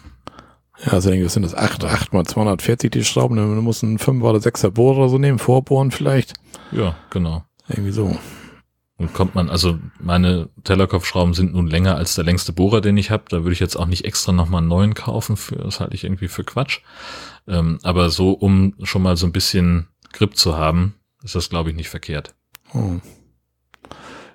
Ja, 0.86 0.94
also 0.94 1.10
irgendwie 1.10 1.26
was 1.26 1.34
sind 1.34 1.44
das 1.44 1.54
8, 1.56 1.84
8 1.86 2.14
mal 2.14 2.26
240 2.26 2.90
die 2.92 3.04
Schrauben, 3.04 3.36
du 3.38 3.44
musst 3.62 3.84
einen 3.84 4.00
5 4.00 4.24
oder 4.24 4.40
6er 4.40 4.72
Bohrer 4.72 4.98
oder 5.00 5.10
so 5.10 5.18
nehmen, 5.18 5.38
vorbohren 5.40 5.92
vielleicht. 5.92 6.34
Ja, 6.72 6.96
genau. 7.10 7.44
Irgendwie 7.68 7.92
so. 7.92 8.18
Und 8.98 9.14
kommt 9.14 9.34
man, 9.36 9.50
also 9.50 9.80
meine 10.00 10.50
Tellerkopfschrauben 10.64 11.34
sind 11.34 11.54
nun 11.54 11.68
länger 11.68 11.96
als 11.96 12.16
der 12.16 12.24
längste 12.24 12.54
Bohrer, 12.54 12.82
den 12.82 12.98
ich 12.98 13.10
habe. 13.10 13.24
Da 13.30 13.38
würde 13.44 13.54
ich 13.54 13.60
jetzt 13.60 13.76
auch 13.76 13.88
nicht 13.88 14.06
extra 14.06 14.32
nochmal 14.32 14.60
einen 14.60 14.68
neuen 14.68 14.94
kaufen. 14.94 15.38
Für, 15.38 15.56
das 15.56 15.80
halte 15.80 15.96
ich 15.96 16.04
irgendwie 16.04 16.28
für 16.28 16.44
Quatsch. 16.44 16.80
Ähm, 17.48 17.80
aber 17.82 18.10
so, 18.12 18.32
um 18.32 18.76
schon 18.84 19.02
mal 19.02 19.18
so 19.18 19.26
ein 19.26 19.32
bisschen 19.32 19.88
Grip 20.14 20.36
zu 20.38 20.56
haben, 20.56 20.96
ist 21.24 21.34
das, 21.36 21.50
glaube 21.50 21.70
ich, 21.72 21.76
nicht 21.76 21.90
verkehrt. 21.90 22.36
Oh. 22.76 22.96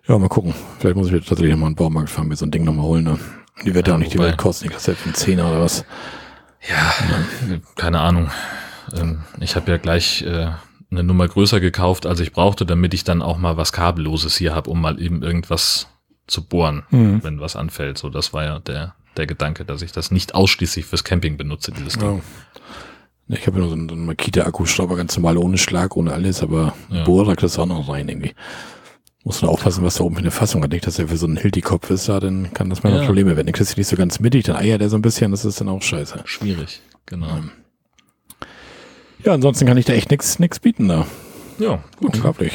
Ja, 0.08 0.18
mal 0.18 0.28
gucken. 0.28 0.54
Vielleicht 0.78 0.96
muss 0.96 1.08
ich 1.08 1.12
jetzt 1.12 1.28
tatsächlich 1.28 1.56
mal 1.56 1.66
einen 1.66 1.74
Baumarkt 1.76 2.10
fahren, 2.10 2.28
mir 2.28 2.36
so 2.36 2.46
ein 2.46 2.50
Ding 2.50 2.64
nochmal 2.64 2.86
holen. 2.86 3.04
Ne? 3.04 3.18
Die 3.64 3.74
wird 3.74 3.86
ja, 3.86 3.92
Ja, 3.92 3.96
auch 3.96 4.00
nicht 4.00 4.12
die 4.14 4.18
wobei- 4.18 4.28
Welt 4.28 4.38
kosten, 4.38 4.64
die 4.68 4.74
kostet 4.74 4.96
für 4.98 5.04
einen 5.06 5.14
Zehner 5.14 5.48
oder 5.48 5.60
was. 5.60 5.84
Ja, 6.68 6.94
keine 7.76 8.00
Ahnung. 8.00 8.30
Ähm, 8.96 9.22
ich 9.40 9.56
habe 9.56 9.70
ja 9.70 9.76
gleich 9.76 10.22
äh, 10.22 10.48
eine 10.90 11.02
Nummer 11.02 11.26
größer 11.28 11.60
gekauft, 11.60 12.06
als 12.06 12.20
ich 12.20 12.32
brauchte, 12.32 12.66
damit 12.66 12.94
ich 12.94 13.04
dann 13.04 13.22
auch 13.22 13.38
mal 13.38 13.56
was 13.56 13.72
Kabelloses 13.72 14.36
hier 14.36 14.54
habe, 14.54 14.70
um 14.70 14.80
mal 14.80 15.00
eben 15.00 15.22
irgendwas 15.22 15.88
zu 16.26 16.44
bohren, 16.46 16.82
Hm. 16.90 17.22
wenn 17.22 17.40
was 17.40 17.56
anfällt. 17.56 17.98
So, 17.98 18.08
das 18.10 18.32
war 18.32 18.44
ja 18.44 18.58
der, 18.60 18.94
der 19.16 19.26
Gedanke, 19.26 19.64
dass 19.64 19.82
ich 19.82 19.92
das 19.92 20.10
nicht 20.10 20.34
ausschließlich 20.34 20.86
fürs 20.86 21.04
Camping 21.04 21.36
benutze, 21.36 21.72
dieses 21.72 21.98
Ding. 21.98 22.16
Ja. 22.16 22.22
Ich 23.28 23.46
habe 23.48 23.56
ja 23.56 23.60
nur 23.62 23.68
so 23.70 23.74
einen, 23.76 23.88
so 23.88 23.94
einen 23.96 24.06
Makita-Akkuschrauber, 24.06 24.96
ganz 24.96 25.16
normal, 25.16 25.36
ohne 25.36 25.58
Schlag, 25.58 25.96
ohne 25.96 26.12
alles, 26.12 26.42
aber 26.42 26.74
Ja. 26.90 27.02
Bohrer 27.04 27.34
kriegst 27.34 27.56
du 27.56 27.62
auch 27.62 27.66
noch 27.66 27.88
rein 27.88 28.08
irgendwie. 28.08 28.34
Muss 29.26 29.42
man 29.42 29.50
aufpassen, 29.50 29.82
was 29.82 29.96
da 29.96 30.04
oben 30.04 30.14
für 30.14 30.20
eine 30.20 30.30
Fassung 30.30 30.62
hat. 30.62 30.70
Nicht, 30.70 30.86
dass 30.86 31.00
er 31.00 31.08
für 31.08 31.16
so 31.16 31.26
einen 31.26 31.36
Hilti-Kopf 31.36 31.90
ist, 31.90 32.08
da, 32.08 32.20
dann 32.20 32.54
kann 32.54 32.70
das 32.70 32.84
mal 32.84 32.94
Ja. 32.94 33.04
Probleme 33.04 33.34
werden. 33.34 33.46
Dann 33.46 33.52
kriegst 33.54 33.74
du 33.76 33.80
nicht 33.80 33.88
so 33.88 33.96
ganz 33.96 34.20
mittig, 34.20 34.44
dann 34.44 34.54
eiert 34.54 34.80
er 34.80 34.88
so 34.88 34.94
ein 34.96 35.02
bisschen, 35.02 35.32
das 35.32 35.44
ist 35.44 35.60
dann 35.60 35.68
auch 35.68 35.82
scheiße. 35.82 36.20
Schwierig, 36.26 36.80
genau. 37.06 37.40
Ja, 39.24 39.32
ansonsten 39.32 39.66
kann 39.66 39.76
ich 39.78 39.84
da 39.84 39.94
echt 39.94 40.12
nix, 40.12 40.38
nix 40.38 40.60
bieten 40.60 40.86
da. 40.86 41.08
Ja, 41.58 41.82
gut. 41.98 42.14
Unglaublich. 42.14 42.52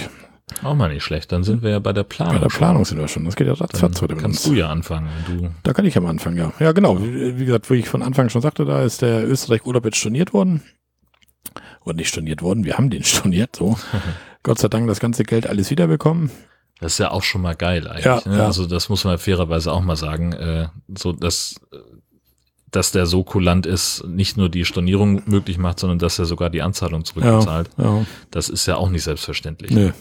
Auch 0.64 0.74
mal 0.76 0.88
nicht 0.94 1.04
schlecht. 1.04 1.32
Dann 1.34 1.44
sind 1.44 1.62
wir 1.62 1.72
ja 1.72 1.80
bei 1.80 1.92
der 1.92 2.04
Planung. 2.04 2.36
Bei 2.36 2.40
der 2.40 2.48
Planung 2.48 2.86
sind 2.86 3.00
wir 3.00 3.08
schon. 3.10 3.26
Das 3.26 3.36
geht 3.36 3.48
ja 3.48 3.54
ratzfatz 3.54 4.02
heute 4.02 4.16
mit 4.16 4.24
kannst 4.24 4.46
uns. 4.46 4.54
du 4.54 4.58
ja 4.58 4.70
anfangen. 4.70 5.10
Du, 5.28 5.50
Da 5.64 5.74
kann 5.74 5.84
ich 5.86 5.98
am 5.98 6.06
Anfang, 6.06 6.38
ja. 6.38 6.54
Ja, 6.60 6.72
genau. 6.72 7.02
Wie 7.02 7.38
wie 7.38 7.46
gesagt, 7.46 7.70
wo 7.70 7.74
ich 7.74 7.90
von 7.90 8.02
Anfang 8.02 8.30
schon 8.30 8.42
sagte, 8.42 8.64
da 8.64 8.82
ist 8.84 9.02
der 9.02 9.28
Österreich-Urlaub 9.28 9.84
jetzt 9.84 9.98
storniert 9.98 10.34
worden. 10.34 10.62
Oder 11.84 11.96
nicht 11.96 12.08
storniert 12.10 12.42
worden, 12.42 12.64
wir 12.64 12.78
haben 12.78 12.90
den 12.90 13.04
storniert, 13.04 13.58
so. 13.58 13.78
Gott 14.44 14.60
sei 14.60 14.70
Dank 14.70 14.88
das 14.88 15.02
ganze 15.02 15.24
Geld 15.26 15.48
alles 15.48 15.70
wiederbekommen. 15.70 16.32
Das 16.82 16.94
ist 16.94 16.98
ja 16.98 17.12
auch 17.12 17.24
schon 17.24 17.42
mal 17.42 17.56
geil 17.56 17.88
eigentlich. 17.88 18.06
Ja, 18.06 18.22
ne? 18.26 18.38
ja. 18.40 18.46
Also 18.48 18.66
das 18.66 18.90
muss 18.90 19.06
man 19.06 19.18
fairerweise 19.18 19.72
auch 19.72 19.82
mal 19.82 19.96
sagen. 19.96 20.34
Äh, 20.34 20.68
so 20.98 21.14
dass, 21.14 21.56
dass 22.72 22.92
der 22.92 23.06
so 23.06 23.24
kulant 23.24 23.66
ist, 23.66 24.04
nicht 24.08 24.36
nur 24.38 24.50
die 24.50 24.66
Stornierung 24.66 25.22
möglich 25.26 25.58
macht, 25.58 25.80
sondern 25.80 26.00
dass 26.00 26.20
er 26.20 26.26
sogar 26.26 26.50
die 26.50 26.62
Anzahlung 26.62 27.06
zurückbezahlt. 27.06 27.70
Ja, 27.78 28.06
Das 28.32 28.50
ist 28.50 28.66
ja 28.66 28.76
auch 28.78 28.90
nicht 28.90 29.04
selbstverständlich. 29.04 29.72
nö. 29.72 29.92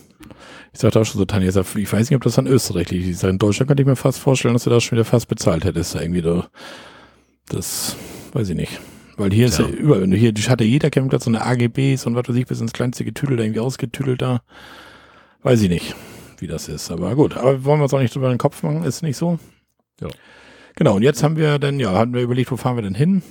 Ich 0.73 0.79
sagte 0.81 1.01
auch 1.01 1.05
schon 1.05 1.19
so, 1.19 1.25
Tanja, 1.25 1.49
ich, 1.49 1.55
sag, 1.55 1.67
ich 1.75 1.93
weiß 1.93 2.09
nicht, 2.11 2.17
ob 2.17 2.23
das 2.23 2.39
an 2.39 2.47
Österreich 2.47 2.91
liegt. 2.91 3.07
Ich 3.09 3.19
sag, 3.19 3.31
in 3.31 3.39
Deutschland 3.39 3.67
könnte 3.69 3.83
ich 3.83 3.89
mir 3.89 3.97
fast 3.97 4.21
vorstellen, 4.21 4.55
dass 4.55 4.65
du 4.65 4.71
das 4.71 4.85
schon 4.85 4.97
wieder 4.97 5.05
fast 5.05 5.27
bezahlt 5.27 5.65
hättest. 5.65 5.97
Irgendwie 5.97 6.23
da. 6.23 6.49
Das 7.49 7.97
weiß 8.35 8.51
ich 8.51 8.57
nicht. 8.57 8.81
Weil 9.17 9.33
hier 9.33 9.47
ist 9.47 9.59
Ja. 9.59 9.67
überall, 9.67 10.07
hier, 10.15 10.33
hatte 10.49 10.63
jeder 10.65 10.89
Campingplatz 10.91 11.25
so 11.25 11.31
eine 11.31 11.45
AGBs 11.45 12.07
und 12.07 12.15
was 12.15 12.29
weiß 12.29 12.37
ich, 12.37 12.47
bis 12.47 12.61
ins 12.61 12.73
kleinste 12.73 13.05
Getüdel 13.05 13.37
da 13.37 13.43
irgendwie 13.43 13.61
ausgetüdelt 13.61 14.23
da. 14.23 14.43
Weiß 15.43 15.61
ich 15.63 15.69
nicht, 15.71 15.95
wie 16.41 16.47
das 16.47 16.69
ist. 16.69 16.91
Aber 16.91 17.15
gut, 17.15 17.37
aber 17.37 17.65
wollen 17.65 17.81
wir 17.81 17.85
uns 17.85 17.95
auch 17.95 18.01
nicht 18.01 18.15
drüber 18.15 18.29
den 18.29 18.39
Kopf 18.39 18.63
machen, 18.63 18.85
ist 18.85 19.03
nicht 19.03 19.17
so. 19.17 19.39
Ja. 20.01 20.09
Genau, 20.77 20.97
und 20.97 21.03
jetzt 21.03 21.23
haben 21.23 21.37
wir 21.37 21.59
dann, 21.59 21.79
ja, 21.81 21.93
hatten 21.93 22.15
wir 22.15 22.23
überlegt, 22.23 22.51
wo 22.51 22.57
fahren 22.57 22.77
wir 22.77 22.83
denn 22.83 22.95
hin? 22.95 23.23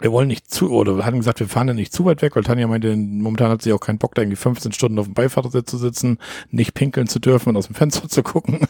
Wir 0.00 0.12
wollen 0.12 0.28
nicht 0.28 0.50
zu, 0.50 0.70
oder 0.70 0.96
wir 0.96 1.04
hatten 1.04 1.18
gesagt, 1.18 1.40
wir 1.40 1.48
fahren 1.48 1.66
dann 1.66 1.76
nicht 1.76 1.92
zu 1.92 2.04
weit 2.04 2.22
weg, 2.22 2.36
weil 2.36 2.44
Tanja 2.44 2.66
meinte, 2.68 2.94
momentan 2.94 3.50
hat 3.50 3.62
sie 3.62 3.72
auch 3.72 3.80
keinen 3.80 3.98
Bock, 3.98 4.14
da 4.14 4.22
irgendwie 4.22 4.36
15 4.36 4.72
Stunden 4.72 4.98
auf 4.98 5.06
dem 5.06 5.14
Beifahrersitz 5.14 5.70
zu 5.70 5.78
sitzen, 5.78 6.18
nicht 6.50 6.74
pinkeln 6.74 7.08
zu 7.08 7.18
dürfen 7.18 7.50
und 7.50 7.56
aus 7.56 7.66
dem 7.66 7.74
Fenster 7.74 8.08
zu 8.08 8.22
gucken. 8.22 8.60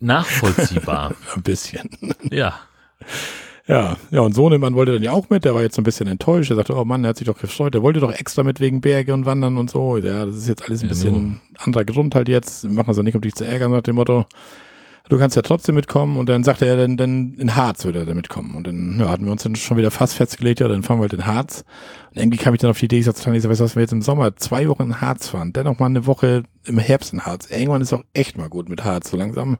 Nachvollziehbar. 0.00 1.14
Ein 1.34 1.42
bisschen. 1.42 1.90
ja. 2.30 2.54
Ja, 3.68 3.96
ja, 4.10 4.20
und 4.20 4.34
Sohnemann 4.34 4.74
wollte 4.74 4.92
dann 4.92 5.02
ja 5.02 5.12
auch 5.12 5.30
mit, 5.30 5.44
der 5.44 5.54
war 5.54 5.62
jetzt 5.62 5.76
so 5.76 5.82
ein 5.82 5.84
bisschen 5.84 6.08
enttäuscht. 6.08 6.50
Er 6.50 6.56
sagte, 6.56 6.74
oh 6.76 6.84
Mann, 6.84 7.04
er 7.04 7.10
hat 7.10 7.16
sich 7.18 7.26
doch 7.26 7.38
gefreut, 7.38 7.74
der 7.74 7.82
wollte 7.82 8.00
doch 8.00 8.12
extra 8.12 8.42
mit 8.42 8.58
wegen 8.58 8.80
Berge 8.80 9.14
und 9.14 9.24
Wandern 9.24 9.56
und 9.56 9.70
so. 9.70 9.96
Ja, 9.98 10.26
das 10.26 10.36
ist 10.36 10.48
jetzt 10.48 10.64
alles 10.64 10.82
ein 10.82 10.86
Ja, 10.86 10.88
bisschen 10.88 11.40
anderer 11.58 11.84
Grund 11.84 12.14
halt 12.14 12.28
jetzt. 12.28 12.64
Wir 12.64 12.70
machen 12.70 12.88
das 12.88 12.96
ja 12.96 13.02
nicht, 13.04 13.14
um 13.14 13.20
dich 13.20 13.34
zu 13.34 13.44
ärgern, 13.44 13.70
nach 13.70 13.82
dem 13.82 13.94
Motto. 13.96 14.26
Du 15.08 15.18
kannst 15.18 15.36
ja 15.36 15.42
trotzdem 15.42 15.74
mitkommen 15.74 16.16
und 16.16 16.28
dann 16.28 16.44
sagte 16.44 16.64
er, 16.64 16.76
dann, 16.76 16.96
dann 16.96 17.34
in 17.34 17.54
Harz 17.54 17.84
würde 17.84 18.00
er 18.00 18.06
dann 18.06 18.16
mitkommen. 18.16 18.54
Und 18.54 18.66
dann 18.66 18.98
ja, 19.00 19.08
hatten 19.08 19.24
wir 19.24 19.32
uns 19.32 19.42
dann 19.42 19.56
schon 19.56 19.76
wieder 19.76 19.90
fast 19.90 20.14
festgelegt, 20.14 20.60
ja, 20.60 20.68
dann 20.68 20.82
fahren 20.82 20.98
wir 20.98 21.02
halt 21.02 21.12
in 21.12 21.26
Harz. 21.26 21.64
Und 22.10 22.20
irgendwie 22.20 22.38
kam 22.38 22.54
ich 22.54 22.60
dann 22.60 22.70
auf 22.70 22.78
die 22.78 22.84
Idee, 22.86 22.98
ich 22.98 23.04
sagte, 23.04 23.32
weißt 23.32 23.44
du 23.44 23.48
was, 23.48 23.76
wir 23.76 23.82
jetzt 23.82 23.92
im 23.92 24.02
Sommer 24.02 24.36
zwei 24.36 24.68
Wochen 24.68 24.84
in 24.84 25.00
Harz 25.00 25.28
fahren, 25.28 25.52
dann 25.52 25.64
noch 25.64 25.78
mal 25.78 25.86
eine 25.86 26.06
Woche 26.06 26.44
im 26.64 26.78
Herbst 26.78 27.12
in 27.12 27.22
Harz. 27.22 27.48
Irgendwann 27.50 27.82
ist 27.82 27.92
auch 27.92 28.04
echt 28.12 28.38
mal 28.38 28.48
gut 28.48 28.68
mit 28.68 28.84
Harz, 28.84 29.10
so 29.10 29.16
langsam. 29.16 29.58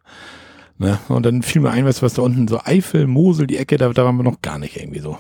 Ne? 0.79 0.99
Und 1.09 1.25
dann 1.27 1.43
fiel 1.43 1.63
mir 1.63 1.71
ein, 1.71 1.85
du, 1.85 2.03
was 2.03 2.15
da 2.15 2.23
unten, 2.23 2.49
so 2.49 2.61
Eifel, 2.65 3.07
Mosel, 3.07 3.47
die 3.47 3.57
Ecke, 3.59 3.77
da, 3.77 3.89
da 3.93 4.05
waren 4.05 4.17
wir 4.17 4.23
noch 4.25 4.43
gar 4.43 4.59
nicht 4.59 4.77
irgendwie 4.77 5.01
so. 5.01 5.19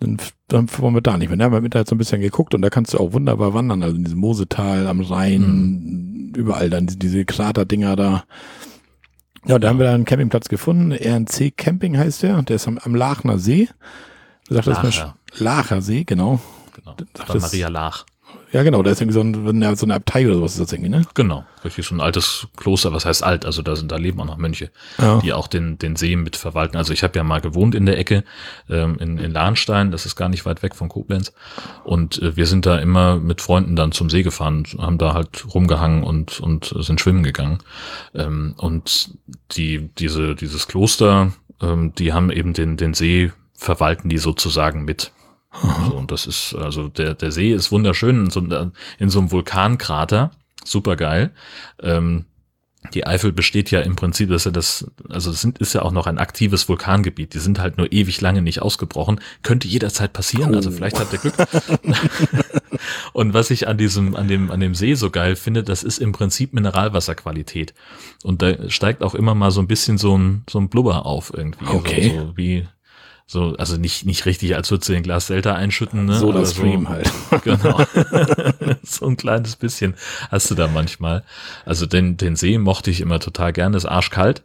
Dann, 0.00 0.18
dann 0.48 0.68
wollen 0.78 0.94
wir 0.94 1.00
da 1.00 1.16
nicht 1.16 1.28
mehr. 1.28 1.36
Da 1.38 1.44
haben 1.46 1.52
wir 1.52 1.58
im 1.58 1.64
Internet 1.64 1.88
so 1.88 1.94
ein 1.94 1.98
bisschen 1.98 2.20
geguckt 2.20 2.54
und 2.54 2.62
da 2.62 2.70
kannst 2.70 2.94
du 2.94 2.98
auch 2.98 3.12
wunderbar 3.12 3.54
wandern, 3.54 3.82
also 3.82 3.96
in 3.96 4.04
diesem 4.04 4.18
Mosetal, 4.20 4.86
am 4.86 5.00
Rhein, 5.00 6.32
überall 6.36 6.70
dann 6.70 6.86
diese, 6.86 7.24
Kraterdinger 7.24 7.96
da. 7.96 8.24
Ja, 9.46 9.58
da 9.58 9.68
haben 9.68 9.78
wir 9.78 9.86
da 9.86 9.94
einen 9.94 10.04
Campingplatz 10.04 10.48
gefunden, 10.48 10.92
RNC 10.92 11.56
Camping 11.56 11.96
heißt 11.96 12.22
der, 12.22 12.42
der 12.42 12.56
ist 12.56 12.68
am, 12.68 12.78
am 12.78 12.94
Lachner 12.94 13.38
See. 13.38 13.68
Du 14.48 14.54
sagst, 14.54 14.68
das 14.68 14.82
Lacher. 14.82 15.16
Lacher 15.38 15.80
See, 15.82 16.04
genau. 16.04 16.40
Genau. 16.74 16.96
Das- 17.14 17.42
Maria 17.42 17.68
Lach. 17.68 18.04
Ja, 18.50 18.62
genau, 18.62 18.82
da 18.82 18.90
ist 18.90 19.00
irgendwie 19.00 19.14
so, 19.14 19.20
ein, 19.20 19.76
so 19.76 19.84
eine 19.84 19.94
Abtei 19.94 20.26
oder 20.26 20.36
sowas 20.36 20.52
ist 20.52 20.60
das 20.60 20.72
irgendwie, 20.72 20.88
ne? 20.88 21.02
Genau. 21.12 21.44
Richtig 21.64 21.86
so 21.86 21.94
ein 21.94 22.00
altes 22.00 22.46
Kloster. 22.56 22.92
Was 22.94 23.04
heißt 23.04 23.22
alt? 23.22 23.44
Also 23.44 23.60
da 23.60 23.76
sind, 23.76 23.92
da 23.92 23.96
leben 23.96 24.20
auch 24.20 24.24
noch 24.24 24.38
Mönche. 24.38 24.70
Ja. 24.98 25.20
die 25.20 25.32
auch 25.34 25.48
den, 25.48 25.78
den 25.78 25.96
See 25.96 26.16
mitverwalten. 26.16 26.76
Also 26.76 26.94
ich 26.94 27.02
habe 27.02 27.16
ja 27.18 27.24
mal 27.24 27.40
gewohnt 27.40 27.74
in 27.74 27.84
der 27.84 27.98
Ecke 27.98 28.24
ähm, 28.70 28.96
in, 29.00 29.18
in 29.18 29.32
Lahnstein, 29.32 29.90
das 29.90 30.06
ist 30.06 30.16
gar 30.16 30.30
nicht 30.30 30.46
weit 30.46 30.62
weg 30.62 30.74
von 30.74 30.88
Koblenz. 30.88 31.32
Und 31.84 32.22
äh, 32.22 32.36
wir 32.36 32.46
sind 32.46 32.64
da 32.64 32.78
immer 32.78 33.16
mit 33.16 33.42
Freunden 33.42 33.76
dann 33.76 33.92
zum 33.92 34.08
See 34.08 34.22
gefahren, 34.22 34.64
haben 34.78 34.96
da 34.96 35.12
halt 35.12 35.52
rumgehangen 35.52 36.02
und, 36.02 36.40
und 36.40 36.74
sind 36.78 37.00
schwimmen 37.00 37.22
gegangen. 37.22 37.58
Ähm, 38.14 38.54
und 38.56 39.10
die, 39.52 39.90
diese, 39.98 40.34
dieses 40.34 40.68
Kloster, 40.68 41.32
ähm, 41.60 41.92
die 41.98 42.14
haben 42.14 42.30
eben 42.30 42.54
den, 42.54 42.78
den 42.78 42.94
See, 42.94 43.30
verwalten 43.54 44.08
die 44.08 44.18
sozusagen 44.18 44.84
mit. 44.84 45.12
So, 45.62 45.96
und 45.96 46.10
das 46.10 46.26
ist, 46.26 46.54
also 46.54 46.88
der, 46.88 47.14
der 47.14 47.32
See 47.32 47.52
ist 47.52 47.72
wunderschön 47.72 48.24
in 48.26 48.30
so, 48.30 48.40
in 48.98 49.10
so 49.10 49.18
einem 49.18 49.30
Vulkankrater. 49.30 50.30
Super 50.64 50.96
geil. 50.96 51.30
Ähm, 51.82 52.24
die 52.94 53.06
Eifel 53.06 53.32
besteht 53.32 53.70
ja 53.70 53.80
im 53.80 53.96
Prinzip, 53.96 54.30
dass 54.30 54.46
er 54.46 54.52
das, 54.52 54.86
also 55.08 55.30
es 55.30 55.40
sind, 55.40 55.58
ist 55.58 55.72
ja 55.74 55.82
auch 55.82 55.90
noch 55.92 56.06
ein 56.06 56.18
aktives 56.18 56.68
Vulkangebiet. 56.68 57.34
Die 57.34 57.38
sind 57.40 57.58
halt 57.58 57.76
nur 57.76 57.92
ewig 57.92 58.20
lange 58.20 58.40
nicht 58.40 58.62
ausgebrochen. 58.62 59.20
Könnte 59.42 59.66
jederzeit 59.68 60.12
passieren. 60.12 60.54
Also 60.54 60.70
Oh. 60.70 60.72
vielleicht 60.72 60.98
habt 61.00 61.12
ihr 61.12 61.18
Glück. 61.18 61.34
Und 63.12 63.34
was 63.34 63.50
ich 63.50 63.66
an 63.68 63.76
diesem, 63.78 64.14
an 64.14 64.28
dem, 64.28 64.50
an 64.50 64.60
dem 64.60 64.74
See 64.74 64.94
so 64.94 65.10
geil 65.10 65.34
finde, 65.36 65.64
das 65.64 65.82
ist 65.82 65.98
im 65.98 66.12
Prinzip 66.12 66.52
Mineralwasserqualität. 66.54 67.74
Und 68.22 68.42
da 68.42 68.70
steigt 68.70 69.02
auch 69.02 69.14
immer 69.14 69.34
mal 69.34 69.50
so 69.50 69.60
ein 69.60 69.66
bisschen 69.66 69.98
so 69.98 70.16
ein, 70.16 70.44
so 70.48 70.58
ein 70.58 70.68
Blubber 70.68 71.04
auf 71.04 71.32
irgendwie. 71.34 71.66
Okay. 71.66 72.10
So, 72.14 72.26
so 72.26 72.36
wie, 72.36 72.66
so, 73.30 73.54
also 73.58 73.76
nicht, 73.76 74.06
nicht 74.06 74.24
richtig, 74.24 74.56
als 74.56 74.70
würdest 74.70 74.88
du 74.88 74.94
den 74.94 75.02
Glas 75.02 75.26
Delta 75.26 75.54
einschütten, 75.54 76.06
ne? 76.06 76.14
so 76.18 76.32
das 76.32 76.52
Stream 76.54 76.88
halt. 76.88 77.12
Genau. 77.44 77.78
so 78.82 79.06
ein 79.06 79.18
kleines 79.18 79.54
bisschen 79.56 79.94
hast 80.30 80.50
du 80.50 80.54
da 80.54 80.66
manchmal. 80.66 81.22
Also 81.66 81.84
den, 81.84 82.16
den 82.16 82.36
See 82.36 82.56
mochte 82.56 82.90
ich 82.90 83.02
immer 83.02 83.20
total 83.20 83.52
gern, 83.52 83.74
ist 83.74 83.84
arschkalt. 83.84 84.44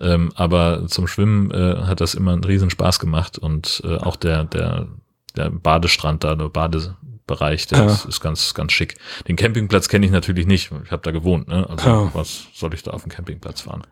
Ähm, 0.00 0.32
aber 0.34 0.88
zum 0.88 1.06
Schwimmen 1.06 1.52
äh, 1.52 1.76
hat 1.86 2.00
das 2.00 2.14
immer 2.14 2.32
einen 2.32 2.42
riesen 2.42 2.68
Spaß 2.68 2.98
gemacht 2.98 3.38
und 3.38 3.80
äh, 3.84 3.94
auch 3.96 4.16
der, 4.16 4.42
der, 4.42 4.88
der 5.36 5.50
Badestrand 5.50 6.24
da, 6.24 6.34
der 6.34 6.48
Badebereich, 6.48 7.68
der 7.68 7.78
Ja. 7.78 7.86
ist, 7.86 8.06
ist 8.06 8.20
ganz, 8.20 8.54
ganz 8.54 8.72
schick. 8.72 8.96
Den 9.28 9.36
Campingplatz 9.36 9.88
kenne 9.88 10.04
ich 10.04 10.10
natürlich 10.12 10.46
nicht. 10.48 10.72
Ich 10.84 10.90
habe 10.90 11.02
da 11.02 11.12
gewohnt, 11.12 11.46
ne? 11.46 11.64
Also 11.70 11.88
Ja. 11.88 12.10
was 12.12 12.48
soll 12.54 12.74
ich 12.74 12.82
da 12.82 12.90
auf 12.90 13.02
dem 13.04 13.10
Campingplatz 13.12 13.60
fahren? 13.60 13.82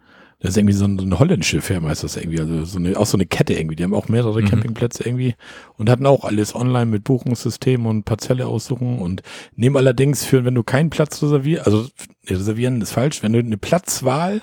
Das 0.44 0.50
ist 0.50 0.56
irgendwie 0.58 0.74
so, 0.74 0.84
ein, 0.84 0.98
so 0.98 1.06
eine 1.06 1.18
holländische 1.18 1.62
Firma, 1.62 1.90
ist 1.90 2.04
das 2.04 2.16
irgendwie, 2.18 2.38
also 2.38 2.66
so 2.66 2.78
eine, 2.78 2.98
auch 2.98 3.06
so 3.06 3.16
eine 3.16 3.24
Kette 3.24 3.54
irgendwie. 3.54 3.76
Die 3.76 3.82
haben 3.82 3.94
auch 3.94 4.08
mehrere 4.08 4.42
Mhm. 4.42 4.44
Campingplätze 4.46 5.02
irgendwie 5.02 5.34
und 5.78 5.88
hatten 5.88 6.04
auch 6.04 6.22
alles 6.24 6.54
online 6.54 6.84
mit 6.84 7.02
Buchungssystem 7.04 7.86
und 7.86 8.04
Parzelle 8.04 8.46
aussuchen 8.46 8.98
und 8.98 9.22
nehmen 9.56 9.78
allerdings 9.78 10.22
für, 10.24 10.44
wenn 10.44 10.54
du 10.54 10.62
keinen 10.62 10.90
Platz 10.90 11.22
reservierst, 11.22 11.64
also 11.66 11.88
reservieren 12.28 12.82
ist 12.82 12.92
falsch, 12.92 13.22
wenn 13.22 13.32
du 13.32 13.38
eine 13.38 13.56
Platzwahl, 13.56 14.42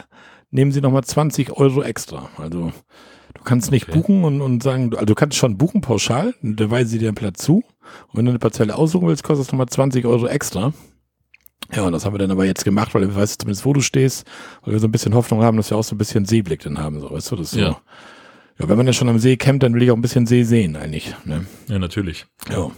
nehmen 0.49 0.71
sie 0.71 0.81
nochmal 0.81 1.03
20 1.03 1.51
Euro 1.57 1.83
extra. 1.83 2.29
Also 2.37 2.71
du 3.35 3.43
kannst 3.43 3.69
nicht 3.69 3.87
Okay. 3.87 3.99
buchen 3.99 4.23
und, 4.23 4.41
und 4.41 4.63
sagen, 4.63 4.91
also 4.93 5.05
du 5.05 5.13
kannst 5.13 5.37
schon 5.37 5.55
buchen 5.59 5.81
pauschal, 5.81 6.33
da 6.41 6.71
weisen 6.71 6.89
sie 6.89 6.97
dir 6.97 7.09
einen 7.09 7.15
Platz 7.15 7.43
zu 7.43 7.57
und 8.07 8.15
wenn 8.17 8.25
du 8.25 8.31
eine 8.31 8.39
Parzelle 8.39 8.75
aussuchen 8.75 9.07
willst, 9.07 9.23
kostet 9.23 9.45
es 9.45 9.51
nochmal 9.51 9.67
20 9.69 10.03
Euro 10.05 10.25
extra. 10.25 10.73
Ja, 11.74 11.84
und 11.84 11.93
das 11.93 12.05
haben 12.05 12.14
wir 12.14 12.20
dann 12.20 12.32
aber 12.32 12.45
jetzt 12.45 12.66
gemacht, 12.66 12.93
weil 12.93 13.01
wir 13.01 13.16
weißt 13.16 13.41
zumindest, 13.41 13.66
wo 13.66 13.74
du 13.74 13.82
stehst, 13.82 14.26
weil 14.64 14.74
wir 14.74 14.80
so 14.80 14.88
ein 14.88 14.91
bisschen 14.91 15.14
Hoffnung 15.16 15.41
haben, 15.41 15.57
dass 15.57 15.70
wir 15.70 15.78
auch 15.78 15.84
so 15.84 15.95
ein 15.95 15.97
bisschen 15.97 16.26
Seeblick 16.26 16.62
dann 16.62 16.78
haben, 16.80 16.99
so, 16.99 17.09
weißt 17.12 17.32
du, 17.32 17.36
das 17.38 17.47
ist 17.47 17.51
so. 17.53 17.59
Ja. 17.59 17.82
Ja, 18.59 18.68
wenn 18.70 18.78
man 18.78 18.86
ja 18.86 18.93
schon 18.93 19.09
am 19.09 19.18
See 19.18 19.38
campt, 19.38 19.64
dann 19.64 19.74
will 19.74 19.82
ich 19.82 19.89
auch 19.89 19.95
ein 19.95 20.01
bisschen 20.01 20.28
See 20.28 20.43
sehen 20.43 20.76
eigentlich. 20.76 21.16
Ne? 21.26 21.45
Ja, 21.68 21.80
natürlich. 21.80 22.26
Ja. 22.51 22.70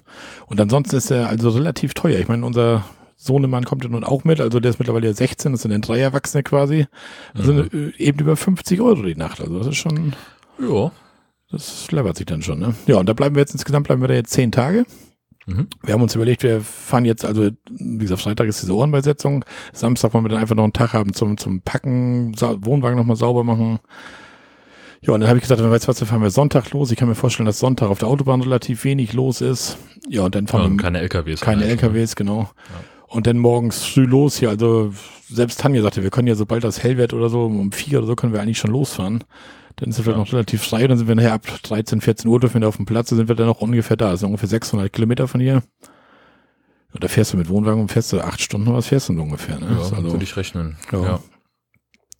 Und 0.45 0.61
ansonsten 0.61 0.95
ist 0.95 1.11
er 1.11 1.27
also 1.27 1.49
relativ 1.49 1.93
teuer. 1.93 2.19
Ich 2.19 2.27
meine, 2.29 2.45
unser 2.45 2.85
Sohnemann 3.17 3.65
kommt 3.65 3.83
ja 3.83 3.89
nun 3.89 4.03
auch 4.03 4.23
mit, 4.23 4.39
also 4.39 4.59
der 4.59 4.69
ist 4.69 4.79
mittlerweile 4.79 5.13
16, 5.13 5.51
das 5.51 5.63
sind 5.63 5.71
dann 5.71 5.81
drei 5.81 5.99
Erwachsene 5.99 6.43
quasi. 6.43 6.85
Das 7.33 7.47
sind 7.47 7.73
äh, 7.73 7.91
eben 7.97 8.19
über 8.19 8.37
50 8.37 8.79
Euro 8.79 9.01
die 9.01 9.15
Nacht. 9.15 9.41
Also 9.41 9.57
das 9.57 9.67
ist 9.67 9.77
schon, 9.77 10.13
Ja. 10.59 10.91
das 11.51 11.89
levert 11.91 12.15
sich 12.15 12.27
dann 12.27 12.41
schon, 12.43 12.59
ne? 12.59 12.75
Ja, 12.85 12.97
und 12.97 13.09
da 13.09 13.13
bleiben 13.13 13.35
wir 13.35 13.41
jetzt 13.41 13.53
insgesamt 13.53 13.87
bleiben 13.87 14.01
wir 14.01 14.07
da 14.07 14.13
jetzt 14.13 14.31
zehn 14.31 14.51
Tage. 14.51 14.85
Mhm. 15.45 15.67
Wir 15.83 15.93
haben 15.93 16.01
uns 16.01 16.15
überlegt, 16.15 16.43
wir 16.43 16.61
fahren 16.61 17.05
jetzt, 17.05 17.25
also 17.25 17.49
wie 17.69 17.97
gesagt, 17.97 18.21
Freitag 18.21 18.47
ist 18.47 18.61
diese 18.61 18.75
Ohrenbeisetzung. 18.75 19.43
Samstag 19.73 20.13
wollen 20.13 20.25
wir 20.25 20.29
dann 20.29 20.39
einfach 20.39 20.55
noch 20.55 20.63
einen 20.63 20.73
Tag 20.73 20.93
haben 20.93 21.13
zum, 21.13 21.37
zum 21.37 21.61
Packen, 21.61 22.33
Wohnwagen 22.39 22.97
nochmal 22.97 23.17
sauber 23.17 23.43
machen. 23.43 23.79
Ja, 25.01 25.13
und 25.13 25.19
dann 25.19 25.27
habe 25.27 25.37
ich 25.37 25.43
gesagt, 25.43 25.59
dann 25.59 25.69
weißt 25.69 25.83
du 25.83 25.87
was, 25.89 25.97
dann 25.99 26.07
fahren 26.07 26.21
wir 26.21 26.29
Sonntag 26.29 26.71
los. 26.71 26.89
Ich 26.91 26.97
kann 26.97 27.09
mir 27.09 27.15
vorstellen, 27.15 27.45
dass 27.45 27.59
Sonntag 27.59 27.89
auf 27.89 27.99
der 27.99 28.07
Autobahn 28.07 28.41
relativ 28.41 28.85
wenig 28.85 29.11
los 29.11 29.41
ist. 29.41 29.77
Ja, 30.07 30.23
und 30.23 30.33
dann 30.33 30.45
Ja, 30.45 30.51
fahren 30.51 30.65
und 30.71 30.77
wir 30.77 30.83
keine 30.83 31.01
LKWs. 31.01 31.41
keine 31.41 31.65
LKWs, 31.65 32.15
genau. 32.15 32.49
Und 33.07 33.27
dann 33.27 33.37
morgens 33.37 33.83
früh 33.83 34.05
los 34.05 34.37
hier. 34.37 34.49
Also 34.49 34.93
selbst 35.29 35.59
Tanja 35.59 35.81
sagte, 35.81 36.03
wir 36.03 36.09
können 36.09 36.27
ja, 36.29 36.35
sobald 36.35 36.63
das 36.63 36.81
hell 36.81 36.97
wird 36.97 37.13
oder 37.13 37.29
so, 37.29 37.43
um 37.45 37.71
vier 37.73 37.97
oder 37.99 38.07
so 38.07 38.15
können 38.15 38.31
wir 38.33 38.41
eigentlich 38.41 38.57
schon 38.59 38.71
losfahren. 38.71 39.23
Dann 39.77 39.89
ist 39.89 39.97
es 39.97 40.03
vielleicht 40.03 40.19
noch 40.19 40.31
relativ 40.31 40.63
frei. 40.63 40.87
Dann 40.87 40.97
sind 40.97 41.07
wir 41.07 41.15
nachher 41.15 41.33
ab 41.33 41.45
13, 41.63 42.01
14 42.01 42.29
Uhr 42.29 42.39
dürfen 42.39 42.61
wir 42.61 42.67
auf 42.67 42.77
dem 42.77 42.85
Platz. 42.85 43.09
Da 43.09 43.15
sind 43.15 43.27
wir 43.27 43.35
dann 43.35 43.47
noch 43.47 43.61
ungefähr 43.61 43.97
da. 43.97 44.15
Sind 44.17 44.27
ungefähr 44.27 44.49
600 44.49 44.91
Kilometer 44.91 45.27
von 45.27 45.41
hier. 45.41 45.63
Und 46.93 47.03
da 47.03 47.07
fährst 47.07 47.33
du 47.33 47.37
mit 47.37 47.49
Wohnwagen 47.49 47.81
und 47.81 47.91
fährst 47.91 48.13
du 48.13 48.21
acht 48.21 48.41
Stunden, 48.41 48.71
was 48.71 48.87
fährst 48.87 49.09
du 49.09 49.13
ungefähr? 49.13 49.59
Ne? 49.59 49.67
Ja, 49.71 49.77
also, 49.77 50.11
würde 50.11 50.23
ich 50.23 50.37
rechnen. 50.37 50.77
ja. 50.91 51.01
Ja. 51.03 51.19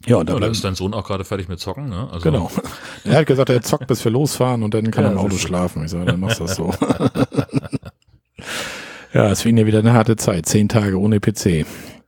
Ja, 0.06 0.18
und 0.18 0.28
da 0.28 0.34
Ja, 0.34 0.40
da 0.42 0.48
ist 0.48 0.62
dein 0.66 0.76
Sohn 0.76 0.94
auch 0.94 1.08
gerade 1.08 1.24
fertig 1.24 1.48
mit 1.48 1.62
Zocken, 1.62 1.88
ne? 1.88 2.10
Also, 2.12 2.30
genau. 2.30 2.52
Er 3.06 3.20
hat 3.20 3.26
gesagt, 3.26 3.50
er 3.50 3.62
zockt, 3.62 3.88
bis 3.88 4.04
wir 4.04 4.12
losfahren 4.12 4.62
und 4.64 4.74
dann 4.74 4.92
kann 4.92 5.06
Ja, 5.06 5.10
er 5.12 5.14
im 5.14 5.18
Auto 5.20 5.38
schlafen. 5.38 5.86
Ich 5.86 5.92
sage, 5.92 6.04
dann 6.06 6.20
machst 6.20 6.42
du 6.42 6.44
das 6.44 6.58
so. 6.58 6.74
ja, 9.14 9.30
es 9.30 9.44
für 9.44 9.50
ihn 9.50 9.56
ja 9.58 9.66
wieder 9.66 9.80
eine 9.80 9.94
harte 9.94 10.18
Zeit. 10.18 10.46
Zehn 10.46 10.68
Tage 10.68 11.00
ohne 11.00 11.22
PC. 11.22 11.66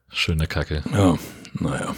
Schöne 0.09 0.47
Kacke. 0.47 0.83
Ja, 0.91 1.15
naja. 1.53 1.95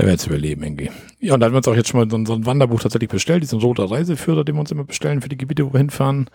Er 0.00 0.06
wird 0.06 0.18
es 0.18 0.26
überleben, 0.26 0.62
irgendwie. 0.62 0.90
Ja, 1.20 1.34
und 1.34 1.40
da 1.40 1.46
haben 1.46 1.52
wir 1.52 1.58
uns 1.58 1.68
auch 1.68 1.74
jetzt 1.74 1.90
schon 1.90 2.00
mal 2.00 2.10
so 2.10 2.16
ein, 2.16 2.24
so 2.24 2.32
ein 2.32 2.46
Wanderbuch 2.46 2.80
tatsächlich 2.80 3.10
bestellt, 3.10 3.42
diesen 3.42 3.60
roter 3.60 3.90
Reiseführer, 3.90 4.44
den 4.44 4.54
wir 4.54 4.60
uns 4.60 4.70
immer 4.70 4.84
bestellen 4.84 5.20
für 5.20 5.28
die 5.28 5.36
Gebiete, 5.36 5.66
wo 5.66 5.74
wir 5.74 5.78
hinfahren. 5.78 6.30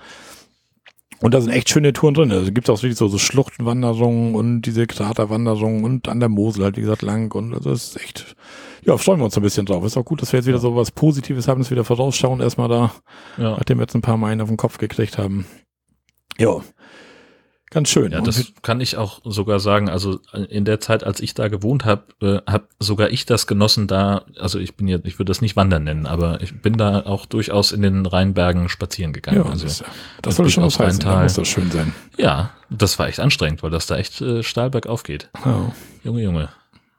Und 1.19 1.33
da 1.33 1.41
sind 1.41 1.51
echt 1.51 1.71
schöne 1.71 1.91
Touren 1.91 2.13
drin. 2.13 2.31
Also 2.31 2.51
gibt 2.51 2.69
es 2.69 2.69
auch 2.69 2.83
wirklich 2.83 2.99
so, 2.99 3.07
so 3.07 3.17
Schluchtenwanderungen 3.17 4.35
und 4.35 4.61
diese 4.61 4.85
Kraterwanderungen 4.85 5.83
und 5.83 6.07
an 6.07 6.19
der 6.19 6.29
Mosel 6.29 6.63
halt, 6.63 6.77
wie 6.77 6.81
gesagt, 6.81 7.01
lang. 7.01 7.33
Und 7.33 7.55
also 7.55 7.71
das 7.71 7.85
ist 7.85 8.03
echt, 8.03 8.35
ja, 8.83 8.97
freuen 8.97 9.19
wir 9.19 9.25
uns 9.25 9.35
ein 9.35 9.41
bisschen 9.41 9.65
drauf. 9.65 9.83
Ist 9.83 9.97
auch 9.97 10.05
gut, 10.05 10.21
dass 10.21 10.31
wir 10.31 10.37
jetzt 10.39 10.47
wieder 10.47 10.59
so 10.59 10.75
was 10.75 10.91
Positives 10.91 11.47
haben, 11.47 11.59
dass 11.59 11.71
wir 11.71 11.77
wieder 11.77 11.85
vorausschauen, 11.85 12.41
erstmal 12.41 12.69
da, 12.69 12.91
Ja, 13.37 13.51
nachdem 13.57 13.79
wir 13.79 13.83
jetzt 13.83 13.95
ein 13.95 14.03
paar 14.03 14.17
Mal 14.17 14.31
einen 14.31 14.41
auf 14.41 14.49
den 14.49 14.57
Kopf 14.57 14.77
gekriegt 14.77 15.17
haben. 15.17 15.47
Ja, 16.37 16.61
ganz 17.75 17.89
schön. 17.89 18.11
ja 18.11 18.21
das 18.21 18.53
kann 18.63 18.81
ich 18.81 18.97
auch 18.97 19.19
sogar 19.23 19.59
sagen. 19.59 19.89
Also 19.89 20.19
in 20.49 20.65
der 20.65 20.79
Zeit, 20.79 21.03
als 21.03 21.19
ich 21.19 21.33
da 21.33 21.49
gewohnt 21.49 21.85
habe, 21.85 22.03
äh, 22.21 22.51
habe 22.51 22.67
sogar 22.79 23.09
ich 23.11 23.25
das 23.25 23.45
genossen, 23.45 23.87
da, 23.87 24.23
also 24.39 24.57
ich 24.57 24.75
bin 24.75 24.87
jetzt, 24.87 25.05
ich 25.05 25.19
würde 25.19 25.29
das 25.29 25.41
nicht 25.41 25.55
Wandern 25.55 25.83
nennen, 25.83 26.07
aber 26.07 26.41
ich 26.41 26.59
bin 26.61 26.77
da 26.77 27.01
auch 27.01 27.25
durchaus 27.25 27.71
in 27.71 27.81
den 27.81 28.05
Rheinbergen 28.05 28.69
spazieren 28.69 29.13
gegangen. 29.13 29.43
ja, 29.43 29.51
also, 29.51 29.65
das, 29.65 29.83
das 30.21 30.35
soll 30.37 30.49
schon 30.49 30.63
was 30.63 30.77
durchaus 30.77 30.87
heißen. 30.87 30.99
Da 31.01 31.21
muss 31.21 31.33
das 31.33 31.47
schön 31.47 31.69
sein. 31.69 31.93
ja, 32.17 32.51
das 32.69 32.97
war 32.97 33.07
echt 33.07 33.19
anstrengend, 33.19 33.61
weil 33.61 33.69
das 33.71 33.85
da 33.85 33.97
echt 33.97 34.21
äh, 34.21 34.41
steil 34.41 34.69
bergauf 34.69 35.03
geht. 35.03 35.29
Ja. 35.45 35.71
Junge, 36.03 36.23
Junge. 36.23 36.49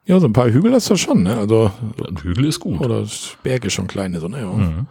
Ja, 0.05 0.21
so 0.21 0.27
ein 0.27 0.33
paar 0.33 0.49
Hügel 0.51 0.73
hast 0.73 0.89
du 0.89 0.97
schon, 0.97 1.25
ne? 1.25 1.37
Also, 1.37 1.73
Ein 2.07 2.17
Hügel 2.19 2.45
ist 2.45 2.61
gut. 2.61 2.81
oder 2.81 3.05
Berge 3.43 3.71
schon 3.71 3.89
kleine, 3.89 4.21
so, 4.21 4.29
ne? 4.29 4.41
Ja. 4.41 4.53
Mhm. 4.53 4.87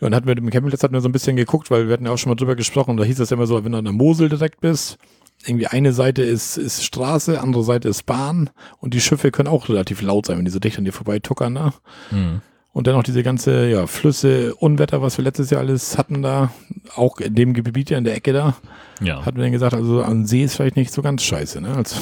Ja 0.00 0.06
und 0.06 0.14
hatten 0.14 0.26
wir 0.26 0.36
im 0.36 0.50
Campingplatz 0.50 0.82
hatten 0.82 0.94
wir 0.94 1.00
so 1.00 1.08
ein 1.08 1.12
bisschen 1.12 1.36
geguckt, 1.36 1.70
weil 1.70 1.86
wir 1.86 1.92
hatten 1.94 2.06
ja 2.06 2.12
auch 2.12 2.18
schon 2.18 2.30
mal 2.30 2.36
drüber 2.36 2.56
gesprochen, 2.56 2.96
da 2.96 3.04
hieß 3.04 3.18
es 3.20 3.30
immer 3.30 3.46
so, 3.46 3.64
wenn 3.64 3.72
du 3.72 3.78
an 3.78 3.84
der 3.84 3.92
Mosel 3.94 4.28
direkt 4.28 4.60
bist, 4.60 4.98
irgendwie 5.46 5.66
eine 5.68 5.92
Seite 5.92 6.22
ist, 6.22 6.56
ist 6.56 6.84
Straße, 6.84 7.40
andere 7.40 7.62
Seite 7.64 7.88
ist 7.88 8.04
Bahn 8.06 8.50
und 8.80 8.92
die 8.94 9.00
Schiffe 9.00 9.30
können 9.30 9.48
auch 9.48 9.68
relativ 9.68 10.02
laut 10.02 10.26
sein, 10.26 10.38
wenn 10.38 10.44
die 10.44 10.50
so 10.50 10.58
dicht 10.58 10.78
an 10.78 10.84
dir 10.84 10.92
vorbei 10.92 11.18
tuckern, 11.20 11.52
ne? 11.52 11.72
Mhm. 12.10 12.40
Und 12.72 12.86
dann 12.86 12.94
noch 12.94 13.02
diese 13.02 13.22
ganze, 13.24 13.68
ja, 13.68 13.86
Flüsse, 13.88 14.54
Unwetter, 14.54 15.02
was 15.02 15.16
wir 15.18 15.24
letztes 15.24 15.50
Jahr 15.50 15.62
alles 15.62 15.98
hatten 15.98 16.22
da, 16.22 16.52
auch 16.94 17.18
in 17.18 17.34
dem 17.34 17.52
Gebiet 17.54 17.90
ja 17.90 17.98
in 17.98 18.04
der 18.04 18.14
Ecke 18.14 18.32
da, 18.32 18.56
Ja. 19.00 19.24
hatten 19.24 19.36
wir 19.36 19.42
dann 19.44 19.52
gesagt, 19.52 19.74
also 19.74 20.02
an 20.02 20.26
See 20.26 20.44
ist 20.44 20.54
vielleicht 20.56 20.76
nicht 20.76 20.92
so 20.92 21.02
ganz 21.02 21.22
scheiße, 21.24 21.60
ne? 21.60 21.74
Also, 21.74 21.96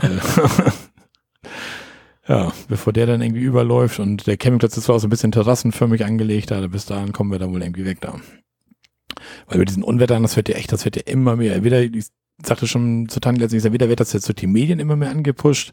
ja, 2.28 2.52
bevor 2.68 2.92
der 2.92 3.06
dann 3.06 3.20
irgendwie 3.22 3.42
überläuft 3.42 3.98
und 3.98 4.26
der 4.26 4.36
Campingplatz 4.36 4.76
ist 4.76 4.84
zwar 4.84 4.96
auch 4.96 5.00
so 5.00 5.06
ein 5.06 5.10
bisschen 5.10 5.32
terrassenförmig 5.32 6.04
angelegt, 6.04 6.52
aber 6.52 6.68
bis 6.68 6.86
dahin 6.86 7.12
kommen 7.12 7.30
wir 7.32 7.38
da 7.38 7.50
wohl 7.50 7.62
irgendwie 7.62 7.84
weg 7.84 8.00
da. 8.00 8.14
Weil 9.48 9.58
bei 9.58 9.64
diesen 9.64 9.82
Unwettern, 9.82 10.22
das 10.22 10.36
wird 10.36 10.48
ja 10.48 10.54
echt, 10.56 10.72
das 10.72 10.84
wird 10.84 10.96
ja 10.96 11.02
immer 11.06 11.36
mehr. 11.36 11.64
Wieder, 11.64 11.82
ich 11.82 12.06
sagte 12.44 12.66
schon 12.66 13.08
zu 13.08 13.20
Tanja 13.20 13.42
letztens, 13.42 13.64
wieder 13.72 13.88
wird 13.88 14.00
das 14.00 14.12
jetzt 14.12 14.28
durch 14.28 14.36
die 14.36 14.46
Medien 14.46 14.78
immer 14.80 14.96
mehr 14.96 15.10
angepusht, 15.10 15.72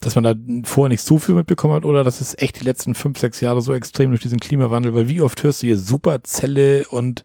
dass 0.00 0.14
man 0.14 0.22
da 0.24 0.34
vorher 0.64 0.90
nicht 0.90 1.00
so 1.02 1.18
viel 1.18 1.34
mitbekommen 1.34 1.74
hat 1.74 1.84
oder 1.84 2.04
das 2.04 2.20
ist 2.20 2.40
echt 2.40 2.60
die 2.60 2.64
letzten 2.64 2.94
fünf, 2.94 3.18
sechs 3.18 3.40
Jahre 3.40 3.62
so 3.62 3.72
extrem 3.72 4.10
durch 4.10 4.20
diesen 4.22 4.38
Klimawandel, 4.38 4.94
weil 4.94 5.08
wie 5.08 5.20
oft 5.22 5.42
hörst 5.42 5.62
du 5.62 5.66
hier 5.66 5.78
Superzelle 5.78 6.86
und 6.88 7.24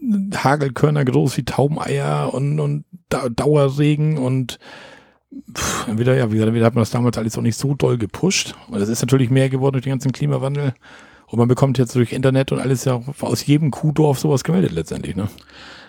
Mhm. 0.00 0.30
Hagelkörner 0.34 1.04
groß 1.04 1.36
wie 1.36 1.44
Taubeneier 1.44 2.34
und, 2.34 2.58
und 2.58 2.84
Dau- 3.10 3.28
Dauerregen 3.28 4.18
und 4.18 4.58
pff, 5.54 5.98
wieder, 5.98 6.16
ja, 6.16 6.30
wie 6.30 6.36
gesagt, 6.36 6.54
wieder 6.54 6.66
hat 6.66 6.74
man 6.74 6.82
das 6.82 6.90
damals 6.90 7.18
alles 7.18 7.36
auch 7.36 7.42
nicht 7.42 7.56
so 7.56 7.74
doll 7.74 7.98
gepusht. 7.98 8.54
Und 8.68 8.80
es 8.80 8.88
ist 8.88 9.00
natürlich 9.00 9.30
mehr 9.30 9.48
geworden 9.48 9.74
durch 9.74 9.84
den 9.84 9.90
ganzen 9.92 10.12
Klimawandel. 10.12 10.74
Und 11.26 11.38
man 11.38 11.48
bekommt 11.48 11.78
jetzt 11.78 11.94
durch 11.94 12.12
Internet 12.12 12.50
und 12.52 12.58
alles 12.58 12.84
ja 12.84 13.00
aus 13.20 13.46
jedem 13.46 13.70
Kuhdorf 13.70 14.18
sowas 14.18 14.42
gemeldet 14.42 14.72
letztendlich, 14.72 15.14
ne? 15.14 15.28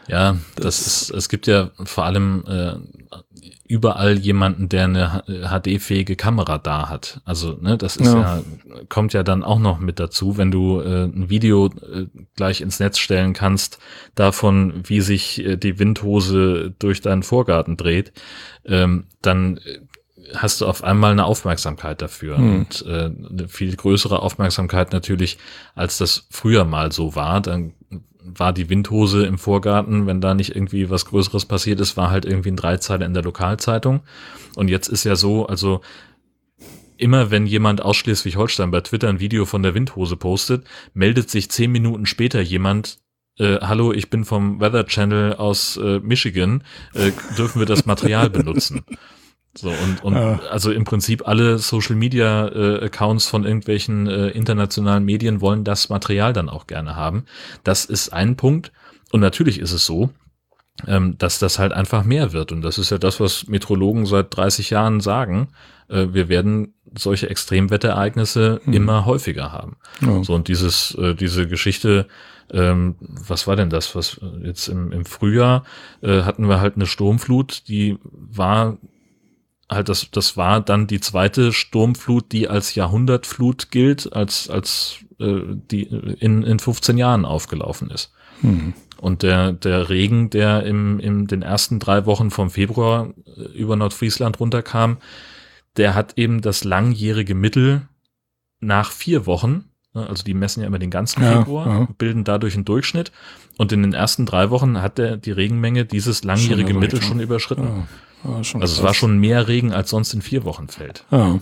Ja, 0.07 0.37
das, 0.55 0.63
Das- 0.83 0.87
ist, 0.87 1.09
es 1.11 1.29
gibt 1.29 1.47
ja 1.47 1.71
vor 1.83 2.05
allem 2.05 2.43
äh, 2.47 2.73
überall 3.67 4.17
jemanden, 4.17 4.67
der 4.67 4.83
eine 4.85 5.23
HD-fähige 5.27 6.15
Kamera 6.17 6.57
da 6.57 6.89
hat. 6.89 7.21
Also, 7.23 7.53
ne, 7.61 7.77
das 7.77 7.95
ist 7.95 8.07
Ja. 8.07 8.37
ja. 8.37 8.43
kommt 8.89 9.13
ja 9.13 9.23
dann 9.23 9.43
auch 9.43 9.59
noch 9.59 9.79
mit 9.79 9.99
dazu, 9.99 10.37
wenn 10.37 10.51
du 10.51 10.81
äh, 10.81 11.03
ein 11.05 11.29
Video 11.29 11.67
äh, 11.67 12.07
gleich 12.35 12.59
ins 12.61 12.79
Netz 12.79 12.97
stellen 12.99 13.31
kannst, 13.33 13.79
davon, 14.15 14.81
wie 14.83 14.99
sich 15.01 15.39
äh, 15.45 15.55
die 15.55 15.79
Windhose 15.79 16.73
durch 16.79 16.99
deinen 17.01 17.23
Vorgarten 17.23 17.77
dreht, 17.77 18.11
ähm, 18.65 19.05
dann 19.21 19.59
hast 20.35 20.61
du 20.61 20.65
auf 20.65 20.83
einmal 20.83 21.11
eine 21.13 21.25
Aufmerksamkeit 21.25 22.01
dafür 22.01 22.37
Hm. 22.37 22.55
und 22.59 22.85
äh, 22.85 23.05
eine 23.05 23.47
viel 23.47 23.73
größere 23.75 24.21
Aufmerksamkeit 24.21 24.91
natürlich, 24.91 25.37
als 25.75 25.97
das 25.97 26.27
früher 26.29 26.65
mal 26.65 26.91
so 26.91 27.15
war. 27.15 27.39
Dann 27.41 27.73
war 28.23 28.53
die 28.53 28.69
Windhose 28.69 29.25
im 29.25 29.37
Vorgarten, 29.37 30.07
wenn 30.07 30.21
da 30.21 30.33
nicht 30.33 30.55
irgendwie 30.55 30.89
was 30.89 31.05
Größeres 31.05 31.45
passiert 31.45 31.79
ist, 31.79 31.97
war 31.97 32.11
halt 32.11 32.25
irgendwie 32.25 32.51
ein 32.51 32.55
Dreizeiler 32.55 33.05
in 33.05 33.13
der 33.13 33.23
Lokalzeitung. 33.23 34.01
Und 34.55 34.67
jetzt 34.67 34.87
ist 34.87 35.03
ja 35.03 35.15
so, 35.15 35.47
also 35.47 35.81
immer 36.97 37.31
wenn 37.31 37.47
jemand 37.47 37.81
aus 37.81 37.97
Schleswig-Holstein 37.97 38.71
bei 38.71 38.81
Twitter 38.81 39.09
ein 39.09 39.19
Video 39.19 39.45
von 39.45 39.63
der 39.63 39.73
Windhose 39.73 40.17
postet, 40.17 40.65
meldet 40.93 41.29
sich 41.29 41.49
zehn 41.49 41.71
Minuten 41.71 42.05
später 42.05 42.41
jemand, 42.41 42.99
äh, 43.39 43.57
hallo, 43.61 43.91
ich 43.91 44.09
bin 44.09 44.23
vom 44.23 44.59
Weather 44.59 44.85
Channel 44.85 45.33
aus 45.33 45.77
äh, 45.77 45.99
Michigan, 45.99 46.63
äh, 46.93 47.11
dürfen 47.37 47.59
wir 47.59 47.65
das 47.65 47.85
Material 47.85 48.29
benutzen? 48.29 48.83
So, 49.53 49.69
und, 49.69 50.03
und 50.03 50.13
Ja. 50.15 50.39
also 50.49 50.71
im 50.71 50.85
Prinzip 50.85 51.27
alle 51.27 51.57
Social 51.57 51.95
Media 51.95 52.47
äh, 52.47 52.85
Accounts 52.85 53.27
von 53.27 53.43
irgendwelchen 53.43 54.07
äh, 54.07 54.29
internationalen 54.29 55.03
Medien 55.03 55.41
wollen 55.41 55.63
das 55.63 55.89
Material 55.89 56.31
dann 56.33 56.47
auch 56.49 56.67
gerne 56.67 56.95
haben. 56.95 57.25
Das 57.63 57.83
ist 57.85 58.13
ein 58.13 58.37
Punkt. 58.37 58.71
Und 59.11 59.19
natürlich 59.19 59.59
ist 59.59 59.73
es 59.73 59.85
so, 59.85 60.09
ähm, 60.87 61.17
dass 61.17 61.37
das 61.37 61.59
halt 61.59 61.73
einfach 61.73 62.05
mehr 62.05 62.31
wird. 62.31 62.51
Und 62.53 62.61
das 62.61 62.77
ist 62.77 62.91
ja 62.91 62.97
das, 62.97 63.19
was 63.19 63.47
Metrologen 63.47 64.05
seit 64.05 64.35
30 64.35 64.69
Jahren 64.69 65.01
sagen. 65.01 65.49
Äh, 65.89 66.07
wir 66.13 66.29
werden 66.29 66.73
solche 66.97 67.29
Extremwetterereignisse 67.29 68.61
Hm. 68.63 68.73
immer 68.73 69.05
häufiger 69.05 69.51
haben. 69.51 69.75
Ja. 70.01 70.23
So, 70.23 70.33
und 70.33 70.47
dieses, 70.47 70.95
äh, 70.95 71.13
diese 71.15 71.47
Geschichte, 71.47 72.07
ähm, 72.51 72.95
was 72.99 73.47
war 73.47 73.55
denn 73.55 73.69
das? 73.69 73.95
Was 73.95 74.17
äh, 74.21 74.47
jetzt 74.47 74.67
im, 74.67 74.91
im 74.91 75.05
Frühjahr 75.05 75.63
äh, 76.01 76.21
hatten 76.23 76.47
wir 76.49 76.59
halt 76.61 76.75
eine 76.75 76.85
Sturmflut, 76.85 77.67
die 77.67 77.97
war 78.03 78.77
halt 79.71 79.89
das, 79.89 80.11
das 80.11 80.37
war 80.37 80.61
dann 80.61 80.85
die 80.85 80.99
zweite 80.99 81.53
Sturmflut, 81.53 82.31
die 82.31 82.47
als 82.47 82.75
Jahrhundertflut 82.75 83.71
gilt, 83.71 84.13
als, 84.13 84.49
als 84.49 84.97
äh, 85.19 85.41
die 85.47 85.83
in, 85.83 86.43
in 86.43 86.59
15 86.59 86.97
Jahren 86.97 87.25
aufgelaufen 87.25 87.89
ist. 87.89 88.11
Hm. 88.41 88.73
Und 88.99 89.23
der, 89.23 89.53
der 89.53 89.89
Regen, 89.89 90.29
der 90.29 90.63
im, 90.63 90.99
im 90.99 91.27
den 91.27 91.41
ersten 91.41 91.79
drei 91.79 92.05
Wochen 92.05 92.29
vom 92.29 92.49
Februar 92.49 93.13
äh, 93.25 93.57
über 93.57 93.75
Nordfriesland 93.75 94.39
runterkam, 94.39 94.97
der 95.77 95.95
hat 95.95 96.17
eben 96.17 96.41
das 96.41 96.63
langjährige 96.63 97.33
Mittel 97.33 97.87
nach 98.59 98.91
vier 98.91 99.25
Wochen, 99.25 99.65
ne, 99.93 100.07
also 100.07 100.23
die 100.23 100.33
messen 100.33 100.61
ja 100.61 100.67
immer 100.67 100.79
den 100.79 100.91
ganzen 100.91 101.23
Februar, 101.23 101.67
ja. 101.67 101.87
bilden 101.97 102.25
dadurch 102.25 102.55
einen 102.55 102.65
Durchschnitt. 102.65 103.11
Und 103.57 103.71
in 103.71 103.81
den 103.81 103.93
ersten 103.93 104.25
drei 104.25 104.49
Wochen 104.49 104.81
hat 104.81 104.97
der 104.97 105.17
die 105.17 105.31
Regenmenge 105.31 105.85
dieses 105.85 106.23
langjährige 106.23 106.73
Mittel 106.73 107.01
schon 107.01 107.19
überschritten. 107.19 107.63
Ja. 107.63 107.87
Also 108.23 108.57
es 108.59 108.73
krass. 108.75 108.83
war 108.83 108.93
schon 108.93 109.17
mehr 109.17 109.47
Regen, 109.47 109.73
als 109.73 109.89
sonst 109.89 110.13
in 110.13 110.21
vier 110.21 110.43
Wochen 110.43 110.67
fällt. 110.67 111.05
Ja. 111.11 111.39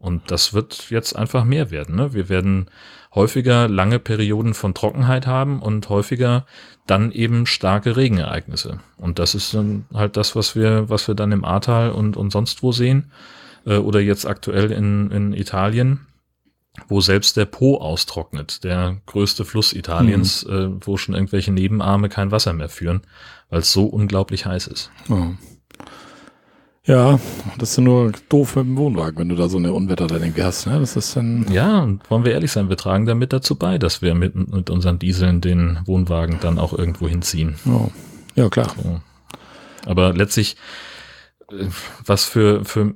Und 0.00 0.30
das 0.30 0.52
wird 0.52 0.90
jetzt 0.90 1.16
einfach 1.16 1.44
mehr 1.44 1.70
werden. 1.70 1.96
Ne? 1.96 2.12
Wir 2.12 2.28
werden 2.28 2.66
häufiger 3.14 3.68
lange 3.68 3.98
Perioden 3.98 4.54
von 4.54 4.74
Trockenheit 4.74 5.26
haben 5.26 5.62
und 5.62 5.88
häufiger 5.88 6.46
dann 6.86 7.10
eben 7.12 7.46
starke 7.46 7.96
Regenereignisse. 7.96 8.80
Und 8.98 9.18
das 9.18 9.34
ist 9.34 9.54
dann 9.54 9.86
halt 9.94 10.16
das, 10.16 10.36
was 10.36 10.54
wir, 10.54 10.90
was 10.90 11.08
wir 11.08 11.14
dann 11.14 11.32
im 11.32 11.44
Ahrtal 11.44 11.90
und, 11.90 12.16
und 12.16 12.30
sonst 12.30 12.62
wo 12.62 12.72
sehen. 12.72 13.12
Äh, 13.64 13.76
oder 13.76 14.00
jetzt 14.00 14.26
aktuell 14.26 14.72
in, 14.72 15.10
in 15.10 15.32
Italien, 15.32 16.06
wo 16.88 17.00
selbst 17.00 17.36
der 17.36 17.46
Po 17.46 17.76
austrocknet, 17.76 18.64
der 18.64 19.00
größte 19.06 19.44
Fluss 19.44 19.72
Italiens, 19.72 20.42
äh, 20.42 20.68
wo 20.80 20.96
schon 20.96 21.14
irgendwelche 21.14 21.52
Nebenarme 21.52 22.08
kein 22.08 22.30
Wasser 22.30 22.52
mehr 22.52 22.68
führen, 22.68 23.02
weil 23.48 23.60
es 23.60 23.72
so 23.72 23.86
unglaublich 23.86 24.44
heiß 24.44 24.66
ist. 24.66 24.90
Ja. 25.08 25.32
Ja, 26.86 27.18
das 27.58 27.70
ist 27.70 27.78
nur 27.78 28.12
doof 28.28 28.56
mit 28.56 28.66
dem 28.66 28.76
Wohnwagen, 28.76 29.18
wenn 29.18 29.28
du 29.30 29.36
da 29.36 29.48
so 29.48 29.56
eine 29.56 29.72
Unwetter 29.72 30.06
dann 30.06 30.22
irgendwie 30.22 30.42
hast, 30.42 30.66
ne? 30.66 30.78
Das 30.78 30.96
ist 30.96 31.16
dann, 31.16 31.46
Ja, 31.50 31.80
und 31.80 32.08
wollen 32.10 32.26
wir 32.26 32.32
ehrlich 32.32 32.52
sein, 32.52 32.68
wir 32.68 32.76
tragen 32.76 33.06
damit 33.06 33.32
dazu 33.32 33.56
bei, 33.56 33.78
dass 33.78 34.02
wir 34.02 34.14
mit, 34.14 34.34
mit 34.34 34.68
unseren 34.68 34.98
Dieseln 34.98 35.40
den 35.40 35.78
Wohnwagen 35.86 36.40
dann 36.42 36.58
auch 36.58 36.74
irgendwo 36.76 37.08
hinziehen. 37.08 37.54
ja, 37.64 37.88
ja 38.34 38.48
klar. 38.50 38.74
So. 38.76 39.00
Aber 39.86 40.12
letztlich, 40.12 40.56
was 42.04 42.24
für, 42.24 42.64
für 42.66 42.92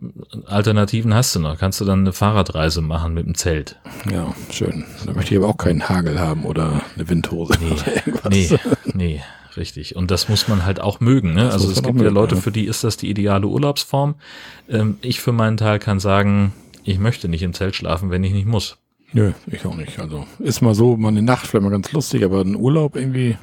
Alternativen 0.47 1.15
hast 1.15 1.35
du 1.35 1.41
noch? 1.41 1.57
Kannst 1.59 1.81
du 1.81 1.87
dann 1.87 2.01
eine 2.01 2.13
Fahrradreise 2.13 2.83
machen 2.83 3.15
mit 3.15 3.27
dem 3.27 3.35
Zelt? 3.37 3.79
Ja, 4.11 4.35
schön. 4.51 4.85
Da 5.07 5.13
möchte 5.15 5.35
ich 5.35 5.41
aber 5.41 5.49
auch 5.49 5.57
keinen 5.59 5.89
Hagel 5.89 6.19
haben 6.21 6.45
oder 6.45 6.83
eine 6.95 7.09
Windhose. 7.09 7.55
Nee, 8.29 8.49
nee, 8.53 8.59
nee, 8.95 9.23
richtig. 9.57 9.97
Und 9.97 10.11
das 10.11 10.29
muss 10.29 10.49
man 10.49 10.65
halt 10.65 10.81
auch 10.81 11.01
mögen. 11.01 11.35
Ne? 11.35 11.51
Also 11.51 11.71
es 11.71 11.83
gibt 11.83 11.95
mögen, 11.95 12.05
ja 12.05 12.11
Leute, 12.11 12.37
ja. 12.37 12.41
für 12.41 12.53
die 12.53 12.67
ist 12.67 12.85
das 12.85 12.97
die 12.97 13.09
ideale 13.09 13.47
Urlaubsform. 13.47 14.17
Ähm, 14.69 14.99
ich 15.01 15.21
für 15.21 15.33
meinen 15.33 15.57
Teil 15.57 15.79
kann 15.79 16.01
sagen, 16.01 16.53
ich 16.85 16.99
möchte 16.99 17.29
nicht 17.29 17.43
im 17.43 17.53
Zelt 17.53 17.77
schlafen, 17.77 18.11
wenn 18.11 18.25
ich 18.25 18.33
nicht 18.33 18.47
muss. 18.47 18.79
Nö, 19.13 19.33
ich 19.47 19.65
auch 19.65 19.75
nicht. 19.75 19.99
Also 19.99 20.27
ist 20.39 20.61
mal 20.61 20.75
so, 20.75 20.97
mal 20.97 21.09
eine 21.09 21.23
Nacht 21.23 21.47
vielleicht 21.47 21.65
mal 21.65 21.71
ganz 21.71 21.93
lustig, 21.93 22.25
aber 22.25 22.43
ein 22.43 22.57
Urlaub 22.57 22.95
irgendwie 22.95 23.37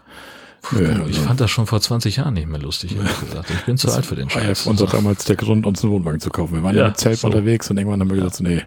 Nö, 0.72 0.88
also 0.88 1.06
ich 1.06 1.20
fand 1.20 1.39
das 1.39 1.51
schon 1.51 1.68
vor 1.68 1.80
20 1.80 2.18
Jahren 2.18 2.34
nicht 2.34 2.47
mehr 2.47 2.60
lustig, 2.60 2.95
ehrlich 2.95 3.20
gesagt. 3.26 3.49
Ich 3.49 3.66
bin 3.66 3.78
zu 3.78 3.91
alt 3.91 4.06
für 4.06 4.16
den 4.16 4.30
Scheiß. 4.30 4.66
War 4.66 4.66
ja 4.66 4.72
unser 4.72 4.88
damals 4.88 5.26
der 5.26 5.36
Grund, 5.36 5.66
uns 5.66 5.84
einen 5.84 5.93
Wohnwagen 5.93 6.20
zu 6.20 6.30
kaufen. 6.30 6.56
Wir 6.56 6.64
waren 6.64 6.76
ja, 6.76 6.84
ja 6.84 6.88
mit 6.89 6.97
Zelt 6.97 7.20
so. 7.20 7.28
unterwegs 7.28 7.70
und 7.70 7.78
irgendwann 7.78 8.01
haben 8.01 8.10
wir 8.10 8.18
gesagt, 8.18 8.41
nee, 8.41 8.64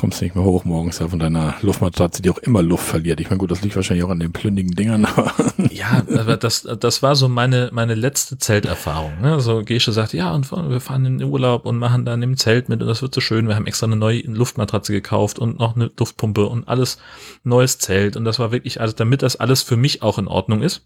kommst 0.00 0.22
nicht 0.22 0.34
mehr 0.34 0.44
hoch 0.44 0.64
morgens 0.64 0.98
ja, 0.98 1.08
von 1.08 1.18
deiner 1.18 1.56
Luftmatratze, 1.60 2.22
die 2.22 2.30
auch 2.30 2.38
immer 2.38 2.62
Luft 2.62 2.86
verliert. 2.86 3.20
Ich 3.20 3.28
meine, 3.28 3.38
gut, 3.38 3.50
das 3.50 3.60
liegt 3.60 3.76
wahrscheinlich 3.76 4.04
auch 4.04 4.10
an 4.10 4.18
den 4.18 4.32
plündigen 4.32 4.74
Dingern. 4.74 5.04
Aber 5.16 5.32
ja, 5.70 6.02
aber 6.18 6.38
das, 6.38 6.66
das 6.80 7.02
war 7.02 7.14
so 7.14 7.28
meine, 7.28 7.68
meine 7.72 7.94
letzte 7.94 8.38
Zelterfahrung. 8.38 9.20
Ne? 9.20 9.40
So 9.40 9.62
Gesche 9.62 9.92
sagt, 9.92 10.14
ja, 10.14 10.32
und 10.32 10.50
wir 10.50 10.80
fahren 10.80 11.04
in 11.04 11.18
den 11.18 11.28
Urlaub 11.28 11.66
und 11.66 11.76
machen 11.76 12.06
dann 12.06 12.22
im 12.22 12.38
Zelt 12.38 12.70
mit 12.70 12.80
und 12.80 12.88
das 12.88 13.02
wird 13.02 13.14
so 13.14 13.20
schön. 13.20 13.46
Wir 13.46 13.56
haben 13.56 13.66
extra 13.66 13.86
eine 13.86 13.96
neue 13.96 14.20
Luftmatratze 14.22 14.92
gekauft 14.92 15.38
und 15.38 15.58
noch 15.58 15.76
eine 15.76 15.90
Luftpumpe 15.98 16.46
und 16.46 16.66
alles 16.66 16.98
neues 17.44 17.78
Zelt. 17.78 18.16
Und 18.16 18.24
das 18.24 18.38
war 18.38 18.52
wirklich, 18.52 18.80
also 18.80 18.94
damit 18.96 19.22
das 19.22 19.36
alles 19.36 19.62
für 19.62 19.76
mich 19.76 20.02
auch 20.02 20.18
in 20.18 20.28
Ordnung 20.28 20.62
ist 20.62 20.82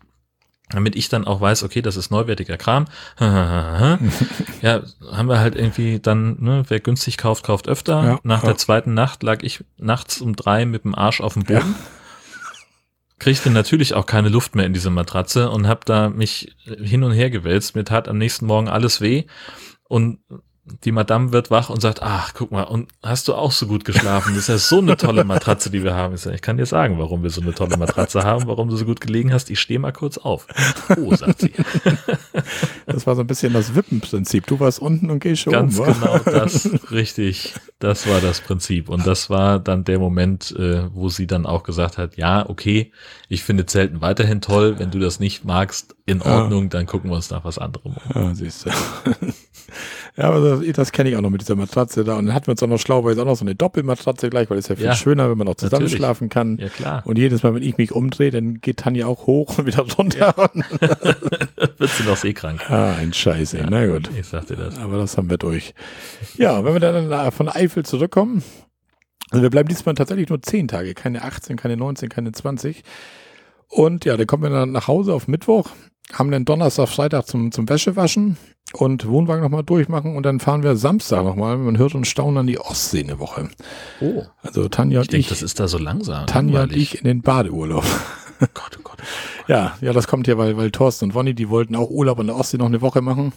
damit 0.70 0.96
ich 0.96 1.08
dann 1.08 1.26
auch 1.26 1.40
weiß, 1.40 1.62
okay, 1.62 1.82
das 1.82 1.96
ist 1.96 2.10
neuwertiger 2.10 2.56
Kram. 2.56 2.86
ja, 3.18 4.82
haben 5.12 5.28
wir 5.28 5.38
halt 5.38 5.54
irgendwie 5.54 6.00
dann, 6.00 6.36
ne, 6.40 6.64
wer 6.68 6.80
günstig 6.80 7.18
kauft, 7.18 7.44
kauft 7.44 7.68
öfter. 7.68 8.04
Ja, 8.04 8.20
Nach 8.22 8.42
ja. 8.42 8.48
der 8.48 8.56
zweiten 8.56 8.94
Nacht 8.94 9.22
lag 9.22 9.42
ich 9.42 9.64
nachts 9.76 10.20
um 10.20 10.34
drei 10.34 10.64
mit 10.64 10.84
dem 10.84 10.94
Arsch 10.94 11.20
auf 11.20 11.34
dem 11.34 11.44
Boden. 11.44 11.74
Ja. 11.78 11.86
Kriegte 13.18 13.50
natürlich 13.50 13.94
auch 13.94 14.06
keine 14.06 14.28
Luft 14.28 14.54
mehr 14.54 14.66
in 14.66 14.72
diese 14.72 14.90
Matratze 14.90 15.50
und 15.50 15.68
habe 15.68 15.82
da 15.84 16.08
mich 16.08 16.56
hin 16.64 17.04
und 17.04 17.12
her 17.12 17.30
gewälzt. 17.30 17.76
Mir 17.76 17.84
tat 17.84 18.08
am 18.08 18.18
nächsten 18.18 18.46
Morgen 18.46 18.68
alles 18.68 19.00
weh. 19.00 19.24
Und 19.88 20.18
die 20.84 20.92
Madame 20.92 21.32
wird 21.32 21.50
wach 21.50 21.68
und 21.68 21.80
sagt, 21.82 22.02
ach, 22.02 22.32
guck 22.32 22.50
mal, 22.50 22.62
und 22.62 22.88
hast 23.02 23.28
du 23.28 23.34
auch 23.34 23.52
so 23.52 23.66
gut 23.66 23.84
geschlafen? 23.84 24.34
Das 24.34 24.44
ist 24.44 24.48
ja 24.48 24.58
so 24.58 24.78
eine 24.78 24.96
tolle 24.96 25.24
Matratze, 25.24 25.70
die 25.70 25.84
wir 25.84 25.94
haben. 25.94 26.14
Ich 26.14 26.40
kann 26.40 26.56
dir 26.56 26.64
sagen, 26.64 26.98
warum 26.98 27.22
wir 27.22 27.28
so 27.28 27.42
eine 27.42 27.52
tolle 27.52 27.76
Matratze 27.76 28.22
haben, 28.22 28.46
warum 28.46 28.70
du 28.70 28.76
so 28.76 28.86
gut 28.86 29.00
gelegen 29.00 29.30
hast. 29.32 29.50
Ich 29.50 29.60
stehe 29.60 29.78
mal 29.78 29.92
kurz 29.92 30.16
auf. 30.16 30.46
Oh, 30.96 31.14
sagt 31.14 31.40
sie. 31.40 31.52
Das 32.86 33.06
war 33.06 33.16
so 33.16 33.22
ein 33.22 33.26
bisschen 33.26 33.52
das 33.52 33.74
Wippenprinzip. 33.74 34.46
Du 34.46 34.60
warst 34.60 34.78
unten 34.78 35.10
und 35.10 35.18
gehst 35.18 35.42
schon 35.42 35.52
Ganz 35.52 35.78
oben, 35.78 35.94
genau 35.94 36.18
das, 36.18 36.68
richtig. 36.90 37.54
Das 37.78 38.06
war 38.06 38.20
das 38.20 38.40
Prinzip. 38.40 38.88
Und 38.88 39.06
das 39.06 39.30
war 39.30 39.58
dann 39.58 39.84
der 39.84 39.98
Moment, 39.98 40.54
äh, 40.56 40.94
wo 40.94 41.08
sie 41.08 41.26
dann 41.26 41.46
auch 41.46 41.62
gesagt 41.62 41.98
hat, 41.98 42.16
ja, 42.16 42.48
okay, 42.48 42.92
ich 43.28 43.42
finde 43.42 43.66
Zelten 43.66 44.00
weiterhin 44.00 44.40
toll. 44.42 44.78
Wenn 44.78 44.90
du 44.90 44.98
das 44.98 45.18
nicht 45.18 45.44
magst, 45.44 45.96
in 46.06 46.20
Ordnung, 46.20 46.68
dann 46.68 46.86
gucken 46.86 47.10
wir 47.10 47.16
uns 47.16 47.30
nach 47.30 47.44
was 47.44 47.58
anderem 47.58 47.94
um. 47.94 47.96
Ja, 48.14 48.34
siehst 48.34 48.66
du. 48.66 48.70
Ja, 50.16 50.30
aber 50.30 50.60
das, 50.60 50.76
das 50.76 50.92
kenne 50.92 51.10
ich 51.10 51.16
auch 51.16 51.20
noch 51.20 51.30
mit 51.30 51.40
dieser 51.40 51.56
Matratze 51.56 52.04
da. 52.04 52.16
Und 52.16 52.26
dann 52.26 52.34
hatten 52.34 52.46
wir 52.46 52.52
uns 52.52 52.62
auch 52.62 52.68
noch 52.68 52.78
schlau, 52.78 53.02
weil 53.04 53.14
es 53.14 53.18
auch 53.18 53.24
noch 53.24 53.34
so 53.36 53.44
eine 53.44 53.56
Doppelmatratze 53.56 54.30
gleich, 54.30 54.48
weil 54.48 54.58
es 54.58 54.68
ja 54.68 54.76
viel 54.76 54.84
ja, 54.84 54.94
schöner, 54.94 55.28
wenn 55.28 55.36
man 55.36 55.48
auch 55.48 55.56
zusammen 55.56 55.82
natürlich. 55.82 55.96
schlafen 55.96 56.28
kann. 56.28 56.56
Ja, 56.58 56.68
klar. 56.68 57.02
Und 57.04 57.18
jedes 57.18 57.42
Mal, 57.42 57.54
wenn 57.54 57.64
ich 57.64 57.76
mich 57.78 57.90
umdrehe, 57.90 58.30
dann 58.30 58.60
geht 58.60 58.78
Tanja 58.78 59.06
auch 59.06 59.26
hoch 59.26 59.58
und 59.58 59.66
wieder 59.66 59.84
runter. 59.98 60.34
Ja. 60.36 60.50
Wird 61.78 61.90
sie 61.90 62.04
noch 62.04 62.16
seekrank. 62.16 62.70
Ah, 62.70 62.94
ein 62.94 63.12
Scheiß, 63.12 63.54
ey. 63.54 63.62
Ja, 63.62 63.66
Na 63.68 63.86
gut. 63.86 64.08
Ich 64.16 64.26
sagte 64.26 64.54
das. 64.54 64.78
Aber 64.78 64.98
das 64.98 65.16
haben 65.18 65.30
wir 65.30 65.38
durch. 65.38 65.74
Ja, 66.36 66.64
wenn 66.64 66.74
wir 66.74 66.80
dann 66.80 67.32
von 67.32 67.48
Eifel 67.48 67.84
zurückkommen, 67.84 68.44
also 69.30 69.42
wir 69.42 69.50
bleiben 69.50 69.68
diesmal 69.68 69.96
tatsächlich 69.96 70.28
nur 70.28 70.40
10 70.40 70.68
Tage, 70.68 70.94
keine 70.94 71.22
18, 71.22 71.56
keine 71.56 71.76
19, 71.76 72.08
keine 72.08 72.30
20. 72.30 72.84
Und 73.68 74.04
ja, 74.04 74.16
dann 74.16 74.28
kommen 74.28 74.44
wir 74.44 74.50
dann 74.50 74.70
nach 74.70 74.86
Hause 74.86 75.12
auf 75.12 75.26
Mittwoch 75.26 75.70
haben 76.12 76.30
dann 76.30 76.44
Donnerstag, 76.44 76.88
Freitag 76.88 77.26
zum, 77.26 77.52
zum 77.52 77.68
Wäschewaschen 77.68 78.36
und 78.76 79.06
Wohnwagen 79.06 79.42
nochmal 79.42 79.62
durchmachen 79.62 80.16
und 80.16 80.24
dann 80.24 80.40
fahren 80.40 80.62
wir 80.62 80.76
Samstag 80.76 81.24
nochmal. 81.24 81.56
Man 81.56 81.78
hört 81.78 81.94
uns 81.94 82.08
staunen 82.08 82.38
an 82.38 82.46
die 82.46 82.58
Ostsee 82.58 83.02
eine 83.02 83.18
Woche. 83.18 83.48
Oh. 84.00 84.24
Also 84.42 84.68
Tanja 84.68 85.00
und 85.00 85.04
ich. 85.04 85.10
Denk, 85.10 85.28
das 85.28 85.42
ist 85.42 85.60
da 85.60 85.68
so 85.68 85.78
langsam. 85.78 86.26
Tanja 86.26 86.64
und 86.64 86.72
ich 86.74 86.98
in 86.98 87.04
den 87.04 87.22
Badeurlaub. 87.22 87.84
Gott, 88.40 88.78
oh 88.78 88.82
Gott. 88.82 88.98
Ja, 89.46 89.76
ja, 89.80 89.92
das 89.92 90.06
kommt 90.06 90.26
ja, 90.26 90.38
weil, 90.38 90.56
weil 90.56 90.70
Thorsten 90.70 91.06
und 91.06 91.14
Wonny, 91.14 91.34
die 91.34 91.48
wollten 91.48 91.76
auch 91.76 91.90
Urlaub 91.90 92.18
an 92.18 92.26
der 92.26 92.36
Ostsee 92.36 92.56
noch 92.56 92.66
eine 92.66 92.80
Woche 92.80 93.00
machen. 93.00 93.32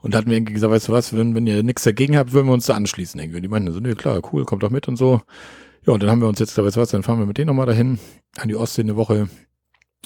Und 0.00 0.12
da 0.12 0.18
hatten 0.18 0.28
wir 0.28 0.36
irgendwie 0.36 0.52
gesagt, 0.52 0.72
weißt 0.72 0.88
du 0.88 0.92
was, 0.92 1.16
wenn, 1.16 1.34
wenn 1.34 1.46
ihr 1.46 1.62
nichts 1.62 1.82
dagegen 1.84 2.16
habt, 2.16 2.32
würden 2.32 2.46
wir 2.46 2.52
uns 2.52 2.66
da 2.66 2.74
anschließen. 2.74 3.18
Irgendwie. 3.18 3.38
Und 3.38 3.42
die 3.42 3.48
meinten 3.48 3.72
so, 3.72 3.80
nee, 3.80 3.94
klar, 3.94 4.20
cool, 4.32 4.44
kommt 4.44 4.62
doch 4.62 4.70
mit 4.70 4.86
und 4.88 4.96
so. 4.96 5.22
Ja, 5.86 5.92
und 5.92 6.02
dann 6.02 6.10
haben 6.10 6.20
wir 6.20 6.28
uns 6.28 6.38
jetzt, 6.38 6.56
weißt 6.56 6.76
du 6.76 6.80
was, 6.80 6.90
dann 6.90 7.02
fahren 7.02 7.18
wir 7.18 7.26
mit 7.26 7.38
denen 7.38 7.48
nochmal 7.48 7.66
dahin, 7.66 7.98
an 8.36 8.48
die 8.48 8.56
Ostsee 8.56 8.82
eine 8.82 8.96
Woche. 8.96 9.28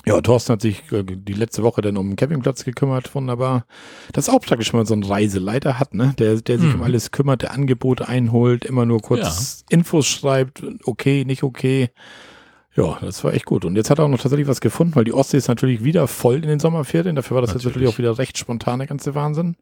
Ja, 0.06 0.20
Thorsten 0.20 0.52
hat 0.52 0.62
sich 0.62 0.90
äh, 0.92 1.02
die 1.04 1.32
letzte 1.32 1.62
Woche 1.62 1.80
dann 1.80 1.96
um 1.96 2.10
den 2.10 2.16
Campingplatz 2.16 2.64
gekümmert, 2.64 3.14
wunderbar. 3.14 3.66
Das 4.12 4.28
ist 4.28 4.34
auch 4.34 4.40
praktisch, 4.40 4.72
wenn 4.72 4.80
man 4.80 4.86
so 4.86 4.94
einen 4.94 5.04
Reiseleiter 5.04 5.78
hat, 5.78 5.94
ne? 5.94 6.14
Der, 6.18 6.36
der 6.36 6.58
sich 6.58 6.72
hm. 6.72 6.80
um 6.80 6.82
alles 6.82 7.10
kümmert, 7.10 7.42
der 7.42 7.52
Angebote 7.52 8.08
einholt, 8.08 8.64
immer 8.64 8.86
nur 8.86 9.00
kurz 9.00 9.64
ja. 9.70 9.76
Infos 9.76 10.06
schreibt, 10.06 10.62
okay, 10.84 11.24
nicht 11.24 11.42
okay. 11.42 11.90
Ja, 12.78 12.96
das 13.00 13.24
war 13.24 13.34
echt 13.34 13.44
gut. 13.44 13.64
Und 13.64 13.74
jetzt 13.74 13.90
hat 13.90 13.98
er 13.98 14.04
auch 14.04 14.08
noch 14.08 14.20
tatsächlich 14.20 14.46
was 14.46 14.60
gefunden, 14.60 14.94
weil 14.94 15.02
die 15.02 15.12
Ostsee 15.12 15.36
ist 15.36 15.48
natürlich 15.48 15.82
wieder 15.82 16.06
voll 16.06 16.36
in 16.36 16.42
den 16.42 16.60
Sommerferien. 16.60 17.16
Dafür 17.16 17.34
war 17.34 17.40
das 17.40 17.48
natürlich. 17.48 17.64
jetzt 17.64 17.74
natürlich 17.74 17.88
auch 17.88 17.98
wieder 17.98 18.18
recht 18.18 18.38
spontan, 18.38 18.78
der 18.78 18.86
ganze 18.86 19.16
Wahnsinn. 19.16 19.56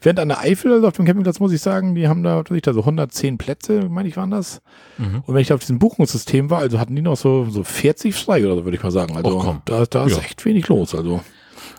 Während 0.00 0.18
an 0.18 0.28
der 0.28 0.40
Eifel, 0.40 0.72
also 0.72 0.88
auf 0.88 0.94
dem 0.94 1.04
Campingplatz, 1.04 1.40
muss 1.40 1.52
ich 1.52 1.60
sagen, 1.60 1.94
die 1.94 2.08
haben 2.08 2.22
da, 2.22 2.38
was 2.38 2.56
ich 2.56 2.62
da 2.62 2.72
so 2.72 2.80
110 2.80 3.36
Plätze, 3.36 3.90
meine 3.90 4.08
ich, 4.08 4.16
waren 4.16 4.30
das. 4.30 4.62
Mhm. 4.96 5.22
Und 5.26 5.34
wenn 5.34 5.42
ich 5.42 5.48
da 5.48 5.56
auf 5.56 5.60
diesem 5.60 5.78
Buchungssystem 5.78 6.48
war, 6.48 6.60
also 6.60 6.80
hatten 6.80 6.96
die 6.96 7.02
noch 7.02 7.18
so, 7.18 7.44
so 7.50 7.64
40 7.64 8.14
frei 8.14 8.46
oder 8.46 8.56
so, 8.56 8.64
würde 8.64 8.78
ich 8.78 8.82
mal 8.82 8.90
sagen. 8.90 9.14
Also 9.14 9.38
oh, 9.38 9.56
da, 9.66 9.84
da 9.84 10.06
ist 10.06 10.16
ja. 10.16 10.22
echt 10.22 10.42
wenig 10.46 10.66
los. 10.68 10.94
Also. 10.94 11.20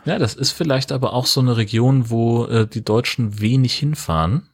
Ja, 0.05 0.19
das 0.19 0.35
ist 0.35 0.51
vielleicht 0.51 0.91
aber 0.91 1.13
auch 1.13 1.25
so 1.25 1.41
eine 1.41 1.57
Region, 1.57 2.11
wo 2.11 2.45
äh, 2.45 2.67
die 2.67 2.85
Deutschen 2.85 3.41
wenig 3.41 3.73
hinfahren. 3.73 4.49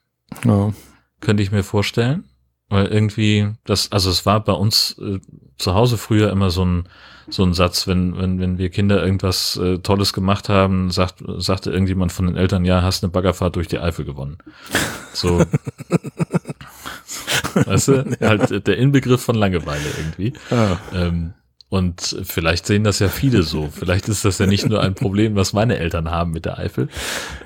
Ja. 0.46 0.72
Könnte 1.20 1.44
ich 1.44 1.52
mir 1.52 1.64
vorstellen. 1.64 2.24
Weil 2.72 2.86
irgendwie, 2.86 3.50
das, 3.66 3.92
also 3.92 4.10
es 4.10 4.26
war 4.26 4.42
bei 4.42 4.54
uns 4.54 4.98
äh, 4.98 5.20
zu 5.62 5.74
Hause 5.74 5.98
früher 5.98 6.30
immer 6.32 6.50
so 6.50 6.66
ein, 6.66 6.84
so 7.30 7.44
ein 7.44 7.54
Satz, 7.54 7.88
wenn, 7.88 8.18
wenn, 8.18 8.40
wenn 8.40 8.58
wir 8.58 8.70
Kinder 8.70 9.04
irgendwas 9.04 9.58
äh, 9.58 9.78
Tolles 9.80 10.14
gemacht 10.14 10.50
haben, 10.50 10.92
sagt, 10.92 11.24
sagte 11.38 11.72
irgendjemand 11.72 12.12
von 12.12 12.28
den 12.28 12.36
Eltern, 12.36 12.66
ja, 12.66 12.82
hast 12.82 13.04
eine 13.04 13.12
Baggerfahrt 13.12 13.56
durch 13.56 13.68
die 13.68 13.80
Eifel 13.80 14.06
gewonnen. 14.06 14.38
So. 15.14 15.40
weißt 17.54 17.88
du? 17.90 18.18
Ja. 18.20 18.30
Halt 18.30 18.68
der 18.68 18.78
Inbegriff 18.78 19.22
von 19.22 19.36
Langeweile 19.36 19.86
irgendwie. 19.98 20.34
Ja. 20.50 20.80
Ähm, 20.94 21.34
und 21.70 22.18
vielleicht 22.24 22.66
sehen 22.66 22.84
das 22.84 23.00
ja 23.00 23.08
viele 23.08 23.44
so. 23.44 23.70
Vielleicht 23.72 24.10
ist 24.10 24.26
das 24.26 24.40
ja 24.40 24.46
nicht 24.46 24.68
nur 24.68 24.82
ein 24.82 24.94
Problem, 24.94 25.36
was 25.36 25.54
meine 25.54 25.78
Eltern 25.78 26.12
haben 26.12 26.32
mit 26.32 26.44
der 26.44 26.58
Eifel. 26.58 26.90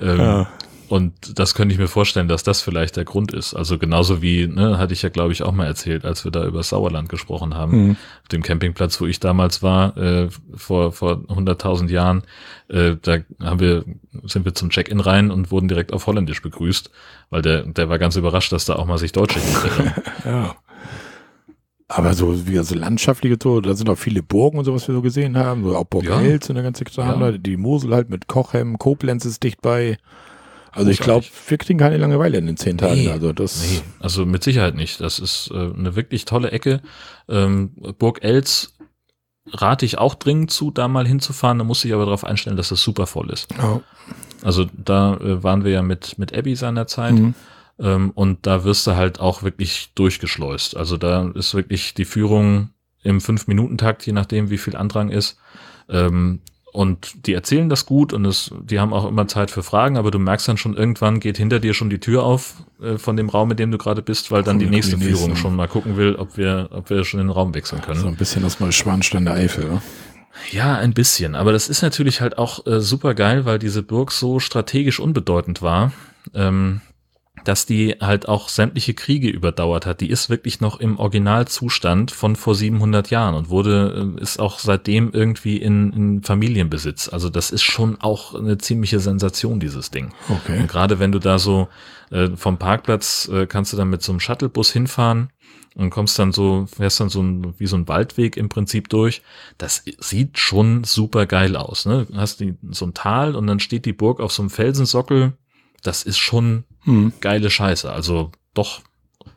Ähm, 0.00 0.18
ja. 0.18 0.48
Und 0.88 1.38
das 1.38 1.54
könnte 1.54 1.72
ich 1.72 1.78
mir 1.78 1.88
vorstellen, 1.88 2.28
dass 2.28 2.42
das 2.42 2.60
vielleicht 2.60 2.96
der 2.96 3.04
Grund 3.04 3.32
ist. 3.32 3.54
Also 3.54 3.78
genauso 3.78 4.22
wie, 4.22 4.46
ne, 4.46 4.78
hatte 4.78 4.92
ich 4.92 5.02
ja, 5.02 5.08
glaube 5.08 5.32
ich, 5.32 5.42
auch 5.42 5.52
mal 5.52 5.66
erzählt, 5.66 6.04
als 6.04 6.24
wir 6.24 6.30
da 6.30 6.46
über 6.46 6.62
Sauerland 6.62 7.08
gesprochen 7.08 7.54
haben, 7.54 7.86
mhm. 7.86 7.96
auf 8.22 8.28
dem 8.28 8.42
Campingplatz, 8.42 9.00
wo 9.00 9.06
ich 9.06 9.20
damals 9.20 9.62
war, 9.62 9.96
äh, 9.96 10.28
vor, 10.54 10.92
vor 10.92 11.22
100.000 11.28 11.88
Jahren, 11.90 12.22
äh, 12.68 12.96
da 13.00 13.18
haben 13.42 13.60
wir, 13.60 13.84
sind 14.24 14.44
wir 14.44 14.54
zum 14.54 14.70
Check-in 14.70 15.00
rein 15.00 15.30
und 15.30 15.50
wurden 15.50 15.68
direkt 15.68 15.92
auf 15.92 16.06
Holländisch 16.06 16.42
begrüßt, 16.42 16.90
weil 17.30 17.42
der, 17.42 17.62
der 17.62 17.88
war 17.88 17.98
ganz 17.98 18.16
überrascht, 18.16 18.52
dass 18.52 18.64
da 18.64 18.76
auch 18.76 18.86
mal 18.86 18.98
sich 18.98 19.12
Deutsche 19.12 19.40
hinterher. 19.40 20.02
ja. 20.24 20.56
Aber 21.88 22.14
so 22.14 22.48
wie 22.48 22.58
also 22.58 22.74
landschaftliche 22.74 23.38
Tour, 23.38 23.62
da 23.62 23.74
sind 23.74 23.88
auch 23.88 23.98
viele 23.98 24.22
Burgen 24.22 24.58
und 24.58 24.64
so, 24.64 24.74
was 24.74 24.88
wir 24.88 24.94
so 24.94 25.02
gesehen 25.02 25.36
haben, 25.36 25.62
so 25.62 25.76
auch 25.76 25.84
Burg 25.84 26.04
ja. 26.04 26.18
Hels 26.18 26.48
und 26.48 26.56
der 26.56 26.64
ganze 26.64 26.84
Kram, 26.84 27.20
ja. 27.20 27.32
die 27.32 27.56
Mosel 27.56 27.94
halt 27.94 28.10
mit 28.10 28.26
Kochem, 28.26 28.78
Koblenz 28.78 29.24
ist 29.24 29.42
dicht 29.42 29.62
bei. 29.62 29.96
Also 30.76 30.90
ich 30.90 31.00
glaube, 31.00 31.26
wir 31.48 31.58
kriegen 31.58 31.78
keine 31.78 31.96
Langeweile 31.96 32.38
in 32.38 32.46
den 32.46 32.56
zehn 32.56 32.78
Tagen. 32.78 32.94
Nee, 32.94 33.10
also 33.10 33.32
das. 33.32 33.62
Nee, 33.62 33.80
also 33.98 34.26
mit 34.26 34.44
Sicherheit 34.44 34.74
nicht. 34.74 35.00
Das 35.00 35.18
ist 35.18 35.50
äh, 35.52 35.54
eine 35.54 35.96
wirklich 35.96 36.24
tolle 36.24 36.50
Ecke. 36.50 36.80
Ähm, 37.28 37.70
Burg 37.98 38.22
Els 38.22 38.74
rate 39.52 39.86
ich 39.86 39.98
auch 39.98 40.14
dringend 40.14 40.50
zu, 40.50 40.70
da 40.70 40.88
mal 40.88 41.06
hinzufahren. 41.06 41.58
Da 41.58 41.64
muss 41.64 41.84
ich 41.84 41.94
aber 41.94 42.04
darauf 42.04 42.24
einstellen, 42.24 42.56
dass 42.56 42.68
das 42.68 42.82
super 42.82 43.06
voll 43.06 43.30
ist. 43.30 43.48
Oh. 43.62 43.80
Also 44.42 44.66
da 44.76 45.16
äh, 45.16 45.42
waren 45.42 45.64
wir 45.64 45.72
ja 45.72 45.82
mit 45.82 46.18
mit 46.18 46.36
Abby 46.36 46.54
seinerzeit. 46.56 47.14
Mhm. 47.14 47.34
Ähm, 47.78 48.10
und 48.14 48.46
da 48.46 48.64
wirst 48.64 48.86
du 48.86 48.96
halt 48.96 49.20
auch 49.20 49.42
wirklich 49.42 49.92
durchgeschleust. 49.94 50.76
Also 50.76 50.96
da 50.96 51.30
ist 51.34 51.54
wirklich 51.54 51.94
die 51.94 52.04
Führung 52.04 52.70
im 53.02 53.20
Fünf-Minuten-Takt, 53.20 54.06
je 54.06 54.12
nachdem, 54.12 54.50
wie 54.50 54.58
viel 54.58 54.76
Andrang 54.76 55.10
ist. 55.10 55.38
Ähm, 55.88 56.40
und 56.76 57.26
die 57.26 57.32
erzählen 57.32 57.70
das 57.70 57.86
gut 57.86 58.12
und 58.12 58.26
es, 58.26 58.50
die 58.62 58.78
haben 58.78 58.92
auch 58.92 59.08
immer 59.08 59.26
Zeit 59.26 59.50
für 59.50 59.62
Fragen, 59.62 59.96
aber 59.96 60.10
du 60.10 60.18
merkst 60.18 60.46
dann 60.46 60.58
schon 60.58 60.76
irgendwann 60.76 61.20
geht 61.20 61.38
hinter 61.38 61.58
dir 61.58 61.72
schon 61.72 61.88
die 61.88 62.00
Tür 62.00 62.22
auf 62.22 62.54
äh, 62.82 62.98
von 62.98 63.16
dem 63.16 63.30
Raum, 63.30 63.50
in 63.50 63.56
dem 63.56 63.70
du 63.70 63.78
gerade 63.78 64.02
bist, 64.02 64.30
weil 64.30 64.42
dann 64.42 64.58
die 64.58 64.66
nächste 64.66 64.96
die 64.98 65.06
Führung 65.06 65.36
schon 65.36 65.56
mal 65.56 65.68
gucken 65.68 65.96
will, 65.96 66.16
ob 66.16 66.36
wir, 66.36 66.68
ob 66.72 66.90
wir 66.90 67.04
schon 67.04 67.18
den 67.18 67.30
Raum 67.30 67.54
wechseln 67.54 67.80
können. 67.80 68.00
So 68.00 68.08
ein 68.08 68.16
bisschen 68.16 68.42
das 68.42 68.60
mal 68.60 68.70
Schwanstein 68.72 69.24
der 69.24 69.34
Eifel, 69.34 69.64
oder? 69.64 69.82
Ja, 70.50 70.76
ein 70.76 70.92
bisschen. 70.92 71.34
Aber 71.34 71.52
das 71.52 71.70
ist 71.70 71.80
natürlich 71.80 72.20
halt 72.20 72.36
auch 72.36 72.66
äh, 72.66 72.80
super 72.80 73.14
geil, 73.14 73.46
weil 73.46 73.58
diese 73.58 73.82
Burg 73.82 74.12
so 74.12 74.38
strategisch 74.38 75.00
unbedeutend 75.00 75.62
war. 75.62 75.92
ähm, 76.34 76.82
dass 77.46 77.64
die 77.64 77.94
halt 78.00 78.28
auch 78.28 78.48
sämtliche 78.48 78.92
Kriege 78.92 79.28
überdauert 79.28 79.86
hat. 79.86 80.00
Die 80.00 80.10
ist 80.10 80.28
wirklich 80.28 80.60
noch 80.60 80.80
im 80.80 80.98
Originalzustand 80.98 82.10
von 82.10 82.34
vor 82.34 82.56
700 82.56 83.10
Jahren 83.10 83.36
und 83.36 83.50
wurde, 83.50 84.14
äh, 84.18 84.20
ist 84.20 84.40
auch 84.40 84.58
seitdem 84.58 85.12
irgendwie 85.12 85.56
in, 85.56 85.92
in 85.92 86.22
Familienbesitz. 86.24 87.08
Also 87.08 87.30
das 87.30 87.52
ist 87.52 87.62
schon 87.62 88.00
auch 88.00 88.34
eine 88.34 88.58
ziemliche 88.58 88.98
Sensation, 88.98 89.60
dieses 89.60 89.92
Ding. 89.92 90.12
Okay. 90.28 90.58
Und 90.58 90.66
gerade 90.66 90.98
wenn 90.98 91.12
du 91.12 91.20
da 91.20 91.38
so 91.38 91.68
äh, 92.10 92.30
vom 92.34 92.58
Parkplatz 92.58 93.30
äh, 93.32 93.46
kannst 93.46 93.72
du 93.72 93.76
dann 93.76 93.90
mit 93.90 94.02
so 94.02 94.10
einem 94.10 94.20
Shuttlebus 94.20 94.72
hinfahren 94.72 95.30
und 95.76 95.90
kommst 95.90 96.18
dann 96.18 96.32
so, 96.32 96.66
fährst 96.66 96.98
dann 96.98 97.10
so 97.10 97.22
ein, 97.22 97.54
wie 97.58 97.68
so 97.68 97.76
ein 97.76 97.86
Waldweg 97.86 98.36
im 98.36 98.48
Prinzip 98.48 98.88
durch. 98.88 99.22
Das 99.56 99.84
sieht 99.98 100.38
schon 100.38 100.82
super 100.82 101.26
geil 101.26 101.54
aus. 101.54 101.86
Ne? 101.86 102.06
Du 102.10 102.16
hast 102.16 102.40
die, 102.40 102.56
so 102.70 102.86
ein 102.86 102.94
Tal 102.94 103.36
und 103.36 103.46
dann 103.46 103.60
steht 103.60 103.84
die 103.84 103.92
Burg 103.92 104.18
auf 104.18 104.32
so 104.32 104.42
einem 104.42 104.50
Felsensockel. 104.50 105.34
Das 105.84 106.02
ist 106.02 106.18
schon 106.18 106.64
Hm. 106.86 107.12
geile 107.20 107.50
Scheiße. 107.50 107.92
Also 107.92 108.32
doch 108.54 108.80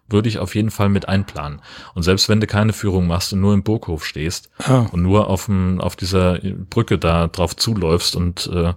würde 0.08 0.28
ich 0.30 0.40
auf 0.40 0.56
jeden 0.56 0.72
Fall 0.72 0.90
mit 0.90 1.08
einplanen. 1.08 1.62
Und 1.94 2.02
selbst 2.04 2.30
wenn 2.30 2.40
du 2.42 2.48
keine 2.48 2.74
Führung 2.74 3.06
machst 3.06 3.32
und 3.34 3.42
nur 3.42 3.54
im 3.54 3.62
Burghof 3.64 4.06
stehst 4.06 4.50
Ah, 4.58 4.88
und 4.92 5.04
nur 5.04 5.28
auf, 5.28 5.46
dem, 5.46 5.80
auf 5.82 5.96
dieser 5.96 6.40
Brücke 6.70 6.98
da 6.98 7.28
drauf 7.28 7.56
zuläufst 7.56 8.16
und 8.16 8.50
äh, 8.52 8.74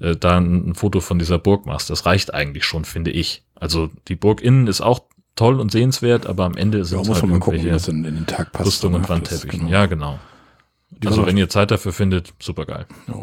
äh, 0.00 0.16
da 0.16 0.38
ein 0.38 0.74
Foto 0.74 1.00
von 1.00 1.18
dieser 1.18 1.38
Burg 1.38 1.66
machst, 1.66 1.90
das 1.90 2.06
reicht 2.06 2.32
eigentlich 2.32 2.64
schon, 2.64 2.86
finde 2.86 3.10
ich. 3.10 3.42
Also 3.54 3.90
die 4.08 4.16
Burg 4.16 4.40
innen 4.40 4.68
ist 4.68 4.80
auch 4.80 5.00
toll 5.36 5.60
und 5.60 5.70
sehenswert, 5.70 6.26
aber 6.26 6.44
am 6.46 6.56
Ende 6.56 6.78
ja, 6.78 6.84
sind 6.84 7.02
es 7.02 7.08
muss 7.08 7.16
halt 7.20 7.30
man 7.30 7.38
mal 7.40 7.44
gucken, 7.44 7.68
das 7.68 7.88
in, 7.88 8.04
in 8.06 8.14
den 8.14 8.26
Tag 8.26 8.52
passt. 8.52 8.66
Rüstung 8.66 8.94
und 8.94 9.08
Wandteppichen. 9.08 9.60
genau. 9.66 9.70
Ja, 9.72 9.84
genau. 9.86 10.18
Die 10.90 11.06
Also 11.08 11.26
wenn 11.26 11.36
ihr 11.36 11.48
Zeit 11.50 11.70
dafür 11.70 11.92
findet, 11.92 12.32
super 12.40 12.64
geil. 12.64 12.86
ja. 13.06 13.14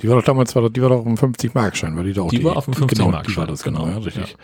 Die 0.00 0.08
war 0.08 0.16
doch 0.16 0.24
damals, 0.24 0.54
war 0.54 0.62
doch, 0.62 0.68
die 0.70 0.82
war 0.82 0.90
doch 0.90 0.98
auf 0.98 1.04
dem 1.04 1.14
50-Mark-Schein, 1.16 1.96
weil 1.96 2.04
die 2.04 2.12
da 2.12 2.22
auch 2.22 2.30
Die 2.30 2.44
war 2.44 2.56
auf 2.56 2.64
dem 2.66 2.74
genau, 2.74 2.86
die 2.86 2.94
50-Mark-Schein, 2.96 3.36
war 3.36 3.46
das, 3.46 3.62
genau, 3.62 3.84
genau, 3.84 3.98
ja, 3.98 4.04
richtig. 4.04 4.36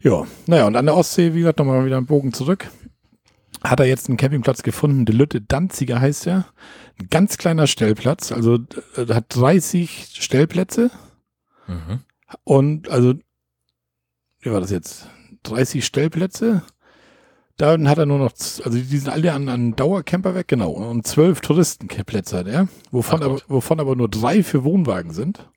Ja. 0.00 0.26
naja, 0.46 0.66
und 0.66 0.76
an 0.76 0.86
der 0.86 0.96
Ostsee, 0.96 1.32
wie 1.34 1.38
gesagt, 1.38 1.58
nochmal 1.58 1.86
wieder 1.86 1.96
einen 1.96 2.06
Bogen 2.06 2.32
zurück. 2.32 2.70
Hat 3.62 3.80
er 3.80 3.86
jetzt 3.86 4.08
einen 4.08 4.18
Campingplatz 4.18 4.62
gefunden, 4.62 5.06
De 5.06 5.14
Lütte 5.14 5.40
Danziger 5.40 6.00
heißt 6.00 6.26
er. 6.26 6.46
Ein 7.00 7.08
ganz 7.08 7.38
kleiner 7.38 7.66
Stellplatz, 7.66 8.30
also 8.30 8.58
äh, 8.96 9.06
hat 9.12 9.26
30 9.34 10.10
Stellplätze 10.20 10.90
Mhm. 11.66 12.00
und 12.44 12.90
also, 12.90 13.14
wie 14.40 14.50
war 14.52 14.60
das 14.60 14.70
jetzt? 14.70 15.08
30 15.44 15.84
Stellplätze. 15.84 16.62
Dann 17.56 17.88
hat 17.88 17.98
er 17.98 18.06
nur 18.06 18.18
noch, 18.18 18.32
also 18.32 18.70
die 18.70 18.82
sind 18.98 19.08
alle 19.08 19.32
an, 19.32 19.48
an 19.48 19.76
Dauercamper 19.76 20.34
weg, 20.34 20.48
genau. 20.48 20.70
Und 20.70 21.06
zwölf 21.06 21.40
Touristenplätze 21.40 22.38
hat 22.38 22.48
er, 22.48 22.66
wovon, 22.90 23.20
Ach 23.22 23.26
aber, 23.26 23.40
wovon 23.46 23.78
aber 23.80 23.94
nur 23.94 24.08
drei 24.08 24.42
für 24.42 24.64
Wohnwagen 24.64 25.12
sind. 25.12 25.48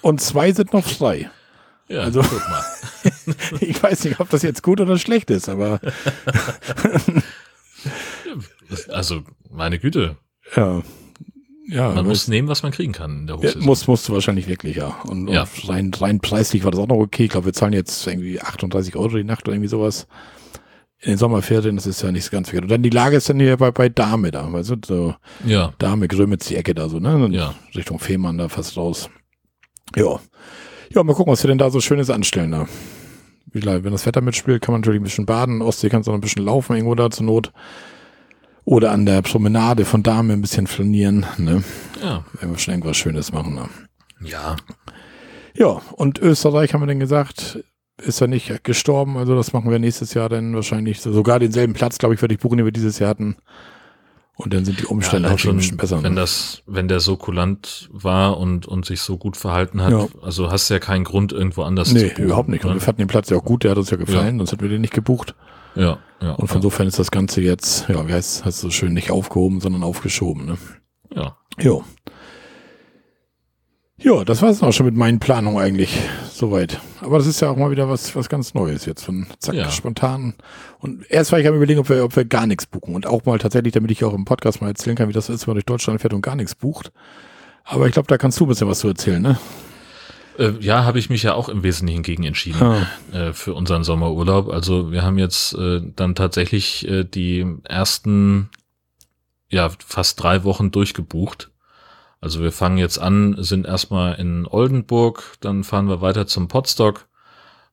Und 0.00 0.20
zwei 0.22 0.52
sind 0.52 0.72
noch 0.72 0.84
frei. 0.86 1.30
Ja, 1.88 2.00
Also- 2.02 2.22
guck 2.22 2.48
mal. 2.48 2.64
Ich 3.60 3.82
weiß 3.82 4.04
nicht, 4.04 4.18
ob 4.20 4.30
das 4.30 4.40
jetzt 4.42 4.62
gut 4.62 4.80
oder 4.80 4.96
schlecht 4.98 5.28
ist, 5.30 5.48
aber 5.50 5.78
Also, 8.88 9.22
meine 9.50 9.78
Güte. 9.78 10.16
ja. 10.56 10.82
Ja, 11.66 11.92
Man 11.92 12.06
muss 12.06 12.28
nehmen, 12.28 12.48
was 12.48 12.62
man 12.62 12.72
kriegen 12.72 12.92
kann 12.92 13.20
in 13.20 13.26
der 13.26 13.36
ja, 13.36 13.42
Hochsaison. 13.42 13.64
muss, 13.64 13.86
musst 13.86 14.08
du 14.08 14.12
wahrscheinlich 14.12 14.48
wirklich, 14.48 14.76
ja. 14.76 14.88
Und, 15.04 15.28
Ja. 15.28 15.42
und 15.42 15.68
rein, 15.68 15.90
rein 15.94 16.20
preislich 16.20 16.62
war 16.64 16.70
das 16.70 16.80
auch 16.80 16.88
noch 16.88 16.96
okay. 16.98 17.24
Ich 17.24 17.30
glaube, 17.30 17.46
wir 17.46 17.52
zahlen 17.54 17.72
jetzt 17.72 18.06
irgendwie 18.06 18.38
38 18.40 18.96
Euro 18.96 19.16
die 19.16 19.24
Nacht 19.24 19.46
oder 19.46 19.54
irgendwie 19.54 19.68
sowas. 19.70 20.06
In 21.04 21.10
den 21.12 21.18
Sommerferien, 21.18 21.76
das 21.76 21.86
ist 21.86 22.00
ja 22.02 22.10
nicht 22.10 22.24
so 22.24 22.30
ganz 22.30 22.48
verkehrt. 22.48 22.64
Und 22.64 22.70
dann 22.70 22.82
die 22.82 22.88
Lage 22.90 23.16
ist 23.16 23.28
dann 23.28 23.38
hier 23.38 23.56
bei, 23.58 23.70
bei 23.70 23.88
Dahme 23.90 24.30
da, 24.30 24.50
weißt 24.50 24.70
du, 24.70 24.76
so 24.86 25.14
Ja, 25.44 25.74
Dahme, 25.78 26.08
Grömitz, 26.08 26.46
die 26.46 26.56
Ecke 26.56 26.74
da 26.74 26.88
so, 26.88 26.98
ne? 26.98 27.28
Ja. 27.30 27.54
Richtung 27.74 27.98
Fehmarn 27.98 28.38
da 28.38 28.48
fast 28.48 28.76
raus. 28.78 29.10
Ja. 29.96 30.18
Ja, 30.90 31.02
mal 31.02 31.14
gucken, 31.14 31.32
was 31.32 31.42
wir 31.42 31.48
denn 31.48 31.58
da 31.58 31.68
so 31.70 31.80
Schönes 31.80 32.08
anstellen 32.08 32.52
da. 32.52 32.66
Wie 33.52 33.60
gesagt, 33.60 33.84
Wenn 33.84 33.92
das 33.92 34.06
Wetter 34.06 34.22
mitspielt, 34.22 34.62
kann 34.62 34.72
man 34.72 34.80
natürlich 34.80 35.00
ein 35.00 35.04
bisschen 35.04 35.26
baden. 35.26 35.60
Ostsee 35.60 35.88
kannst 35.90 36.06
du 36.06 36.12
noch 36.12 36.18
ein 36.18 36.22
bisschen 36.22 36.44
laufen 36.44 36.74
irgendwo 36.74 36.94
da 36.94 37.10
zur 37.10 37.26
Not. 37.26 37.52
Oder 38.64 38.92
an 38.92 39.04
der 39.04 39.20
Promenade 39.20 39.84
von 39.84 40.02
Dahme 40.02 40.32
ein 40.32 40.40
bisschen 40.40 40.66
flanieren, 40.66 41.26
ne? 41.36 41.62
ja, 42.02 42.24
Wenn 42.40 42.50
wir 42.50 42.58
schon 42.58 42.72
irgendwas 42.72 42.96
Schönes 42.96 43.30
machen, 43.30 43.54
ne? 43.54 43.68
ja. 44.26 44.56
Ja, 45.56 45.82
und 45.92 46.18
Österreich 46.18 46.72
haben 46.74 46.80
wir 46.82 46.86
dann 46.86 46.98
gesagt, 46.98 47.62
ist 48.02 48.20
ja 48.20 48.26
nicht 48.26 48.64
gestorben, 48.64 49.16
also 49.16 49.34
das 49.36 49.52
machen 49.52 49.70
wir 49.70 49.78
nächstes 49.78 50.14
Jahr 50.14 50.28
dann 50.28 50.54
wahrscheinlich. 50.54 51.00
So, 51.00 51.12
sogar 51.12 51.38
denselben 51.38 51.74
Platz, 51.74 51.98
glaube 51.98 52.14
ich, 52.14 52.20
würde 52.22 52.34
ich 52.34 52.40
buchen, 52.40 52.56
den 52.58 52.66
wir 52.66 52.72
dieses 52.72 52.98
Jahr 52.98 53.10
hatten. 53.10 53.36
Und 54.36 54.52
dann 54.52 54.64
sind 54.64 54.80
die 54.80 54.86
Umstände 54.86 55.28
allein 55.28 55.36
auch 55.36 55.38
schon 55.38 55.52
ein 55.52 55.56
bisschen 55.58 55.76
besser. 55.76 56.02
Wenn 56.02 56.14
ne? 56.14 56.20
das, 56.20 56.62
wenn 56.66 56.88
der 56.88 56.98
so 56.98 57.16
kulant 57.16 57.88
war 57.92 58.36
und, 58.38 58.66
und 58.66 58.84
sich 58.84 59.00
so 59.00 59.16
gut 59.16 59.36
verhalten 59.36 59.80
hat, 59.80 59.92
Ja. 59.92 60.08
also 60.22 60.50
hast 60.50 60.68
du 60.68 60.74
ja 60.74 60.80
keinen 60.80 61.04
Grund, 61.04 61.32
irgendwo 61.32 61.62
anders 61.62 61.92
nee, 61.92 62.00
zu 62.00 62.08
buchen. 62.08 62.24
überhaupt 62.24 62.48
nicht. 62.48 62.64
Und 62.64 62.70
Ne? 62.70 62.76
wir 62.76 62.80
fanden 62.80 63.02
den 63.02 63.06
Platz 63.08 63.30
ja 63.30 63.36
auch 63.36 63.44
gut, 63.44 63.62
der 63.62 63.70
hat 63.70 63.78
uns 63.78 63.90
ja 63.90 63.96
gefallen, 63.96 64.38
sonst 64.38 64.50
hätten 64.50 64.62
wir 64.62 64.68
den 64.70 64.80
nicht 64.80 64.92
gebucht. 64.92 65.36
Ja, 65.76 65.98
ja. 66.20 66.32
Und 66.32 66.48
von 66.48 66.56
insofern 66.58 66.88
ist 66.88 66.98
das 66.98 67.12
Ganze 67.12 67.42
jetzt, 67.42 67.88
ja, 67.88 68.08
wie 68.08 68.12
heißt 68.12 68.44
heißt 68.44 68.56
es 68.56 68.60
so 68.60 68.70
schön, 68.70 68.92
nicht 68.92 69.12
aufgehoben, 69.12 69.60
sondern 69.60 69.84
aufgeschoben. 69.84 70.46
Ne? 70.46 70.58
ja. 71.14 71.36
Jo. 71.60 71.84
Ja, 71.84 71.84
das 74.24 74.42
war 74.42 74.50
es 74.50 74.62
auch 74.62 74.72
schon 74.72 74.86
mit 74.86 74.94
meinen 74.96 75.18
Planungen 75.18 75.58
eigentlich 75.62 75.98
soweit. 76.32 76.80
Aber 77.00 77.18
das 77.18 77.26
ist 77.26 77.40
ja 77.40 77.50
auch 77.50 77.56
mal 77.56 77.70
wieder 77.70 77.88
was, 77.88 78.14
was 78.14 78.28
ganz 78.28 78.54
Neues 78.54 78.84
jetzt 78.86 79.02
von 79.04 79.26
zack, 79.38 79.54
Ja. 79.54 79.70
spontan. 79.70 80.34
Und 80.78 81.10
erst 81.10 81.32
war 81.32 81.40
ich 81.40 81.46
am 81.48 81.54
überlegen, 81.54 81.80
ob 81.80 81.88
wir, 81.88 82.04
ob 82.04 82.14
wir 82.16 82.24
gar 82.24 82.46
nichts 82.46 82.66
buchen. 82.66 82.94
Und 82.94 83.06
auch 83.06 83.24
mal 83.24 83.38
tatsächlich, 83.38 83.72
damit 83.72 83.90
ich 83.90 84.04
auch 84.04 84.12
im 84.14 84.24
Podcast 84.24 84.60
mal 84.60 84.68
erzählen 84.68 84.96
kann, 84.96 85.08
wie 85.08 85.12
das 85.14 85.28
ist, 85.28 85.46
wenn 85.46 85.52
man 85.52 85.56
durch 85.56 85.66
Deutschland 85.66 86.00
fährt 86.00 86.12
und 86.14 86.22
gar 86.22 86.36
nichts 86.36 86.54
bucht. 86.54 86.92
Aber 87.64 87.86
ich 87.86 87.92
glaube, 87.92 88.08
da 88.08 88.18
kannst 88.18 88.38
du 88.40 88.44
ein 88.44 88.48
bisschen 88.48 88.68
was 88.68 88.80
zu 88.80 88.88
erzählen, 88.88 89.22
ne? 89.22 89.38
Äh, 90.38 90.52
ja, 90.60 90.84
habe 90.84 90.98
ich 90.98 91.08
mich 91.10 91.22
ja 91.22 91.34
auch 91.34 91.48
im 91.48 91.62
Wesentlichen 91.62 92.02
gegen 92.02 92.24
entschieden 92.24 92.60
Ah, 92.60 92.86
äh, 93.12 93.32
für 93.32 93.54
unseren 93.54 93.84
Sommerurlaub. 93.84 94.48
Also 94.50 94.90
wir 94.90 95.02
haben 95.02 95.16
jetzt 95.16 95.54
äh, 95.54 95.80
dann 95.94 96.14
tatsächlich 96.16 96.86
äh, 96.88 97.04
die 97.04 97.46
ersten 97.64 98.50
ja 99.48 99.70
fast 99.86 100.20
drei 100.22 100.42
Wochen 100.44 100.72
durchgebucht. 100.72 101.50
Also 102.24 102.40
wir 102.40 102.52
fangen 102.52 102.78
jetzt 102.78 102.98
an, 102.98 103.36
sind 103.38 103.66
erstmal 103.66 104.14
in 104.14 104.46
Oldenburg, 104.46 105.36
dann 105.40 105.62
fahren 105.62 105.90
wir 105.90 106.00
weiter 106.00 106.26
zum 106.26 106.48
Potsdok, 106.48 107.06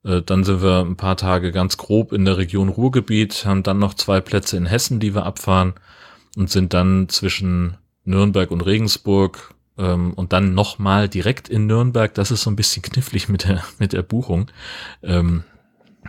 äh, 0.04 0.22
dann 0.22 0.44
sind 0.44 0.62
wir 0.62 0.82
ein 0.82 0.98
paar 0.98 1.16
Tage 1.16 1.54
ganz 1.54 1.78
grob 1.78 2.12
in 2.12 2.26
der 2.26 2.36
Region 2.38 2.68
Ruhrgebiet, 2.68 3.46
haben 3.46 3.64
dann 3.64 3.80
noch 3.80 3.94
zwei 3.94 4.20
Plätze 4.20 4.58
in 4.58 4.66
Hessen, 4.66 5.00
die 5.00 5.16
wir 5.16 5.26
abfahren 5.26 5.76
und 6.36 6.50
sind 6.50 6.74
dann 6.74 7.08
zwischen 7.08 7.78
Nürnberg 8.04 8.52
und 8.52 8.60
Regensburg 8.66 9.54
ähm, 9.78 10.12
und 10.16 10.34
dann 10.34 10.54
nochmal 10.54 11.08
direkt 11.08 11.48
in 11.48 11.66
Nürnberg. 11.66 12.14
Das 12.14 12.30
ist 12.30 12.42
so 12.42 12.50
ein 12.50 12.58
bisschen 12.58 12.82
knifflig 12.82 13.30
mit 13.30 13.48
der, 13.48 13.64
mit 13.80 13.94
der 13.94 14.02
Buchung. 14.02 14.52
Ähm, 15.02 15.46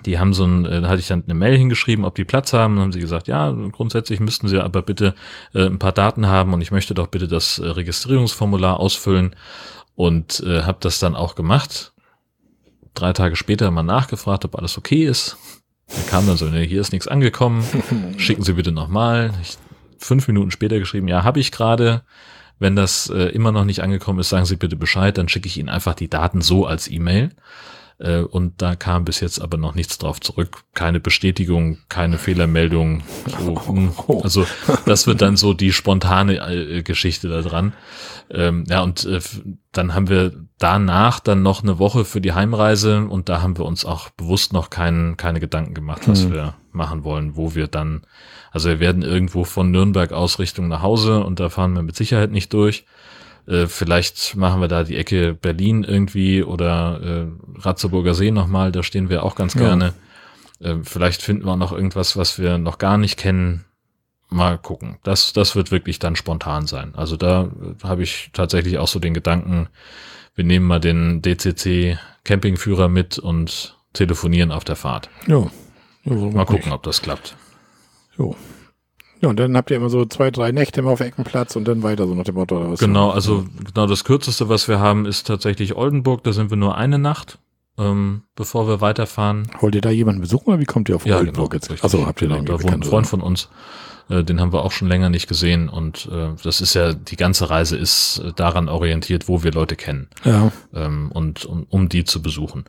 die 0.06 0.18
haben 0.18 0.34
so 0.34 0.44
ein, 0.44 0.64
äh, 0.64 0.80
da 0.80 0.88
hatte 0.88 1.00
ich 1.00 1.08
dann 1.08 1.24
eine 1.24 1.34
Mail 1.34 1.56
hingeschrieben, 1.56 2.04
ob 2.04 2.14
die 2.14 2.24
Platz 2.24 2.52
haben. 2.52 2.76
Dann 2.76 2.84
haben 2.84 2.92
sie 2.92 3.00
gesagt, 3.00 3.28
ja, 3.28 3.50
grundsätzlich 3.50 4.20
müssten 4.20 4.48
sie 4.48 4.58
aber 4.58 4.82
bitte 4.82 5.14
äh, 5.54 5.66
ein 5.66 5.78
paar 5.78 5.92
Daten 5.92 6.26
haben 6.26 6.52
und 6.52 6.60
ich 6.60 6.70
möchte 6.70 6.94
doch 6.94 7.08
bitte 7.08 7.28
das 7.28 7.58
äh, 7.58 7.66
Registrierungsformular 7.66 8.78
ausfüllen 8.78 9.36
und 9.94 10.40
äh, 10.46 10.62
habe 10.62 10.78
das 10.80 10.98
dann 10.98 11.14
auch 11.14 11.34
gemacht. 11.34 11.92
Drei 12.94 13.12
Tage 13.12 13.36
später 13.36 13.70
mal 13.70 13.82
nachgefragt, 13.82 14.44
ob 14.44 14.56
alles 14.56 14.76
okay 14.76 15.04
ist. 15.04 15.36
Da 15.88 16.02
kam 16.08 16.26
dann 16.26 16.36
so, 16.36 16.46
ne, 16.46 16.60
hier 16.60 16.80
ist 16.80 16.92
nichts 16.92 17.08
angekommen, 17.08 17.64
schicken 18.16 18.42
Sie 18.42 18.54
bitte 18.54 18.72
nochmal. 18.72 19.32
Ich, 19.42 19.58
fünf 19.98 20.26
Minuten 20.28 20.50
später 20.50 20.78
geschrieben, 20.78 21.08
ja, 21.08 21.24
habe 21.24 21.40
ich 21.40 21.52
gerade. 21.52 22.02
Wenn 22.58 22.76
das 22.76 23.10
äh, 23.10 23.24
immer 23.30 23.50
noch 23.50 23.64
nicht 23.64 23.80
angekommen 23.82 24.20
ist, 24.20 24.28
sagen 24.28 24.44
Sie 24.44 24.54
bitte 24.54 24.76
Bescheid, 24.76 25.18
dann 25.18 25.28
schicke 25.28 25.48
ich 25.48 25.56
Ihnen 25.56 25.68
einfach 25.68 25.94
die 25.94 26.08
Daten 26.08 26.42
so 26.42 26.64
als 26.64 26.88
E-Mail. 26.88 27.30
Äh, 27.98 28.20
und 28.20 28.60
da 28.62 28.76
kam 28.76 29.04
bis 29.04 29.20
jetzt 29.20 29.40
aber 29.40 29.56
noch 29.56 29.74
nichts 29.74 29.98
drauf 29.98 30.20
zurück. 30.20 30.64
Keine 30.74 31.00
Bestätigung, 31.00 31.78
keine 31.88 32.18
Fehlermeldung. 32.18 33.02
So, 33.38 33.66
hm. 33.66 33.92
also 34.22 34.46
das 34.86 35.06
wird 35.06 35.22
dann 35.22 35.36
so 35.36 35.54
die 35.54 35.72
spontane 35.72 36.36
äh, 36.36 36.82
Geschichte 36.82 37.28
da 37.28 37.42
dran. 37.42 37.72
Ähm, 38.30 38.64
ja, 38.68 38.82
und 38.82 39.04
äh, 39.04 39.20
dann 39.72 39.94
haben 39.94 40.08
wir 40.08 40.32
danach 40.58 41.20
dann 41.20 41.42
noch 41.42 41.62
eine 41.62 41.78
Woche 41.78 42.04
für 42.04 42.20
die 42.20 42.32
Heimreise 42.32 43.04
und 43.04 43.28
da 43.28 43.42
haben 43.42 43.58
wir 43.58 43.64
uns 43.64 43.84
auch 43.84 44.10
bewusst 44.10 44.52
noch 44.52 44.70
kein, 44.70 45.16
keine 45.16 45.40
Gedanken 45.40 45.74
gemacht, 45.74 46.02
was 46.06 46.24
Hm. 46.24 46.32
wir 46.32 46.54
machen 46.72 47.04
wollen, 47.04 47.36
wo 47.36 47.54
wir 47.54 47.66
dann, 47.66 48.02
also 48.50 48.68
wir 48.68 48.80
werden 48.80 49.02
irgendwo 49.02 49.44
von 49.44 49.70
Nürnberg 49.70 50.12
aus 50.12 50.38
Richtung 50.38 50.68
nach 50.68 50.82
Hause 50.82 51.22
und 51.24 51.40
da 51.40 51.50
fahren 51.50 51.74
wir 51.74 51.82
mit 51.82 51.96
Sicherheit 51.96 52.30
nicht 52.30 52.52
durch. 52.52 52.86
Äh, 53.46 53.66
vielleicht 53.66 54.36
machen 54.36 54.60
wir 54.60 54.68
da 54.68 54.84
die 54.84 54.96
Ecke 54.96 55.34
Berlin 55.34 55.84
irgendwie 55.84 56.42
oder 56.42 57.00
äh, 57.02 57.26
Ratzeburger 57.58 58.14
See 58.14 58.30
nochmal, 58.30 58.72
da 58.72 58.82
stehen 58.82 59.08
wir 59.08 59.22
auch 59.24 59.34
ganz 59.34 59.54
Ja. 59.54 59.60
gerne. 59.60 59.92
Äh, 60.60 60.76
vielleicht 60.82 61.22
finden 61.22 61.44
wir 61.46 61.52
auch 61.52 61.56
noch 61.56 61.72
irgendwas, 61.72 62.16
was 62.16 62.38
wir 62.38 62.58
noch 62.58 62.78
gar 62.78 62.98
nicht 62.98 63.18
kennen. 63.18 63.64
Mal 64.30 64.56
gucken. 64.56 64.96
Das, 65.02 65.32
das 65.34 65.54
wird 65.56 65.70
wirklich 65.70 65.98
dann 65.98 66.16
spontan 66.16 66.66
sein. 66.66 66.94
Also 66.96 67.16
da 67.16 67.42
äh, 67.44 67.48
habe 67.84 68.02
ich 68.02 68.30
tatsächlich 68.32 68.78
auch 68.78 68.88
so 68.88 68.98
den 68.98 69.12
Gedanken, 69.14 69.68
wir 70.34 70.44
nehmen 70.44 70.66
mal 70.66 70.80
den 70.80 71.20
DCC 71.20 71.98
Campingführer 72.24 72.88
mit 72.88 73.18
und 73.18 73.76
telefonieren 73.92 74.50
auf 74.52 74.64
der 74.64 74.76
Fahrt. 74.76 75.10
ja. 75.26 75.38
ja 76.04 76.12
Mal 76.14 76.30
nicht? 76.32 76.46
gucken, 76.46 76.72
ob 76.72 76.82
das 76.84 77.02
klappt. 77.02 77.36
Jo. 78.16 78.34
Ja, 79.20 79.28
und 79.28 79.38
dann 79.38 79.56
habt 79.56 79.70
ihr 79.70 79.76
immer 79.76 79.90
so 79.90 80.04
zwei, 80.06 80.30
drei 80.32 80.50
Nächte 80.50 80.80
immer 80.80 80.90
auf 80.90 81.00
Eckenplatz 81.00 81.54
und 81.54 81.66
dann 81.68 81.82
weiter 81.84 82.06
so 82.08 82.14
nach 82.14 82.24
dem 82.24 82.34
Motto. 82.34 82.56
Oder 82.58 82.72
was 82.72 82.80
Genau, 82.80 83.10
also 83.10 83.44
genau 83.72 83.86
das 83.86 84.02
kürzeste, 84.04 84.48
was 84.48 84.66
wir 84.66 84.80
haben, 84.80 85.06
ist 85.06 85.26
tatsächlich 85.28 85.76
Oldenburg. 85.76 86.24
Da 86.24 86.32
sind 86.32 86.50
wir 86.50 86.56
nur 86.56 86.76
eine 86.76 86.98
Nacht. 86.98 87.38
Ähm, 87.82 88.22
bevor 88.36 88.66
wir 88.68 88.80
weiterfahren. 88.80 89.48
Wollt 89.60 89.74
ihr 89.74 89.80
da 89.80 89.90
jemanden 89.90 90.20
besuchen 90.20 90.48
oder 90.50 90.60
wie 90.60 90.64
kommt 90.64 90.88
ihr 90.88 90.96
auf 90.96 91.06
Ja, 91.06 91.18
Oldenburg 91.18 91.50
genau, 91.50 91.58
jetzt? 91.58 91.70
richtig. 91.70 91.84
Achso, 91.84 92.06
habt 92.06 92.22
ihr 92.22 92.28
genau, 92.28 92.42
da 92.42 92.62
wohnt 92.62 92.72
ein 92.74 92.82
Freund 92.82 93.06
von 93.06 93.20
uns, 93.20 93.48
äh, 94.08 94.22
den 94.24 94.40
haben 94.40 94.52
wir 94.52 94.64
auch 94.64 94.72
schon 94.72 94.88
länger 94.88 95.08
nicht 95.10 95.28
gesehen 95.28 95.68
und 95.68 96.08
äh, 96.12 96.30
das 96.42 96.60
ist 96.60 96.74
ja, 96.74 96.92
die 96.92 97.16
ganze 97.16 97.50
Reise 97.50 97.76
ist 97.76 98.18
äh, 98.18 98.32
daran 98.34 98.68
orientiert, 98.68 99.28
wo 99.28 99.42
wir 99.42 99.52
Leute 99.52 99.76
kennen 99.76 100.08
Ja, 100.24 100.52
ähm, 100.74 101.10
und 101.12 101.44
um, 101.44 101.66
um 101.68 101.88
die 101.88 102.04
zu 102.04 102.22
besuchen. 102.22 102.64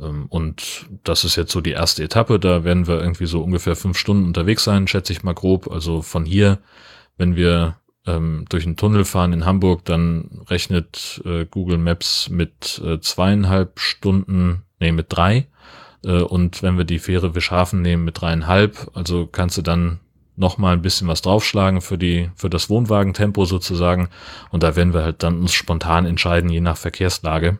Ähm, 0.00 0.26
und 0.28 0.86
das 1.04 1.24
ist 1.24 1.36
jetzt 1.36 1.52
so 1.52 1.60
die 1.60 1.70
erste 1.72 2.02
Etappe, 2.02 2.38
da 2.40 2.64
werden 2.64 2.86
wir 2.86 3.00
irgendwie 3.00 3.26
so 3.26 3.42
ungefähr 3.42 3.76
fünf 3.76 3.96
Stunden 3.98 4.24
unterwegs 4.26 4.64
sein, 4.64 4.86
schätze 4.88 5.12
ich 5.12 5.22
mal 5.22 5.34
grob. 5.34 5.70
Also 5.70 6.02
von 6.02 6.24
hier, 6.24 6.58
wenn 7.16 7.36
wir 7.36 7.76
ähm, 8.06 8.44
durch 8.48 8.66
einen 8.66 8.76
Tunnel 8.76 9.04
fahren 9.04 9.32
in 9.32 9.46
Hamburg, 9.46 9.84
dann 9.84 10.42
rechnet 10.48 11.22
äh, 11.24 11.46
Google 11.46 11.78
Maps 11.78 12.28
mit 12.28 12.80
äh, 12.84 13.00
zweieinhalb 13.00 13.80
Stunden, 13.80 14.62
nee, 14.80 14.92
mit 14.92 15.06
drei. 15.08 15.46
Äh, 16.04 16.22
und 16.22 16.62
wenn 16.62 16.76
wir 16.76 16.84
die 16.84 16.98
Fähre 16.98 17.34
Wischhafen 17.34 17.82
nehmen 17.82 18.04
mit 18.04 18.20
dreieinhalb, 18.20 18.90
also 18.94 19.26
kannst 19.26 19.56
du 19.56 19.62
dann 19.62 20.00
noch 20.36 20.58
mal 20.58 20.72
ein 20.72 20.82
bisschen 20.82 21.08
was 21.08 21.22
draufschlagen 21.22 21.80
für 21.80 21.98
die 21.98 22.30
für 22.34 22.50
das 22.50 22.68
Wohnwagentempo 22.68 23.44
sozusagen 23.44 24.08
und 24.50 24.62
da 24.62 24.74
werden 24.74 24.92
wir 24.92 25.04
halt 25.04 25.22
dann 25.22 25.38
uns 25.38 25.52
spontan 25.52 26.06
entscheiden 26.06 26.50
je 26.50 26.60
nach 26.60 26.76
Verkehrslage 26.76 27.58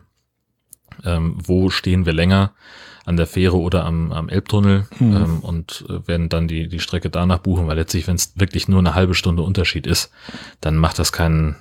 ähm, 1.05 1.37
wo 1.41 1.69
stehen 1.69 2.05
wir 2.05 2.13
länger 2.13 2.53
an 3.05 3.17
der 3.17 3.27
Fähre 3.27 3.57
oder 3.57 3.85
am, 3.85 4.11
am 4.11 4.29
Elbtunnel 4.29 4.87
Mhm. 4.99 5.15
ähm, 5.15 5.39
und 5.41 5.85
äh, 5.89 6.07
werden 6.07 6.29
dann 6.29 6.47
die 6.47 6.67
die 6.67 6.79
Strecke 6.79 7.09
danach 7.09 7.39
buchen 7.39 7.67
weil 7.67 7.77
letztlich 7.77 8.07
wenn 8.07 8.15
es 8.15 8.33
wirklich 8.35 8.67
nur 8.67 8.79
eine 8.79 8.95
halbe 8.95 9.13
Stunde 9.15 9.43
Unterschied 9.43 9.87
ist 9.87 10.11
dann 10.61 10.75
macht 10.77 10.99
das 10.99 11.11
keinen 11.11 11.55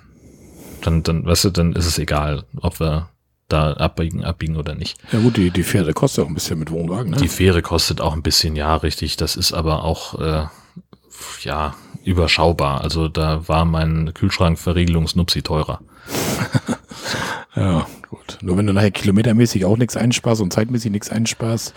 dann 0.83 1.03
dann 1.03 1.25
weißt 1.25 1.45
du 1.45 1.51
dann 1.51 1.73
ist 1.75 1.87
es 1.87 1.99
egal 1.99 2.45
ob 2.61 2.81
wir 2.81 3.09
da 3.49 3.75
abbiegen 3.75 4.25
abbiegen 4.25 4.57
oder 4.57 4.75
nicht 4.75 4.97
ja 5.13 5.19
gut, 5.21 5.37
die, 5.37 5.51
die 5.51 5.65
Pferde 5.65 5.93
kostet 5.93 6.25
auch 6.25 6.29
ein 6.29 6.35
bisschen 6.35 6.59
mit 6.59 6.71
Wohnwagen, 6.71 7.11
ne? 7.11 7.17
die 7.19 7.29
Fähre 7.29 7.61
kostet 7.63 8.01
auch 8.01 8.15
ein 8.15 8.23
bisschen, 8.23 8.57
ja, 8.57 8.75
richtig. 8.77 9.17
Das 9.19 9.37
ist 9.37 9.53
aber 9.53 9.85
auch, 9.85 10.19
äh, 10.19 10.47
ja, 11.43 11.75
überschaubar. 12.05 12.81
Also 12.81 13.09
da 13.09 13.47
war 13.47 13.65
mein 13.67 14.13
Kühlschrankverriegelungsnupsi 14.15 15.43
teurer. 15.43 15.81
Ja, 17.57 17.87
gut. 18.09 18.39
Nur 18.43 18.57
wenn 18.57 18.67
du 18.67 18.73
nachher 18.73 18.91
kilometermäßig 18.91 19.65
auch 19.65 19.77
nichts 19.77 19.97
einsparst 19.97 20.41
und 20.41 20.53
zeitmäßig 20.53 20.91
nichts 20.91 21.11
einsparst, 21.11 21.75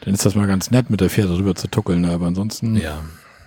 dann 0.00 0.14
ist 0.14 0.24
das 0.24 0.34
mal 0.34 0.46
ganz 0.46 0.70
nett, 0.70 0.90
mit 0.90 1.00
der 1.00 1.10
Pferde 1.10 1.36
rüber 1.36 1.54
zu 1.54 1.68
tuckeln. 1.68 2.04
Aber 2.04 2.26
ansonsten, 2.26 2.76
Ja. 2.76 3.04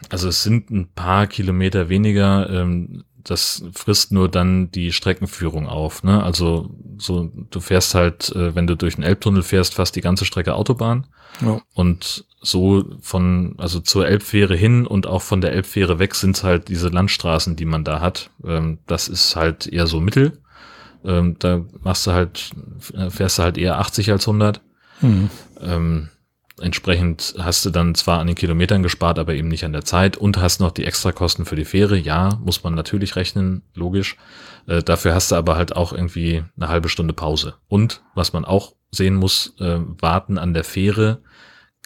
Also 0.10 0.28
es 0.28 0.44
sind 0.44 0.70
ein 0.72 0.90
paar 0.94 1.28
Kilometer 1.28 1.88
weniger. 1.88 2.50
Ähm, 2.50 3.04
das 3.24 3.64
frisst 3.74 4.12
nur 4.12 4.30
dann 4.30 4.72
die 4.72 4.92
Streckenführung 4.92 5.68
auf. 5.68 6.04
Ne? 6.04 6.22
Also 6.24 6.72
so, 6.98 7.32
du 7.50 7.60
fährst 7.60 7.96
halt, 7.96 8.30
äh, 8.36 8.56
wenn 8.56 8.68
du 8.68 8.76
durch 8.76 8.96
den 8.96 9.04
Elbtunnel 9.04 9.44
fährst, 9.44 9.76
fast 9.76 9.96
die 9.96 10.02
ganze 10.02 10.26
Strecke 10.26 10.56
Autobahn. 10.56 11.08
ja, 11.42 11.62
Und 11.74 12.26
so 12.42 12.84
von, 13.02 13.54
also 13.58 13.80
zur 13.80 14.08
Elbfähre 14.08 14.56
hin 14.56 14.88
und 14.88 15.06
auch 15.06 15.22
von 15.22 15.40
der 15.40 15.54
Elbfähre 15.54 16.00
weg 16.00 16.16
sind 16.16 16.44
halt 16.44 16.68
diese 16.70 16.90
Landstraßen, 16.90 17.56
die 17.56 17.66
man 17.66 17.84
da 17.84 18.02
hat. 18.02 18.32
Ähm, 18.44 18.80
das 18.88 19.08
ist 19.08 19.36
halt 19.36 19.68
eher 19.68 19.88
so 19.88 20.02
Mittel. 20.02 20.41
Ähm, 21.04 21.36
da 21.40 21.66
machst 21.82 22.08
du 22.08 22.12
halt, 22.12 22.52
äh, 22.96 23.10
fährst 23.10 23.40
du 23.40 23.44
halt 23.44 23.58
eher 23.58 23.80
80 23.80 24.12
als 24.12 24.28
100. 24.28 24.62
hm. 25.00 25.30
Ähm, 25.60 26.10
entsprechend 26.60 27.36
hast 27.40 27.66
du 27.66 27.70
dann 27.70 27.96
zwar 27.96 28.20
an 28.20 28.28
den 28.28 28.36
Kilometern 28.36 28.84
gespart, 28.84 29.20
aber 29.20 29.34
eben 29.34 29.48
nicht 29.48 29.66
an 29.66 29.74
der 29.74 29.84
Zeit 29.84 30.18
und 30.18 30.38
hast 30.38 30.60
noch 30.60 30.72
die 30.72 30.86
Extrakosten 30.86 31.46
für 31.46 31.56
die 31.56 31.66
Fähre. 31.66 31.98
Ja, 31.98 32.40
muss 32.44 32.64
man 32.64 32.76
natürlich 32.76 33.16
rechnen, 33.16 33.64
logisch. 33.74 34.18
Äh, 34.68 34.84
dafür 34.84 35.16
hast 35.16 35.32
du 35.32 35.36
aber 35.36 35.56
halt 35.56 35.76
auch 35.76 35.94
irgendwie 35.94 36.44
eine 36.56 36.68
halbe 36.68 36.90
Stunde 36.90 37.14
Pause. 37.14 37.56
Und 37.68 38.02
was 38.16 38.34
man 38.34 38.46
auch 38.46 38.76
sehen 38.92 39.16
muss, 39.16 39.56
äh, 39.60 39.80
warten 40.00 40.38
an 40.38 40.54
der 40.54 40.64
Fähre 40.64 41.22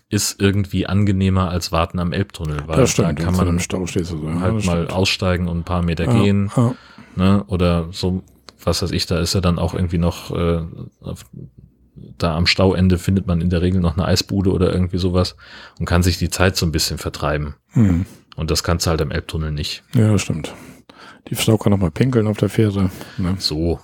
ist 0.10 0.40
irgendwie 0.40 0.86
angenehmer 0.86 1.50
als 1.50 1.72
warten 1.72 2.00
am 2.00 2.14
Elbtunnel, 2.14 2.64
weil 2.68 2.86
stimmt. 2.88 3.20
da 3.20 3.24
kann 3.24 3.36
man 3.36 3.60
so. 3.60 4.40
Halt 4.40 4.66
mal 4.66 4.88
aussteigen 4.88 5.48
und 5.48 5.60
ein 5.60 5.64
paar 5.64 5.82
Meter 5.82 6.06
ja, 6.06 6.14
gehen 6.14 6.52
Ja, 6.56 6.76
ne? 7.16 7.44
Oder 7.48 7.88
so, 7.92 8.24
was 8.64 8.82
weiß 8.82 8.92
ich, 8.92 9.06
da 9.06 9.20
ist 9.20 9.34
ja 9.34 9.42
dann 9.42 9.60
auch 9.60 9.74
irgendwie 9.74 9.98
noch, 9.98 10.32
äh, 10.32 10.62
auf, 11.02 11.26
da 12.18 12.36
am 12.36 12.46
Stauende 12.48 12.98
findet 12.98 13.28
man 13.28 13.42
in 13.42 13.50
der 13.50 13.62
Regel 13.62 13.80
noch 13.82 13.98
eine 13.98 14.06
Eisbude 14.06 14.52
oder 14.52 14.72
irgendwie 14.74 14.98
sowas 14.98 15.36
und 15.80 15.86
kann 15.86 16.04
sich 16.04 16.18
die 16.18 16.30
Zeit 16.30 16.56
so 16.58 16.66
ein 16.66 16.72
bisschen 16.72 16.98
vertreiben. 16.98 17.56
hm. 17.72 18.06
Und 18.38 18.52
das 18.52 18.64
kannst 18.64 18.86
du 18.86 18.90
halt 18.90 19.02
am 19.02 19.12
Elbtunnel 19.12 19.52
nicht. 19.54 19.84
ja, 19.94 20.12
das 20.12 20.22
stimmt. 20.24 20.54
Die 21.30 21.36
Frau 21.36 21.58
kann 21.58 21.72
noch 21.72 21.80
mal 21.80 21.90
pinkeln 21.90 22.28
auf 22.28 22.38
der 22.38 22.50
Fähre. 22.50 22.92
Ne? 23.18 23.36
So. 23.40 23.80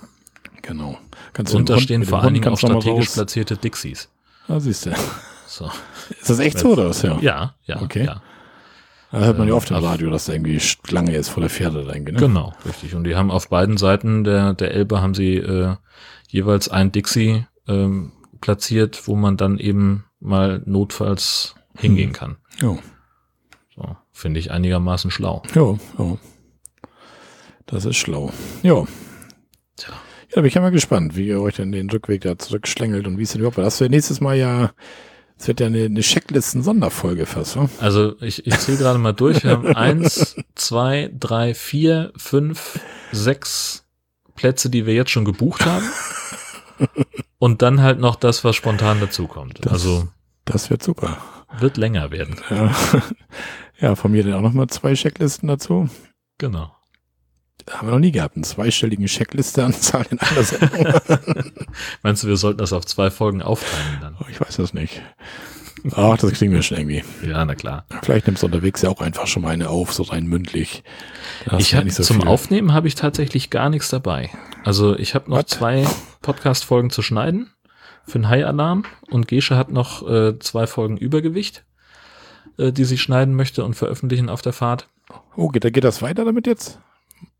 Genau. 0.60 0.98
Kannst 1.32 1.54
Und 1.54 1.70
da 1.70 1.78
stehen 1.80 2.04
vor 2.04 2.22
allen 2.22 2.34
Dingen 2.34 2.48
auch 2.48 2.58
strategisch 2.58 3.08
platzierte 3.08 3.56
Dixies. 3.56 4.10
Ah, 4.48 4.60
siehst 4.60 4.86
du. 4.86 4.90
So. 5.46 5.70
Ist 6.10 6.28
das 6.30 6.38
echt 6.38 6.58
so 6.58 6.72
oder 6.72 6.90
was? 6.90 7.00
Ja. 7.02 7.18
Ja, 7.20 7.54
ja, 7.64 7.80
Okay. 7.82 8.04
ja. 8.04 8.22
Da 9.12 9.20
hört 9.20 9.38
man 9.38 9.46
ja 9.46 9.54
oft 9.54 9.70
im 9.70 9.76
Also- 9.76 9.88
Radio, 9.88 10.10
dass 10.10 10.24
da 10.24 10.32
irgendwie 10.32 10.58
Schlange 10.58 11.14
ist 11.14 11.28
vor 11.28 11.42
der 11.42 11.50
Pferde 11.50 11.84
da 11.84 11.92
irgendwie. 11.92 12.12
Ne? 12.12 12.18
Genau, 12.18 12.52
richtig. 12.66 12.94
Und 12.94 13.04
die 13.04 13.14
haben 13.14 13.30
auf 13.30 13.48
beiden 13.48 13.76
Seiten 13.76 14.24
der, 14.24 14.54
der 14.54 14.72
Elbe 14.72 15.00
haben 15.02 15.14
sie 15.14 15.36
äh, 15.36 15.76
jeweils 16.28 16.68
ein 16.68 16.90
Dixie 16.92 17.44
ähm, 17.68 18.12
platziert, 18.40 19.06
wo 19.06 19.14
man 19.14 19.36
dann 19.36 19.58
eben 19.58 20.04
mal 20.18 20.62
notfalls 20.64 21.54
hingehen 21.76 22.12
kann. 22.12 22.36
Jo. 22.60 22.78
So, 23.76 23.96
finde 24.12 24.40
ich 24.40 24.50
einigermaßen 24.50 25.10
schlau. 25.10 25.42
Jo, 25.54 25.78
jo. 25.98 26.18
Das 27.66 27.84
ist 27.84 27.96
schlau. 27.96 28.32
Jo. 28.62 28.86
Tja. 29.76 29.92
Ja, 30.30 30.36
bin 30.36 30.46
ich 30.46 30.54
ja 30.54 30.60
mal 30.62 30.70
gespannt, 30.70 31.16
wie 31.16 31.28
ihr 31.28 31.40
euch 31.40 31.56
denn 31.56 31.72
den 31.72 31.90
Rückweg 31.90 32.22
da 32.22 32.38
zurückschlängelt 32.38 33.06
und 33.06 33.18
wie 33.18 33.22
es 33.22 33.32
denn 33.32 33.40
überhaupt 33.40 33.58
Das 33.58 33.80
wird 33.80 33.90
nächstes 33.90 34.20
Mal 34.20 34.36
ja, 34.36 34.72
es 35.42 35.48
wird 35.48 35.58
ja 35.58 35.66
eine, 35.66 35.86
eine 35.86 36.00
Checklisten-Sonderfolge 36.02 37.26
fast, 37.26 37.56
wa? 37.56 37.68
Also 37.80 38.14
ich, 38.20 38.46
ich 38.46 38.56
zähle 38.60 38.78
gerade 38.78 39.00
mal 39.00 39.12
durch. 39.12 39.42
Wir 39.42 39.50
haben 39.50 39.66
eins, 39.76 40.36
zwei, 40.54 41.10
drei, 41.18 41.52
vier, 41.52 42.12
fünf, 42.16 42.78
sechs 43.10 43.84
Plätze, 44.36 44.70
die 44.70 44.86
wir 44.86 44.94
jetzt 44.94 45.10
schon 45.10 45.24
gebucht 45.24 45.66
haben. 45.66 45.84
Und 47.40 47.60
dann 47.62 47.82
halt 47.82 47.98
noch 47.98 48.14
das, 48.14 48.44
was 48.44 48.54
spontan 48.54 49.00
dazukommt. 49.00 49.58
Das- 49.66 49.72
Also 49.72 50.08
Das 50.44 50.70
wird 50.70 50.82
super. 50.84 51.18
wird 51.58 51.76
länger 51.76 52.12
werden. 52.12 52.36
Ja, 52.48 52.72
ja 53.80 53.94
von 53.96 54.12
mir 54.12 54.22
dann 54.22 54.34
auch 54.34 54.40
nochmal 54.42 54.68
zwei 54.68 54.94
Checklisten 54.94 55.48
dazu. 55.48 55.88
Genau. 56.38 56.72
Haben 57.70 57.88
wir 57.88 57.92
noch 57.92 58.00
nie 58.00 58.12
gehabt, 58.12 58.36
einen 58.36 58.44
zweistelligen 58.44 59.06
Checklisteanzahl 59.06 60.06
in 60.10 60.18
einer 60.18 60.42
Sendung. 60.42 61.02
Meinst 62.02 62.22
du, 62.22 62.28
wir 62.28 62.36
sollten 62.36 62.58
das 62.58 62.72
auf 62.72 62.86
zwei 62.86 63.10
Folgen 63.10 63.42
aufteilen 63.42 63.98
dann? 64.00 64.16
Oh, 64.20 64.26
ich 64.30 64.40
weiß 64.40 64.56
das 64.56 64.74
nicht. 64.74 65.00
Ach, 65.94 66.16
das 66.16 66.32
kriegen 66.32 66.52
wir 66.52 66.62
schon 66.62 66.78
irgendwie. 66.78 67.02
Ja, 67.26 67.44
na 67.44 67.54
klar. 67.54 67.84
Vielleicht 68.02 68.26
nimmst 68.26 68.42
du 68.42 68.46
unterwegs 68.46 68.82
ja 68.82 68.90
auch 68.90 69.00
einfach 69.00 69.26
schon 69.26 69.42
mal 69.42 69.50
eine 69.50 69.68
auf, 69.68 69.92
so 69.92 70.04
rein 70.04 70.26
mündlich. 70.26 70.84
Ich 71.58 71.74
habe 71.74 71.90
so 71.90 72.02
zum 72.02 72.20
viel. 72.20 72.28
Aufnehmen 72.28 72.72
habe 72.72 72.86
ich 72.86 72.94
tatsächlich 72.94 73.50
gar 73.50 73.68
nichts 73.68 73.88
dabei. 73.88 74.30
Also 74.64 74.96
ich 74.96 75.14
habe 75.14 75.30
noch 75.30 75.38
What? 75.38 75.48
zwei 75.48 75.86
Podcast-Folgen 76.20 76.90
zu 76.90 77.02
schneiden 77.02 77.50
für 78.04 78.18
den 78.18 78.28
High-Alarm 78.28 78.84
und 79.10 79.28
Gesche 79.28 79.56
hat 79.56 79.70
noch 79.70 80.08
äh, 80.08 80.38
zwei 80.38 80.66
Folgen 80.66 80.96
Übergewicht, 80.96 81.64
äh, 82.58 82.72
die 82.72 82.84
sie 82.84 82.98
schneiden 82.98 83.34
möchte 83.34 83.64
und 83.64 83.74
veröffentlichen 83.74 84.28
auf 84.28 84.42
der 84.42 84.52
Fahrt. 84.52 84.88
Oh, 85.36 85.48
geht, 85.48 85.72
geht 85.72 85.84
das 85.84 86.02
weiter 86.02 86.24
damit 86.24 86.46
jetzt? 86.46 86.78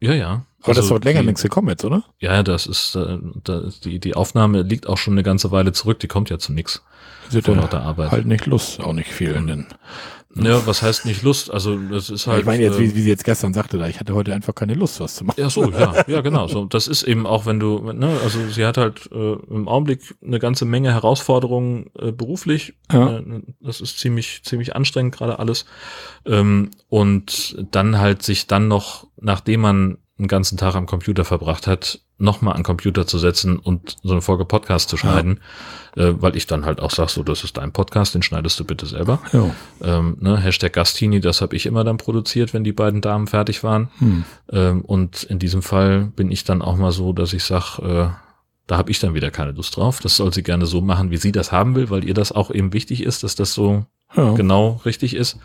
Ja, 0.01 0.15
ja. 0.15 0.45
Aber 0.63 0.75
das 0.75 0.85
Also 0.85 0.95
wird 0.95 1.05
länger 1.05 1.21
die, 1.21 1.27
nichts 1.27 1.43
gekommen 1.43 1.69
jetzt, 1.69 1.85
oder? 1.85 2.05
Ja, 2.21 2.43
das 2.43 2.67
ist 2.67 2.95
äh, 2.95 3.19
da, 3.45 3.63
die 3.85 3.99
die 3.99 4.15
Aufnahme 4.15 4.63
liegt 4.63 4.87
auch 4.89 4.99
schon 4.99 5.15
eine 5.15 5.23
ganze 5.23 5.51
Weile 5.51 5.73
zurück. 5.73 5.99
Die 6.01 6.09
kommt 6.09 6.31
ja 6.31 6.39
zu 6.39 6.53
nix 6.53 6.83
Sie 7.29 7.39
hat 7.39 7.49
ja 7.49 7.55
lauter 7.55 7.83
Arbeit. 7.83 8.11
halt 8.13 8.27
nicht 8.27 8.47
Lust, 8.47 8.81
auch 8.81 8.93
nicht 8.93 9.11
viel. 9.11 9.33
Denn, 9.33 9.67
Ja, 10.35 10.67
was 10.67 10.83
heißt 10.83 11.05
nicht 11.05 11.23
Lust? 11.23 11.51
Also 11.51 11.77
das 11.77 12.09
ist 12.11 12.27
halt. 12.27 12.41
ich 12.41 12.47
meine 12.47 12.63
jetzt, 12.63 12.79
wie, 12.79 12.95
wie 12.95 13.01
sie 13.03 13.09
jetzt 13.09 13.25
gestern 13.25 13.53
sagte, 13.53 13.79
da 13.79 13.87
ich 13.87 14.01
hatte 14.01 14.15
heute 14.15 14.35
einfach 14.35 14.55
keine 14.55 14.75
Lust, 14.75 15.01
was 15.01 15.17
zu 15.17 15.25
machen. 15.25 15.41
Ja, 15.41 15.51
so, 15.51 15.71
ja, 15.71 16.05
ja, 16.07 16.21
genau. 16.21 16.47
So, 16.47 16.65
das 16.65 16.89
ist 16.89 17.03
eben 17.03 17.27
auch, 17.27 17.45
wenn 17.47 17.61
du, 17.61 17.93
ne, 17.93 18.19
also 18.23 18.39
sie 18.49 18.65
hat 18.65 18.79
halt 18.79 19.11
äh, 19.13 19.33
im 19.51 19.69
Augenblick 19.69 20.15
eine 20.25 20.39
ganze 20.39 20.65
Menge 20.65 20.93
Herausforderungen 20.93 21.91
äh, 21.99 22.13
beruflich. 22.13 22.75
Ja. 22.91 23.19
Äh, 23.19 23.43
das 23.61 23.81
ist 23.81 23.99
ziemlich, 23.99 24.43
ziemlich 24.45 24.75
anstrengend 24.75 25.15
gerade 25.15 25.39
alles. 25.39 25.67
Ähm, 26.25 26.71
und 26.89 27.57
dann 27.71 27.99
halt 27.99 28.23
sich 28.23 28.47
dann 28.47 28.69
noch, 28.69 29.07
nachdem 29.21 29.61
man 29.61 29.99
einen 30.23 30.29
ganzen 30.29 30.57
Tag 30.57 30.75
am 30.75 30.87
Computer 30.87 31.25
verbracht 31.25 31.67
hat, 31.67 32.01
nochmal 32.19 32.55
an 32.55 32.63
Computer 32.63 33.07
zu 33.07 33.19
setzen 33.19 33.59
und 33.59 33.97
so 34.03 34.13
eine 34.13 34.23
Folge 34.23 34.45
Podcast 34.45 34.89
zu 34.89 34.97
schneiden, 34.97 35.41
äh, 35.97 36.13
weil 36.17 36.37
ich 36.37 36.47
dann 36.47 36.65
halt 36.65 36.81
auch 36.81 36.91
sag, 36.93 37.11
so, 37.11 37.23
das 37.25 37.43
ist 37.43 37.57
dein 37.57 37.73
Podcast, 37.73 38.15
den 38.15 38.23
schneidest 38.23 38.59
du 38.61 38.65
bitte 38.65 38.87
selber. 38.87 39.21
Ja. 39.33 39.51
Ähm, 39.83 40.17
ne, 40.21 40.39
Hashtag 40.39 40.73
Gastini, 40.73 41.21
das 41.21 41.41
habe 41.41 41.57
ich 41.57 41.67
immer 41.67 41.83
dann 41.85 41.97
produziert, 41.97 42.55
wenn 42.55 42.63
die 42.65 42.73
beiden 42.73 43.01
Damen 43.01 43.27
fertig 43.27 43.65
waren. 43.65 43.91
Hm. 43.99 44.25
Ähm, 44.51 44.81
und 44.83 45.25
in 45.25 45.39
diesem 45.41 45.63
Fall 45.63 46.13
bin 46.15 46.31
ich 46.31 46.45
dann 46.45 46.63
auch 46.63 46.77
mal 46.77 46.93
so, 46.93 47.13
dass 47.13 47.33
ich 47.33 47.43
sag, 47.43 47.79
äh, 47.81 48.09
da 48.69 48.77
habe 48.77 48.91
ich 48.93 49.01
dann 49.01 49.15
wieder 49.15 49.33
keine 49.33 49.51
Lust 49.51 49.77
drauf. 49.77 49.99
Das 49.99 50.17
soll 50.17 50.33
sie 50.33 50.45
gerne 50.45 50.67
so 50.67 50.81
machen, 50.81 51.11
wie 51.11 51.17
sie 51.17 51.33
das 51.33 51.51
haben 51.51 51.75
will, 51.75 51.91
weil 51.91 52.05
ihr 52.05 52.15
das 52.15 52.31
auch 52.31 52.53
eben 52.53 52.73
wichtig 52.73 53.03
ist, 53.03 53.25
dass 53.25 53.35
das 53.35 53.53
so 53.53 53.85
Ja. 54.17 54.35
genau 54.35 54.81
richtig 54.85 55.15
ist. 55.17 55.39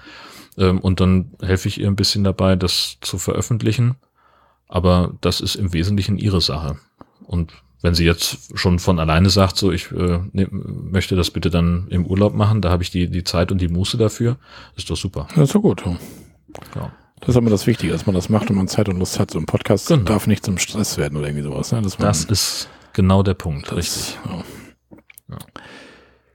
Ähm, 0.60 0.80
und 0.80 1.00
dann 1.00 1.32
helfe 1.42 1.68
ich 1.68 1.80
ihr 1.80 1.88
ein 1.88 1.96
bisschen 1.96 2.24
dabei, 2.24 2.56
das 2.56 2.98
zu 3.02 3.18
veröffentlichen. 3.18 3.96
Aber 4.68 5.14
das 5.22 5.42
ist 5.42 5.56
im 5.56 5.74
Wesentlichen 5.74 6.18
ihre 6.18 6.42
Sache. 6.42 6.78
Und 7.26 7.54
wenn 7.82 7.94
sie 7.94 8.06
jetzt 8.06 8.58
schon 8.58 8.80
von 8.80 9.00
alleine 9.00 9.30
sagt, 9.30 9.58
so 9.58 9.72
ich 9.72 9.92
äh, 9.92 10.20
ne, 10.32 10.48
möchte 10.52 11.16
das 11.16 11.32
bitte 11.32 11.50
dann 11.50 11.88
im 11.90 12.06
Urlaub 12.06 12.34
machen, 12.34 12.62
da 12.62 12.70
habe 12.70 12.84
ich 12.84 12.92
die, 12.92 13.10
die 13.10 13.24
Zeit 13.24 13.52
und 13.52 13.62
die 13.62 13.68
Muße 13.68 13.98
dafür, 13.98 14.38
ist 14.76 14.90
doch 14.90 14.98
super. 14.98 15.28
Das 15.36 15.50
ist 15.50 15.56
doch 15.56 15.62
gut. 15.62 15.84
Ja. 16.76 16.92
Das 17.20 17.30
ist 17.30 17.36
immer 17.36 17.50
das 17.50 17.66
Wichtige, 17.66 17.92
dass 17.92 18.06
man 18.06 18.16
das 18.16 18.30
macht 18.30 18.50
und 18.50 18.58
man 18.58 18.68
Zeit 18.68 18.90
und 18.90 18.98
Lust 18.98 19.20
hat. 19.20 19.32
So 19.32 19.40
ein 19.40 19.46
Podcast 19.46 19.88
genau. 19.88 20.04
darf 20.04 20.28
nicht 20.28 20.46
zum 20.46 20.58
Stress 20.58 20.98
werden 20.98 21.18
oder 21.18 21.28
irgendwie 21.28 21.44
sowas. 21.44 21.72
Ne? 21.72 21.82
das 22.00 22.26
ist 22.26 22.70
genau 22.94 23.24
der 23.24 23.34
Punkt, 23.34 23.76
richtig. 23.76 24.18
Ja. 24.26 24.44
Ja. 25.30 25.38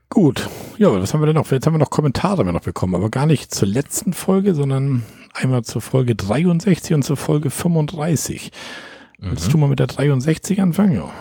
Gut, 0.09 0.47
ja, 0.77 0.93
was 0.93 1.13
haben 1.13 1.21
wir 1.21 1.25
denn 1.25 1.35
noch? 1.35 1.49
Jetzt 1.49 1.65
haben 1.65 1.73
wir 1.73 1.79
noch 1.79 1.89
Kommentare 1.89 2.45
noch 2.45 2.61
bekommen, 2.61 2.93
aber 2.93 3.09
gar 3.09 3.25
nicht 3.25 3.53
zur 3.53 3.67
letzten 3.67 4.13
Folge, 4.13 4.53
sondern 4.53 5.03
einmal 5.33 5.63
zur 5.63 5.81
Folge 5.81 6.15
63 6.15 6.93
und 6.93 7.03
zur 7.03 7.17
Folge 7.17 7.49
35. 7.49 8.51
Willst 9.19 9.47
mhm. 9.47 9.51
du 9.51 9.57
mal 9.57 9.67
mit 9.67 9.79
der 9.79 9.87
63 9.87 10.61
anfangen? 10.61 10.95
Ja. 10.95 11.11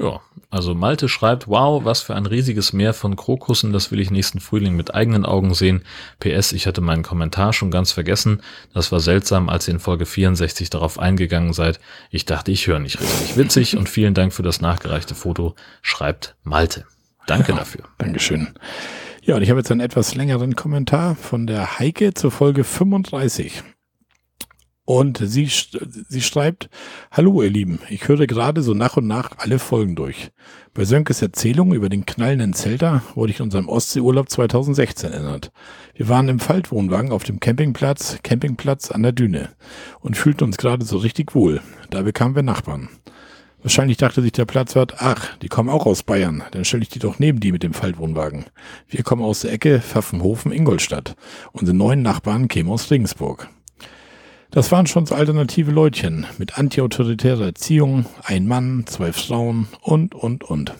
Ja, 0.00 0.20
also 0.50 0.74
Malte 0.76 1.08
schreibt, 1.08 1.48
wow, 1.48 1.84
was 1.84 2.02
für 2.02 2.14
ein 2.14 2.26
riesiges 2.26 2.72
Meer 2.72 2.94
von 2.94 3.16
Krokussen, 3.16 3.72
das 3.72 3.90
will 3.90 3.98
ich 3.98 4.12
nächsten 4.12 4.38
Frühling 4.38 4.76
mit 4.76 4.94
eigenen 4.94 5.26
Augen 5.26 5.54
sehen. 5.54 5.82
PS, 6.20 6.52
ich 6.52 6.68
hatte 6.68 6.80
meinen 6.80 7.02
Kommentar 7.02 7.52
schon 7.52 7.72
ganz 7.72 7.90
vergessen. 7.90 8.42
Das 8.72 8.92
war 8.92 9.00
seltsam, 9.00 9.48
als 9.48 9.66
ihr 9.66 9.74
in 9.74 9.80
Folge 9.80 10.06
64 10.06 10.70
darauf 10.70 11.00
eingegangen 11.00 11.52
seid. 11.52 11.80
Ich 12.10 12.26
dachte, 12.26 12.52
ich 12.52 12.68
höre 12.68 12.78
nicht 12.78 13.00
richtig. 13.00 13.36
Witzig 13.36 13.76
und 13.76 13.88
vielen 13.88 14.14
Dank 14.14 14.32
für 14.32 14.44
das 14.44 14.60
nachgereichte 14.60 15.16
Foto, 15.16 15.56
schreibt 15.82 16.36
Malte. 16.44 16.86
Danke 17.26 17.52
ja, 17.52 17.58
dafür. 17.58 17.84
Dankeschön. 17.98 18.54
Ja, 19.28 19.36
und 19.36 19.42
ich 19.42 19.50
habe 19.50 19.60
jetzt 19.60 19.70
einen 19.70 19.82
etwas 19.82 20.14
längeren 20.14 20.56
Kommentar 20.56 21.14
von 21.14 21.46
der 21.46 21.78
Heike 21.78 22.14
zur 22.14 22.30
Folge 22.30 22.64
35. 22.64 23.62
Und 24.86 25.18
sie, 25.22 25.50
sie 26.08 26.22
schreibt, 26.22 26.70
Hallo 27.10 27.42
ihr 27.42 27.50
Lieben, 27.50 27.78
ich 27.90 28.08
höre 28.08 28.26
gerade 28.26 28.62
so 28.62 28.72
nach 28.72 28.96
und 28.96 29.06
nach 29.06 29.32
alle 29.36 29.58
Folgen 29.58 29.96
durch. 29.96 30.30
Bei 30.72 30.86
Sönkes 30.86 31.20
Erzählung 31.20 31.74
über 31.74 31.90
den 31.90 32.06
knallenden 32.06 32.54
Zelter 32.54 33.02
wurde 33.14 33.32
ich 33.32 33.42
unserem 33.42 33.68
Ostseeurlaub 33.68 34.30
2016 34.30 35.12
erinnert. 35.12 35.52
Wir 35.94 36.08
waren 36.08 36.30
im 36.30 36.40
Faltwohnwagen 36.40 37.12
auf 37.12 37.24
dem 37.24 37.38
Campingplatz, 37.38 38.20
Campingplatz 38.22 38.90
an 38.90 39.02
der 39.02 39.12
Düne 39.12 39.50
und 40.00 40.16
fühlten 40.16 40.44
uns 40.44 40.56
gerade 40.56 40.86
so 40.86 40.96
richtig 40.96 41.34
wohl. 41.34 41.60
Da 41.90 42.00
bekamen 42.00 42.34
wir 42.34 42.42
Nachbarn. 42.42 42.88
Wahrscheinlich 43.62 43.96
dachte 43.96 44.22
sich 44.22 44.32
der 44.32 44.44
Platzwart, 44.44 44.94
ach, 44.98 45.36
die 45.38 45.48
kommen 45.48 45.68
auch 45.68 45.84
aus 45.84 46.04
Bayern, 46.04 46.44
dann 46.52 46.64
stelle 46.64 46.84
ich 46.84 46.90
die 46.90 47.00
doch 47.00 47.18
neben 47.18 47.40
die 47.40 47.50
mit 47.50 47.64
dem 47.64 47.74
Faltwohnwagen. 47.74 48.44
Wir 48.88 49.02
kommen 49.02 49.22
aus 49.22 49.40
der 49.40 49.52
Ecke 49.52 49.80
Pfaffenhofen, 49.80 50.52
Ingolstadt. 50.52 51.16
Unsere 51.52 51.76
neuen 51.76 52.02
Nachbarn 52.02 52.46
kämen 52.46 52.70
aus 52.70 52.90
Regensburg. 52.90 53.48
Das 54.50 54.72
waren 54.72 54.86
schon 54.86 55.06
so 55.06 55.14
alternative 55.14 55.72
Leutchen 55.72 56.24
mit 56.38 56.56
antiautoritärer 56.56 57.46
Erziehung, 57.46 58.06
ein 58.24 58.46
Mann, 58.46 58.84
zwei 58.86 59.12
Frauen 59.12 59.68
und, 59.82 60.14
und, 60.14 60.44
und. 60.44 60.74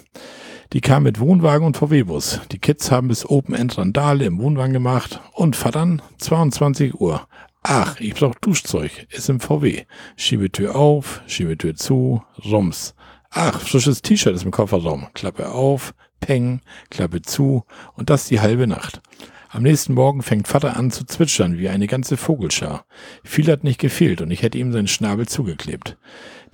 Die 0.73 0.81
kamen 0.81 1.05
mit 1.05 1.19
Wohnwagen 1.19 1.67
und 1.67 1.77
VW-Bus. 1.77 2.41
Die 2.53 2.59
Kids 2.59 2.91
haben 2.91 3.09
bis 3.09 3.29
Open 3.29 3.55
End 3.55 3.77
Randale 3.77 4.25
im 4.25 4.39
Wohnwagen 4.39 4.73
gemacht 4.73 5.21
und 5.33 5.57
verdammt, 5.57 6.03
22 6.19 7.01
Uhr. 7.01 7.27
Ach, 7.63 8.01
ich 8.01 8.15
brauch 8.15 8.35
Duschzeug, 8.37 9.07
ist 9.11 9.29
im 9.29 9.41
VW. 9.41 9.85
Schiebetür 10.17 10.77
auf, 10.77 11.23
Schiebetür 11.27 11.75
zu, 11.75 12.23
Rums. 12.45 12.95
Ach, 13.31 13.61
frisches 13.61 14.01
T-Shirt 14.01 14.35
ist 14.35 14.45
im 14.45 14.51
Kofferraum. 14.51 15.09
Klappe 15.13 15.51
auf, 15.51 15.95
Peng, 16.21 16.61
Klappe 16.91 17.23
zu 17.23 17.65
und 17.95 18.11
das 18.11 18.27
die 18.27 18.41
halbe 18.41 18.67
Nacht. 18.67 19.03
Am 19.51 19.63
nächsten 19.63 19.95
Morgen 19.95 20.23
fängt 20.23 20.47
Vater 20.47 20.77
an 20.77 20.91
zu 20.91 21.05
zwitschern 21.05 21.59
wie 21.59 21.71
eine 21.71 21.87
ganze 21.87 22.19
Vogelschar. 22.19 22.85
Viel 23.25 23.51
hat 23.51 23.65
nicht 23.65 23.81
gefehlt 23.81 24.21
und 24.21 24.31
ich 24.31 24.43
hätte 24.43 24.59
ihm 24.59 24.73
seinen 24.73 24.89
Schnabel 24.89 25.27
zugeklebt. 25.27 25.97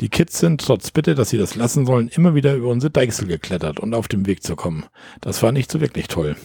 Die 0.00 0.08
Kids 0.08 0.38
sind, 0.38 0.60
trotz 0.60 0.92
Bitte, 0.92 1.16
dass 1.16 1.30
sie 1.30 1.38
das 1.38 1.56
lassen 1.56 1.86
sollen, 1.86 2.08
immer 2.08 2.34
wieder 2.36 2.54
über 2.54 2.68
unsere 2.68 2.92
Deichsel 2.92 3.26
geklettert 3.26 3.80
und 3.80 3.94
auf 3.94 4.06
dem 4.06 4.26
Weg 4.26 4.44
zu 4.44 4.54
kommen. 4.54 4.84
Das 5.20 5.42
war 5.42 5.50
nicht 5.50 5.72
so 5.72 5.80
wirklich 5.80 6.06
toll. 6.06 6.36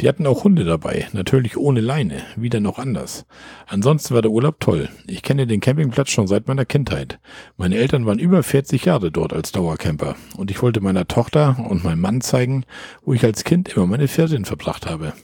Die 0.00 0.08
hatten 0.08 0.28
auch 0.28 0.44
Hunde 0.44 0.64
dabei, 0.64 1.08
natürlich 1.12 1.56
ohne 1.56 1.80
Leine, 1.80 2.22
wieder 2.36 2.60
noch 2.60 2.78
anders. 2.78 3.26
Ansonsten 3.66 4.14
war 4.14 4.22
der 4.22 4.30
Urlaub 4.30 4.60
toll. 4.60 4.88
Ich 5.08 5.22
kenne 5.22 5.48
den 5.48 5.60
Campingplatz 5.60 6.10
schon 6.10 6.28
seit 6.28 6.46
meiner 6.46 6.64
Kindheit. 6.64 7.18
Meine 7.56 7.76
Eltern 7.76 8.06
waren 8.06 8.20
über 8.20 8.44
40 8.44 8.84
Jahre 8.84 9.10
dort 9.10 9.32
als 9.32 9.50
Dauercamper 9.50 10.14
und 10.36 10.52
ich 10.52 10.62
wollte 10.62 10.80
meiner 10.80 11.08
Tochter 11.08 11.56
und 11.68 11.82
meinem 11.82 12.00
Mann 12.00 12.20
zeigen, 12.20 12.64
wo 13.02 13.12
ich 13.12 13.24
als 13.24 13.42
Kind 13.42 13.70
immer 13.70 13.88
meine 13.88 14.06
Ferien 14.06 14.44
verbracht 14.44 14.86
habe. 14.88 15.14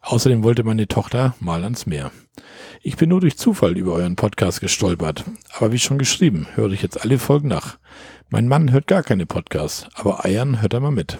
Außerdem 0.00 0.42
wollte 0.42 0.64
meine 0.64 0.88
Tochter 0.88 1.34
mal 1.38 1.62
ans 1.62 1.84
Meer. 1.84 2.10
Ich 2.80 2.96
bin 2.96 3.10
nur 3.10 3.20
durch 3.20 3.36
Zufall 3.36 3.76
über 3.76 3.92
euren 3.92 4.16
Podcast 4.16 4.60
gestolpert, 4.60 5.24
aber 5.54 5.72
wie 5.72 5.78
schon 5.78 5.98
geschrieben, 5.98 6.46
höre 6.54 6.72
ich 6.72 6.82
jetzt 6.82 7.02
alle 7.02 7.18
Folgen 7.18 7.48
nach. 7.48 7.78
Mein 8.30 8.48
Mann 8.48 8.72
hört 8.72 8.86
gar 8.86 9.02
keine 9.02 9.26
Podcasts, 9.26 9.86
aber 9.94 10.24
Eiern 10.24 10.62
hört 10.62 10.72
er 10.72 10.80
mal 10.80 10.90
mit. 10.90 11.18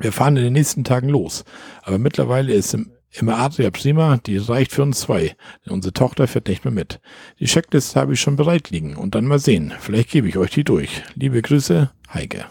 Wir 0.00 0.12
fahren 0.12 0.36
in 0.38 0.44
den 0.44 0.54
nächsten 0.54 0.82
Tagen 0.82 1.10
los, 1.10 1.44
aber 1.82 1.98
mittlerweile 1.98 2.54
ist 2.54 2.72
im, 2.72 2.90
im 3.10 3.28
Adria 3.28 3.70
prima, 3.70 4.16
die 4.16 4.38
reicht 4.38 4.72
für 4.72 4.82
uns 4.82 5.00
zwei, 5.00 5.36
denn 5.64 5.74
unsere 5.74 5.92
Tochter 5.92 6.26
fährt 6.26 6.48
nicht 6.48 6.64
mehr 6.64 6.72
mit. 6.72 7.00
Die 7.38 7.44
Checkliste 7.44 8.00
habe 8.00 8.14
ich 8.14 8.20
schon 8.20 8.36
bereit 8.36 8.70
liegen 8.70 8.96
und 8.96 9.14
dann 9.14 9.26
mal 9.26 9.38
sehen, 9.38 9.74
vielleicht 9.78 10.10
gebe 10.10 10.26
ich 10.26 10.38
euch 10.38 10.52
die 10.52 10.64
durch. 10.64 11.02
Liebe 11.14 11.42
Grüße, 11.42 11.90
Heike. 12.14 12.46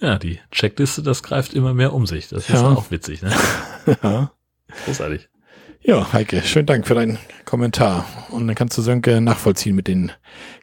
Ja, 0.00 0.18
die 0.18 0.40
Checkliste, 0.50 1.02
das 1.02 1.22
greift 1.22 1.54
immer 1.54 1.74
mehr 1.74 1.92
um 1.92 2.06
sich. 2.06 2.28
Das 2.28 2.48
ist 2.48 2.56
ja. 2.56 2.68
auch 2.68 2.90
witzig, 2.90 3.22
ne? 3.22 3.32
ja. 4.02 4.32
Großartig. 4.84 5.28
Ja, 5.80 6.12
Heike, 6.12 6.42
schönen 6.42 6.66
Dank 6.66 6.88
für 6.88 6.94
deinen 6.94 7.18
Kommentar. 7.44 8.04
Und 8.30 8.48
dann 8.48 8.56
kannst 8.56 8.76
du 8.76 8.82
Sönke 8.82 9.20
nachvollziehen 9.20 9.76
mit 9.76 9.86
den 9.86 10.10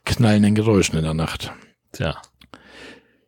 knallenden 0.03 0.55
Geräuschen 0.55 0.97
in 0.97 1.05
der 1.05 1.13
Nacht. 1.13 1.53
Tja. 1.93 2.21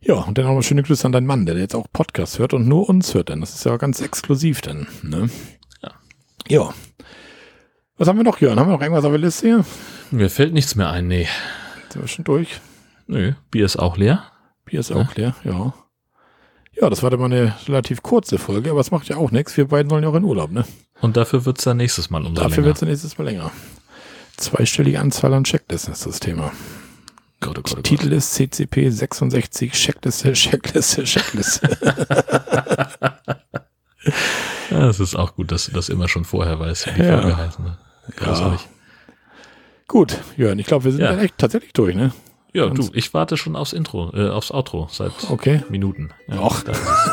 Ja, 0.06 0.16
und 0.16 0.38
dann 0.38 0.46
nochmal 0.46 0.64
schöne 0.64 0.84
Grüße 0.84 1.06
an 1.06 1.14
deinen 1.14 1.26
Mann, 1.26 1.46
der 1.46 1.58
jetzt 1.58 1.76
auch 1.76 1.88
Podcast 1.94 2.38
hört 2.38 2.54
und 2.54 2.68
nur 2.68 2.90
uns 2.90 3.14
hört, 3.14 3.30
denn 3.30 3.40
das 3.40 3.56
ist 3.56 3.64
ja 3.64 3.78
ganz 3.78 4.02
exklusiv 4.02 4.60
dann, 4.60 4.88
ne? 5.02 5.30
Ja. 5.82 5.92
Ja. 6.50 6.74
Was 7.98 8.10
haben 8.10 8.18
wir 8.18 8.26
noch, 8.26 8.42
Jörn? 8.42 8.60
Haben 8.60 8.68
wir 8.68 8.74
noch 8.74 8.82
irgendwas 8.82 9.06
auf 9.06 9.12
der 9.12 9.20
Liste 9.20 9.48
hier? 9.48 9.66
Mir 10.12 10.30
fällt 10.30 10.54
nichts 10.54 10.76
mehr 10.76 10.90
ein, 10.90 11.08
nee. 11.08 11.28
Sind 11.90 12.02
wir 12.02 12.08
schon 12.10 12.26
durch? 12.26 12.60
Nö, 13.08 13.32
Bier 13.50 13.66
ist 13.66 13.78
auch 13.78 13.96
leer. 13.96 14.24
Bier 14.66 14.82
ist 14.82 14.92
auch 14.92 15.16
leer, 15.16 15.36
ja. 15.46 15.74
Ja, 16.74 16.90
das 16.90 17.02
war 17.02 17.10
dann 17.10 17.20
mal 17.20 17.28
eine 17.28 17.56
relativ 17.68 18.04
kurze 18.04 18.38
Folge, 18.38 18.72
aber 18.72 18.82
es 18.82 18.92
macht 18.92 19.08
ja 19.08 19.16
auch 19.16 19.32
nichts. 19.32 19.56
Wir 19.56 19.68
beiden 19.68 19.90
sollen 19.90 20.04
ja 20.04 20.10
auch 20.10 20.16
in 20.16 20.24
Urlaub, 20.26 20.52
ne? 20.52 20.66
Und 21.00 21.16
dafür 21.16 21.46
wird's 21.46 21.64
dann 21.64 21.78
nächstes 21.78 22.10
Mal 22.10 22.26
umso 22.26 22.42
Dafür 22.42 22.66
wird's 22.66 22.82
dann 22.82 22.90
nächstes 22.90 23.18
Mal 23.18 23.26
länger. 23.26 23.52
Zweistellige 24.36 25.00
Anzahl 25.00 25.34
an 25.34 25.44
Checklisten 25.44 25.94
ist 25.94 26.06
das 26.06 26.20
Thema. 26.20 26.52
Gott, 27.44 27.58
oh 27.58 27.62
Gott, 27.62 27.72
oh 27.72 27.76
Gott. 27.76 27.84
Titel 27.84 28.12
ist 28.14 28.34
CCP 28.34 28.90
66 28.90 29.72
Checkliste, 29.74 30.34
Checkliste, 30.34 31.04
Checkliste. 31.04 31.78
ja, 34.72 34.88
es 34.88 35.00
ist 35.00 35.16
auch 35.16 35.36
gut, 35.36 35.52
dass 35.52 35.66
du 35.66 35.72
das 35.74 35.90
immer 35.90 36.08
schon 36.08 36.26
vorher 36.26 36.60
weißt, 36.60 36.88
wie 36.88 37.02
die 37.02 37.02
ja. 37.08 37.22
Folge 37.22 37.38
heißt. 37.38 37.60
Ne? 37.60 37.78
Ja. 38.22 38.58
Gut, 39.88 40.18
Jörn, 40.38 40.58
ich 40.60 40.66
glaube, 40.66 40.86
wir 40.86 40.92
sind 40.92 41.02
ja. 41.02 41.12
dann 41.12 41.20
echt 41.20 41.38
tatsächlich 41.38 41.74
durch, 41.74 41.96
ne? 41.96 42.12
Ja, 42.54 42.68
du, 42.70 42.88
ich 42.94 43.14
warte 43.14 43.36
schon 43.36 43.56
aufs 43.56 43.74
Intro, 43.74 44.12
äh, 44.14 44.30
aufs 44.30 44.52
Outro 44.52 44.88
seit 44.92 45.12
okay. 45.30 45.64
Minuten. 45.70 46.12
Ja, 46.28 46.40
Och. 46.40 46.64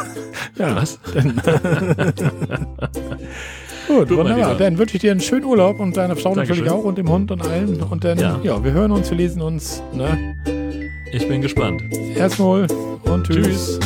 ja, 0.56 0.76
was? 0.76 1.00
Gut, 3.86 4.08
Gut 4.08 4.18
wunderbar. 4.18 4.56
Dann 4.56 4.78
wünsche 4.78 4.96
ich 4.96 5.00
dir 5.00 5.10
einen 5.10 5.20
schönen 5.20 5.44
Urlaub 5.44 5.80
und 5.80 5.96
deiner 5.96 6.16
Frau 6.16 6.34
Dankeschön. 6.34 6.64
natürlich 6.64 6.70
auch 6.70 6.84
und 6.84 6.98
dem 6.98 7.08
Hund 7.10 7.30
und 7.30 7.42
allen. 7.42 7.82
Und 7.82 8.04
dann, 8.04 8.18
ja. 8.18 8.40
ja, 8.42 8.62
wir 8.62 8.72
hören 8.72 8.92
uns, 8.92 9.10
wir 9.10 9.16
lesen 9.16 9.42
uns. 9.42 9.82
Ne? 9.92 10.36
Ich 11.12 11.26
bin 11.26 11.40
gespannt. 11.40 11.82
Erstmal 12.14 12.66
und 13.04 13.26
tschüss. 13.26 13.78
tschüss. 13.78 13.80